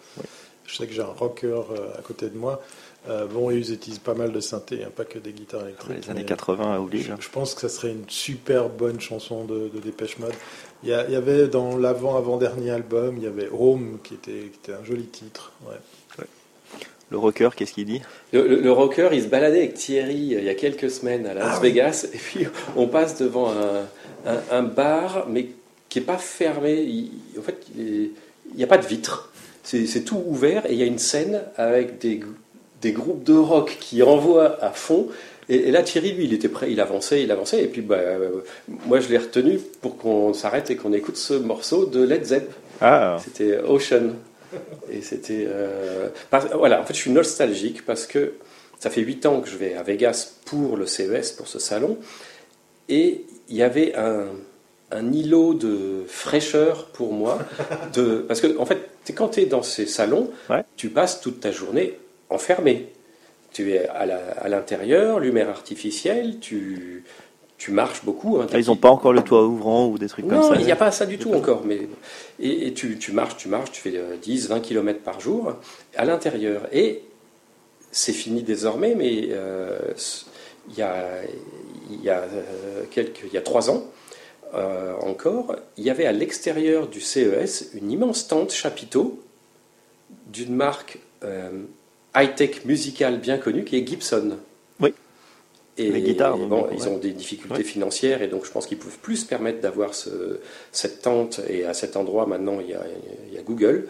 Je 0.67 0.77
sais 0.77 0.87
que 0.87 0.93
j'ai 0.93 1.03
un 1.03 1.07
rocker 1.07 1.47
euh, 1.47 1.99
à 1.99 2.03
côté 2.03 2.29
de 2.29 2.37
moi. 2.37 2.63
Euh, 3.09 3.27
bon, 3.27 3.51
ils 3.51 3.73
utilisent 3.73 3.99
pas 4.01 4.15
mal 4.15 4.33
de 4.33 4.41
synthé, 4.41 4.85
hein, 4.85 4.91
pas 4.95 5.05
que 5.05 5.19
des 5.19 5.33
guitares 5.33 5.63
électriques. 5.65 6.05
les 6.05 6.11
années 6.11 6.21
mais 6.21 6.27
80 6.27 6.79
oblige. 6.79 7.13
Je, 7.17 7.23
je 7.23 7.31
pense 7.31 7.55
que 7.55 7.63
ça 7.63 7.69
serait 7.71 7.93
une 7.93 8.05
super 8.09 8.69
bonne 8.69 9.01
chanson 9.01 9.45
de, 9.45 9.71
de 9.73 9.79
Dépêche 9.79 10.19
Mode. 10.19 10.35
Il 10.83 10.91
y, 10.91 10.93
a- 10.93 11.07
il 11.07 11.13
y 11.13 11.17
avait 11.17 11.49
dans 11.49 11.77
l'avant-avant-dernier 11.77 12.71
album, 12.71 13.17
il 13.17 13.23
y 13.25 13.27
avait 13.27 13.49
Home 13.51 13.99
qui 14.05 14.15
était, 14.15 14.51
qui 14.53 14.59
était 14.63 14.73
un 14.73 14.85
joli 14.85 15.05
titre. 15.05 15.53
Ouais. 15.67 15.77
Le 17.11 17.17
rocker, 17.17 17.49
qu'est-ce 17.57 17.73
qu'il 17.73 17.87
dit? 17.87 18.03
Le, 18.35 18.47
le- 18.47 18.61
le 18.61 18.71
rocker, 18.71 19.09
il 19.13 19.23
se 19.23 19.29
baladait 19.29 19.61
avec 19.61 19.75
Thierry 19.75 20.35
euh, 20.35 20.41
il 20.41 20.45
y 20.45 20.51
a 20.51 20.55
quelques 20.55 20.91
semaines 20.91 21.25
à 21.27 21.33
Las 21.33 21.47
Ah 21.55 21.59
oui. 21.63 21.71
Vegas, 21.71 22.07
et 22.13 22.19
puis 22.19 22.47
on 22.77 22.87
passe 22.87 23.17
devant 23.19 23.49
un, 23.51 23.87
un- 24.27 24.43
un 24.51 24.63
bar, 24.63 25.27
mais 25.31 25.49
qui 25.89 26.01
est 26.01 26.03
pas 26.03 26.19
fermé. 26.19 26.83
Il- 26.83 27.13
en 27.39 27.43
fait, 27.43 27.57
il 27.79 28.11
n'y 28.55 28.63
a 28.63 28.67
pas 28.67 28.77
de 28.77 28.87
vitre. 28.87 29.33
C'est 29.63 30.05
tout 30.05 30.23
ouvert, 30.27 30.65
et 30.67 30.73
il 30.73 30.79
y 30.79 30.83
a 30.83 30.87
une 30.87 30.99
scène 30.99 31.43
avec 31.57 31.99
des, 31.99 32.21
des 32.83 32.93
groupes 32.93 33.25
de 33.25 33.35
rock 33.35 33.77
qui 33.81 34.03
envoient 34.03 34.63
à 34.63 34.71
fond. 34.71 35.09
Et, 35.49 35.69
et 35.69 35.71
là, 35.71 35.83
Thierry, 35.83 36.13
lui, 36.13 36.25
il 36.25 36.35
était 36.35 36.49
prêt, 36.49 36.71
il 36.71 36.81
avançait, 36.81 37.23
il 37.23 37.31
avançait, 37.33 37.63
et 37.63 37.69
puis 37.69 37.81
bah, 37.81 37.97
euh, 37.97 38.43
moi, 38.87 39.01
je 39.01 39.09
l'ai 39.09 39.19
retenu 39.19 39.59
pour 39.81 39.97
qu'on 39.97 40.33
s'arrête 40.35 40.71
et 40.71 40.77
qu'on 40.77 40.93
écoute 40.93 41.17
ce 41.17 41.35
morceau 41.35 41.87
de 41.87 42.03
Led 42.03 42.25
Zepp. 42.25 42.51
Ah, 42.81 43.17
C'était 43.25 43.59
Ocean. 43.59 44.11
Et 44.91 45.03
c'était. 45.03 45.45
euh, 45.49 46.09
voilà, 46.55 46.81
en 46.81 46.85
fait, 46.85 46.95
je 46.95 47.01
suis 47.01 47.11
nostalgique 47.11 47.85
parce 47.85 48.07
que 48.07 48.35
ça 48.79 48.91
fait 48.91 49.01
8 49.01 49.27
ans 49.27 49.41
que 49.41 49.49
je 49.49 49.57
vais 49.57 49.75
à 49.75 49.83
Vegas 49.83 50.35
pour 50.45 50.77
le 50.77 50.87
CES, 50.87 51.33
pour 51.33 51.49
ce 51.49 51.59
salon. 51.59 51.99
Et 52.89 53.25
il 53.49 53.57
y 53.57 53.63
avait 53.63 53.95
un, 53.97 54.27
un 54.91 55.13
îlot 55.13 55.55
de 55.55 56.05
fraîcheur 56.07 56.87
pour 56.87 57.13
moi. 57.13 57.39
De, 57.95 58.19
parce 58.27 58.41
que, 58.41 58.57
en 58.59 58.65
fait, 58.67 58.79
quand 59.15 59.29
tu 59.29 59.41
es 59.41 59.47
dans 59.47 59.63
ces 59.63 59.87
salons, 59.87 60.31
Ouais. 60.49 60.63
tu 60.77 60.89
passes 60.91 61.21
toute 61.21 61.41
ta 61.41 61.51
journée 61.51 61.99
enfermé. 62.31 62.89
Tu 63.53 63.73
es 63.73 63.89
à 63.89 64.49
l'intérieur, 64.49 65.21
lumière 65.21 65.49
artificielle, 65.49 66.39
tu, 66.39 67.05
tu 67.57 67.71
marches 67.73 68.05
beaucoup. 68.05 68.39
hein, 68.41 68.47
Ah, 68.53 68.59
ils 68.59 68.67
n'ont 68.67 68.77
pas 68.77 68.91
encore 68.91 69.13
le 69.13 69.23
toit 69.23 69.45
ouvrant 69.47 69.87
ou 69.89 69.99
des 69.99 70.09
trucs 70.09 70.29
comme 70.29 70.37
non, 70.39 70.51
ça. 70.51 70.57
il 70.61 70.65
n'y 70.67 70.73
a 70.73 70.77
pas 70.77 70.91
ça 70.93 71.07
du 71.07 71.17
tout 71.19 71.33
encore. 71.33 71.63
Mais, 71.65 71.89
et, 72.39 72.67
et 72.69 72.75
tu, 72.75 72.99
tu 72.99 73.13
marches, 73.13 73.37
tu 73.39 73.49
marches, 73.49 73.73
tu 73.73 73.81
fais 73.81 73.97
euh, 73.97 74.17
10, 74.21 74.49
20 74.49 74.61
km 74.61 75.01
par 75.01 75.19
jour 75.21 75.55
à 75.97 76.05
l'intérieur. 76.05 76.69
Et 76.73 77.03
c'est 77.91 78.13
fini 78.13 78.43
désormais, 78.43 78.95
mais 78.95 79.29
euh, 79.31 79.79
il 80.69 80.77
y 80.77 80.83
a, 80.83 81.23
y 82.03 82.11
a, 82.11 82.19
euh, 82.21 82.85
quelques, 82.91 83.33
y 83.33 83.39
a 83.39 83.43
trois 83.43 83.71
ans 83.71 83.83
euh, 84.55 84.95
encore, 85.01 85.57
il 85.79 85.85
y 85.85 85.91
avait 85.91 86.07
à 86.07 86.13
l'extérieur 86.13 86.87
du 86.87 87.01
CES 87.01 87.71
une 87.75 87.91
immense 87.91 88.29
tente 88.29 88.53
chapiteau 88.53 89.19
d'une 90.27 90.55
marque 90.55 90.99
euh, 91.25 91.51
high-tech 92.19 92.65
musicale 92.65 93.19
bien 93.19 93.39
connue 93.39 93.65
qui 93.65 93.77
est 93.77 93.87
Gibson. 93.87 94.37
Oui. 94.81 94.93
Et 95.77 95.91
Les 95.93 96.03
guitares, 96.03 96.37
bon, 96.37 96.67
ils 96.73 96.83
ouais. 96.83 96.89
ont 96.89 96.99
des 96.99 97.13
difficultés 97.13 97.59
Ouais. 97.59 97.63
financières 97.63 98.21
et 98.23 98.27
donc 98.29 98.45
je 98.45 98.51
pense 98.51 98.67
qu'ils 98.67 98.79
peuvent 98.79 98.99
plus 99.01 99.19
se 99.19 99.27
permettre 99.27 99.61
d'avoir 99.61 99.95
ce, 99.95 100.41
cette 100.73 101.03
tente 101.03 101.41
et 101.49 101.65
à 101.65 101.73
cet 101.75 101.97
endroit 101.97 102.27
maintenant 102.27 102.59
il 102.61 102.71
y 102.71 102.75
a, 102.75 102.83
il 103.29 103.35
y 103.35 103.39
a 103.39 103.43
Google. 103.43 103.87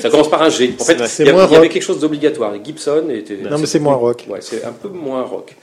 Ça 0.00 0.10
commence 0.10 0.28
par 0.30 0.42
un 0.42 0.50
G. 0.50 0.74
En 0.78 0.84
fait, 0.84 0.94
il 1.20 1.26
y, 1.26 1.28
a- 1.28 1.32
moins 1.32 1.46
il 1.46 1.52
y 1.52 1.56
avait 1.56 1.68
quelque 1.68 1.82
chose 1.82 2.00
d'obligatoire. 2.00 2.54
Gibson 2.62 3.08
était. 3.10 3.36
Non, 3.36 3.58
mais 3.58 3.66
c'est 3.66 3.78
moins 3.80 3.94
rock. 3.94 4.26
Ouais, 4.28 4.40
c'est 4.40 4.64
un 4.64 4.72
peu 4.72 4.88
moins 4.88 5.22
rock. 5.22 5.56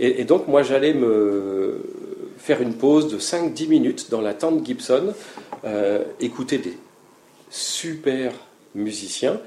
Et, 0.00 0.20
et 0.20 0.24
donc, 0.24 0.48
moi, 0.48 0.62
j'allais 0.62 0.94
me 0.94 1.80
faire 2.38 2.62
une 2.62 2.74
pause 2.74 3.08
de 3.08 3.18
5-10 3.18 3.68
minutes 3.68 4.10
dans 4.10 4.20
la 4.20 4.32
tente 4.32 4.64
Gibson, 4.64 5.12
euh, 5.64 6.04
écouter 6.20 6.58
des 6.58 6.74
super 7.50 8.32
musiciens 8.74 9.40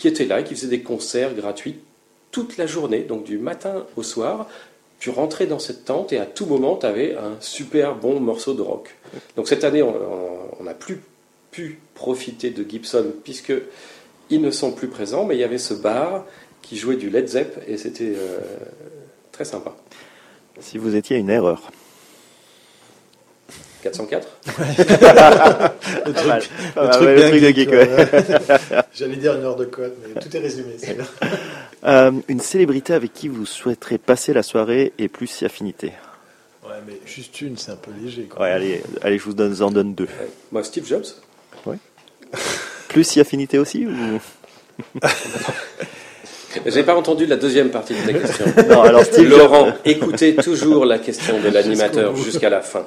qui 0.00 0.08
étaient 0.08 0.24
là, 0.24 0.40
et 0.40 0.44
qui 0.44 0.54
faisaient 0.54 0.66
des 0.68 0.80
concerts 0.80 1.34
gratuits 1.34 1.78
toute 2.30 2.56
la 2.56 2.66
journée, 2.66 3.00
donc 3.00 3.24
du 3.24 3.36
matin 3.36 3.84
au 3.96 4.02
soir. 4.02 4.48
Tu 4.98 5.10
rentrais 5.10 5.46
dans 5.46 5.58
cette 5.58 5.84
tente 5.84 6.12
et 6.12 6.18
à 6.18 6.24
tout 6.24 6.46
moment, 6.46 6.76
tu 6.76 6.86
avais 6.86 7.16
un 7.16 7.36
super 7.40 7.96
bon 7.96 8.18
morceau 8.18 8.54
de 8.54 8.62
rock. 8.62 8.96
Donc 9.36 9.46
cette 9.46 9.62
année, 9.62 9.82
on 9.82 10.64
n'a 10.64 10.74
plus 10.74 11.00
pu 11.50 11.80
profiter 11.94 12.50
de 12.50 12.68
Gibson 12.68 13.12
puisque 13.24 13.52
ils 14.30 14.40
ne 14.40 14.50
sont 14.50 14.72
plus 14.72 14.88
présents, 14.88 15.24
mais 15.24 15.36
il 15.36 15.40
y 15.40 15.44
avait 15.44 15.58
ce 15.58 15.74
bar 15.74 16.24
qui 16.62 16.76
jouait 16.76 16.96
du 16.96 17.10
Led 17.10 17.28
Zepp 17.28 17.62
et 17.66 17.76
c'était 17.76 18.14
euh, 18.16 18.38
très 19.32 19.44
sympa. 19.44 19.74
Si 20.60 20.78
vous 20.78 20.94
étiez 20.96 21.18
une 21.18 21.30
erreur. 21.30 21.70
404 23.82 24.28
Le 26.06 26.12
truc, 26.12 26.26
mal. 26.26 26.42
le 26.42 26.74
Pas 26.74 26.88
truc 26.88 27.04
mal, 27.04 27.14
bien 27.16 27.24
le 27.24 27.30
truc 27.30 27.42
de 27.42 27.48
geek, 27.48 27.70
ouais. 27.70 28.82
J'allais 28.94 29.16
dire 29.16 29.34
une 29.34 29.44
heure 29.44 29.56
de 29.56 29.64
code, 29.64 29.94
mais 30.02 30.20
tout 30.20 30.36
est 30.36 30.40
résumé. 30.40 30.74
c'est 30.78 30.94
bien. 30.94 31.06
Euh, 31.82 32.12
une 32.28 32.40
célébrité 32.40 32.92
avec 32.92 33.14
qui 33.14 33.28
vous 33.28 33.46
souhaiterez 33.46 33.96
passer 33.96 34.34
la 34.34 34.42
soirée 34.42 34.92
et 34.98 35.08
plus 35.08 35.26
si 35.26 35.46
affinité? 35.46 35.94
Ouais, 36.62 36.74
mais 36.86 37.00
juste 37.06 37.40
une, 37.40 37.56
c'est 37.56 37.70
un 37.72 37.76
peu 37.76 37.90
léger. 38.04 38.24
Quoi. 38.24 38.42
Ouais, 38.42 38.50
allez, 38.50 38.82
allez, 39.00 39.16
je 39.16 39.24
vous 39.24 39.32
donne, 39.32 39.62
en 39.62 39.70
donne 39.70 39.94
deux. 39.94 40.04
Ouais. 40.04 40.28
Moi, 40.52 40.62
Steve 40.62 40.86
Jobs. 40.86 41.06
Plus 42.88 43.04
si 43.04 43.18
affinité 43.18 43.58
aussi 43.58 43.86
ou... 43.86 44.20
J'ai 46.66 46.82
pas 46.82 46.96
entendu 46.96 47.26
la 47.26 47.36
deuxième 47.36 47.70
partie 47.70 47.94
de 47.94 48.04
ta 48.04 48.12
question. 48.12 48.44
Non, 48.68 48.82
alors 48.82 49.04
Steve. 49.04 49.28
Laurent, 49.28 49.72
écoutez 49.84 50.34
toujours 50.34 50.84
la 50.84 50.98
question 50.98 51.38
de 51.40 51.48
l'animateur 51.48 52.16
jusqu'à 52.16 52.50
la 52.50 52.60
fin. 52.60 52.84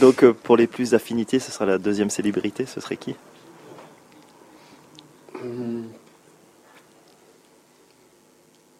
Donc 0.00 0.24
euh, 0.24 0.32
pour 0.32 0.56
les 0.56 0.66
plus 0.66 0.94
affinités, 0.94 1.38
ce 1.38 1.52
sera 1.52 1.66
la 1.66 1.78
deuxième 1.78 2.10
célébrité, 2.10 2.66
ce 2.66 2.80
serait 2.80 2.96
qui? 2.96 3.14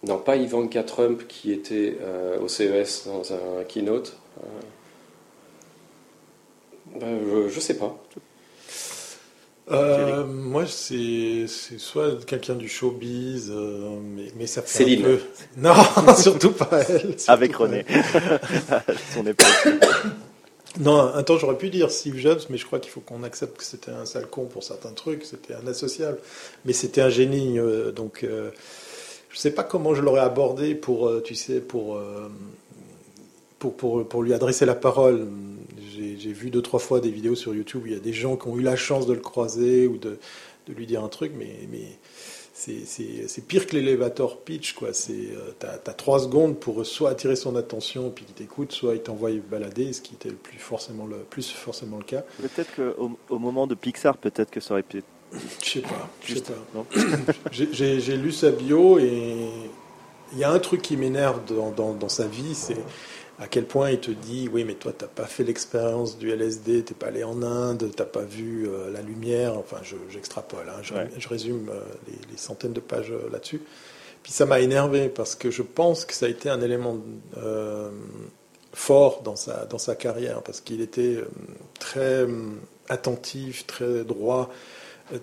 Non, 0.05 0.18
pas 0.18 0.36
Ivanka 0.36 0.82
Trump 0.82 1.26
qui 1.28 1.52
était 1.52 1.97
euh, 2.01 2.39
au 2.40 2.48
CES 2.48 3.06
dans 3.06 3.32
un 3.32 3.64
keynote. 3.68 4.16
Euh, 4.43 4.47
ben, 6.98 7.20
je, 7.24 7.48
je 7.48 7.60
sais 7.60 7.76
pas. 7.78 7.97
Euh, 9.70 10.26
moi, 10.26 10.66
c'est 10.66 11.47
soit 11.47 12.24
quelqu'un 12.26 12.55
du 12.55 12.68
showbiz, 12.68 13.51
euh, 13.55 13.97
mais, 14.02 14.32
mais 14.36 14.47
ça 14.47 14.60
fait 14.60 14.84
Céline. 14.84 15.01
un 15.01 15.05
peu... 15.05 15.20
Non, 15.56 15.74
surtout 16.16 16.51
pas 16.51 16.68
elle. 16.89 17.18
surtout 17.18 17.30
Avec 17.30 17.55
René. 17.55 17.84
son 19.14 19.24
époque. 19.26 19.47
Non, 20.81 21.01
un 21.01 21.23
temps 21.23 21.36
j'aurais 21.36 21.59
pu 21.59 21.69
dire 21.69 21.90
Steve 21.90 22.16
Jobs, 22.16 22.40
mais 22.49 22.57
je 22.57 22.65
crois 22.65 22.78
qu'il 22.78 22.90
faut 22.90 23.01
qu'on 23.01 23.23
accepte 23.24 23.59
que 23.59 23.65
c'était 23.65 23.90
un 23.90 24.07
sale 24.07 24.27
con 24.27 24.47
pour 24.47 24.65
certains 24.65 24.93
trucs, 24.93 25.24
c'était 25.24 25.55
un 25.55 25.66
associable, 25.66 26.19
mais 26.65 26.73
c'était 26.73 27.03
un 27.03 27.11
génie, 27.11 27.59
euh, 27.59 27.93
donc 27.93 28.24
euh, 28.24 28.51
je 29.28 29.39
sais 29.39 29.51
pas 29.51 29.65
comment 29.65 29.94
je 29.94 30.01
l'aurais 30.01 30.23
abordé 30.23 30.74
pour, 30.74 31.09
euh, 31.09 31.20
tu 31.23 31.35
sais, 31.35 31.61
pour, 31.61 32.01
pour, 33.59 33.77
pour, 33.77 34.09
pour 34.09 34.23
lui 34.23 34.32
adresser 34.32 34.65
la 34.65 34.74
parole. 34.74 35.28
J'ai 35.94 36.32
vu 36.32 36.51
deux, 36.51 36.62
trois 36.62 36.81
fois 36.81 37.01
des 37.01 37.11
vidéos 37.11 37.35
sur 37.35 37.55
YouTube 37.55 37.82
où 37.85 37.86
il 37.86 37.93
y 37.93 37.97
a 37.97 38.01
des 38.01 38.15
gens 38.15 38.36
qui 38.36 38.49
ont 38.49 38.59
eu 38.59 38.62
la 38.62 38.77
chance 38.77 39.07
de 39.07 39.12
le 39.12 39.20
croiser 39.20 39.86
ou 39.86 39.99
de, 39.99 40.19
de 40.66 40.73
lui 40.73 40.86
dire 40.86 41.05
un 41.05 41.09
truc, 41.09 41.32
mais 41.36 41.69
c'est- 42.86 43.47
pire 43.47 43.66
que 43.66 43.74
l'élévateur 43.76 44.39
pitch, 44.39 44.74
quoi. 44.74 44.93
C'est 44.93 45.12
euh, 45.12 45.52
t'as 45.59 45.72
as 45.86 45.94
trois 45.94 46.20
secondes 46.20 46.59
pour 46.59 46.84
soit 46.86 47.10
attirer 47.10 47.36
son 47.36 47.56
attention 47.56 48.10
puis 48.10 48.24
qu'il 48.24 48.34
t'écoute, 48.34 48.72
soit 48.72 48.94
il 48.94 49.01
t'envoie 49.02 49.30
balader, 49.51 49.93
ce 49.93 50.01
qui 50.01 50.14
était 50.14 50.28
le 50.30 50.36
plus 50.36 50.59
forcément 50.59 51.06
le 51.06 51.16
plus 51.18 51.51
forcément 51.51 51.98
le 51.98 52.05
cas. 52.05 52.22
Peut-être 52.40 52.74
qu'au 52.76 53.10
au 53.28 53.39
moment 53.39 53.66
de 53.66 53.74
Pixar, 53.74 54.16
peut-être 54.16 54.51
que 54.51 54.60
ça 54.60 54.74
aurait 54.74 54.82
pu 54.82 54.98
être 54.98 55.06
Je 55.62 55.68
sais 55.70 55.80
pas, 55.80 56.09
juste. 56.24 56.52
j'ai 57.51 58.16
lu 58.16 58.32
sa 58.32 58.51
bio 58.51 58.98
et 58.98 59.48
il 60.32 60.39
y 60.39 60.44
a 60.44 60.51
un 60.51 60.59
truc 60.59 60.82
qui 60.82 60.97
m'énerve 60.97 61.40
dans, 61.47 61.70
dans, 61.70 61.93
dans 61.94 62.09
sa 62.09 62.26
vie, 62.26 62.55
c'est 62.55 62.76
à 63.38 63.48
quel 63.48 63.64
point 63.64 63.90
il 63.90 63.98
te 64.00 64.10
dit 64.10 64.48
oui 64.52 64.62
mais 64.64 64.74
toi 64.74 64.92
t'as 64.96 65.06
pas 65.06 65.24
fait 65.26 65.42
l'expérience 65.44 66.18
du 66.18 66.30
LSD, 66.30 66.84
t'es 66.84 66.94
pas 66.94 67.06
allé 67.09 67.24
en 67.24 67.42
Inde, 67.42 67.90
t'as 67.96 68.04
pas 68.04 68.22
vu 68.22 68.68
euh, 68.68 68.90
la 68.92 69.00
lumière, 69.02 69.56
enfin 69.59 69.78
je- 69.82 69.96
j'extrapole, 70.10 70.68
hein, 70.68 70.80
je, 70.82 70.94
Ouais. 70.94 71.09
je 71.18 71.28
résume 71.28 71.68
euh, 71.70 71.80
les, 72.06 72.14
les 72.30 72.36
centaines 72.36 72.72
de 72.72 72.80
pages 72.80 73.10
euh, 73.10 73.28
là-dessus. 73.32 73.60
Puis 74.22 74.32
ça 74.32 74.46
m'a 74.46 74.60
énervé 74.60 75.09
parce 75.09 75.34
que 75.34 75.50
je 75.50 75.62
pense 75.62 76.04
que 76.04 76.14
ça 76.14 76.26
a 76.26 76.28
été 76.28 76.48
un 76.48 76.60
élément 76.60 76.98
fort 78.72 79.22
dans 79.22 79.36
sa, 79.36 79.66
dans 79.66 79.78
sa 79.78 79.94
carrière 79.94 80.42
parce 80.42 80.60
qu'il 80.60 80.80
était 80.80 81.18
très 81.78 82.26
attentif, 82.88 83.66
très 83.66 84.04
droit, 84.04 84.50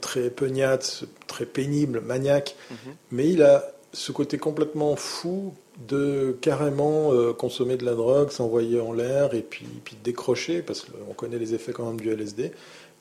très 0.01 0.29
pugnace, 0.29 1.03
très 1.27 1.45
pénible, 1.45 2.01
maniaque. 2.01 2.55
Mais 3.11 3.29
il 3.29 3.41
a 3.41 3.71
ce 3.93 4.11
côté 4.11 4.37
complètement 4.37 4.95
fou 4.95 5.53
de 5.87 6.35
carrément 6.41 7.13
euh, 7.13 7.33
consommer 7.33 7.77
de 7.77 7.85
la 7.85 7.93
drogue, 7.93 8.31
s'envoyer 8.31 8.79
en 8.81 8.91
l'air 8.93 9.33
et 9.33 9.41
puis, 9.41 9.65
puis 9.83 9.95
décrocher, 10.03 10.61
parce 10.61 10.81
qu'on 10.81 11.13
connaît 11.13 11.37
les 11.39 11.53
effets 11.53 11.71
quand 11.71 11.85
même 11.85 11.99
du 11.99 12.09
LSD. 12.11 12.51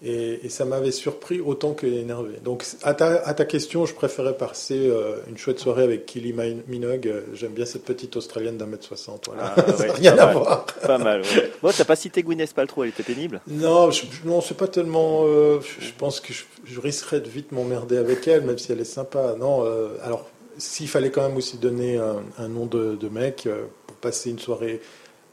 Et, 0.01 0.47
et 0.47 0.49
ça 0.49 0.65
m'avait 0.65 0.93
surpris 0.93 1.41
autant 1.41 1.73
que 1.73 1.85
énervé. 1.85 2.35
Donc 2.45 2.65
à 2.85 2.95
ta, 2.95 3.17
à 3.17 3.35
ta 3.35 3.45
question, 3.45 3.85
je 3.85 3.95
préférais 3.95 4.37
passer 4.37 4.79
euh, 4.89 5.17
une 5.29 5.37
chouette 5.37 5.59
soirée 5.59 5.83
avec 5.83 6.07
Kylie 6.07 6.33
Min- 6.33 6.63
Minogue. 6.69 7.13
J'aime 7.35 7.51
bien 7.51 7.67
cette 7.67 7.83
petite 7.83 8.15
Australienne 8.17 8.57
d'un 8.57 8.67
mètre 8.67 8.85
soixante. 8.85 9.25
Voilà. 9.27 9.55
Ah, 9.57 9.73
ça 9.73 9.77
ouais, 9.81 9.87
n'a 9.89 9.93
rien 9.95 10.13
à 10.19 10.27
mal. 10.27 10.35
voir. 10.37 10.67
Pas 10.67 10.99
mal. 10.99 11.23
ouais. 11.23 11.51
Bon, 11.61 11.71
t'as 11.77 11.85
pas 11.85 11.97
cité 11.97 12.23
Gwyneth 12.23 12.55
Paltrow, 12.55 12.85
elle 12.85 12.91
était 12.91 13.03
pénible. 13.03 13.41
Non, 13.49 13.91
je, 13.91 14.05
non, 14.25 14.41
c'est 14.41 14.57
pas 14.57 14.69
tellement. 14.69 15.23
euh, 15.27 15.59
je, 15.63 15.87
je 15.87 15.93
pense 15.99 16.21
que 16.21 16.33
je, 16.33 16.45
je 16.65 16.79
risquerais 16.79 17.19
de 17.21 17.29
vite 17.29 17.51
m'emmerder 17.51 17.97
avec 17.97 18.29
elle, 18.29 18.43
même 18.43 18.59
si 18.59 18.71
elle 18.71 18.79
est 18.81 18.85
sympa. 18.85 19.35
Non, 19.37 19.65
alors 20.05 20.29
s'il 20.59 20.89
fallait 20.89 21.11
quand 21.11 21.23
même 21.23 21.37
aussi 21.37 21.57
donner 21.57 21.99
un, 21.99 22.49
nom 22.49 22.67
de, 22.67 23.09
mec 23.09 23.47
euh, 23.47 23.67
pour 23.87 23.97
passer 23.97 24.31
une 24.31 24.39
soirée 24.39 24.81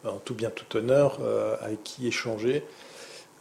en 0.05 0.17
tout 0.17 0.35
bien 0.35 0.51
tout 0.51 0.77
honneur 0.77 1.19
euh, 1.21 1.55
avec 1.61 1.83
qui 1.83 2.07
échanger. 2.07 2.63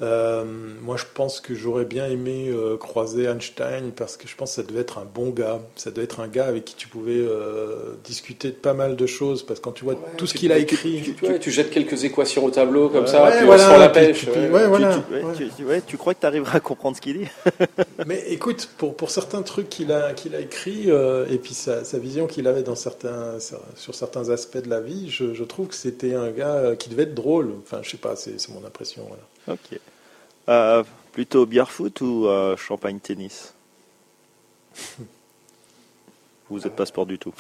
Euh, 0.02 0.44
moi, 0.82 0.96
je 0.96 1.04
pense 1.14 1.40
que 1.40 1.54
j'aurais 1.54 1.84
bien 1.84 2.06
aimé 2.06 2.48
euh, 2.48 2.76
croiser 2.76 3.24
Einstein 3.26 3.92
parce 3.94 4.16
que 4.16 4.26
je 4.26 4.34
pense 4.34 4.50
que 4.50 4.56
ça 4.56 4.62
devait 4.66 4.80
être 4.80 4.98
un 4.98 5.04
bon 5.04 5.30
gars. 5.30 5.60
Ça 5.76 5.90
devait 5.92 6.02
être 6.04 6.18
un 6.20 6.26
gars 6.26 6.46
avec 6.46 6.64
qui 6.64 6.74
tu 6.74 6.88
pouvais 6.88 7.12
euh, 7.16 7.94
discuter 8.02 8.48
de 8.48 8.54
pas 8.56 8.74
mal 8.74 8.96
de 8.96 9.06
choses 9.06 9.44
parce 9.44 9.60
que 9.60 9.64
quand 9.64 9.72
tu 9.72 9.84
vois 9.84 9.94
tout 10.16 10.26
ce 10.26 10.34
qu'il 10.34 10.50
a 10.50 10.58
écrit. 10.58 11.00
Tu, 11.04 11.14
tu- 11.14 11.24
ouais, 11.26 11.38
tu 11.38 11.50
jettes 11.52 11.70
quelques 11.70 12.02
équations 12.04 12.44
au 12.44 12.50
tableau 12.50 12.88
comme 12.88 13.04
Ouais, 13.04 13.10
ça, 13.10 13.24
ouais, 13.24 13.36
puis 13.36 13.46
voilà, 13.46 13.62
on 13.62 13.66
se 13.66 13.72
rend 13.72 13.78
la 13.78 13.88
pêche. 13.88 14.26
Tu- 15.86 15.96
crois 15.96 16.14
que 16.14 16.20
tu 16.20 16.26
arriveras 16.26 16.56
à 16.56 16.60
comprendre 16.60 16.96
ce 16.96 17.00
qu'il 17.00 17.18
dit 17.20 17.28
Mais 18.06 18.24
écoute, 18.28 18.68
pour, 18.76 18.96
pour 18.96 19.10
certains 19.10 19.42
trucs 19.42 19.68
qu'il 19.68 19.92
a, 19.92 20.12
qu'il 20.12 20.34
a 20.34 20.40
écrits, 20.40 20.90
euh, 20.90 21.24
et 21.30 21.38
puis 21.38 21.54
sa, 21.54 21.84
sa 21.84 21.98
vision 21.98 22.26
qu'il 22.26 22.48
avait 22.48 22.64
dans 22.64 22.74
certains, 22.74 23.38
sur 23.76 23.94
certains 23.94 24.28
aspects 24.30 24.58
de 24.58 24.68
la 24.68 24.80
vie, 24.80 25.08
je, 25.08 25.34
je 25.34 25.44
trouve 25.44 25.68
que 25.68 25.74
c'était 25.76 26.14
un 26.14 26.30
gars 26.30 26.74
qui 26.78 26.88
devait 26.88 27.04
être 27.04 27.14
drôle. 27.14 27.52
Enfin, 27.62 27.78
je 27.82 27.90
sais 27.90 27.96
pas, 27.96 28.16
c'est 28.16 28.40
c'est 28.40 28.52
mon 28.52 28.64
impression. 28.66 29.02
Voilà. 29.06 29.22
Ok. 29.48 29.78
Euh, 30.48 30.82
plutôt 31.12 31.46
bière 31.46 31.70
foot 31.70 32.00
ou 32.00 32.26
euh, 32.26 32.56
champagne 32.56 32.98
tennis? 32.98 33.54
Vous 36.50 36.58
n'êtes 36.60 36.76
pas 36.76 36.86
sport 36.86 37.06
du 37.06 37.18
tout. 37.18 37.32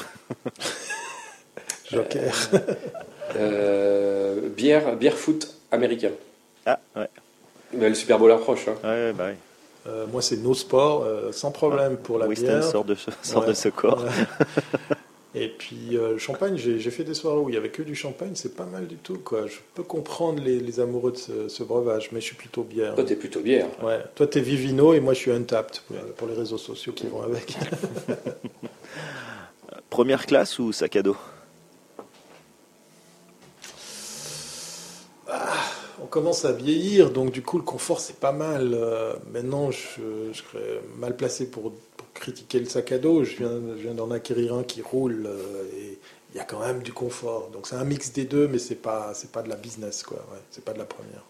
Joker. 1.90 2.34
Euh, 3.36 4.48
bière, 4.48 4.96
bière 4.96 5.16
foot 5.16 5.54
américain. 5.70 6.10
Ah, 6.66 6.78
ouais. 6.96 7.08
Mais 7.74 7.88
le 7.90 7.94
Super 7.94 8.18
Bowl 8.18 8.32
approche. 8.32 8.66
Hein. 8.68 8.74
Ouais, 8.82 9.12
bah 9.12 9.26
ouais. 9.26 9.36
Euh, 9.86 10.06
moi, 10.06 10.22
c'est 10.22 10.38
no 10.38 10.54
sport, 10.54 11.02
euh, 11.04 11.30
sans 11.32 11.50
problème 11.50 11.98
pour 11.98 12.18
la 12.18 12.26
Winston 12.26 12.46
bière. 12.46 12.64
sort 12.64 12.84
de, 12.84 12.94
ce- 12.94 13.10
sort 13.22 13.42
Ouais. 13.42 13.48
de 13.48 13.52
ce 13.54 13.68
corps. 13.68 14.02
Et 15.36 15.48
puis, 15.48 15.96
euh, 15.96 16.12
le 16.12 16.18
champagne, 16.18 16.56
j'ai 16.56 16.90
fait 16.90 17.02
des 17.02 17.14
soirées 17.14 17.40
où 17.40 17.48
il 17.48 17.56
y 17.56 17.58
avait 17.58 17.70
que 17.70 17.82
du 17.82 17.96
champagne, 17.96 18.32
c'est 18.34 18.54
pas 18.54 18.66
mal 18.66 18.86
du 18.86 18.94
tout. 18.96 19.18
Quoi. 19.18 19.48
Je 19.48 19.56
peux 19.74 19.82
comprendre 19.82 20.40
les, 20.40 20.60
les 20.60 20.78
amoureux 20.78 21.10
de 21.10 21.16
ce, 21.16 21.48
ce 21.48 21.64
breuvage, 21.64 22.10
mais 22.12 22.20
je 22.20 22.26
suis 22.26 22.36
plutôt 22.36 22.62
bière. 22.62 22.94
Toi, 22.94 23.02
t'es 23.02 23.16
plutôt 23.16 23.40
bière. 23.40 23.66
Ouais. 23.82 23.98
Toi, 24.14 24.28
t'es 24.28 24.40
Vivino 24.40 24.94
et 24.94 25.00
moi, 25.00 25.12
je 25.12 25.18
suis 25.18 25.32
Untapped 25.32 25.80
pour, 25.88 25.96
pour 26.16 26.28
les 26.28 26.34
réseaux 26.34 26.58
sociaux 26.58 26.92
qui 26.92 27.08
vont 27.08 27.22
avec. 27.22 27.56
Première 29.90 30.24
classe 30.26 30.58
ou 30.60 30.70
sac 30.72 30.94
à 30.96 31.02
dos? 31.02 31.16
On 36.00 36.06
commence 36.06 36.44
à 36.44 36.52
vieillir, 36.52 37.10
donc 37.10 37.32
du 37.32 37.42
coup, 37.42 37.58
le 37.58 37.64
confort, 37.64 37.98
c'est 37.98 38.20
pas 38.20 38.30
mal. 38.30 38.72
Euh, 38.74 39.14
maintenant, 39.32 39.72
je, 39.72 40.30
je 40.32 40.38
serais 40.38 40.80
mal 40.96 41.16
placé 41.16 41.50
pour 41.50 41.72
critiquer 42.14 42.58
le 42.60 42.66
sac 42.66 42.92
à 42.92 42.98
dos. 42.98 43.24
Je 43.24 43.36
viens, 43.36 43.60
je 43.76 43.82
viens 43.82 43.94
d'en 43.94 44.10
acquérir 44.10 44.54
un 44.54 44.62
qui 44.62 44.80
roule 44.82 45.26
euh, 45.26 45.64
et 45.78 45.98
il 46.32 46.36
y 46.36 46.40
a 46.40 46.44
quand 46.44 46.60
même 46.60 46.82
du 46.82 46.92
confort. 46.92 47.50
Donc, 47.52 47.66
c'est 47.66 47.76
un 47.76 47.84
mix 47.84 48.12
des 48.12 48.24
deux, 48.24 48.48
mais 48.48 48.58
c'est 48.58 48.74
pas, 48.76 49.12
c'est 49.14 49.30
pas 49.30 49.42
de 49.42 49.48
la 49.48 49.56
business, 49.56 50.02
quoi. 50.02 50.18
Ouais, 50.32 50.38
c'est 50.50 50.64
pas 50.64 50.72
de 50.72 50.78
la 50.78 50.84
première. 50.86 51.24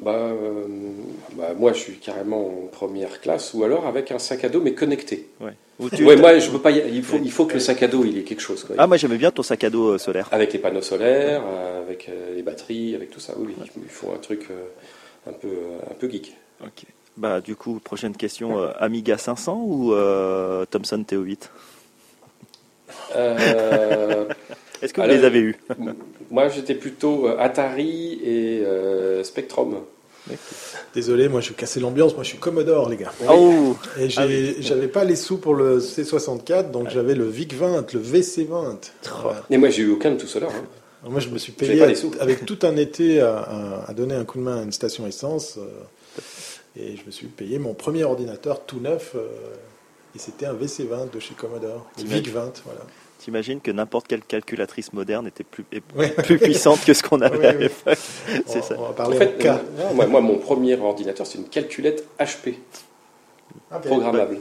Bah, 0.00 0.14
euh, 0.16 0.64
bah, 1.34 1.54
moi, 1.56 1.72
je 1.72 1.78
suis 1.78 1.96
carrément 1.98 2.64
en 2.64 2.66
première 2.66 3.20
classe, 3.20 3.54
ou 3.54 3.62
alors 3.62 3.86
avec 3.86 4.10
un 4.10 4.18
sac 4.18 4.42
à 4.42 4.48
dos, 4.48 4.60
mais 4.60 4.74
connecté. 4.74 5.28
Ouais. 5.40 5.52
Ou 5.78 5.90
tu- 5.90 6.04
Ouais, 6.04 6.16
moi, 6.16 6.38
je 6.40 6.50
peux 6.50 6.58
pas. 6.60 6.72
y- 6.72 6.82
Il 6.96 7.04
faut, 7.04 7.18
il 7.22 7.30
faut 7.30 7.46
que 7.46 7.54
le 7.54 7.60
sac 7.60 7.82
à 7.84 7.88
dos, 7.88 8.04
il 8.04 8.18
ait 8.18 8.22
quelque 8.24 8.40
chose. 8.40 8.64
Quoi. 8.64 8.74
Ah, 8.78 8.86
moi 8.88 8.96
j'aimais 8.96 9.18
bien 9.18 9.30
ton 9.30 9.42
sac 9.44 9.62
à 9.62 9.70
dos 9.70 9.90
euh, 9.92 9.98
solaire. 9.98 10.28
Avec 10.32 10.52
les 10.54 10.58
panneaux 10.58 10.82
solaires, 10.82 11.42
avec 11.86 12.08
euh, 12.08 12.34
les 12.34 12.42
batteries, 12.42 12.96
avec 12.96 13.10
tout 13.10 13.20
ça. 13.20 13.34
Oui, 13.38 13.54
il 13.76 13.88
faut 13.88 14.10
un 14.12 14.16
truc 14.18 14.46
euh, 14.50 14.64
un 15.30 15.32
peu, 15.34 15.48
un 15.88 15.94
peu 15.94 16.08
geek. 16.10 16.36
Ok. 16.64 16.84
Bah, 17.16 17.40
du 17.40 17.56
coup, 17.56 17.78
prochaine 17.82 18.16
question 18.16 18.58
euh, 18.58 18.70
Amiga 18.78 19.18
500 19.18 19.62
ou 19.66 19.92
euh, 19.92 20.64
Thomson 20.66 21.04
TO8 21.08 21.38
Euh, 23.14 24.24
Est-ce 24.82 24.92
que 24.92 25.00
vous 25.00 25.04
Alors, 25.04 25.16
les 25.16 25.24
avez 25.24 25.38
eus? 25.40 25.56
moi, 26.30 26.48
j'étais 26.48 26.74
plutôt 26.74 27.28
euh, 27.28 27.36
Atari 27.38 28.18
et 28.24 28.62
euh, 28.64 29.22
Spectrum. 29.24 29.80
Désolé, 30.94 31.28
moi, 31.28 31.40
je 31.40 31.50
vais 31.50 31.54
casser 31.54 31.80
l'ambiance. 31.80 32.14
Moi, 32.14 32.22
je 32.22 32.30
suis 32.30 32.38
Commodore, 32.38 32.88
les 32.88 32.96
gars. 32.96 33.12
Oh 33.28 33.76
Et 33.98 34.08
Ah 34.16 34.24
oui. 34.26 34.56
j'avais 34.60 34.88
pas 34.88 35.04
les 35.04 35.16
sous 35.16 35.36
pour 35.38 35.54
le 35.54 35.78
C64, 35.80 36.70
donc 36.70 36.88
j'avais 36.90 37.14
le 37.14 37.28
VIC-20, 37.28 37.92
le 37.94 38.00
VC20. 38.00 38.90
Voilà. 39.22 39.42
Et 39.50 39.58
moi, 39.58 39.68
j'ai 39.68 39.82
eu 39.82 39.90
aucun 39.90 40.12
de 40.12 40.16
tout 40.16 40.26
cela. 40.28 40.46
hein. 40.48 41.08
Moi, 41.10 41.20
je 41.20 41.28
me 41.28 41.38
suis 41.38 41.52
payé 41.52 41.76
pas 41.76 41.86
les 41.86 41.96
sous. 41.96 42.12
avec 42.20 42.46
tout 42.46 42.58
un 42.62 42.76
été 42.76 43.20
à, 43.20 43.36
à- 43.38 43.90
à 43.90 43.94
donner 43.94 44.14
un 44.14 44.24
coup 44.24 44.38
de 44.38 44.44
main 44.44 44.60
à 44.60 44.62
une 44.62 44.70
station 44.72 45.06
essence. 45.06 45.58
Et 46.76 46.96
je 46.96 47.04
me 47.04 47.10
suis 47.10 47.26
payé 47.26 47.58
mon 47.58 47.74
premier 47.74 48.04
ordinateur 48.04 48.64
tout 48.64 48.80
neuf. 48.80 49.12
euh, 49.14 49.28
et 50.14 50.18
c'était 50.18 50.44
un 50.44 50.52
VC20 50.52 51.10
de 51.10 51.18
chez 51.20 51.34
Commodore. 51.34 51.86
Le 51.96 52.02
T'imagines- 52.02 52.22
VIC-20, 52.24 52.62
voilà. 52.66 52.80
T'imagines 53.18 53.60
que 53.62 53.70
n'importe 53.70 54.08
quelle 54.08 54.20
calculatrice 54.22 54.92
moderne 54.92 55.26
était 55.26 55.44
plus, 55.44 55.64
Ouais. 55.96 56.10
plus 56.10 56.38
puissante 56.38 56.84
que 56.84 56.92
ce 56.92 57.02
qu'on 57.02 57.20
avait 57.22 57.38
Ouais, 57.38 57.46
à 57.46 57.52
ouais. 57.52 57.58
l'époque. 57.60 57.98
C'est 58.46 58.62
ça. 58.62 58.74
on 58.78 58.82
va 58.82 58.88
En 58.88 58.92
parler 58.92 59.16
fait, 59.16 59.34
en 59.36 59.38
cas. 59.38 59.56
euh, 59.78 59.94
moi, 59.94 60.06
moi, 60.06 60.20
mon 60.20 60.36
premier 60.38 60.76
ordinateur, 60.78 61.26
c'est 61.26 61.38
une 61.38 61.48
calculette 61.48 62.06
HP 62.18 62.56
Ok. 63.74 63.80
programmable. 63.86 64.40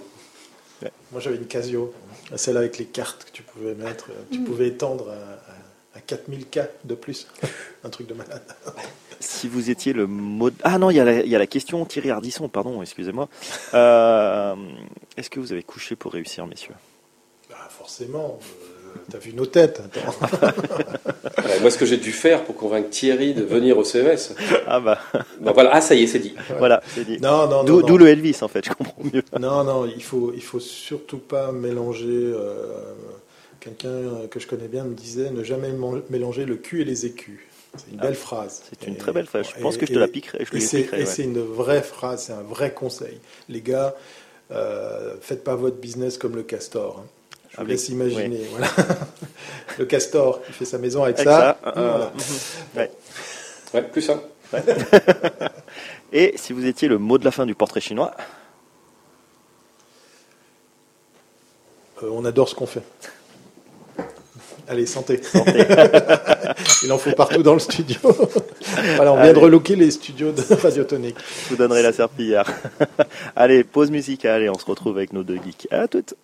Moi, 1.12 1.22
j'avais 1.22 1.38
une 1.38 1.46
Casio, 1.46 1.94
celle 2.36 2.58
avec 2.58 2.78
les 2.78 2.86
cartes 2.86 3.24
que 3.26 3.32
tu 3.32 3.44
pouvais 3.44 3.76
mettre. 3.76 4.08
euh, 4.10 4.24
Tu 4.32 4.40
pouvais 4.42 4.68
étendre 4.68 5.10
à, 5.10 5.14
à- 5.14 5.56
à 5.96 6.00
4000K 6.00 6.68
de 6.86 6.96
plus. 6.96 7.28
un 7.84 7.90
truc 7.90 8.08
de 8.08 8.14
malade. 8.14 8.44
Si 9.24 9.48
vous 9.48 9.70
étiez 9.70 9.94
le 9.94 10.08
mode. 10.08 10.56
Ah 10.64 10.80
non, 10.80 10.90
il 10.90 10.98
y, 10.98 11.00
a 11.00 11.04
la- 11.06 11.22
il 11.22 11.30
y 11.30 11.36
a 11.36 11.38
la 11.40 11.46
question 11.46 11.86
Thierry 11.86 12.10
Ardisson, 12.10 12.50
pardon, 12.50 12.82
excusez-moi. 12.82 13.30
Euh, 13.76 14.56
Est-ce 15.16 15.30
que 15.30 15.40
vous 15.40 15.52
avez 15.52 15.62
couché 15.62 15.96
pour 15.96 16.12
réussir, 16.14 16.48
messieurs? 16.48 16.74
Bah, 17.48 17.56
forcément. 17.70 18.40
euh, 18.42 18.98
T'as 19.12 19.20
vu 19.20 19.34
nos 19.34 19.46
têtes. 19.46 19.80
Attends. 19.86 20.52
Ouais, 21.46 21.60
moi, 21.60 21.70
ce 21.70 21.78
que 21.78 21.86
j'ai 21.86 21.98
dû 21.98 22.12
faire 22.12 22.44
pour 22.46 22.56
convaincre 22.56 22.90
Thierry 22.90 23.34
de 23.36 23.44
venir 23.44 23.78
au 23.78 23.84
CES. 23.84 24.34
Ah 24.68 24.80
bah, 24.80 25.00
voilà, 25.40 25.70
ah, 25.74 25.82
ça 25.82 25.94
y 25.96 26.04
est, 26.04 26.08
c'est 26.08 26.20
dit. 26.20 26.34
voilà, 26.58 26.82
c'est 26.88 27.06
dit. 27.06 27.20
Non, 27.20 27.44
non, 27.48 27.58
non. 27.58 27.64
D'où 27.64 27.82
non. 27.82 27.88
d'où 27.88 27.98
le 28.00 28.08
Elvis, 28.08 28.38
en 28.42 28.48
fait, 28.48 28.66
je 28.66 28.72
comprends 28.74 29.04
mieux. 29.14 29.24
Non, 29.40 29.64
non, 29.64 29.86
il 29.86 30.04
faut, 30.04 30.32
il 30.36 30.42
faut 30.44 30.60
surtout 30.60 31.18
pas 31.20 31.52
mélanger. 31.52 32.08
euh, 32.10 32.74
Quelqu'un 33.62 33.88
euh, 33.90 34.28
que 34.28 34.40
je 34.40 34.48
connais 34.48 34.68
bien 34.68 34.84
me 34.84 34.94
disait 34.96 35.32
ne 35.32 35.44
jamais 35.44 35.70
mélanger 36.10 36.46
le 36.46 36.56
cul 36.58 36.82
et 36.82 36.84
les 36.86 37.06
écus. 37.06 37.40
C'est 37.78 37.92
une 37.92 38.00
Ah, 38.00 38.04
belle 38.08 38.16
phrase. 38.16 38.64
C'est 38.70 38.86
une 38.88 38.96
Et- 38.96 38.98
très 38.98 39.14
belle 39.14 39.28
phrase. 39.28 39.48
Je 39.54 39.60
et- 39.60 39.62
pense 39.62 39.78
que 39.78 39.86
je 39.86 39.94
te 39.94 39.98
et- 39.98 40.02
la 40.02 40.08
piquerai. 40.10 40.44
Je 40.44 40.58
Et 40.58 40.60
c'est 40.60 40.90
ouais. 40.92 41.24
une 41.24 41.40
vraie 41.40 41.82
phrase, 41.84 42.24
c'est 42.26 42.34
un 42.34 42.42
vrai 42.42 42.74
conseil. 42.74 43.20
Les 43.48 43.62
gars, 43.62 43.96
euh, 44.52 45.16
faites 45.22 45.44
pas 45.46 45.56
votre 45.56 45.78
business 45.78 46.18
comme 46.18 46.36
le 46.36 46.44
castor. 46.44 47.00
hein. 47.00 47.08
Je 47.52 47.56
vous 47.58 47.62
Avec- 47.62 47.72
laisse 47.74 47.90
imaginer. 47.90 48.42
Voilà. 48.50 48.68
le 49.80 49.86
castor, 49.86 50.42
il 50.48 50.54
fait 50.54 50.66
sa 50.66 50.78
maison 50.78 51.04
avec, 51.04 51.18
Avec 51.20 51.28
ça. 51.30 51.58
ça, 51.64 51.72
euh, 51.78 52.08
Voilà. 52.74 52.90
Ouais, 53.74 53.82
plus 53.84 54.02
simple. 54.02 54.24
Et 56.14 56.34
si 56.36 56.52
vous 56.52 56.66
étiez 56.66 56.88
le 56.90 56.98
mot 56.98 57.18
de 57.18 57.24
la 57.26 57.32
fin 57.32 57.46
du 57.46 57.54
portrait 57.56 57.80
chinois, 57.82 58.12
Euh, 62.04 62.10
on 62.12 62.26
adore 62.26 62.50
ce 62.50 62.56
qu'on 62.56 62.66
fait. 62.66 62.82
Allez, 64.72 64.86
santé. 64.86 65.20
Il 66.84 66.92
en 66.94 66.98
faut 66.98 67.12
partout 67.12 67.44
dans 67.44 67.52
le 67.52 67.60
studio. 67.60 67.98
voilà, 68.96 69.12
on 69.12 69.22
vient 69.22 69.34
de 69.34 69.38
relooker 69.38 69.76
les 69.76 69.92
studios 69.92 70.32
de 70.32 70.42
Radiotonique. 70.50 71.18
je 71.44 71.50
vous 71.50 71.58
donnerai 71.58 71.84
la 71.84 71.92
serpillière. 71.92 72.50
Allez, 73.36 73.66
pause 73.66 73.92
musicale 73.92 74.44
et 74.44 74.50
on 74.50 74.58
se 74.58 74.64
retrouve 74.64 74.96
avec 74.96 75.12
nos 75.12 75.24
deux 75.24 75.40
geeks. 75.44 75.68
À 75.72 75.90
toutes. 75.90 76.16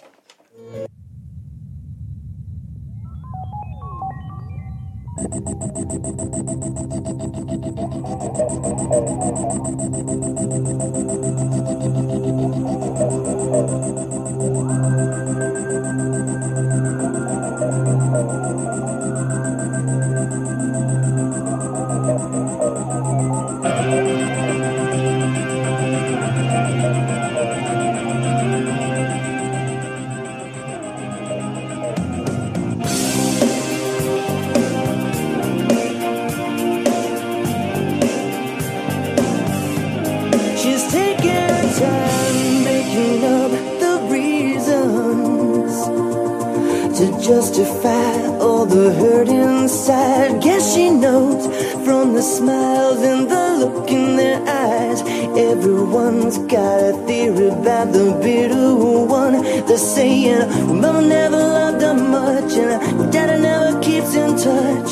Justify 47.88 48.38
all 48.40 48.66
the 48.66 48.94
hurt 48.94 49.28
inside. 49.28 50.42
Guess 50.42 50.76
she 50.76 50.90
knows 50.90 51.46
from 51.86 52.14
the 52.14 52.22
smiles 52.22 53.02
and 53.02 53.30
the 53.30 53.66
look 53.66 53.90
in 53.90 54.16
their 54.16 54.42
eyes. 54.48 55.02
Everyone's 55.38 56.38
got 56.40 56.80
a 56.84 56.94
theory 57.06 57.48
about 57.48 57.94
the 57.94 58.18
bitter 58.22 58.76
one. 59.06 59.34
They're 59.68 59.78
saying, 59.78 60.40
well, 60.68 60.74
Mama 60.74 61.02
never 61.02 61.38
loved 61.38 61.82
her 61.82 61.94
much, 61.94 62.54
and 62.54 63.12
Daddy 63.12 63.42
never 63.42 63.80
keeps 63.82 64.16
in 64.16 64.32
touch. 64.38 64.92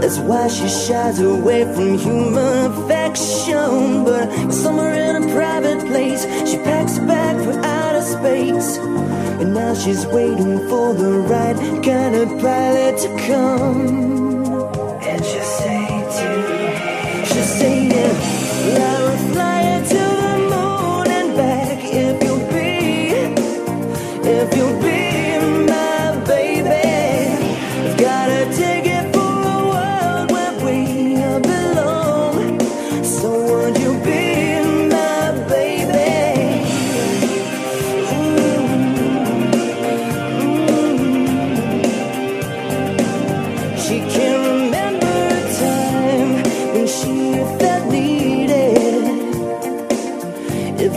That's 0.00 0.18
why 0.18 0.48
she 0.48 0.68
shies 0.68 1.20
away 1.20 1.64
from 1.74 1.98
human 1.98 2.72
affection. 2.72 4.04
But 4.04 4.52
somewhere 4.52 4.94
in 4.94 5.22
a 5.22 5.34
private 5.34 5.80
place, 5.86 6.22
she 6.48 6.58
packs 6.58 6.98
a 6.98 7.02
bag 7.02 7.36
for 7.44 7.58
outer 7.64 8.02
space. 8.02 8.78
And 9.40 9.52
now 9.52 9.74
she's 9.74 10.06
waiting 10.06 10.58
for 10.68 10.94
the 10.94 11.12
right 11.18 11.56
kind 11.84 12.14
of 12.14 12.28
pilot 12.40 12.98
to 13.02 13.08
come. 13.26 14.25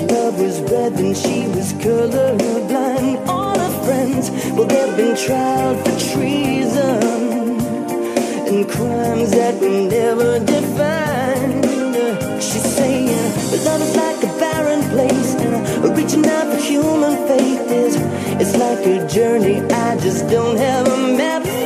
Love 0.07 0.39
was 0.39 0.59
red, 0.61 0.95
then 0.95 1.13
she 1.13 1.47
was 1.47 1.73
colorblind. 1.73 3.27
All 3.27 3.57
her 3.57 3.83
friends, 3.85 4.31
well, 4.55 4.65
they've 4.65 4.97
been 4.97 5.15
tried 5.15 5.77
for 5.83 5.95
treason 6.13 7.59
and 8.49 8.69
crimes 8.69 9.31
that 9.31 9.59
we 9.61 9.85
never 9.87 10.39
defined. 10.39 11.65
She's 12.41 12.65
saying 12.77 13.07
love 13.65 13.81
is 13.81 13.95
like 13.95 14.23
a 14.23 14.39
barren 14.39 14.81
place, 14.89 15.35
and 15.35 15.97
reaching 15.97 16.25
out 16.25 16.47
for 16.51 16.57
human 16.57 17.15
faith 17.27 17.71
is 17.71 17.95
it's 18.41 18.55
like 18.57 18.85
a 18.85 19.07
journey 19.07 19.61
I 19.61 19.97
just 19.97 20.29
don't 20.29 20.57
have 20.57 20.87
a 20.87 20.97
map 21.17 21.58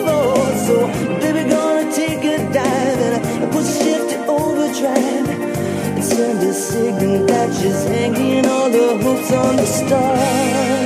A 6.54 6.56
signal 6.56 7.26
that 7.26 7.52
she's 7.52 7.84
hanging 7.86 8.46
all 8.46 8.70
the 8.70 9.00
hopes 9.04 9.32
on 9.32 9.56
the 9.56 9.66
stars. 9.66 10.83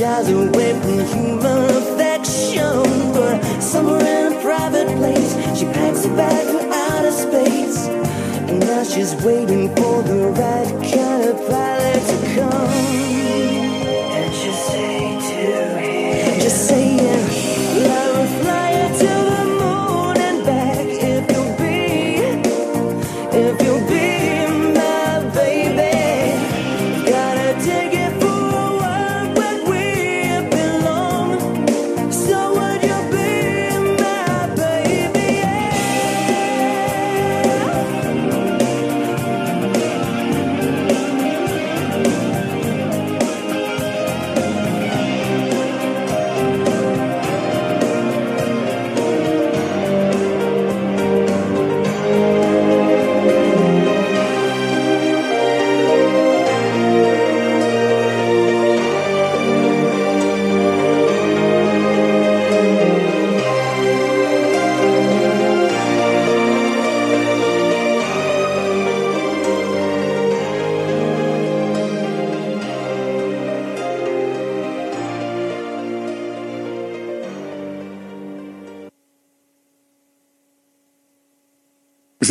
Shies 0.00 0.30
away 0.30 0.72
from 0.80 0.98
human 1.12 1.76
affection. 1.76 3.12
But 3.12 3.60
somewhere 3.60 4.28
in 4.28 4.32
a 4.32 4.40
private 4.40 4.88
place, 4.96 5.32
she 5.58 5.66
packs 5.66 6.06
a 6.06 6.08
bag 6.08 6.46
for 6.52 6.64
outer 6.72 7.12
space. 7.12 7.86
And 8.48 8.60
now 8.60 8.82
she's 8.82 9.14
waiting 9.16 9.68
for 9.76 10.02
the 10.02 10.28
right 10.40 10.90
kind 10.90 10.99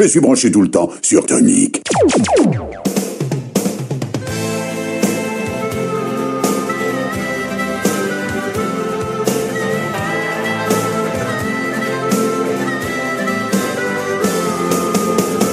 Je 0.01 0.05
suis 0.05 0.21
branché 0.21 0.49
tout 0.49 0.61
le 0.61 0.71
temps 0.71 0.89
sur 1.01 1.25
Tonic. 1.25 1.81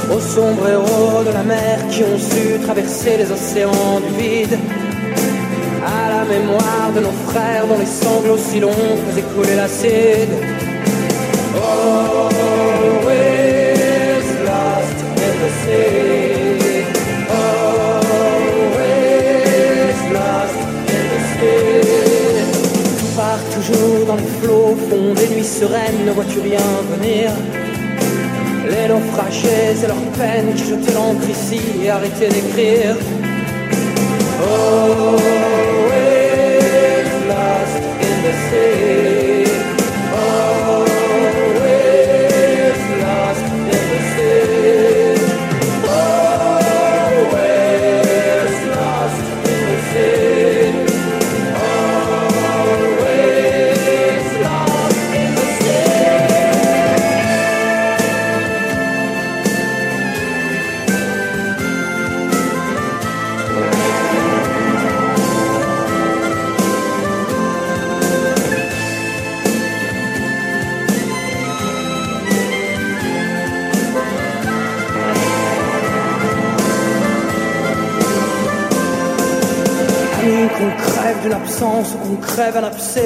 Aux 0.09 0.21
sombres 0.21 0.69
héros 0.69 1.25
de 1.25 1.33
la 1.33 1.43
mer 1.43 1.89
qui 1.91 2.05
ont 2.05 2.17
su 2.17 2.61
traverser 2.63 3.17
les 3.17 3.33
océans 3.33 3.99
du 3.99 4.23
vide. 4.23 4.57
À 5.85 6.09
la 6.09 6.25
mémoire 6.25 6.93
de 6.95 7.01
nos 7.01 7.11
frères 7.33 7.67
dont 7.67 7.79
les 7.81 7.85
sanglots 7.85 8.39
si 8.39 8.61
longs 8.61 8.71
faisaient 9.09 9.23
couler 9.23 9.57
l'acide. 9.57 10.56
Sereines, 25.61 26.05
ne 26.07 26.13
vois-tu 26.13 26.41
rien 26.41 26.67
venir? 26.95 27.31
Les 28.71 28.89
naufragés 28.89 29.73
et 29.83 29.87
leurs 29.87 30.11
peines 30.19 30.55
qui 30.55 30.65
jetaient 30.65 30.93
l'encre 30.93 31.29
ici 31.31 31.61
et 31.83 31.91
arrêtaient 31.91 32.29
d'écrire. 32.29 32.97
Sea. 38.51 38.86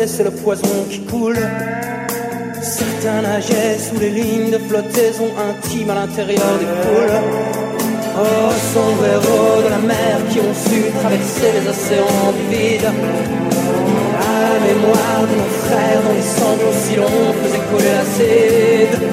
C'est 0.07 0.23
le 0.23 0.31
poison 0.31 0.87
qui 0.89 1.01
coule. 1.01 1.39
Certains 2.63 3.23
nageaient 3.23 3.79
sous 3.79 3.99
les 3.99 4.11
lignes 4.11 4.51
de 4.51 4.59
flottaison 4.59 5.29
intime 5.49 5.91
à 5.91 5.95
l'intérieur 5.95 6.59
des 6.59 6.67
poules. 6.67 7.19
Oh, 8.17 8.51
sombres 8.73 9.05
héros 9.05 9.63
de 9.65 9.69
la 9.69 9.79
mer 9.79 10.19
qui 10.31 10.39
ont 10.39 10.55
su 10.55 10.91
traverser 11.01 11.53
les 11.57 11.69
océans 11.69 12.33
du 12.37 12.57
vide. 12.57 12.87
À 14.21 14.55
la 14.55 14.61
mémoire 14.61 15.23
de 15.29 15.35
nos 15.41 15.53
frères 15.65 16.03
dont 16.05 16.15
les 16.15 16.29
sanglots 16.39 16.79
si 16.85 16.97
longs 16.97 17.33
faisaient 17.43 17.67
couler 17.71 17.93
l'acide. 17.99 19.10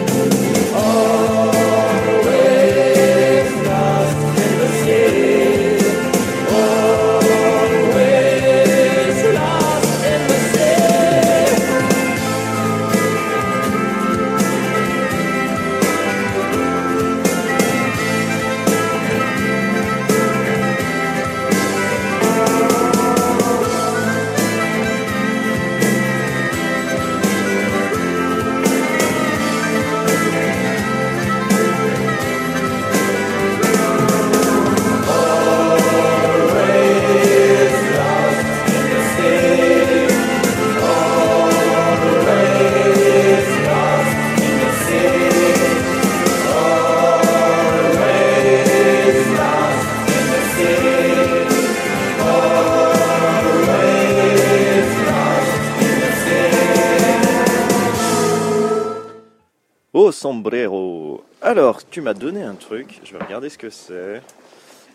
Alors, 61.42 61.88
tu 61.88 62.02
m'as 62.02 62.14
donné 62.14 62.44
un 62.44 62.56
truc. 62.56 63.00
Je 63.04 63.14
vais 63.14 63.24
regarder 63.24 63.50
ce 63.50 63.58
que 63.58 63.70
c'est. 63.70 64.22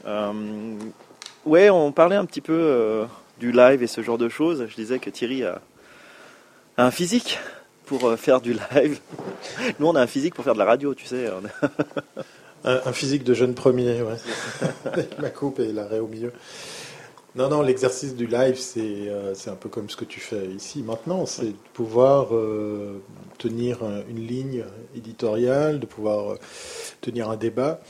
Euh, 0.06 0.32
ouais, 1.44 1.70
on 1.70 1.92
parlait 1.92 2.16
un 2.16 2.24
petit 2.24 2.40
peu 2.40 2.52
euh, 2.52 3.04
du 3.38 3.52
live 3.52 3.82
et 3.82 3.86
ce 3.86 4.02
genre 4.02 4.18
de 4.18 4.28
choses. 4.28 4.66
Je 4.68 4.74
disais 4.74 4.98
que 4.98 5.10
Thierry 5.10 5.44
a, 5.44 5.60
un 6.76 6.90
physique 6.90 7.38
pour 7.86 8.06
euh, 8.06 8.16
faire 8.16 8.40
du 8.40 8.54
live. 8.74 8.98
Nous, 9.78 9.86
on 9.86 9.94
a 9.94 10.00
un 10.00 10.06
physique 10.06 10.34
pour 10.34 10.44
faire 10.44 10.54
de 10.54 10.58
la 10.58 10.64
radio, 10.64 10.94
tu 10.94 11.06
sais. 11.06 11.28
Un, 12.64 12.92
physique 12.92 13.24
de 13.24 13.34
jeune 13.34 13.54
premier, 13.54 14.02
ouais. 14.02 15.02
Ma 15.18 15.30
coupe 15.30 15.58
et 15.58 15.72
l'arrêt 15.72 15.98
au 15.98 16.06
milieu. 16.06 16.32
Non, 17.34 17.48
non, 17.48 17.62
l'exercice 17.62 18.14
du 18.14 18.26
live, 18.26 18.56
c'est 18.58 18.80
euh, 19.08 19.34
c'est 19.34 19.48
un 19.48 19.54
peu 19.56 19.70
comme 19.70 19.88
ce 19.88 19.96
que 19.96 20.04
tu 20.04 20.20
fais 20.20 20.46
ici 20.48 20.82
maintenant. 20.82 21.24
C'est 21.24 21.46
de 21.52 21.56
pouvoir 21.72 22.34
euh, 22.34 23.02
tenir 23.38 23.82
un- 23.82 24.02
une 24.08 24.26
ligne 24.26 24.64
éditoriale, 24.94 25.80
de 25.80 25.86
pouvoir 25.86 26.32
euh, 26.32 26.38
tenir 27.00 27.30
un 27.30 27.36
débat. 27.36 27.80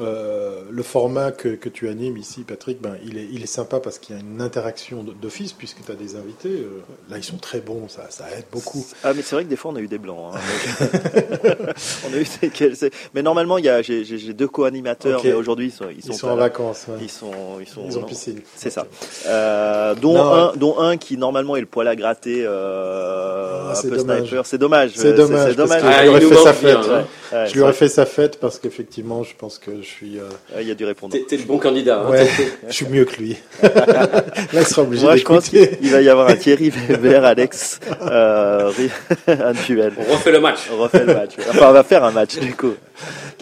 Euh, 0.00 0.62
le 0.70 0.82
format 0.82 1.32
que, 1.32 1.48
que 1.50 1.68
tu 1.68 1.86
animes 1.88 2.16
ici, 2.16 2.44
Patrick, 2.44 2.80
ben, 2.80 2.96
il, 3.04 3.18
est, 3.18 3.28
il 3.30 3.42
est 3.42 3.46
sympa 3.46 3.78
parce 3.78 3.98
qu'il 3.98 4.16
y 4.16 4.18
a 4.18 4.22
une 4.22 4.40
interaction 4.40 5.04
d'office 5.20 5.52
puisque 5.52 5.84
tu 5.84 5.92
as 5.92 5.94
des 5.94 6.16
invités. 6.16 6.48
Euh, 6.48 6.80
là, 7.10 7.18
ils 7.18 7.24
sont 7.24 7.36
très 7.36 7.60
bons, 7.60 7.88
ça, 7.88 8.06
ça 8.08 8.24
aide 8.36 8.46
beaucoup. 8.50 8.86
Ah, 9.04 9.12
mais 9.14 9.20
c'est 9.20 9.34
vrai 9.34 9.44
que 9.44 9.50
des 9.50 9.56
fois, 9.56 9.70
on 9.72 9.76
a 9.76 9.80
eu 9.80 9.88
des 9.88 9.98
blancs. 9.98 10.32
hein. 10.34 10.38
Donc, 10.80 11.74
on 12.10 12.14
a 12.14 12.16
eu 12.16 12.26
des- 12.40 12.90
Mais 13.14 13.20
normalement, 13.22 13.58
il 13.58 13.66
y 13.66 13.68
a- 13.68 13.82
j'ai 13.82 14.32
deux 14.32 14.48
co-animateurs, 14.48 15.18
Ok. 15.18 15.24
mais 15.26 15.32
aujourd'hui, 15.34 15.66
ils 15.66 15.72
sont, 15.72 15.84
ils 15.90 15.98
Ils 16.06 16.14
sont, 16.14 16.26
en 16.28 16.36
là. 16.36 16.42
vacances. 16.44 16.86
ouais. 16.88 16.94
Ils 17.02 17.10
sont, 17.10 17.30
ils 17.60 17.68
sont, 17.68 17.84
Ils 17.86 17.98
ont 17.98 18.02
piscine. 18.04 18.40
C'est 18.56 18.70
ça. 18.70 18.86
Euh, 19.26 19.94
dont, 19.94 20.14
Non, 20.14 20.22
un, 20.24 20.46
ouais. 20.52 20.56
dont 20.56 20.78
un 20.78 20.96
qui 20.96 21.18
normalement 21.18 21.54
est 21.56 21.60
le 21.60 21.66
poil 21.66 21.86
à 21.88 21.96
gratter, 21.96 22.44
euh, 22.46 23.64
Ah, 23.66 23.70
un 23.72 23.74
c'est 23.74 23.90
peu 23.90 23.96
dommage. 23.98 24.20
sniper. 24.28 24.46
C'est 24.46 24.58
dommage. 24.58 24.92
C'est 24.96 25.12
dommage. 25.14 25.82
Ah, 25.84 25.98
je 25.98 26.02
lui 26.02 26.08
aurais 26.08 26.20
il 26.22 26.28
nous 26.28 26.30
fait 26.30 26.36
sa 26.44 26.52
bien, 26.52 26.82
fête. 26.82 26.90
hein. 26.90 27.04
Ouais, 27.32 27.46
je 27.48 27.52
lui 27.54 27.60
aurais 27.62 27.72
fait 27.72 27.88
sa 27.88 28.06
fête 28.06 28.40
parce 28.40 28.58
qu'effectivement, 28.58 29.22
je 29.22 29.34
pense 29.36 29.58
que 29.58 29.81
je 29.82 29.88
suis, 29.88 30.18
euh, 30.18 30.28
ouais, 30.54 30.62
Il 30.62 30.68
y 30.68 30.70
a 30.70 30.74
du 30.74 30.84
répondant. 30.84 31.16
T'es 31.28 31.36
le 31.36 31.44
bon 31.44 31.58
candidat. 31.58 32.00
hein. 32.02 32.10
ouais, 32.10 32.26
je 32.68 32.72
suis 32.72 32.86
mieux 32.86 33.04
que 33.04 33.16
lui. 33.16 33.36
Là, 33.62 34.22
il 34.54 34.64
sera 34.66 34.82
obligé 34.82 35.04
Moi, 35.04 35.16
je 35.16 35.24
pense 35.24 35.48
qu'il 35.48 35.90
va 35.90 36.00
y 36.00 36.08
avoir 36.08 36.28
un 36.28 36.36
Thierry 36.36 36.70
Weber, 36.70 37.24
Alex, 37.24 37.80
euh, 38.02 38.72
un 39.26 39.52
duel. 39.66 39.92
On 39.98 40.12
refait 40.12 40.32
le 40.32 40.40
match. 40.40 40.58
On 40.72 40.76
refait 40.78 41.04
le 41.04 41.14
match. 41.14 41.32
Enfin, 41.50 41.68
on 41.68 41.72
va 41.72 41.82
faire 41.84 42.04
un 42.04 42.12
match 42.12 42.38
du 42.38 42.54
coup. 42.54 42.74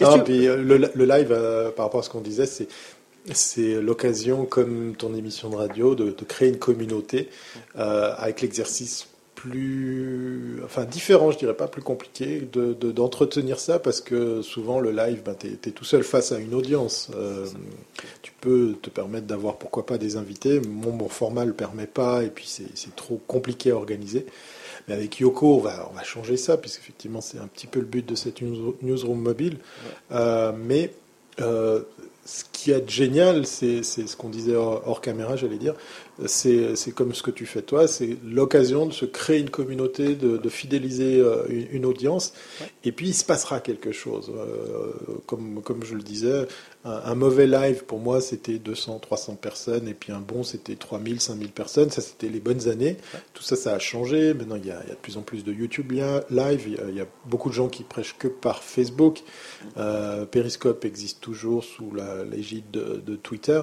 Non, 0.01 0.17
tu- 0.17 0.23
puis, 0.23 0.47
euh, 0.47 0.57
le, 0.57 0.77
le 0.93 1.05
live, 1.05 1.29
euh, 1.31 1.69
par 1.71 1.85
rapport 1.85 1.99
à 1.99 2.03
ce 2.03 2.09
qu'on 2.09 2.21
disait, 2.21 2.45
c'est 2.47 2.67
c'est 3.33 3.75
l'occasion, 3.75 4.45
comme 4.45 4.95
ton 4.97 5.13
émission 5.13 5.49
de 5.49 5.55
radio, 5.55 5.93
de, 5.93 6.05
de 6.05 6.23
créer 6.27 6.49
une 6.49 6.57
communauté 6.57 7.29
euh, 7.77 8.13
avec 8.17 8.41
l'exercice 8.41 9.07
plus, 9.41 10.61
enfin 10.63 10.85
différent, 10.85 11.31
je 11.31 11.37
dirais 11.39 11.55
pas 11.55 11.67
plus 11.67 11.81
compliqué, 11.81 12.47
de 12.53 12.73
de- 12.73 12.91
d'entretenir 12.91 13.59
ça 13.59 13.79
parce 13.79 13.99
que 13.99 14.41
souvent 14.43 14.79
le 14.79 14.91
live, 14.91 15.21
ben, 15.25 15.35
tu 15.39 15.47
es, 15.47 15.71
tout 15.71 15.83
seul 15.83 16.03
face 16.03 16.31
à 16.31 16.37
une 16.39 16.53
audience. 16.53 17.09
Euh, 17.15 17.47
tu 18.21 18.31
peux 18.39 18.75
te 18.81 18.89
permettre 18.89 19.25
d'avoir 19.27 19.57
pourquoi 19.57 19.85
pas 19.85 19.97
des 19.97 20.15
invités. 20.17 20.59
Mon, 20.61 20.91
mon 20.91 21.09
format 21.09 21.45
le 21.45 21.53
permet 21.53 21.87
pas 21.87 22.23
et 22.23 22.29
puis 22.29 22.45
c'est 22.47 22.67
c'est 22.75 22.95
trop 22.95 23.19
compliqué 23.27 23.71
à 23.71 23.75
organiser. 23.75 24.25
Mais 24.87 24.93
avec 24.95 25.19
Yoko, 25.19 25.55
on 25.57 25.59
va, 25.59 25.89
on 25.91 25.95
va 25.95 26.03
changer 26.03 26.37
ça, 26.37 26.57
puisqu'effectivement, 26.57 27.21
c'est 27.21 27.37
un 27.37 27.47
petit 27.47 27.67
peu 27.67 27.79
le 27.79 27.85
but 27.85 28.05
de 28.07 28.15
cette 28.15 28.41
news- 28.41 28.75
newsroom 28.81 29.19
mobile. 29.21 29.57
Euh, 30.11 30.51
mais 30.57 30.91
euh, 31.39 31.81
ce 32.25 32.43
qui 32.51 32.71
est 32.71 32.87
génial, 32.89 33.45
c'est 33.47 33.83
c'est 33.83 34.07
ce 34.07 34.15
qu'on 34.15 34.29
disait 34.29 34.55
hors, 34.55 34.81
hors 34.87 35.01
caméra, 35.01 35.35
j'allais 35.35 35.57
dire, 35.57 35.73
c'est 36.25 36.75
c'est 36.75 36.91
comme 36.91 37.13
ce 37.13 37.23
que 37.23 37.31
tu 37.31 37.45
fais 37.45 37.61
toi, 37.61 37.87
c'est 37.87 38.17
l'occasion 38.23 38.85
de 38.85 38.93
se 38.93 39.05
créer 39.05 39.39
une 39.39 39.49
communauté, 39.49 40.15
de, 40.15 40.37
de 40.37 40.49
fidéliser 40.49 41.19
euh, 41.19 41.43
une, 41.49 41.67
une 41.71 41.85
audience, 41.85 42.33
et 42.83 42.91
puis 42.91 43.07
il 43.09 43.13
se 43.13 43.23
passera 43.25 43.59
quelque 43.59 43.91
chose. 43.91 44.31
Euh, 44.35 44.91
comme, 45.25 45.61
comme 45.63 45.83
je 45.83 45.95
le 45.95 46.01
disais, 46.03 46.47
un, 46.85 46.91
un 47.05 47.15
mauvais 47.15 47.47
live 47.47 47.85
pour 47.85 47.99
moi 47.99 48.21
c'était 48.21 48.59
200, 48.59 48.99
300 48.99 49.35
personnes, 49.35 49.87
et 49.87 49.93
puis 49.93 50.11
un 50.11 50.19
bon 50.19 50.43
c'était 50.43 50.75
3000, 50.75 51.19
5000 51.21 51.49
personnes, 51.51 51.89
ça 51.89 52.01
c'était 52.01 52.29
les 52.29 52.39
bonnes 52.39 52.67
années. 52.67 52.97
Tout 53.33 53.43
ça, 53.43 53.55
ça 53.55 53.73
a 53.73 53.79
changé. 53.79 54.33
Maintenant 54.33 54.57
il 54.57 54.65
y 54.67 54.71
a, 54.71 54.81
il 54.83 54.89
y 54.89 54.91
a 54.91 54.95
de 54.95 54.99
plus 54.99 55.17
en 55.17 55.21
plus 55.21 55.43
de 55.43 55.51
YouTube 55.53 55.91
li- 55.91 56.01
live, 56.29 56.63
il 56.67 56.73
y 56.73 56.77
a, 56.77 56.89
il 56.89 56.95
y 56.95 57.01
a 57.01 57.07
beaucoup 57.25 57.49
de 57.49 57.55
gens 57.55 57.69
qui 57.69 57.83
prêchent 57.83 58.15
que 58.19 58.27
par 58.27 58.63
Facebook. 58.63 59.21
Euh, 59.77 60.25
Periscope 60.25 60.85
existe 60.85 61.21
toujours 61.21 61.63
sous 61.63 61.93
la- 61.95 62.23
l'égide 62.23 62.69
de, 62.71 63.01
de 63.05 63.15
Twitter. 63.15 63.61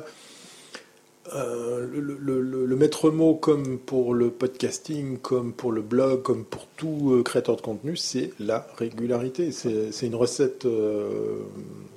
Euh, 1.35 1.87
le, 1.93 2.01
le- 2.01 2.41
le- 2.41 2.65
le 2.67 2.77
maître 2.77 3.11
mot, 3.11 3.35
comme 3.35 3.79
pour 3.79 4.15
le 4.15 4.31
podcasting, 4.31 5.19
comme 5.19 5.53
pour 5.53 5.73
le 5.73 5.83
blog, 5.83 6.23
comme 6.23 6.45
pour 6.45 6.67
tout 6.77 7.13
euh, 7.13 7.23
créateur 7.23 7.57
de 7.57 7.61
contenu, 7.61 7.97
c'est 7.97 8.31
la 8.41 8.67
régularité. 8.77 9.53
C'est 9.53 10.07
une 10.07 10.15
recette 10.15 10.65
euh, 10.65 11.41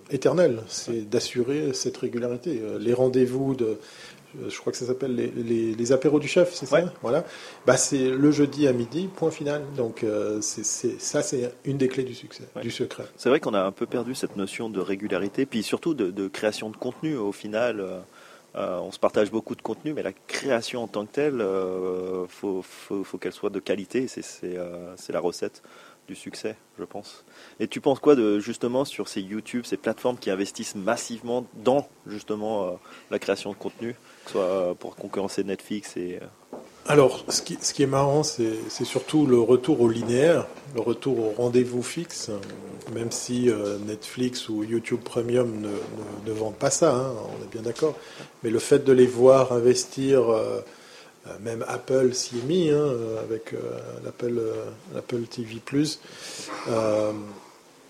éternelle. 0.10 0.62
C'est 0.68 1.10
d'assurer 1.10 1.74
cette 1.74 1.98
régularité. 1.98 2.62
Les 2.80 2.94
rendez-vous 2.94 3.56
de, 3.56 3.78
je 4.48 4.58
crois 4.60 4.72
que 4.72 4.78
ça 4.78 4.86
s'appelle 4.86 5.16
les, 5.16 5.28
les, 5.32 5.76
les 5.76 5.91
apéros 5.91 6.20
du 6.20 6.28
chef, 6.28 6.53
c'est 6.53 6.66
ça 6.66 6.82
Voilà. 7.02 7.24
Bah, 7.66 7.78
c'est 7.78 8.10
le 8.10 8.32
jeudi 8.32 8.68
à 8.68 8.74
midi, 8.74 9.08
point 9.16 9.32
final. 9.32 9.62
Donc 9.78 10.06
c'est 10.41 10.64
ça, 10.66 11.22
c'est 11.22 11.53
une 11.66 11.78
des 11.78 11.88
clés 11.88 12.03
du 12.03 12.16
succès, 12.16 12.44
du 12.62 12.72
secret. 12.72 13.06
C'est 13.18 13.30
vrai 13.30 13.40
qu'on 13.40 13.53
a 13.53 13.62
un 13.62 13.72
peu 13.72 13.86
perdu 13.86 14.16
cette 14.16 14.36
notion 14.36 14.70
de 14.70 14.80
régularité, 14.80 15.45
puis 15.45 15.64
surtout 15.64 15.94
de, 15.94 16.12
de 16.12 16.28
création 16.28 16.70
de 16.70 16.78
contenu. 16.78 17.16
Au 17.16 17.32
final, 17.32 17.86
euh, 18.56 18.80
on 18.80 18.91
se 18.91 18.99
partage 18.99 19.32
beaucoup 19.32 19.56
de 19.56 19.61
contenu, 19.61 19.94
mais 19.94 20.03
la 20.03 20.11
création 20.14 20.84
en 20.84 20.88
tant 20.88 21.06
que 21.06 21.11
telle, 21.11 21.40
euh, 21.40 22.26
faut, 22.28 22.64
qu'elle 23.19 23.32
soit 23.32 23.49
de 23.49 23.60
qualité. 23.60 24.07
Euh, 24.44 24.94
c'est 24.98 25.14
la 25.14 25.19
recette 25.19 25.64
du 26.07 26.15
succès, 26.15 26.57
je 26.78 26.84
pense. 26.84 27.23
Et 27.60 27.68
tu 27.68 27.80
penses 27.80 27.99
quoi 27.99 28.15
de 28.15 28.40
justement 28.40 28.84
sur 28.84 29.07
ces 29.07 29.22
YouTube, 29.22 29.65
ces 29.65 29.78
plateformes 29.78 30.18
qui 30.18 30.30
investissent 30.30 30.76
massivement 30.76 31.45
dans 31.56 31.88
justement 32.07 32.80
la 33.10 33.19
création 33.19 33.52
de 33.52 33.56
contenu, 33.56 33.94
que 34.26 34.28
ce 34.28 34.32
soit 34.32 34.76
pour 34.76 34.95
concurrencer 34.95 35.44
Netflix 35.44 35.95
et 35.95 36.19
Alors, 36.88 37.24
ce 37.30 37.41
qui, 37.41 37.58
ce 37.62 37.74
qui 37.74 37.84
est 37.84 37.88
marrant, 37.88 38.24
c'est 38.24 38.86
surtout 38.86 39.26
le 39.26 39.40
retour 39.40 39.82
au 39.82 39.90
linéaire, 39.90 40.48
le 40.76 40.82
retour 40.82 41.20
au 41.20 41.30
rendez-vous 41.38 41.84
fixe, 41.84 42.32
même 42.94 43.12
si 43.12 43.49
euh, 43.49 43.78
Netflix 43.86 44.49
ou 44.49 44.64
YouTube 44.64 44.99
Premium 45.03 45.62
ne, 46.26 46.32
vendent 46.32 46.56
pas 46.56 46.72
ça, 46.72 46.95
hein, 46.95 47.14
on 47.40 47.44
est 47.44 47.52
bien 47.52 47.62
d'accord. 47.62 47.95
Mais 48.44 48.49
le 48.49 48.60
fait 48.60 48.84
de 48.84 48.91
les 48.91 49.06
voir 49.06 49.53
investir, 49.53 50.30
euh, 50.30 50.62
euh, 51.28 51.38
même 51.41 51.64
Apple 51.68 52.14
s'y 52.14 52.38
hein, 52.72 52.94
avec 53.24 53.53
euh, 53.53 53.80
l'Apple 54.03 55.22
TV+, 55.30 55.62
euh, 56.68 57.12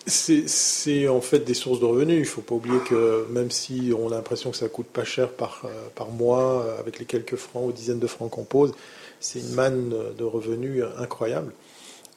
c'est 0.07 1.07
en 1.07 1.21
fait 1.21 1.39
des 1.39 1.53
sources 1.53 1.79
de 1.79 1.85
revenus. 1.85 2.15
Il 2.17 2.21
ne 2.21 2.25
faut 2.25 2.41
pas 2.41 2.55
oublier 2.55 2.79
que 2.79 3.25
même 3.29 3.51
si 3.51 3.93
on 3.97 4.07
a 4.11 4.15
l'impression 4.15 4.51
que 4.51 4.57
ça 4.57 4.67
coûte 4.69 4.87
pas 4.87 5.03
cher 5.03 5.29
par, 5.29 5.61
euh, 5.65 5.69
par 5.95 6.09
mois, 6.09 6.63
euh, 6.65 6.79
avec 6.79 6.99
les 6.99 7.05
quelques 7.05 7.35
francs 7.35 7.63
ou 7.67 7.71
dizaines 7.71 7.99
de 7.99 8.07
francs 8.07 8.29
qu'on 8.31 8.43
pose, 8.43 8.73
c'est 9.19 9.39
une 9.39 9.53
manne 9.53 9.93
de 10.17 10.23
revenus 10.23 10.83
incroyable. 10.97 11.53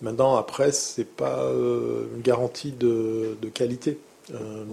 Maintenant, 0.00 0.36
après, 0.36 0.72
c'est 0.72 1.04
pas 1.06 1.44
euh, 1.44 2.04
une 2.16 2.22
garantie 2.22 2.72
de, 2.72 3.36
de 3.40 3.48
qualité. 3.48 3.98
Euh, 4.34 4.64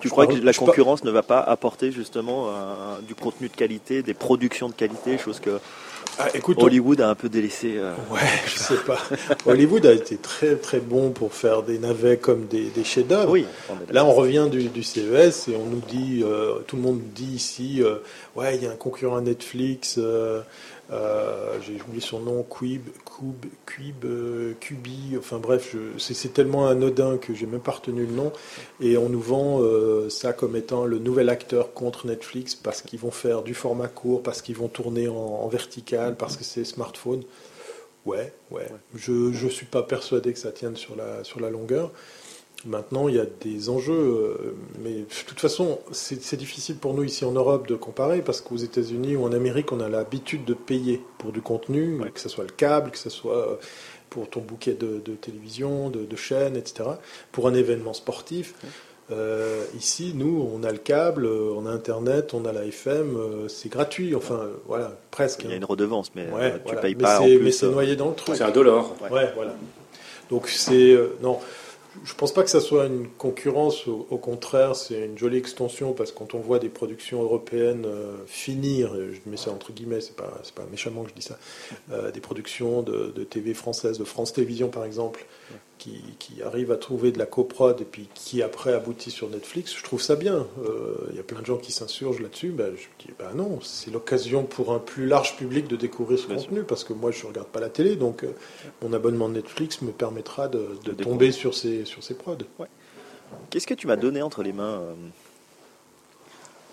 Tu 0.00 0.08
crois 0.08 0.26
parle- 0.26 0.40
que 0.40 0.44
la 0.44 0.52
par- 0.52 0.64
concurrence 0.66 1.04
ne 1.04 1.10
va 1.10 1.22
pas 1.22 1.40
apporter 1.40 1.92
justement 1.92 2.48
du 3.06 3.14
contenu 3.14 3.48
de 3.48 3.54
qualité, 3.54 4.02
des 4.02 4.14
productions 4.14 4.68
de 4.70 4.74
qualité, 4.74 5.18
chose 5.18 5.40
que 5.40 5.60
Ah, 6.22 6.28
écoute, 6.34 6.58
on- 6.60 6.64
Hollywood 6.66 7.00
a 7.00 7.08
un 7.08 7.14
peu 7.14 7.28
délaissé 7.28 7.74
euh, 7.76 7.92
Ouais, 8.10 8.18
je 8.46 8.58
sais 8.58 8.76
pas. 8.86 8.98
Hollywood 9.46 9.86
a 9.86 9.92
été 9.92 10.16
très 10.16 10.56
très 10.56 10.80
bon 10.80 11.10
pour 11.10 11.32
faire 11.32 11.62
des 11.62 11.78
navets 11.78 12.16
comme 12.18 12.46
des, 12.46 12.64
des 12.64 12.84
chefs-d'œuvre. 12.84 13.30
Oui. 13.30 13.46
Là, 13.90 14.04
on 14.04 14.12
revient 14.12 14.48
du, 14.50 14.64
du 14.68 14.82
CES 14.82 15.48
et 15.48 15.56
on 15.56 15.64
nous 15.66 15.82
dit, 15.88 16.22
euh, 16.24 16.58
tout 16.66 16.76
le 16.76 16.82
monde 16.82 17.00
dit 17.14 17.32
ici, 17.34 17.82
euh, 17.82 17.96
ouais, 18.36 18.56
il 18.56 18.62
y 18.62 18.66
a 18.66 18.70
un 18.70 18.76
concurrent 18.76 19.16
à 19.16 19.20
Netflix. 19.20 19.98
Euh, 20.92 21.58
J'ai 21.62 21.80
oublié 21.80 22.00
son 22.00 22.20
nom, 22.20 22.42
Quib, 22.42 22.88
Cube, 23.04 23.46
Quib, 23.66 24.04
euh, 24.04 24.54
Cubi. 24.60 25.16
Enfin 25.18 25.38
bref, 25.38 25.76
c'est 25.98 26.32
tellement 26.32 26.66
anodin 26.66 27.18
que 27.18 27.34
j'ai 27.34 27.46
même 27.46 27.60
pas 27.60 27.72
retenu 27.72 28.06
le 28.06 28.12
nom. 28.12 28.32
Et 28.80 28.96
on 28.96 29.08
nous 29.08 29.20
vend 29.20 29.60
euh, 29.60 30.08
ça 30.08 30.32
comme 30.32 30.56
étant 30.56 30.84
le 30.84 30.98
nouvel 30.98 31.28
acteur 31.28 31.72
contre 31.72 32.06
Netflix 32.06 32.54
parce 32.54 32.82
qu'ils 32.82 32.98
vont 33.00 33.10
faire 33.10 33.42
du 33.42 33.54
format 33.54 33.88
court, 33.88 34.22
parce 34.22 34.42
qu'ils 34.42 34.56
vont 34.56 34.68
tourner 34.68 35.08
en, 35.08 35.14
en 35.14 35.48
vertical, 35.48 36.16
parce 36.16 36.36
que 36.36 36.44
c'est 36.44 36.64
smartphone. 36.64 37.22
Ouais, 38.06 38.32
ouais. 38.50 38.66
Je 38.94 39.32
je 39.32 39.48
suis 39.48 39.66
pas 39.66 39.82
persuadé 39.82 40.32
que 40.32 40.38
ça 40.38 40.52
tienne 40.52 40.76
sur 40.76 40.96
la 40.96 41.22
sur 41.22 41.38
la 41.40 41.50
longueur. 41.50 41.92
Maintenant, 42.66 43.08
il 43.08 43.14
y 43.14 43.18
a 43.18 43.24
des 43.40 43.70
enjeux, 43.70 43.92
euh, 43.92 44.54
mais 44.84 44.90
de 44.92 45.06
toute 45.26 45.40
façon, 45.40 45.78
c'est 45.92 46.36
difficile 46.36 46.76
pour 46.76 46.92
nous 46.92 47.04
ici 47.04 47.24
en 47.24 47.32
Europe 47.32 47.66
de 47.66 47.74
comparer 47.74 48.20
parce 48.20 48.42
qu'aux 48.42 48.58
États-Unis 48.58 49.16
ou 49.16 49.24
en 49.24 49.32
Amérique, 49.32 49.72
on 49.72 49.80
a 49.80 49.88
l'habitude 49.88 50.44
de 50.44 50.52
payer 50.54 51.00
pour 51.18 51.32
du 51.32 51.40
contenu, 51.40 51.98
que 52.12 52.20
ce 52.20 52.28
soit 52.28 52.44
le 52.44 52.50
câble, 52.50 52.90
que 52.90 52.98
ce 52.98 53.08
soit 53.08 53.48
euh, 53.48 53.56
pour 54.10 54.28
ton 54.28 54.40
bouquet 54.40 54.74
de, 54.74 55.00
de 55.02 55.12
télévision, 55.14 55.88
de, 55.88 56.04
de 56.04 56.16
chaînes, 56.16 56.56
etc. 56.56 56.90
Pour 57.32 57.48
un 57.48 57.54
événement 57.54 57.94
sportif. 57.94 58.54
Euh, 59.12 59.64
ici, 59.76 60.12
nous, 60.14 60.48
on 60.54 60.62
a 60.62 60.70
le 60.70 60.78
câble, 60.78 61.26
on 61.26 61.66
a 61.66 61.70
Internet, 61.70 62.32
on 62.32 62.44
a 62.44 62.52
la 62.52 62.64
FM, 62.64 63.16
euh, 63.16 63.48
c'est 63.48 63.68
gratuit, 63.68 64.14
enfin, 64.14 64.34
euh, 64.36 64.52
voilà, 64.66 64.92
presque. 65.10 65.42
Il 65.44 65.50
y 65.50 65.52
a 65.52 65.56
une 65.56 65.64
redevance, 65.64 66.12
mais 66.14 66.28
Ouais, 66.30 66.52
tu 66.54 66.60
voilà. 66.64 66.80
payes 66.80 66.94
Mais 66.94 67.02
pas 67.02 67.20
en 67.20 67.24
plus. 67.24 67.38
Mais 67.40 67.50
c'est 67.50 67.68
noyé 67.68 67.96
dans 67.96 68.10
le 68.10 68.14
truc. 68.14 68.36
C'est 68.36 68.44
un 68.44 68.50
dollar. 68.50 68.90
Ouais, 69.10 69.32
voilà. 69.34 69.54
Donc 70.30 70.46
c'est 70.48 70.92
euh, 70.92 71.16
non, 71.22 71.40
je 72.04 72.14
pense 72.14 72.32
pas 72.32 72.42
que 72.42 72.50
ça 72.50 72.60
soit 72.60 72.86
une 72.86 73.08
concurrence. 73.08 73.86
Au, 73.86 74.18
contraire, 74.18 74.76
c'est 74.76 75.06
une 75.06 75.18
jolie 75.18 75.38
extension 75.38 75.92
parce 75.92 76.12
que 76.12 76.18
quand 76.18 76.34
on 76.34 76.38
voit 76.38 76.58
des 76.58 76.68
productions 76.68 77.22
européennes 77.22 77.84
euh, 77.86 78.16
finir, 78.26 78.94
je 78.94 79.30
mets 79.30 79.36
ça 79.36 79.50
entre 79.50 79.72
guillemets, 79.72 80.00
c'est 80.00 80.16
pas 80.16 80.40
pas 80.54 80.64
méchamment 80.70 81.02
que 81.02 81.10
je 81.10 81.14
dis 81.14 81.22
ça, 81.22 81.38
euh, 81.90 82.10
des 82.10 82.20
productions 82.20 82.82
de, 82.82 83.12
de 83.14 83.24
TV 83.24 83.54
françaises, 83.54 83.98
de 83.98 84.04
France 84.04 84.32
Télévisions 84.32 84.68
par 84.68 84.84
exemple, 84.84 85.26
qui, 85.80 86.00
qui 86.20 86.42
arrivent 86.42 86.70
à 86.70 86.76
trouver 86.76 87.10
de 87.10 87.18
la 87.18 87.26
coprod 87.26 87.80
et 87.80 87.84
puis 87.84 88.06
qui 88.14 88.42
après 88.42 88.72
aboutit 88.72 89.10
sur 89.10 89.28
Netflix, 89.30 89.74
je 89.76 89.82
trouve 89.82 90.00
ça 90.00 90.14
bien. 90.14 90.46
Euh, 90.64 91.08
Il 91.10 91.16
y 91.16 91.18
a 91.18 91.24
plein 91.24 91.40
de 91.40 91.46
gens 91.46 91.56
qui 91.56 91.72
s'insurgent 91.72 92.20
là-dessus. 92.20 92.50
Ben, 92.50 92.72
je 92.76 92.86
dis, 93.04 93.12
ben 93.18 93.32
non, 93.34 93.58
c'est 93.62 93.90
l'occasion 93.90 94.44
pour 94.44 94.72
un 94.72 94.78
plus 94.78 95.06
large 95.06 95.36
public 95.36 95.66
de 95.66 95.76
découvrir 95.76 96.18
ce 96.18 96.26
contenu 96.26 96.62
parce 96.62 96.84
que 96.84 96.92
moi 96.92 97.10
je 97.10 97.26
regarde 97.26 97.48
pas 97.48 97.60
la 97.60 97.70
télé, 97.70 97.96
donc 97.96 98.22
euh, 98.22 98.32
mon 98.82 98.92
abonnement 98.92 99.28
Netflix 99.28 99.82
me 99.82 99.90
permettra 99.90 100.48
de, 100.48 100.68
de 100.84 100.92
tomber 100.92 101.32
sur 101.32 101.54
ces, 101.54 101.84
sur 101.84 102.04
ces 102.04 102.14
prods. 102.14 102.36
Qu'est-ce 103.48 103.66
que 103.66 103.74
tu 103.74 103.86
m'as 103.86 103.96
donné 103.96 104.22
entre 104.22 104.42
les 104.42 104.52
mains 104.52 104.82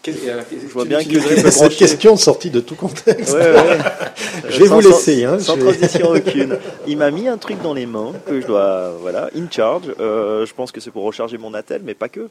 euh, 0.08 0.42
Je 0.52 0.68
vois 0.74 0.86
bien 0.86 1.04
que 1.04 1.20
Cette 1.20 1.44
brancher- 1.56 1.76
question 1.78 2.16
sortie 2.18 2.50
de 2.50 2.60
tout 2.60 2.76
contexte. 2.76 3.34
Ouais, 3.34 3.52
ouais. 3.52 3.78
je 4.50 4.60
vais 4.60 4.68
Sans- 4.68 4.76
vous 4.76 4.88
laisser. 4.88 5.24
Hein, 5.26 5.40
sans 5.40 5.56
vais- 5.56 5.64
transition 5.78 6.10
aucune. 6.16 6.58
Il 6.88 6.98
m'a 6.98 7.12
mis 7.12 7.28
un 7.28 7.38
truc 7.38 7.62
dans 7.62 7.74
les 7.74 7.86
mains 7.86 8.14
que 8.26 8.40
je 8.42 8.48
dois, 8.48 8.92
voilà, 9.02 9.30
in 9.36 9.48
charge. 9.50 9.84
Euh, 10.00 10.46
je 10.46 10.54
pense 10.54 10.72
que 10.72 10.80
c'est 10.80 10.92
pour 10.92 11.04
recharger 11.04 11.38
mon 11.38 11.54
attel, 11.54 11.82
mais 11.84 11.94
pas 11.94 12.10
que. 12.10 12.30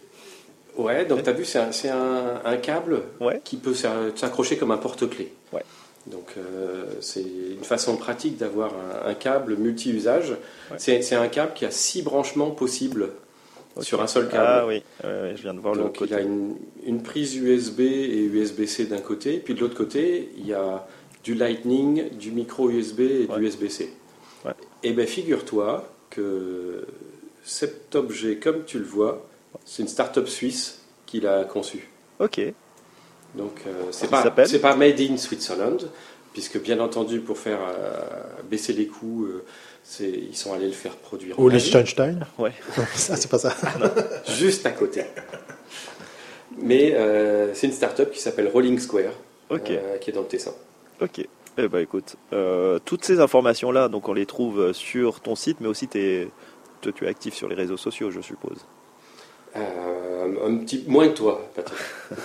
Ouais, 0.76 1.05
donc 1.06 1.22
tu 1.22 1.30
as 1.30 1.32
vu, 1.32 1.44
c'est 1.44 1.59
un, 1.59 1.72
c'est 1.72 1.88
un- 1.88 2.40
un 2.44 2.56
câble 2.56 3.01
qui 3.44 3.56
peut 3.56 3.74
s'a- 3.74 4.10
s'accrocher 4.14 4.56
comme 4.56 4.70
un 4.70 4.76
porte-clés. 4.78 5.32
Ouais. 5.52 5.62
Donc 6.06 6.28
euh, 6.38 6.84
c'est 7.01 7.20
une 7.59 7.64
façon 7.64 7.97
pratique 7.97 8.36
d'avoir 8.36 8.72
un, 9.05 9.09
un 9.10 9.14
câble 9.14 9.56
multi-usage. 9.56 10.34
C'est 10.78 11.14
un 11.14 11.28
câble 11.28 11.52
qui 11.55 11.64
a 11.64 11.70
six 11.70 12.02
branchements 12.02 12.51
possibles 12.51 13.09
sur 13.81 14.01
un 14.03 14.07
seul 14.07 14.28
câble. 14.28 14.47
Ah 14.47 14.66
oui, 14.66 14.82
je 15.03 15.43
viens 15.43 15.55
de 15.55 15.61
voir 15.61 15.74
le 15.74 15.82
Donc 15.82 15.98
côté. 15.98 16.15
il 16.15 16.16
a 16.16 16.20
une, 16.20 16.57
une 16.85 17.03
prise 17.03 17.36
USB 17.36 17.81
et 17.81 18.24
USB-C 18.24 18.86
d'un 18.86 19.01
côté, 19.01 19.39
puis 19.39 19.55
de 19.55 19.61
l'autre 19.61 19.77
côté, 19.77 20.31
il 20.39 20.47
y 20.47 20.55
a 20.55 20.86
du 21.24 21.35
Lightning, 21.35 22.11
du 22.16 22.31
micro 22.31 22.70
USB 22.70 23.01
et 23.01 23.27
du 23.27 23.43
USB-C. 23.44 23.93
Et 24.82 24.93
bien 24.93 25.07
figure-toi 25.07 25.89
que 26.11 26.86
cet 27.44 27.94
objet, 27.97 28.36
comme 28.36 28.65
tu 28.65 28.78
le 28.78 28.85
vois, 28.85 29.27
c'est 29.65 29.82
une 29.82 29.89
start-up 29.89 30.28
suisse 30.28 30.82
qui 31.07 31.20
l'a 31.20 31.44
conçu. 31.44 31.89
Ok. 32.20 32.40
Donc 33.35 33.62
euh, 33.66 33.73
c'est 33.90 34.09
pas 34.09 34.31
pas 34.31 34.77
made 34.77 35.01
in 35.01 35.16
Switzerland, 35.16 35.90
puisque 36.32 36.61
bien 36.61 36.81
entendu 36.81 37.20
pour 37.20 37.39
faire 37.39 37.59
euh, 37.61 37.98
baisser 38.48 38.73
les 38.73 38.86
coûts, 38.86 39.24
euh, 39.27 39.44
ils 40.00 40.36
sont 40.36 40.52
allés 40.52 40.66
le 40.66 40.72
faire 40.72 40.96
produire. 40.96 41.38
Au. 41.38 41.48
Liechtenstein 41.48 42.26
Ouais. 42.38 42.52
ça, 42.94 43.16
c'est 43.16 43.30
pas 43.30 43.38
ça. 43.38 43.54
juste 44.28 44.66
à 44.66 44.72
côté. 44.72 45.04
Mais 46.58 46.94
euh, 46.94 47.52
c'est 47.54 47.66
une 47.66 47.72
start-up 47.72 48.10
qui 48.10 48.20
s'appelle 48.20 48.48
Rolling 48.48 48.78
Square, 48.78 49.12
euh, 49.52 49.58
qui 49.98 50.10
est 50.10 50.12
dans 50.12 50.22
le 50.22 50.26
Tessin. 50.26 50.52
Ok. 51.00 51.26
Eh 51.58 51.68
ben 51.68 51.78
écoute, 51.78 52.16
euh, 52.34 52.78
toutes 52.84 53.04
ces 53.04 53.20
informations-là, 53.20 53.88
donc 53.88 54.08
on 54.08 54.12
les 54.12 54.26
trouve 54.26 54.72
sur 54.72 55.20
ton 55.20 55.34
site, 55.34 55.58
mais 55.60 55.68
aussi 55.68 55.88
tu 55.88 55.98
es 55.98 57.06
actif 57.06 57.34
sur 57.34 57.48
les 57.48 57.54
réseaux 57.54 57.78
sociaux, 57.78 58.10
je 58.10 58.20
suppose. 58.20 58.66
Euh, 59.58 60.46
un 60.48 60.56
petit 60.58 60.84
moins 60.86 61.08
que 61.08 61.14
toi, 61.14 61.48
Patrick. 61.54 61.78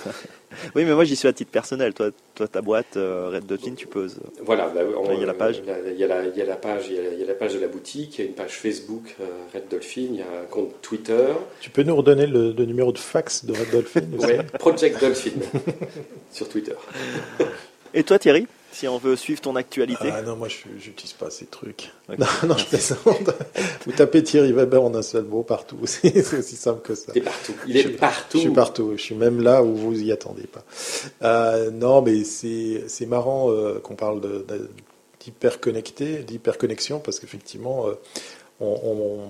Oui, 0.75 0.83
mais 0.83 0.93
moi 0.93 1.05
j'y 1.05 1.15
suis 1.15 1.29
à 1.29 1.33
titre 1.33 1.49
personnel. 1.49 1.93
Toi, 1.93 2.09
toi 2.35 2.45
ta 2.45 2.61
boîte 2.61 2.97
euh, 2.97 3.29
Red 3.31 3.45
Dolphin, 3.45 3.73
tu 3.73 3.87
poses. 3.87 4.19
Voilà, 4.43 4.67
bah, 4.67 4.81
on- 4.97 5.13
Il 5.13 5.21
y 5.21 5.23
a 5.23 5.25
la 5.25 5.33
page. 5.33 5.61
Il 5.65 5.97
y 5.97 6.03
a 6.03 6.07
la, 6.07 6.25
il 6.25 6.35
y 6.37 6.41
a 6.41 6.45
la 6.45 6.55
page, 6.57 6.87
il 6.89 6.95
y 6.95 6.99
a 6.99 7.03
la, 7.03 7.09
il 7.13 7.19
y 7.21 7.23
a 7.23 7.25
la 7.25 7.33
page 7.35 7.53
de 7.53 7.59
la 7.59 7.67
boutique, 7.67 8.17
il 8.19 8.21
y 8.21 8.25
a 8.25 8.27
une 8.27 8.35
page 8.35 8.57
Facebook 8.59 9.15
euh, 9.21 9.23
Red 9.53 9.69
Dolphin, 9.71 10.07
il 10.11 10.15
y 10.17 10.21
a 10.21 10.25
un 10.25 10.45
compte 10.49 10.81
Twitter, 10.81 11.27
Tu 11.61 11.69
peux 11.69 11.83
nous 11.83 11.95
redonner 11.95 12.27
le, 12.27 12.51
le 12.51 12.65
numéro 12.65 12.91
de 12.91 12.97
fax 12.97 13.45
de 13.45 13.53
Red 13.53 13.71
Dolphin 13.71 14.01
ouais, 14.19 14.43
Project 14.59 14.99
Dolphin 14.99 15.31
sur 16.31 16.49
Twitter. 16.49 16.75
Et 17.93 18.03
toi, 18.03 18.19
Thierry, 18.19 18.45
si 18.71 18.87
on 18.87 18.97
veut 18.97 19.15
suivre 19.15 19.41
ton 19.41 19.55
actualité 19.55 20.09
Ah 20.11 20.21
non, 20.21 20.35
moi 20.35 20.47
je 20.47 20.57
j'utilise 20.79 21.13
pas 21.13 21.29
ces 21.29 21.45
trucs. 21.45 21.91
Non, 22.17 22.25
non, 22.47 22.57
je 22.57 22.65
plaisante. 22.65 23.29
Vous 23.85 23.91
tapez 23.91 24.23
Thierry 24.23 24.51
Weber 24.53 24.81
en 24.83 24.93
un 24.95 25.01
seul 25.01 25.23
mot 25.25 25.43
partout. 25.43 25.77
C'est 25.85 26.37
aussi 26.37 26.55
simple 26.55 26.81
que 26.81 26.95
ça. 26.95 27.11
Il 27.15 27.19
est 27.19 27.25
partout. 27.25 27.53
Il 27.67 27.77
est 27.77 27.81
Je- 27.83 27.87
partout. 27.89 28.37
Je 28.37 28.41
suis 28.43 28.49
partout. 28.51 28.93
Je 28.97 29.01
suis 29.01 29.15
même 29.15 29.41
là 29.41 29.63
où 29.63 29.75
vous 29.75 30.01
y 30.01 30.11
attendez 30.11 30.47
pas. 30.47 30.63
Euh, 31.23 31.71
non, 31.71 32.01
mais 32.01 32.23
c'est 32.23 33.05
marrant 33.07 33.51
euh, 33.51 33.79
qu'on 33.79 33.95
parle 33.95 34.21
de- 34.21 34.45
de- 34.47 34.69
d'hyperconnecté, 35.19 36.19
d'hyperconnexion, 36.23 36.99
parce 36.99 37.19
qu'effectivement, 37.19 37.87
euh, 37.87 37.93
on, 38.59 38.79
on- 38.83 39.29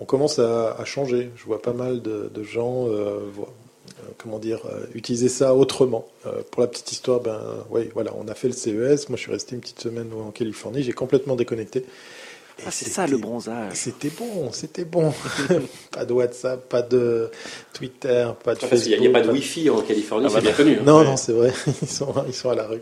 on 0.00 0.04
commence 0.04 0.38
à, 0.38 0.72
à 0.72 0.84
changer. 0.84 1.30
Je 1.36 1.44
vois 1.44 1.62
pas 1.62 1.72
mal 1.72 2.02
de, 2.02 2.30
de 2.32 2.42
gens, 2.42 2.86
comment 4.18 4.38
dire, 4.38 4.60
euh, 4.66 4.86
utiliser 4.94 5.28
ça 5.28 5.54
autrement. 5.54 6.06
Euh, 6.26 6.42
pour 6.50 6.62
la 6.62 6.68
petite 6.68 6.92
histoire, 6.92 7.20
ben, 7.20 7.40
oui, 7.70 7.88
voilà, 7.94 8.12
on 8.18 8.28
a 8.28 8.34
fait 8.34 8.48
le 8.48 8.54
CES. 8.54 9.08
Moi, 9.08 9.16
je 9.16 9.22
suis 9.22 9.30
resté 9.32 9.54
une 9.54 9.60
petite 9.60 9.80
semaine 9.80 10.08
en 10.12 10.30
Californie. 10.30 10.82
J'ai 10.82 10.92
complètement 10.92 11.36
déconnecté. 11.36 11.84
Ah, 12.66 12.70
c'est 12.70 12.88
ça 12.88 13.06
le 13.06 13.18
bronzage. 13.18 13.72
C'était 13.74 14.08
bon, 14.08 14.50
c'était 14.50 14.86
bon. 14.86 15.12
pas 15.90 16.06
de 16.06 16.12
WhatsApp, 16.14 16.66
pas 16.70 16.80
de 16.80 17.30
Twitter, 17.74 18.26
pas 18.42 18.54
de 18.54 18.60
Ah, 18.62 18.66
parce 18.70 18.82
qu'il 18.82 18.92
n'y 18.98 19.06
a, 19.06 19.08
il 19.08 19.12
pas 19.12 19.20
de 19.20 19.30
Wi-Fi 19.30 19.68
en 19.68 19.82
Californie, 19.82 20.26
Ah, 20.26 20.30
c'est 20.30 20.40
voilà. 20.40 20.46
bien 20.48 20.56
connu. 20.56 20.78
hein. 20.78 20.82
Non, 20.86 20.98
Ouais. 21.00 21.04
non, 21.04 21.16
c'est 21.18 21.32
vrai. 21.32 21.52
Ils 21.82 21.88
sont, 21.88 22.14
ils 22.26 22.32
sont 22.34 22.48
à 22.48 22.54
la 22.54 22.66
rue. 22.66 22.80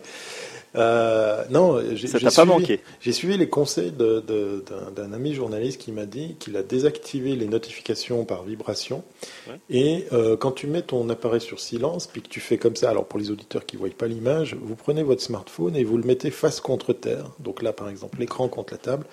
Euh, 0.76 1.44
non, 1.51 1.80
j'ai 1.94 2.06
Ça 2.09 2.18
j'ai 2.18 2.24
t'a 2.26 2.30
pas 2.32 2.42
suivi- 2.42 2.46
manqué. 2.48 2.80
J'ai 3.01 3.12
suivi 3.12 3.36
les 3.36 3.48
conseils 3.48 3.92
d'un 3.92 5.12
ami 5.12 5.34
journaliste 5.34 5.80
qui 5.80 5.92
m'a 5.92 6.06
dit 6.06 6.36
qu'il 6.38 6.56
a 6.56 6.62
désactivé 6.62 7.36
les 7.36 7.46
notifications 7.46 8.24
par 8.24 8.42
vibration. 8.44 9.05
Ouais. 9.48 9.55
Et 9.70 10.06
euh, 10.12 10.36
quand 10.36 10.52
tu 10.52 10.66
mets 10.66 10.82
ton 10.82 11.09
appareil 11.10 11.40
sur 11.40 11.60
silence, 11.60 12.06
puis 12.06 12.22
que 12.22 12.28
tu 12.28 12.40
fais 12.40 12.59
comme 12.59 12.76
ça, 12.76 12.90
alors 12.90 13.05
pour 13.06 13.18
les 13.18 13.30
auditeurs 13.30 13.66
qui 13.66 13.76
ne 13.76 13.80
voient 13.80 13.90
pas 13.96 14.06
l'image, 14.09 14.56
vous 14.60 14.74
prenez 14.74 15.02
votre 15.02 15.22
smartphone 15.22 15.76
et 15.76 15.84
vous 15.84 15.96
le 15.96 16.05
mettez 16.05 16.30
face 16.30 16.60
contre 16.60 16.92
terre. 16.92 17.30
Donc 17.38 17.62
là, 17.62 17.72
par 17.72 17.88
exemple, 17.88 18.18
l'écran 18.18 18.48
contre 18.48 18.72
la 18.74 18.78
table. 18.78 19.06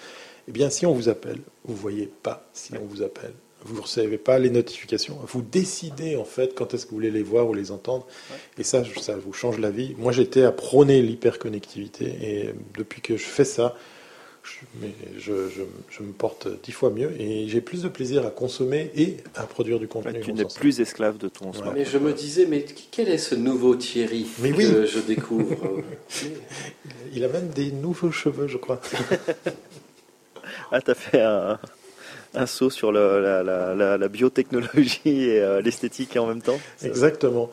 Eh 0.48 0.52
bien, 0.52 0.70
si 0.72 0.86
on 0.88 0.94
vous 0.94 1.08
appelle, 1.10 1.38
vous 1.66 1.76
voyez 1.76 2.10
pas 2.24 2.48
si 2.54 2.74
on 2.82 2.86
vous 2.86 3.04
appelle. 3.04 3.34
Vous 3.64 3.76
ne 3.76 3.82
recevez 3.82 4.18
pas 4.18 4.40
les 4.40 4.50
notifications. 4.50 5.18
Vous 5.28 5.42
décidez 5.42 6.16
en 6.16 6.26
fait 6.26 6.56
quand 6.56 6.74
est-ce 6.74 6.86
que 6.86 6.92
vous 6.92 6.98
voulez 6.98 7.12
les 7.12 7.24
voir 7.24 7.48
ou 7.48 7.54
les 7.54 7.72
entendre. 7.72 8.08
Et 8.58 8.64
ça, 8.64 8.84
ça 9.00 9.16
vous 9.16 9.34
change 9.34 9.60
la 9.60 9.70
vie. 9.70 9.96
Moi, 9.98 10.12
j'étais 10.12 10.44
à 10.44 10.52
prôner 10.52 11.02
l'hyperconnectivité. 11.02 12.06
Et 12.22 12.50
depuis 12.78 13.02
que 13.02 13.18
je 13.18 13.24
fais 13.26 13.46
ça, 13.46 13.76
je, 14.44 14.52
mais 14.82 14.90
je, 15.20 15.50
je- 15.50 15.62
je 15.90 16.02
me 16.02 16.12
porte 16.12 16.48
dix 16.64 16.72
fois 16.72 16.90
mieux. 16.90 17.12
Et 17.22 17.48
j'ai 17.48 17.62
plus 17.62 17.84
de 17.84 17.88
plaisir 17.90 18.26
à 18.26 18.32
consommer 18.32 18.90
et 18.96 19.18
à 19.36 19.44
produire 19.44 19.78
du 19.80 19.88
contenu. 19.88 20.20
tu 20.22 20.34
n'es 20.34 20.46
plus 20.46 20.80
esclave 20.80 21.20
de 21.20 21.28
ton 21.28 21.54
smartphone. 21.54 21.74
Mais 21.78 21.86
je 21.86 22.00
me 22.00 22.12
disais, 22.14 22.48
mais 22.48 22.66
quel 22.90 23.10
est 23.10 23.20
ce 23.20 23.36
nouveau 23.36 23.76
Thierry 23.76 24.26
Mais 24.40 24.50
que 24.52 24.58
oui. 24.58 24.88
je 24.88 25.00
découvre 25.00 25.82
Il 27.14 27.24
a 27.24 27.28
même 27.28 27.50
des 27.50 27.72
nouveaux 27.72 28.12
cheveux, 28.12 28.48
je 28.48 28.58
crois. 28.58 28.82
Ah, 30.72 30.82
t'as 30.82 30.94
fait 30.96 31.22
un, 31.22 31.60
un 32.34 32.46
saut 32.46 32.70
sur 32.70 32.92
la, 32.92 34.08
biotechnologie 34.08 35.00
et 35.06 35.40
euh, 35.40 35.62
l'esthétique 35.62 36.16
en 36.18 36.28
même 36.28 36.42
temps. 36.42 36.60
Exactement. 36.84 37.50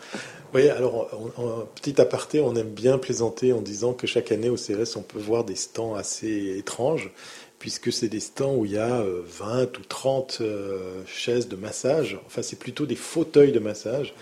Oui, 0.54 0.68
alors, 0.68 1.08
petit 1.74 2.00
aparté, 2.00 2.40
on 2.40 2.54
aime 2.54 2.70
bien 2.70 2.96
plaisanter 2.96 3.52
en 3.52 3.60
disant 3.60 3.92
que 3.92 4.06
chaque 4.06 4.32
année 4.32 4.48
au 4.48 4.56
CES, 4.56 4.96
on 4.96 5.02
peut 5.02 5.18
voir 5.18 5.44
des 5.44 5.56
stands 5.56 5.94
assez 5.94 6.56
étranges, 6.56 7.10
puisque 7.58 7.92
c'est 7.92 8.08
des 8.08 8.20
stands 8.20 8.54
où 8.54 8.64
il 8.64 8.72
y 8.72 8.78
a 8.78 9.00
euh, 9.00 9.22
20 9.26 9.78
ou 9.78 9.82
30 9.86 10.38
euh, 10.40 11.02
chaises 11.06 11.48
de 11.48 11.56
massage. 11.56 12.18
Enfin, 12.26 12.40
c'est 12.40 12.58
plutôt 12.58 12.86
des 12.86 12.96
fauteuils 12.96 13.52
de 13.52 13.58
massage. 13.58 14.14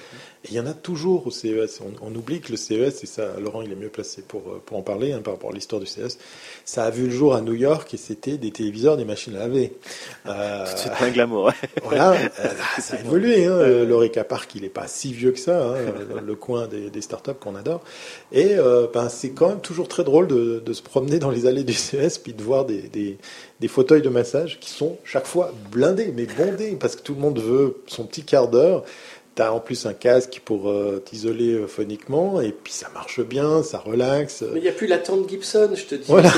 Et 0.47 0.51
il 0.51 0.55
y 0.55 0.61
en 0.61 0.67
a 0.67 0.75
toujours 0.75 1.27
au 1.27 1.31
CES. 1.31 1.81
On, 1.81 2.07
on 2.07 2.15
oublie 2.15 2.41
que 2.41 2.53
le 2.53 2.57
CES, 2.57 3.03
et 3.03 3.07
ça, 3.07 3.39
Laurent, 3.41 3.63
il 3.63 3.73
est 3.73 3.77
mieux 3.77 3.89
placé 3.89 4.23
pour, 4.23 4.43
euh, 4.49 4.63
pour 4.65 4.79
en 4.79 4.83
parler 4.83 5.13
hein, 5.13 5.21
par 5.23 5.35
rapport 5.35 5.51
à 5.51 5.53
l'histoire 5.53 5.81
du 5.81 5.87
CES, 5.87 6.19
ça 6.65 6.85
a 6.85 6.91
vu 6.91 7.07
le 7.07 7.11
jour 7.11 7.35
à 7.35 7.41
New 7.41 7.55
York 7.55 7.93
et 7.93 7.97
c'était 7.97 8.39
des 8.39 8.51
téléviseurs, 8.53 8.97
des 8.97 9.05
machines 9.05 9.35
à 9.35 9.41
laver. 9.41 9.73
Euh, 10.27 10.65
C'est 10.77 10.91
un 11.01 11.11
glamour. 11.11 11.47
ouais. 11.47 11.53
voilà, 11.83 12.13
euh, 12.13 12.49
ça 12.79 12.97
a 12.97 13.01
évolué. 13.01 13.47
Hein. 13.47 13.85
L'Oreca 13.85 14.25
Park, 14.25 14.53
il 14.55 14.63
n'est 14.63 14.69
pas 14.69 14.87
si 14.87 15.13
vieux 15.13 15.33
que 15.33 15.41
ça, 15.41 15.73
hein, 15.73 15.77
dans 16.15 16.21
le 16.21 16.35
coin 16.37 16.69
des, 16.69 16.91
des 16.91 17.01
startups 17.01 17.35
qu'on 17.41 17.57
adore. 17.57 17.83
Et 18.33 18.55
euh, 18.55 18.87
ben, 18.93 19.09
c'est 19.09 19.31
quand 19.31 19.49
même 19.49 19.61
toujours 19.61 19.89
très 19.89 20.05
drôle 20.05 20.29
de, 20.29 20.63
de 20.65 20.73
se 20.73 20.83
promener 20.83 21.19
dans 21.19 21.31
les 21.31 21.47
allées 21.47 21.65
du 21.65 21.75
CS 21.75 22.19
puis 22.23 22.33
de 22.35 22.43
voir 22.43 22.65
des, 22.65 22.83
des, 22.83 23.19
des 23.61 23.69
fauteuils 23.69 24.03
de 24.03 24.09
massage 24.09 24.59
qui 24.61 24.71
sont 24.71 24.99
chaque 25.05 25.27
fois 25.27 25.53
blindés, 25.71 26.13
mais 26.15 26.27
bondés, 26.27 26.77
parce 26.79 26.97
que 26.97 27.03
tout 27.03 27.15
le 27.15 27.21
monde 27.21 27.39
veut 27.41 27.79
son 27.87 28.05
petit 28.05 28.23
quart 28.23 28.49
d'heure. 28.49 28.85
Tu 29.37 29.43
as 29.43 29.53
en 29.53 29.61
plus 29.61 29.85
un 29.85 29.93
casque 29.93 30.41
pour 30.47 30.71
euh, 30.71 31.03
t'isoler 31.05 31.53
euh, 31.53 31.67
phoniquement, 31.67 32.41
et 32.41 32.53
puis 32.53 32.73
ça 32.73 32.89
marche 32.95 33.21
bien, 33.21 33.63
ça 33.63 33.77
relaxe. 33.79 34.43
Mais 34.55 34.61
il 34.61 34.63
n'y 34.63 34.69
a 34.69 34.73
plus 34.73 34.87
la 34.87 34.97
tente 34.97 35.29
Gibson, 35.29 35.69
je 35.75 35.85
te 35.85 35.95
dis. 35.95 36.05
Voilà, 36.09 36.31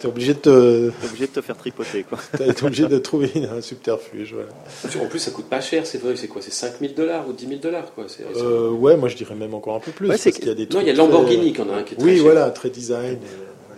tu 0.00 0.04
es 0.06 0.06
obligé 0.08 0.32
de 0.34 0.38
te, 0.38 0.90
obligé 1.04 1.26
de 1.26 1.32
te 1.32 1.40
faire 1.42 1.56
tripoter, 1.58 2.04
quoi. 2.04 2.18
t'es 2.38 2.64
obligé 2.64 2.86
de 2.86 2.96
trouver 2.98 3.30
un 3.54 3.60
subterfuge. 3.60 4.34
Voilà. 4.34 5.04
En 5.04 5.08
plus, 5.08 5.18
ça 5.18 5.30
coûte 5.32 5.44
pas 5.50 5.60
cher, 5.60 5.86
c'est 5.86 5.98
vrai. 6.02 6.16
C'est 6.16 6.28
quoi 6.28 6.40
C'est 6.40 6.50
5000 6.52 6.94
dollars 6.94 7.28
ou 7.28 7.34
10 7.34 7.46
000 7.46 7.60
dollars, 7.60 7.92
quoi. 7.94 8.04
C'est- 8.08 8.24
c'est- 8.32 8.40
Euh, 8.40 8.70
ouais, 8.70 8.96
moi 8.96 9.10
je 9.10 9.16
dirais 9.16 9.34
même 9.34 9.52
encore 9.52 9.74
un 9.76 9.80
peu 9.80 9.90
plus. 9.92 10.08
Ouais, 10.08 10.16
c'est 10.16 10.30
parce 10.30 10.38
qu'il 10.40 10.48
y 10.48 10.50
a 10.50 10.54
des 10.54 10.66
Non, 10.74 10.80
il 10.80 10.86
y 10.86 10.90
a 10.90 10.94
trucs 10.94 10.96
Lamborghini 11.10 11.52
très- 11.52 11.62
qui 11.62 11.68
en 11.70 11.74
a 11.74 11.76
un 11.78 11.82
qui 11.82 11.92
est 11.94 11.96
très 11.98 12.06
Oui, 12.06 12.14
cher. 12.14 12.24
voilà, 12.24 12.50
très 12.50 12.70
design. 12.70 13.18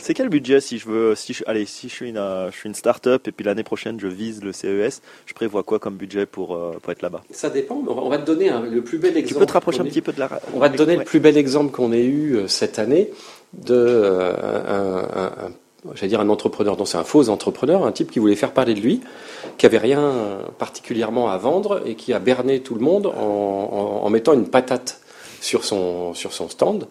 C'est 0.06 0.14
quel 0.14 0.28
budget 0.28 0.60
si 0.60 0.78
je 0.78 0.86
veux, 0.88 1.16
si 1.16 1.32
je, 1.32 1.42
allez, 1.48 1.66
si 1.66 1.88
je 1.88 1.92
suis 1.94 2.08
une, 2.08 2.16
euh, 2.16 2.48
je 2.52 2.56
suis 2.56 2.68
une 2.68 2.76
start-up 2.76 3.26
et 3.26 3.32
puis 3.32 3.44
l'année 3.44 3.64
prochaine 3.64 3.98
je 3.98 4.06
vise 4.06 4.40
le 4.40 4.52
CES, 4.52 5.02
je 5.26 5.34
prévois 5.34 5.64
quoi 5.64 5.80
comme 5.80 5.96
budget 5.96 6.26
pour, 6.26 6.54
euh, 6.54 6.78
pour 6.80 6.92
être 6.92 7.02
là-bas? 7.02 7.24
Ça 7.32 7.50
dépend, 7.50 7.82
mais 7.84 7.90
on 7.90 7.94
va, 7.94 8.02
on 8.02 8.08
va 8.08 8.18
te 8.18 8.24
donner 8.24 8.52
le 8.70 8.82
plus 8.84 8.98
bel 8.98 9.16
exemple. 9.16 9.34
Tu 9.34 9.38
peux 9.40 9.46
te 9.46 9.52
rapprocher 9.54 9.80
un 9.80 9.84
petit 9.84 10.02
peu 10.02 10.12
de 10.12 10.20
la. 10.20 10.28
On 10.54 10.60
va 10.60 10.70
te 10.70 10.76
donner 10.76 10.92
Ouais. 10.92 10.98
le 11.00 11.04
plus 11.04 11.18
bel 11.18 11.36
exemple 11.36 11.72
qu'on 11.72 11.92
ait 11.92 12.04
eu 12.04 12.36
euh, 12.36 12.46
cette 12.46 12.78
année 12.78 13.10
de 13.52 13.74
euh, 13.74 14.32
un, 14.68 15.22
un- 15.22 15.46
un- 15.48 15.94
j'allais 15.96 16.06
dire 16.06 16.20
un 16.20 16.28
entrepreneur, 16.28 16.76
non 16.78 16.84
c'est 16.84 16.98
un 16.98 17.02
faux 17.04 17.28
entrepreneur, 17.28 17.84
un 17.84 17.90
type 17.90 18.12
qui 18.12 18.20
voulait 18.20 18.36
faire 18.36 18.52
parler 18.52 18.74
de 18.74 18.80
lui, 18.80 19.00
qui 19.58 19.66
avait 19.66 19.78
rien 19.78 20.38
particulièrement 20.60 21.30
à 21.30 21.36
vendre 21.36 21.82
et 21.84 21.96
qui 21.96 22.12
a 22.12 22.20
berné 22.20 22.60
tout 22.60 22.76
le 22.76 22.80
monde 22.80 23.06
en, 23.06 23.10
en- 23.10 24.06
en 24.06 24.10
mettant 24.10 24.34
une 24.34 24.46
patate 24.46 25.00
sur 25.40 25.64
son, 25.64 26.14
sur 26.14 26.32
son 26.32 26.48
stand. 26.48 26.86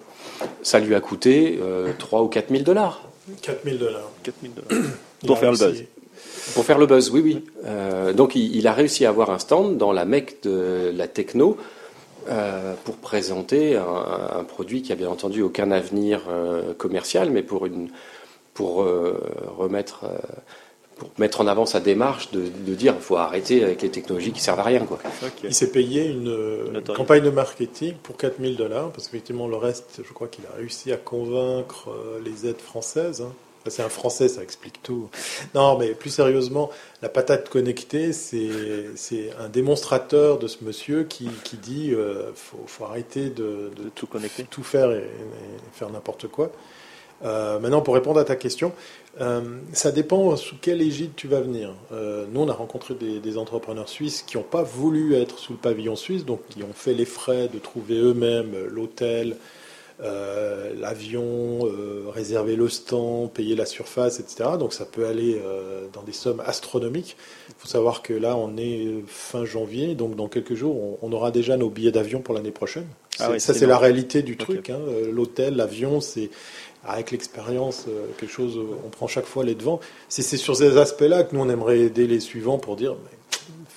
Ça 0.63 0.79
lui 0.79 0.95
a 0.95 0.99
coûté 0.99 1.59
euh, 1.61 1.91
3 1.97 2.21
ou 2.23 2.27
4 2.27 2.49
000 2.49 2.63
dollars 2.63 3.01
4000 3.41 3.79
dollars. 3.79 4.11
4000 4.23 4.51
dollars. 4.53 4.83
Pour 5.25 5.39
faire 5.39 5.51
le 5.51 5.57
buzz. 5.57 5.83
pour 6.53 6.63
faire 6.65 6.77
le 6.77 6.85
buzz. 6.85 7.09
Oui, 7.09 7.21
oui. 7.23 7.43
Euh, 7.65 8.13
donc 8.13 8.35
il, 8.35 8.55
il 8.55 8.67
a 8.67 8.73
réussi 8.73 9.05
à 9.05 9.09
avoir 9.09 9.31
un 9.31 9.39
stand 9.39 9.77
dans 9.77 9.91
la 9.91 10.05
mecque 10.05 10.37
de 10.43 10.91
la 10.95 11.07
techno 11.07 11.57
euh, 12.29 12.73
pour 12.83 12.97
présenter 12.97 13.77
un, 13.77 14.39
un 14.39 14.43
produit 14.43 14.81
qui 14.81 14.91
a 14.91 14.95
bien 14.95 15.09
entendu 15.09 15.41
aucun 15.41 15.71
avenir 15.71 16.23
euh, 16.29 16.73
commercial, 16.73 17.29
mais 17.31 17.41
pour 17.41 17.65
une 17.65 17.89
pour 18.53 18.83
euh, 18.83 19.19
remettre 19.57 20.05
euh, 20.05 20.17
pour 20.97 21.09
mettre 21.17 21.41
en 21.41 21.47
avant 21.47 21.65
sa 21.65 21.79
démarche 21.79 22.31
de, 22.31 22.41
de 22.65 22.73
dire 22.75 22.93
il 22.97 23.01
faut 23.01 23.17
arrêter 23.17 23.63
avec 23.63 23.81
les 23.81 23.89
technologies 23.89 24.31
qui 24.31 24.41
servent 24.41 24.59
à 24.59 24.63
rien 24.63 24.85
quoi. 24.85 24.99
Il 25.43 25.53
s'est 25.53 25.71
payé 25.71 26.05
une 26.07 26.81
campagne 26.95 27.23
de 27.23 27.29
marketing 27.29 27.93
pour 28.03 28.17
4000 28.17 28.55
dollars, 28.55 28.91
parce 28.91 29.07
qu'effectivement, 29.07 29.47
le 29.47 29.57
reste, 29.57 30.01
je 30.07 30.13
crois 30.13 30.27
qu'il 30.27 30.45
a 30.45 30.55
réussi 30.57 30.91
à 30.91 30.97
convaincre 30.97 31.89
euh, 31.89 32.19
les 32.23 32.47
aides 32.47 32.61
françaises. 32.61 33.21
hein. 33.21 33.31
Enfin, 33.61 33.69
C'est 33.75 33.83
un 33.83 33.89
français, 33.89 34.27
ça 34.27 34.43
explique 34.43 34.81
tout. 34.83 35.09
Non, 35.55 35.77
mais 35.77 35.89
plus 35.95 36.11
sérieusement, 36.11 36.69
la 37.01 37.09
patate 37.09 37.49
connectée, 37.49 38.13
c'est 38.13 38.49
c'est 38.95 39.31
un 39.39 39.49
démonstrateur 39.49 40.37
de 40.37 40.47
ce 40.47 40.63
monsieur 40.63 41.03
qui, 41.03 41.27
qui 41.43 41.57
dit 41.57 41.91
euh, 41.93 42.31
faut, 42.35 42.63
faut 42.67 42.85
arrêter 42.85 43.29
de, 43.29 43.71
de 43.75 43.83
De 43.85 43.89
tout 43.95 44.07
connecter. 44.07 44.43
tout 44.49 44.63
faire 44.63 44.91
et, 44.91 44.97
et 44.99 45.73
faire 45.73 45.89
n'importe 45.89 46.27
quoi. 46.27 46.51
Euh, 47.23 47.59
maintenant, 47.59 47.81
pour 47.81 47.95
répondre 47.95 48.19
à 48.19 48.25
ta 48.25 48.35
question, 48.35 48.73
euh, 49.21 49.41
ça 49.71 49.91
dépend 49.91 50.35
sous 50.35 50.55
quelle 50.61 50.81
égide 50.81 51.11
tu 51.15 51.27
vas 51.27 51.39
venir. 51.41 51.73
Euh, 51.91 52.25
nous, 52.31 52.41
on 52.41 52.49
a 52.49 52.53
rencontré 52.53 52.95
des, 52.95 53.19
des 53.19 53.37
entrepreneurs 53.37 53.87
suisses 53.89 54.21
qui 54.23 54.37
n'ont 54.37 54.43
pas 54.43 54.63
voulu 54.63 55.15
être 55.15 55.39
sous 55.39 55.53
le 55.53 55.59
pavillon 55.59 55.95
suisse, 55.95 56.25
donc 56.25 56.41
qui 56.49 56.63
ont 56.63 56.73
fait 56.73 56.93
les 56.93 57.05
frais 57.05 57.47
de 57.53 57.59
trouver 57.59 57.95
eux-mêmes 57.97 58.53
l'hôtel, 58.69 59.37
euh, 60.01 60.73
l'avion, 60.77 61.59
euh, 61.65 62.03
réserver 62.13 62.57
le 62.57 62.67
stand, 62.67 63.31
payer 63.31 63.55
la 63.55 63.65
surface, 63.65 64.19
etc. 64.19 64.49
Donc 64.59 64.73
ça 64.73 64.83
peut 64.85 65.05
aller 65.05 65.39
dans 65.93 66.03
des 66.03 66.11
sommes 66.11 66.41
astronomiques. 66.45 67.15
Il 67.47 67.55
faut 67.57 67.67
savoir 67.69 68.01
que 68.01 68.13
là, 68.13 68.35
on 68.35 68.57
est 68.57 68.85
fin 69.07 69.45
janvier, 69.45 69.95
donc 69.95 70.17
dans 70.17 70.27
quelques 70.27 70.55
jours, 70.55 70.75
on, 70.75 70.97
on 71.01 71.13
aura 71.13 71.31
déjà 71.31 71.55
nos 71.55 71.69
billets 71.69 71.93
d'avion 71.93 72.19
pour 72.19 72.33
l'année 72.35 72.51
prochaine. 72.51 72.87
Ah 73.19 73.39
ça, 73.39 73.53
c'est 73.53 73.65
la 73.65 73.77
réalité 73.77 74.23
du 74.23 74.35
truc. 74.35 74.69
hein. 74.69 74.79
L'hôtel, 75.09 75.55
l'avion, 75.55 76.01
c'est 76.01 76.29
avec 76.87 77.11
l'expérience 77.11 77.85
euh, 77.87 78.05
quelque 78.17 78.31
chose. 78.31 78.57
On 78.85 78.89
prend 78.89 79.07
chaque 79.07 79.25
fois 79.25 79.43
les 79.43 79.55
devants. 79.55 79.79
C'est 80.09 80.21
c'est 80.21 80.37
sur 80.37 80.55
ces 80.55 80.77
aspects-là 80.77 81.23
que 81.23 81.35
nous 81.35 81.41
on 81.41 81.49
aimerait 81.49 81.79
aider 81.79 82.07
les 82.07 82.19
suivants 82.19 82.57
pour 82.59 82.75
dire 82.75 82.93
mais 82.93 83.17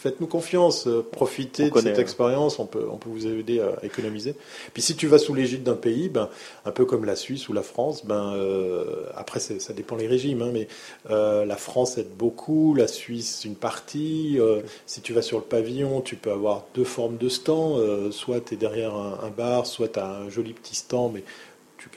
faites-nous 0.01 0.29
confiance, 0.29 0.87
euh, 0.87 1.05
profitez 1.11 1.65
On 1.65 1.67
de 1.67 1.71
connaît, 1.73 1.89
cette 1.91 1.97
ouais. 1.97 2.03
expérience, 2.03 2.61
on 2.61 2.67
peut, 2.67 2.87
on 2.89 2.99
peut 2.99 3.09
vous 3.11 3.27
aider 3.27 3.59
à 3.59 3.85
économiser. 3.85 4.37
Puis 4.73 4.81
si 4.81 4.95
tu 4.95 5.09
vas 5.09 5.19
sous 5.19 5.35
l'égide 5.35 5.65
d'un 5.65 5.75
pays, 5.75 6.09
ben, 6.09 6.29
un 6.65 6.71
peu 6.71 6.85
comme 6.85 7.05
la 7.05 7.17
Suisse 7.17 7.49
ou 7.49 7.53
la 7.53 7.65
France, 7.65 8.07
ben, 8.07 8.33
euh, 8.37 8.85
après 9.17 9.41
c'est- 9.41 9.59
ça 9.59 9.73
dépend 9.73 9.97
les 9.97 10.07
régimes, 10.07 10.41
hein, 10.43 10.51
mais 10.53 10.69
euh, 11.11 11.45
la 11.45 11.57
France 11.57 11.99
aide 11.99 12.15
beaucoup, 12.17 12.75
la 12.77 12.87
Suisse 12.87 13.43
une 13.45 13.57
partie. 13.57 14.37
euh, 14.39 14.61
si 14.87 15.01
tu 15.01 15.13
vas 15.13 15.21
sur 15.23 15.39
le 15.39 15.45
pavillon, 15.45 16.01
tu 16.01 16.15
peux 16.15 16.31
avoir 16.31 16.65
deux 16.77 16.85
formes 16.85 17.17
de 17.17 17.29
stands, 17.29 17.77
soit 18.13 18.41
tu 18.41 18.55
es 18.55 18.57
derrière 18.57 18.95
un, 18.95 19.19
un 19.25 19.31
bar, 19.31 19.67
soit 19.67 19.89
tu 19.89 19.99
as 19.99 20.07
un 20.09 20.29
joli 20.31 20.53
petit 20.53 20.77
stand, 20.77 21.11
mais 21.15 21.25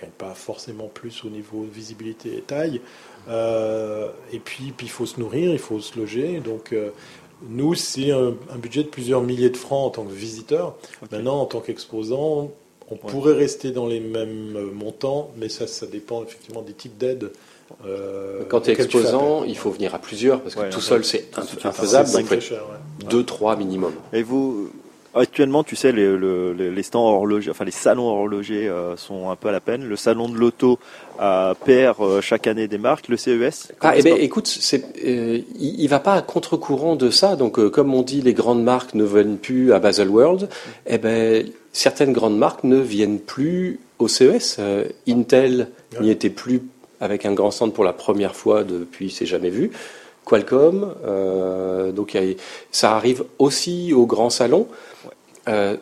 pas 0.10 0.34
forcément 0.34 0.88
plus 0.88 1.24
au 1.26 1.30
niveau 1.30 1.64
visibilité 1.72 2.38
et 2.38 2.42
taille. 2.42 2.82
Euh, 3.30 4.10
et 4.34 4.40
puis, 4.40 4.74
puis 4.76 4.88
il 4.88 4.90
faut 4.90 5.06
se 5.06 5.20
nourrir, 5.20 5.52
il 5.52 5.60
faut 5.60 5.80
se 5.80 5.98
loger. 6.00 6.40
Donc, 6.40 6.74
euh, 6.74 6.90
nous, 7.48 7.74
c'est 7.76 8.12
un, 8.12 8.34
un 8.54 8.58
budget 8.58 8.84
de 8.84 8.90
plusieurs 8.90 9.22
milliers 9.22 9.50
de 9.50 9.58
francs 9.58 9.88
en 9.88 9.90
tant 9.90 10.04
que 10.04 10.14
visiteur. 10.14 10.76
Maintenant, 11.12 11.42
en 11.42 11.46
tant 11.46 11.60
qu'exposant, 11.60 12.52
on 12.90 12.96
pourrait 12.98 13.34
rester 13.36 13.72
dans 13.72 13.88
les 13.88 14.00
mêmes 14.00 14.56
euh, 14.58 14.72
montants, 14.72 15.32
mais 15.38 15.48
ça, 15.50 15.66
ça 15.68 15.86
dépend 15.86 16.24
effectivement 16.24 16.62
des 16.62 16.74
types 16.74 16.98
d'aides. 16.98 17.32
euh, 17.86 18.44
Quand 18.50 18.62
tu 18.62 18.72
es 18.72 18.74
exposant, 18.74 19.44
il 19.46 19.58
faut 19.58 19.72
venir 19.72 19.96
à 19.96 20.00
plusieurs 20.00 20.42
parce 20.42 20.56
que 20.56 20.60
Ouais, 20.62 20.70
tout 20.70 20.82
seul 20.82 21.06
c'est 21.06 21.30
infaisable. 21.64 22.12
Donc, 22.12 22.40
cher, 22.42 22.64
ouais. 22.70 23.08
deux, 23.10 23.24
trois 23.24 23.56
minimum. 23.56 23.94
Et 24.12 24.24
vous, 24.24 24.70
actuellement, 25.16 25.64
tu 25.64 25.76
sais, 25.76 25.92
les, 25.92 26.06
le- 26.16 26.54
les- 26.54 26.72
les 26.72 26.84
stands 26.84 27.06
horlogers, 27.08 27.52
enfin 27.52 27.66
les 27.66 27.72
salons 27.72 28.08
horlogers 28.08 28.68
euh, 28.70 28.96
sont 28.98 29.30
un 29.30 29.36
peu 29.36 29.50
à 29.50 29.52
la 29.52 29.60
peine. 29.60 29.84
Le 29.88 29.96
salon 29.96 30.30
de 30.30 30.36
l'auto 30.36 30.80
euh, 31.22 31.54
perd 31.66 31.98
euh, 32.02 32.22
chaque 32.22 32.48
année 32.48 32.68
des 32.68 32.78
marques. 32.78 33.08
Le 33.08 33.18
CES. 33.18 33.72
Ah, 33.82 33.94
eh 33.98 34.02
ben, 34.02 34.16
écoute, 34.20 34.48
c'est, 34.48 34.84
euh, 35.06 35.40
il, 35.60 35.80
il 35.82 35.88
va 35.88 36.00
pas 36.00 36.14
à 36.16 36.22
contre-courant 36.22 36.96
de 36.96 37.10
ça. 37.10 37.36
Donc, 37.36 37.60
euh, 37.60 37.70
comme 37.70 37.94
on 37.94 38.02
dit, 38.02 38.22
les 38.22 38.34
grandes 38.34 38.64
marques 38.64 38.94
ne 38.94 39.04
viennent 39.04 39.38
plus 39.38 39.74
à 39.74 39.80
Basel 39.80 40.10
World. 40.10 40.50
Eh 40.88 40.98
ben, 40.98 41.46
certaines 41.74 42.14
grandes 42.14 42.38
marques 42.38 42.64
ne 42.64 42.78
viennent 42.80 43.20
plus 43.20 43.80
au 44.00 44.08
CES. 44.08 44.58
Euh, 44.60 44.86
Intel 45.08 45.68
n'y 46.00 46.10
était 46.10 46.30
plus 46.30 46.62
avec 47.00 47.26
un 47.26 47.34
grand 47.34 47.52
stand 47.52 47.74
pour 47.74 47.84
la 47.84 47.94
première 47.94 48.36
fois 48.36 48.64
depuis 48.64 49.10
c'est 49.10 49.26
jamais 49.26 49.50
vu. 49.50 49.72
Qualcomm, 50.32 50.94
euh, 51.06 51.92
donc 51.92 52.16
a- 52.16 52.22
ça 52.72 52.96
arrive 52.96 53.26
aussi 53.38 53.92
au 53.94 54.06
grand 54.06 54.30
salon. 54.30 54.68
Euh, 55.50 55.76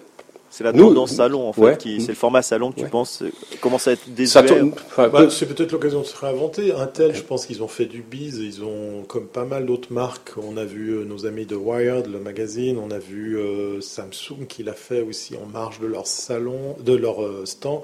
C'est 0.51 0.63
la 0.63 0.73
Nous- 0.73 0.87
tendance 0.87 1.11
salon 1.11 1.47
en 1.47 1.53
fait. 1.53 1.61
Ouais. 1.61 1.77
qui- 1.77 2.01
C'est 2.01 2.07
le 2.09 2.15
format 2.15 2.41
salon 2.41 2.71
que 2.71 2.77
tu 2.77 2.83
Ouais. 2.83 2.89
penses 2.89 3.21
euh, 3.21 3.29
commence 3.61 3.87
à 3.87 3.91
être 3.91 4.09
désuet. 4.09 4.43
tourne- 4.47 4.71
enfin, 4.87 5.07
Bah, 5.07 5.27
c'est 5.29 5.45
peut-être 5.45 5.71
l'occasion 5.71 6.01
de 6.01 6.05
se 6.07 6.17
réinventer. 6.17 6.73
Intel, 6.73 7.13
je 7.15 7.21
pense 7.21 7.45
qu'ils 7.45 7.61
ont 7.61 7.67
fait 7.67 7.85
du 7.85 8.01
bise. 8.01 8.39
Ils 8.39 8.63
ont, 8.63 9.03
comme 9.07 9.27
pas 9.27 9.45
mal 9.45 9.67
d'autres 9.67 9.93
marques, 9.93 10.31
on 10.41 10.57
a 10.57 10.65
vu 10.65 11.05
nos 11.05 11.27
amis 11.27 11.45
de 11.45 11.55
Wired, 11.55 12.07
le 12.11 12.19
magazine, 12.19 12.79
on 12.83 12.89
a 12.89 12.97
vu 12.97 13.37
euh, 13.37 13.79
Samsung 13.79 14.47
qui 14.49 14.63
l'a 14.63 14.73
fait 14.73 15.01
aussi 15.01 15.35
en 15.37 15.45
marge 15.45 15.79
de 15.79 15.85
leur 15.87 16.07
salon, 16.07 16.75
de 16.83 16.95
leur 16.95 17.23
euh, 17.23 17.43
stand. 17.45 17.81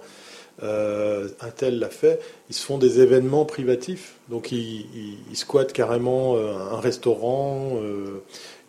Euh, 0.63 1.27
Intel 1.41 1.79
l'a 1.79 1.89
fait. 1.89 2.19
Ils 2.49 2.55
se 2.55 2.65
font 2.65 2.77
des 2.77 3.01
événements 3.01 3.43
privatifs. 3.45 4.15
Donc 4.29 4.51
ils, 4.51 4.85
ils- 4.95 5.17
ils 5.31 5.35
squattent 5.35 5.73
carrément 5.73 6.35
euh, 6.37 6.53
un 6.71 6.79
restaurant, 6.79 7.71
euh, 7.75 8.21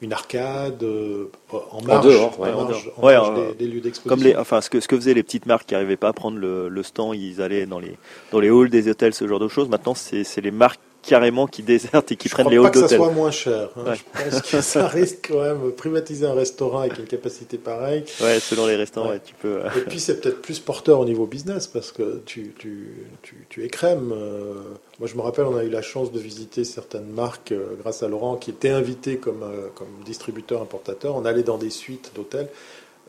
une 0.03 0.13
arcade, 0.13 0.83
euh, 0.83 1.31
en 1.71 1.81
marge, 1.83 2.05
dehors, 2.07 2.41
ouais, 2.41 2.51
en 2.51 2.59
en 2.59 2.65
marge- 2.65 2.85
dehors. 2.85 2.99
en 2.99 3.07
Ouais, 3.07 3.15
marge 3.15 3.49
des, 3.57 3.67
des 3.67 3.73
lieux 3.73 3.81
d'exposition. 3.81 4.09
Comme 4.17 4.25
les, 4.25 4.35
enfin, 4.37 4.61
ce 4.61 4.69
que, 4.69 4.81
ce 4.81 4.89
que 4.89 4.97
faisaient 4.97 5.15
les 5.15 5.23
petites 5.23 5.47
marques 5.47 5.67
qui 5.67 5.75
n'arrivaient 5.75 5.97
pas 5.97 6.09
à 6.09 6.13
prendre 6.13 6.39
le, 6.39 6.69
le 6.69 6.83
stand, 6.83 7.15
ils 7.15 7.41
allaient 7.41 7.67
dans 7.67 7.79
les, 7.79 7.97
dans 8.33 8.41
les 8.41 8.49
halls 8.49 8.69
des 8.69 8.89
hôtels, 8.89 9.15
ce 9.15 9.27
genre 9.29 9.39
de 9.41 9.49
choses. 9.49 9.69
Maintenant, 9.69 9.95
c'est 9.95 10.41
les 10.41 10.51
marques 10.51 10.81
carrément 11.07 11.47
qui 11.47 11.63
désertent 11.63 12.13
et 12.13 12.17
qui 12.17 12.29
je 12.29 12.35
prennent 12.35 12.47
crois 12.47 12.57
les 12.57 12.61
pas 12.63 12.67
halls 12.69 12.83
que 12.83 12.89
ça 12.89 12.97
soit 12.97 13.11
moins 13.11 13.31
cher. 13.31 13.71
hein. 13.77 13.85
Ouais. 13.91 13.97
Je 13.97 14.31
pense 14.31 14.43
que 14.43 14.61
ça 14.61 14.87
risque 14.89 15.29
quand 15.31 15.41
même 15.43 15.73
privatiser 15.73 16.27
un 16.27 16.35
restaurant 16.35 16.81
avec 16.81 16.99
une 16.99 17.05
capacité 17.07 17.57
pareille. 17.59 18.05
Ouais, 18.21 18.41
selon 18.41 18.67
les 18.67 18.77
restaurants, 18.77 19.09
Ouais. 19.09 19.15
ouais, 19.15 19.23
tu 19.25 19.35
peux. 19.35 19.61
euh, 19.65 19.69
Et 19.77 19.81
puis 19.83 20.01
c'est 20.01 20.21
peut-être 20.21 20.43
plus 20.43 20.59
porteur 20.59 21.01
au 21.01 21.05
niveau 21.05 21.27
business 21.27 21.67
parce 21.67 21.93
que 21.93 22.21
tu, 22.27 22.53
tu, 22.59 22.89
tu, 23.23 23.47
tu 23.49 23.65
écrèmes. 23.65 24.13
euh, 24.13 24.55
moi 24.99 25.09
je 25.09 25.15
me 25.15 25.21
rappelle, 25.23 25.45
on 25.45 25.57
a 25.57 25.65
eu 25.65 25.71
la 25.71 25.83
chance 25.83 26.13
de 26.13 26.19
visiter 26.19 26.65
certaines 26.65 27.07
marques 27.09 27.53
euh, 27.53 27.77
grâce 27.81 28.03
à 28.03 28.09
Laurent 28.09 28.37
qui 28.37 28.51
était 28.51 28.71
invité 28.71 29.17
comme, 29.17 29.43
euh, 29.43 29.69
comme 29.75 29.89
distributeur 30.05 30.61
importateur. 30.63 31.17
On 31.17 31.25
allait 31.25 31.43
dans 31.43 31.59
des 31.59 31.71
suites 31.71 32.13
d'hôtels. 32.15 32.49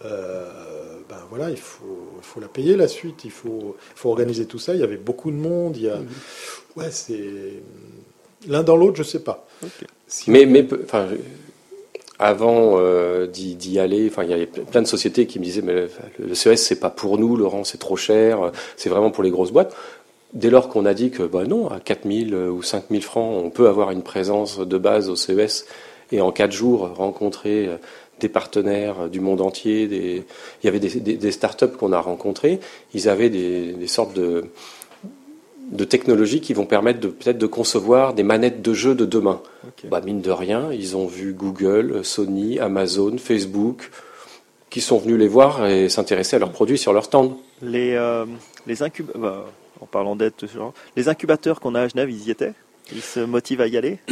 Euh, 0.05 0.45
ben 1.09 1.17
voilà, 1.29 1.49
il 1.49 1.57
faut, 1.57 2.11
il 2.19 2.23
faut 2.23 2.39
la 2.39 2.47
payer 2.47 2.75
la 2.75 2.87
suite, 2.87 3.25
il 3.25 3.31
faut, 3.31 3.75
il 3.95 3.99
faut 3.99 4.09
organiser 4.09 4.45
tout 4.45 4.59
ça. 4.59 4.75
Il 4.75 4.79
y 4.79 4.83
avait 4.83 4.97
beaucoup 4.97 5.31
de 5.31 5.35
monde. 5.37 5.75
Il 5.75 5.83
y 5.83 5.89
a, 5.89 5.97
ouais, 6.77 6.91
c'est 6.91 7.19
l'un 8.47 8.63
dans 8.63 8.75
l'autre, 8.75 8.97
je 8.97 9.03
sais 9.03 9.23
pas. 9.23 9.47
Si- 10.07 10.29
Mais, 10.31 10.45
mais 10.45 10.65
enfin, 10.83 11.07
avant 12.19 12.75
euh, 12.79 13.27
d'y 13.27 13.79
aller, 13.79 14.07
enfin, 14.09 14.23
il 14.23 14.29
y 14.29 14.33
avait 14.33 14.47
plein 14.47 14.81
de 14.81 14.87
sociétés 14.87 15.27
qui 15.27 15.39
me 15.39 15.43
disaient 15.43 15.61
mais 15.61 15.73
le, 15.73 15.89
le 16.19 16.33
CES 16.35 16.55
c'est 16.61 16.79
pas 16.79 16.89
pour 16.89 17.17
nous, 17.17 17.35
Laurent, 17.35 17.63
c'est 17.63 17.77
trop 17.77 17.95
cher, 17.97 18.51
c'est 18.75 18.89
vraiment 18.89 19.11
pour 19.11 19.23
les 19.23 19.29
grosses 19.31 19.51
boîtes. 19.51 19.75
Dès 20.33 20.49
lors 20.49 20.67
qu'on 20.69 20.85
a 20.85 20.93
dit 20.93 21.09
que 21.11 21.23
bah 21.23 21.45
non, 21.45 21.69
à 21.69 21.79
4000 21.79 22.33
ou 22.35 22.61
5000 22.63 23.03
francs, 23.03 23.43
on 23.45 23.49
peut 23.49 23.67
avoir 23.67 23.91
une 23.91 24.01
présence 24.03 24.59
de 24.59 24.77
base 24.77 25.09
au 25.09 25.15
CES 25.15 25.65
et 26.11 26.21
en 26.21 26.31
quatre 26.31 26.51
jours 26.51 26.89
rencontrer 26.95 27.67
euh, 27.67 27.77
des 28.19 28.29
partenaires 28.29 29.09
du 29.09 29.19
monde 29.19 29.41
entier, 29.41 29.87
des... 29.87 30.23
il 30.63 30.65
y 30.65 30.67
avait 30.69 30.79
des, 30.79 30.99
des, 30.99 31.17
des 31.17 31.31
startups 31.31 31.67
qu'on 31.77 31.91
a 31.93 31.99
rencontrés, 31.99 32.59
ils 32.95 33.09
avaient 33.09 33.29
des, 33.29 33.73
des 33.73 33.87
sortes 33.87 34.15
de 34.15 34.45
de 35.71 35.83
technologies 35.83 36.41
qui 36.41 36.53
vont 36.53 36.65
permettre 36.65 36.99
de 36.99 37.07
peut-être 37.09 37.37
de 37.37 37.45
concevoir 37.47 38.13
des 38.13 38.23
manettes 38.23 38.61
de 38.61 38.73
jeux 38.73 38.95
de 38.95 39.05
demain. 39.05 39.41
Bah, 39.89 40.01
mine 40.01 40.21
de 40.21 40.31
rien, 40.31 40.71
ils 40.71 40.95
ont 40.95 41.07
vu 41.07 41.33
Google, 41.33 42.03
Sony, 42.03 42.59
Amazon, 42.59 43.17
Facebook, 43.17 43.89
qui 44.69 44.81
sont 44.81 44.97
venus 44.97 45.17
les 45.17 45.27
voir 45.27 45.65
et 45.67 45.89
s'intéresser 45.89 46.35
à 46.37 46.39
leurs 46.39 46.51
produits 46.51 46.77
sur 46.77 46.93
leur 46.93 47.05
stand. 47.05 47.35
Les, 47.61 47.93
euh, 47.93 48.25
les 48.65 48.81
incub- 48.81 49.17
bah, 49.17 49.45
en 49.81 49.85
parlant 49.85 50.15
d'aide, 50.15 50.33
les 50.95 51.09
incubateurs 51.09 51.59
qu'on 51.59 51.75
a 51.75 51.81
à 51.81 51.87
Genève, 51.87 52.09
ils 52.09 52.27
y 52.27 52.31
étaient? 52.31 52.53
Ils 52.93 53.01
se 53.01 53.19
motivent 53.19 53.61
à 53.61 53.67
y 53.67 53.77
aller? 53.77 53.99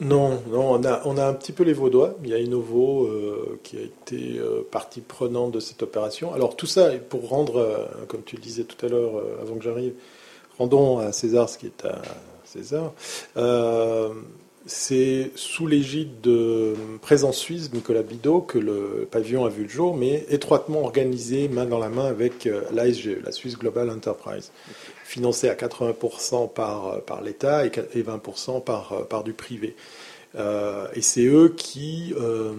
Non, 0.00 0.40
non, 0.52 0.70
on 0.74 0.84
a, 0.84 1.02
on 1.04 1.18
a 1.18 1.26
un 1.26 1.32
petit 1.32 1.50
peu 1.50 1.64
les 1.64 1.72
vaudois. 1.72 2.14
Il 2.22 2.30
y 2.30 2.34
a 2.34 2.38
Innovo 2.38 3.06
euh, 3.06 3.58
qui 3.64 3.76
a 3.76 3.80
été 3.80 4.38
euh, 4.38 4.62
partie 4.70 5.00
prenante 5.00 5.50
de 5.50 5.58
cette 5.58 5.82
opération. 5.82 6.32
Alors 6.32 6.54
tout 6.54 6.66
ça, 6.66 6.90
pour 7.08 7.28
rendre, 7.28 7.56
euh, 7.56 7.86
comme 8.06 8.22
tu 8.22 8.36
le 8.36 8.40
disais 8.40 8.62
tout 8.62 8.86
à 8.86 8.88
l'heure, 8.88 9.16
euh, 9.18 9.42
avant 9.42 9.56
que 9.56 9.64
j'arrive, 9.64 9.94
rendons 10.60 10.98
à 10.98 11.10
César 11.12 11.48
ce 11.48 11.56
qui 11.56 11.66
est 11.66 11.84
à 11.86 12.02
César. 12.44 12.92
Euh, 13.38 14.10
c'est 14.66 15.30
sous 15.34 15.66
l'égide 15.66 16.20
de 16.20 16.74
Présence 17.00 17.38
Suisse, 17.38 17.72
Nicolas 17.72 18.02
Bidot, 18.02 18.42
que 18.42 18.58
le 18.58 19.08
pavillon 19.10 19.46
a 19.46 19.48
vu 19.48 19.62
le 19.62 19.70
jour, 19.70 19.96
mais 19.96 20.26
étroitement 20.28 20.82
organisé, 20.82 21.48
main 21.48 21.64
dans 21.64 21.78
la 21.78 21.88
main 21.88 22.04
avec 22.04 22.46
euh, 22.46 22.60
l'ASGE, 22.72 23.22
la 23.24 23.32
Swiss 23.32 23.56
Global 23.58 23.88
Enterprise, 23.88 24.52
financé 25.02 25.48
à 25.48 25.54
80% 25.54 26.52
par, 26.52 27.00
par 27.04 27.22
l'État 27.22 27.64
et 27.64 27.70
20% 27.70 28.62
par, 28.62 29.06
par 29.08 29.24
du 29.24 29.32
privé. 29.32 29.74
Euh, 30.36 30.86
et 30.94 31.02
c'est 31.02 31.24
eux 31.24 31.52
qui 31.56 32.14
euh, 32.16 32.52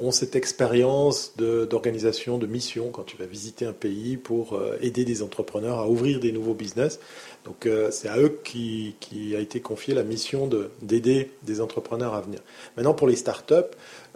ont 0.00 0.12
cette 0.12 0.36
expérience 0.36 1.34
d'organisation, 1.36 2.38
de, 2.38 2.46
mission 2.46 2.90
quand 2.90 3.02
tu 3.02 3.16
vas 3.16 3.26
visiter 3.26 3.66
un 3.66 3.72
pays 3.72 4.16
pour 4.16 4.54
euh, 4.54 4.78
aider 4.80 5.04
des 5.04 5.22
entrepreneurs 5.22 5.78
à 5.78 5.88
ouvrir 5.88 6.20
des 6.20 6.30
nouveaux 6.30 6.54
business. 6.54 7.00
Donc 7.44 7.66
euh, 7.66 7.90
c'est 7.90 8.08
à 8.08 8.18
eux 8.18 8.38
qui, 8.44 8.94
a 9.34 9.40
été 9.40 9.60
confiée 9.60 9.94
la 9.94 10.02
mission 10.02 10.46
de- 10.46 10.70
d'aider 10.82 11.30
des 11.42 11.60
entrepreneurs 11.60 12.14
à 12.14 12.20
venir. 12.20 12.40
Maintenant 12.76 12.94
pour 12.94 13.08
les 13.08 13.16
startups, 13.16 13.54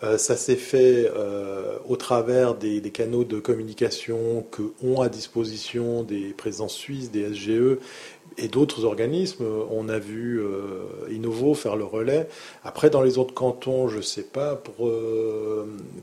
euh, 0.03 0.19
ça 0.19 0.37
s'est 0.37 0.57
fait 0.57 1.11
euh, 1.15 1.79
au 1.89 1.97
travers 1.97 2.55
des, 2.55 2.81
canaux 2.91 3.25
de 3.25 3.41
communication 3.41 4.45
que 4.51 4.63
ont 4.83 5.01
à 5.01 5.09
disposition 5.09 6.03
des 6.03 6.35
présences 6.37 6.75
suisses, 6.75 7.11
des 7.11 7.33
SGE 7.33 7.79
et 8.37 8.49
d'autres 8.49 8.85
organismes. 8.85 9.45
On 9.71 9.89
a 9.89 9.99
vu 9.99 10.43
Innovo 11.11 11.55
faire 11.55 11.77
le 11.77 11.85
relais. 11.85 12.29
Après, 12.65 12.91
dans 12.91 13.03
les 13.03 13.17
autres 13.17 13.33
cantons, 13.35 13.89
je 13.89 13.99
ne 13.99 14.03
sais 14.03 14.25
pas. 14.25 14.57
Pour, 14.57 14.91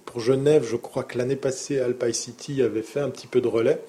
pour 0.05 0.19
Genève, 0.21 0.65
je 0.65 0.77
crois 0.77 1.03
que 1.03 1.17
l'année 1.17 1.35
passée, 1.35 1.79
Alpine 1.79 2.13
City 2.13 2.61
avait 2.61 2.83
fait 2.83 3.01
un 3.01 3.09
petit 3.09 3.27
peu 3.27 3.41
de 3.41 3.49
relais. 3.49 3.81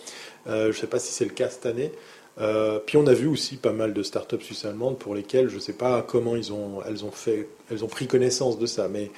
Je 0.46 0.66
ne 0.66 0.72
sais 0.72 0.88
pas 0.88 0.98
si 0.98 1.12
c'est 1.12 1.24
le 1.24 1.30
cas 1.30 1.50
cette 1.50 1.66
année. 1.66 1.92
Euh, 2.40 2.78
puis 2.84 2.96
on 2.96 3.06
a 3.06 3.12
vu 3.12 3.26
aussi 3.26 3.56
pas 3.56 3.72
mal 3.72 3.92
de 3.92 4.02
startups 4.02 4.40
suisses-allemandes 4.40 4.98
pour 4.98 5.14
lesquelles 5.14 5.48
je 5.48 5.56
ne 5.56 5.60
sais 5.60 5.74
pas 5.74 6.02
comment 6.02 6.34
elles 6.36 6.52
ont 6.52 7.10
fait, 7.10 7.48
elles 7.70 7.84
ont 7.84 7.88
pris 7.88 8.06
connaissance 8.06 8.59
de 8.59 8.66
ça. 8.66 8.88
Mais 8.88 9.10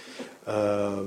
euh, 0.49 1.03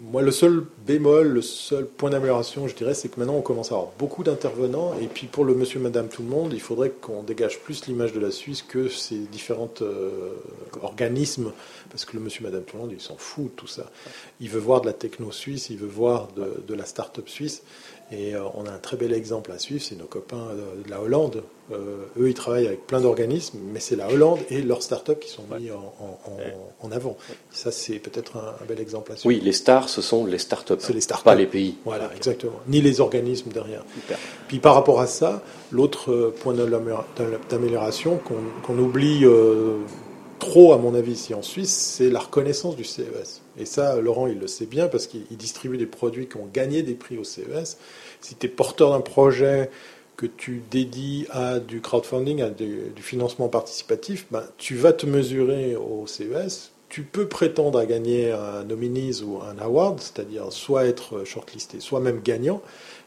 moi, 0.00 0.22
le 0.22 0.30
seul 0.30 0.64
bémol, 0.86 1.28
le 1.28 1.42
seul 1.42 1.84
point 1.84 2.08
d'amélioration, 2.08 2.66
je 2.66 2.74
dirais, 2.74 2.94
c'est 2.94 3.10
que 3.10 3.20
maintenant 3.20 3.34
on 3.34 3.42
commence 3.42 3.70
à 3.72 3.74
avoir 3.74 3.90
beaucoup 3.98 4.24
d'intervenants. 4.24 4.94
Et 4.98 5.06
puis 5.06 5.26
pour 5.26 5.44
le 5.44 5.54
monsieur, 5.54 5.80
madame, 5.80 6.08
tout 6.08 6.22
le 6.22 6.28
monde, 6.28 6.54
il 6.54 6.60
faudrait 6.60 6.88
qu'on 6.88 7.22
dégage 7.22 7.58
plus 7.60 7.86
l'image 7.86 8.14
de 8.14 8.20
la 8.20 8.30
Suisse 8.30 8.62
que 8.62 8.88
ces 8.88 9.18
différents 9.18 9.70
organismes. 10.80 11.52
Parce 11.90 12.06
que 12.06 12.16
le 12.16 12.22
monsieur, 12.22 12.42
madame, 12.42 12.62
tout 12.62 12.76
le 12.76 12.84
monde, 12.84 12.92
il 12.92 13.00
s'en 13.02 13.16
fout 13.18 13.44
de 13.44 13.50
tout 13.50 13.66
ça. 13.66 13.90
Il 14.40 14.48
veut 14.48 14.60
voir 14.60 14.80
de 14.80 14.86
la 14.86 14.94
techno 14.94 15.30
suisse, 15.30 15.68
il 15.68 15.76
veut 15.76 15.86
voir 15.86 16.28
de 16.34 16.74
la 16.74 16.86
start-up 16.86 17.28
suisse. 17.28 17.62
Et 18.12 18.34
euh, 18.34 18.42
on 18.54 18.66
a 18.66 18.70
un 18.70 18.78
très 18.78 18.96
bel 18.98 19.12
exemple 19.14 19.50
à 19.50 19.58
suivre, 19.58 19.82
c'est 19.82 19.96
nos 19.98 20.04
copains 20.04 20.48
de, 20.54 20.84
de 20.84 20.90
la 20.90 21.00
Hollande. 21.00 21.42
Euh, 21.72 22.04
eux, 22.20 22.28
ils 22.28 22.34
travaillent 22.34 22.66
avec 22.66 22.86
plein 22.86 23.00
d'organismes, 23.00 23.58
mais 23.72 23.80
c'est 23.80 23.96
la 23.96 24.08
Hollande 24.10 24.40
et 24.50 24.60
leurs 24.60 24.82
startups 24.82 25.16
qui 25.18 25.30
sont 25.30 25.42
mis 25.58 25.70
en, 25.70 25.78
en- 25.78 26.18
en- 26.30 26.86
en 26.86 26.92
avant. 26.92 27.16
Ça, 27.50 27.70
c'est 27.72 27.98
peut-être 27.98 28.36
un, 28.36 28.62
un 28.62 28.66
bel 28.68 28.78
exemple 28.78 29.10
à 29.12 29.16
suivre. 29.16 29.34
Oui, 29.34 29.40
les 29.42 29.52
stars, 29.52 29.88
ce 29.88 30.02
sont 30.02 30.26
les 30.26 30.36
startups, 30.38 30.74
C'est 30.80 30.92
les 30.92 31.00
startups. 31.00 31.24
pas 31.24 31.34
les 31.34 31.46
pays. 31.46 31.76
Voilà, 31.86 32.10
exactement. 32.14 32.60
Ni 32.68 32.82
les 32.82 33.00
organismes 33.00 33.50
derrière. 33.50 33.84
Puis 34.48 34.58
par 34.58 34.74
rapport 34.74 35.00
à 35.00 35.06
ça, 35.06 35.42
l'autre 35.72 36.12
euh, 36.12 36.34
point 36.38 36.52
d'amélioration- 37.48 38.20
qu'on 38.66 38.78
oublie 38.78 39.24
euh, 39.24 39.78
trop, 40.38 40.74
à 40.74 40.78
mon 40.78 40.94
avis, 40.94 41.12
ici 41.12 41.32
en 41.34 41.42
Suisse, 41.42 41.74
c'est 41.96 42.10
la 42.10 42.20
reconnaissance 42.20 42.76
du 42.76 42.84
CES. 42.84 43.40
Et 43.58 43.64
ça, 43.64 44.00
Laurent, 44.00 44.26
il 44.26 44.38
le 44.38 44.46
sait 44.46 44.66
bien 44.66 44.88
parce 44.88 45.06
qu'il 45.06 45.22
il 45.30 45.36
distribue 45.36 45.78
des 45.78 45.86
produits 45.86 46.28
qui 46.28 46.36
ont 46.36 46.48
gagné 46.52 46.82
des 46.82 46.94
prix 46.94 47.18
au 47.18 47.24
CES. 47.24 47.78
Si 48.20 48.34
tu 48.34 48.46
es 48.46 48.48
porteur 48.48 48.90
d'un 48.90 49.00
projet 49.00 49.70
que 50.16 50.26
tu 50.26 50.62
dédies 50.70 51.26
à 51.30 51.58
du 51.58 51.80
crowdfunding, 51.80 52.42
à 52.42 52.50
du, 52.50 52.90
du 52.94 53.02
financement 53.02 53.48
participatif, 53.48 54.26
ben, 54.30 54.44
tu 54.58 54.76
vas 54.76 54.92
te 54.92 55.06
mesurer 55.06 55.76
au 55.76 56.06
CES. 56.06 56.70
Tu 56.88 57.02
peux 57.02 57.26
prétendre 57.26 57.78
à 57.78 57.86
gagner 57.86 58.30
un 58.30 58.62
nominees 58.62 59.22
ou 59.24 59.40
un 59.42 59.58
award, 59.58 60.00
c'est-à-dire 60.00 60.52
soit 60.52 60.86
être 60.86 61.24
shortlisté, 61.24 61.80
soit 61.80 62.00
même 62.00 62.20
gagnant. 62.22 62.62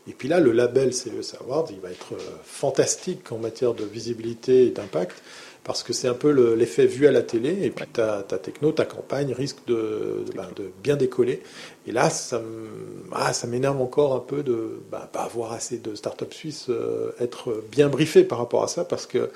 Et 0.07 0.13
puis 0.13 0.27
là, 0.29 0.39
le 0.39 0.51
label 0.51 0.93
CES 0.93 1.35
Award, 1.41 1.69
il 1.71 1.79
va 1.81 1.89
être 1.89 2.13
euh, 2.13 2.37
fantastique 2.43 3.31
en 3.31 3.37
matière 3.37 3.73
de 3.73 3.83
visibilité 3.83 4.67
et 4.67 4.69
d'impact, 4.69 5.21
parce 5.67 5.83
que 5.83 5.93
c'est 5.93 6.07
un 6.07 6.13
peu 6.15 6.31
le- 6.31 6.55
l'effet 6.55 6.87
vu 6.87 7.05
à 7.07 7.11
la 7.11 7.21
télé, 7.21 7.59
et 7.65 7.69
puis 7.69 7.85
ta, 7.85 8.23
ta 8.23 8.39
techno, 8.39 8.71
ta 8.71 8.85
campagne 8.85 9.33
risque 9.33 9.57
de, 9.67 10.23
de- 10.25 10.31
ben, 10.33 10.47
de 10.55 10.71
bien 10.81 10.95
décoller. 10.95 11.43
Et 11.85 11.91
là, 11.91 12.09
ça 12.09 12.41
ah, 13.11 13.33
ça 13.33 13.45
m'énerve 13.47 13.79
encore 13.81 14.15
un 14.15 14.19
peu 14.19 14.41
de 14.43 14.79
ben, 14.91 15.07
pas 15.11 15.21
avoir 15.23 15.51
assez 15.51 15.77
de 15.77 15.93
startups 15.93 16.25
suisses, 16.31 16.67
euh, 16.69 17.11
être 17.19 17.63
bien 17.71 17.89
briefé 17.89 18.23
par 18.23 18.39
rapport 18.39 18.63
à 18.63 18.67
ça, 18.67 18.85
parce 18.85 19.05
que 19.05 19.29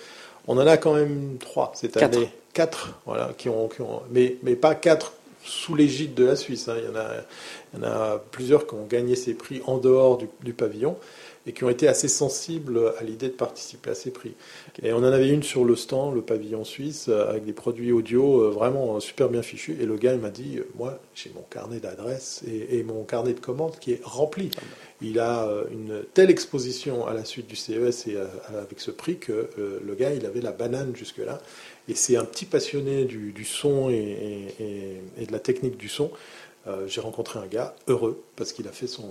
on 0.48 0.58
en 0.58 0.66
a 0.66 0.78
quand 0.78 0.96
même 0.96 1.38
trois 1.40 1.72
cette 1.76 1.94
Quatre. 1.94 2.18
année. 2.18 2.30
Quatre, 2.54 3.00
voilà, 3.06 3.32
qui 3.38 3.48
ont, 3.50 3.68
qui 3.70 3.82
ont 3.82 4.02
mais, 4.12 4.38
mais 4.44 4.56
pas 4.56 4.74
quatre 4.76 5.14
sous 5.44 5.76
l'égide 5.76 6.14
de 6.14 6.26
la 6.26 6.36
Suisse. 6.36 6.68
hein. 6.68 6.76
Il, 6.78 6.86
y 6.86 6.88
en 6.90 6.96
a, 6.96 7.08
il 7.74 7.80
y 7.80 7.82
en 7.82 7.88
a 7.88 8.22
plusieurs 8.32 8.68
qui 8.68 8.74
ont 8.76 8.86
gagné 8.90 9.16
ces 9.16 9.34
prix 9.34 9.62
en 9.66 9.78
dehors 9.78 10.18
du, 10.18 10.28
du 10.44 10.54
pavillon 10.54 10.98
et 11.48 11.54
qui 11.54 11.64
ont 11.64 11.70
été 11.70 11.88
assez 11.88 12.08
sensibles 12.08 12.94
à 13.00 13.04
l'idée 13.04 13.28
de 13.28 13.34
participer 13.34 13.90
à 13.92 13.96
ces 13.96 14.12
prix. 14.12 14.34
Et 14.84 14.94
on 14.94 14.98
en 14.98 15.04
avait 15.04 15.30
une 15.30 15.44
sur 15.44 15.66
le 15.66 15.76
stand, 15.76 16.14
le 16.16 16.22
pavillon 16.22 16.64
suisse, 16.64 17.08
euh, 17.10 17.30
avec 17.30 17.46
des 17.46 17.54
produits 17.54 17.92
audio 17.92 18.44
euh, 18.44 18.50
vraiment 18.50 18.96
euh, 18.96 19.00
super 19.00 19.28
bien 19.30 19.42
fichus. 19.42 19.78
Et 19.82 19.86
le 19.86 19.98
gars, 19.98 20.14
il 20.14 20.20
m'a 20.20 20.30
dit, 20.30 20.60
moi, 20.76 21.00
j'ai 21.16 21.32
mon 21.34 21.44
carnet 21.50 21.80
d'adresses 21.80 22.44
et, 22.48 22.78
et 22.78 22.84
mon 22.84 23.04
carnet 23.04 23.34
de 23.34 23.40
commandes 23.40 23.78
qui 23.80 23.94
est 23.94 24.02
rempli. 24.04 24.52
Il 25.02 25.20
a 25.20 25.50
une 25.72 26.04
telle 26.14 26.30
exposition 26.30 27.08
à 27.08 27.14
la 27.16 27.26
suite 27.26 27.48
du 27.48 27.56
CES 27.56 28.06
et 28.08 28.18
avec 28.56 28.80
ce 28.80 28.92
prix 28.92 29.18
que 29.18 29.50
le 29.58 29.96
gars, 29.96 30.14
il 30.14 30.28
avait 30.28 30.42
la 30.42 30.52
banane 30.52 30.96
jusque-là. 30.96 31.42
Et 31.90 31.96
c'est 31.96 32.18
un 32.18 32.24
petit 32.24 32.46
passionné 32.46 33.06
du, 33.06 33.32
du 33.32 33.44
son 33.44 33.90
et, 33.90 33.96
et- 33.96 34.64
et- 34.64 35.02
et 35.24 35.26
de 35.26 35.32
la 35.32 35.40
technique 35.40 35.76
du 35.78 35.90
son. 35.90 36.12
Euh, 36.68 36.86
j'ai 36.88 37.02
rencontré 37.02 37.40
un 37.40 37.48
gars 37.48 37.74
heureux 37.88 38.22
parce 38.36 38.54
qu'il 38.54 38.68
a 38.68 38.72
fait 38.72 38.86
son, 38.88 39.04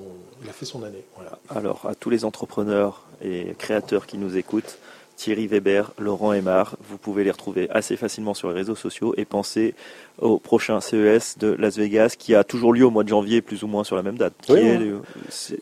il 0.45 0.49
a 0.49 0.53
fait 0.53 0.65
son 0.67 0.83
année. 0.85 1.03
Voilà. 1.17 1.39
Alors, 1.49 1.87
à 1.89 1.95
tous 1.97 2.09
les 2.11 2.25
entrepreneurs 2.25 3.03
et 3.25 3.55
créateurs 3.59 4.07
qui 4.07 4.19
nous 4.19 4.37
écoutent, 4.37 4.79
Thierry 5.17 5.49
Weber, 5.49 5.91
Laurent 5.99 6.33
Aymar, 6.33 6.77
vous 6.89 6.97
pouvez 6.97 7.25
les 7.25 7.31
retrouver 7.31 7.69
assez 7.71 7.97
facilement 7.97 8.33
sur 8.35 8.49
les 8.49 8.55
réseaux 8.55 8.77
sociaux 8.77 9.15
et 9.19 9.25
pensez 9.25 9.75
au 10.19 10.39
prochain 10.39 10.81
CES 10.81 11.37
de 11.39 11.49
Las 11.59 11.77
Vegas 11.77 12.15
qui 12.19 12.35
a 12.37 12.45
toujours 12.45 12.73
lieu 12.73 12.85
au 12.87 12.91
mois 12.91 13.03
de 13.05 13.09
janvier, 13.09 13.43
plus 13.43 13.63
ou 13.63 13.67
moins 13.67 13.85
sur 13.85 13.97
la 13.97 14.03
même 14.03 14.17
date. 14.17 14.33
qui 14.43 14.53
Oui, 14.53 14.61
est 14.61 14.77
oui. 14.79 14.93
c'est 15.29 15.61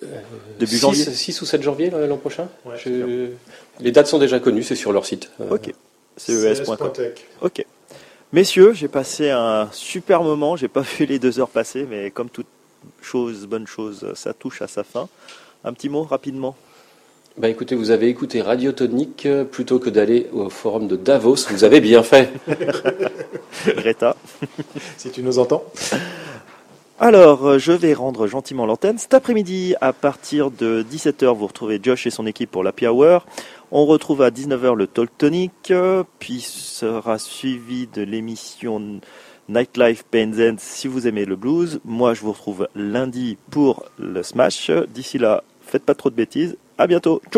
début 0.61 0.73
6, 0.75 0.79
janvier 0.79 1.05
6 1.07 1.41
ou 1.43 1.47
7 1.47 1.63
janvier 1.63 1.91
l'an 1.91 2.19
prochain 2.19 2.49
Ouais, 2.67 2.77
Je- 2.77 3.31
Les 3.81 3.91
dates 3.93 4.07
sont 4.09 4.19
déjà 4.19 4.39
connues, 4.41 4.63
c'est 4.63 4.77
sur 4.77 4.93
leur 4.93 5.07
site. 5.07 5.31
Euh, 5.41 5.55
Ok. 5.55 5.73
CES.com. 6.19 6.91
CES.tech. 6.93 7.27
Ok. 7.41 7.65
Messieurs, 8.31 8.75
j'ai 8.75 8.89
passé 8.89 9.31
un 9.31 9.71
super 9.73 10.23
moment. 10.23 10.55
J'ai 10.55 10.69
pas 10.69 10.83
vu 10.99 11.07
les 11.07 11.19
deux 11.19 11.41
heures 11.41 11.49
passer, 11.49 11.87
mais 11.89 12.11
comme 12.11 12.29
toute 12.29 12.47
chose, 13.01 13.47
bonne 13.47 13.67
chose, 13.67 14.07
ça 14.15 14.35
touche 14.35 14.61
à 14.61 14.69
sa 14.69 14.85
fin. 14.85 15.09
Un 15.65 15.73
petit 15.73 15.89
mot 15.89 16.03
rapidement. 16.03 16.55
Bah 17.39 17.49
écoutez, 17.49 17.75
vous 17.75 17.91
avez 17.91 18.09
écouté 18.09 18.43
Radio 18.43 18.73
Tonique 18.73 19.25
euh, 19.25 19.45
plutôt 19.45 19.79
que 19.79 19.89
d'aller 19.91 20.27
au 20.33 20.51
forum 20.51 20.89
de 20.89 20.97
Davos. 20.97 21.37
Vous 21.51 21.65
avez 21.65 21.81
bien 21.81 22.03
fait. 22.03 22.31
Greta. 23.67 24.17
Si 24.97 25.11
tu 25.11 25.23
nous 25.23 25.39
entends. 25.39 25.65
Alors, 27.01 27.47
euh, 27.47 27.59
je 27.59 27.71
vais 27.71 27.95
rendre 27.95 28.27
gentiment 28.27 28.67
l'antenne. 28.67 28.99
Cet 28.99 29.15
après-midi, 29.15 29.77
à 29.81 29.93
partir 29.93 30.51
de 30.51 30.85
17h, 30.91 31.33
vous 31.35 31.47
retrouvez 31.47 31.79
Josh 31.81 32.09
et 32.09 32.11
son 32.11 32.27
équipe 32.27 32.51
pour 32.51 32.65
l'Happy 32.65 32.89
Hour. 32.89 33.25
On 33.71 33.85
retrouve 33.85 34.23
à 34.23 34.31
19h 34.31 34.75
le 34.75 34.87
Talk 34.87 35.11
Tonic, 35.19 35.71
euh, 35.71 36.03
puis 36.19 36.41
sera 36.41 37.19
suivi 37.19 37.87
de 37.87 38.01
l'émission 38.01 39.01
Nightlife 39.51 40.05
Pains 40.05 40.57
si 40.57 40.89
vous 40.89 41.07
aimez 41.07 41.27
le 41.27 41.37
blues. 41.37 41.79
Moi, 41.85 42.15
je 42.15 42.23
vous 42.23 42.33
retrouve 42.33 42.69
lundi 42.75 43.37
pour 43.51 43.85
le 43.99 44.23
Smash. 44.23 44.71
D'ici 44.71 45.19
là, 45.19 45.45
faites 45.61 45.85
pas 45.85 45.95
trop 45.95 46.09
de 46.09 46.15
bêtises. 46.15 46.57
À 46.79 46.87
bientôt. 46.87 47.21
Ciao 47.31 47.37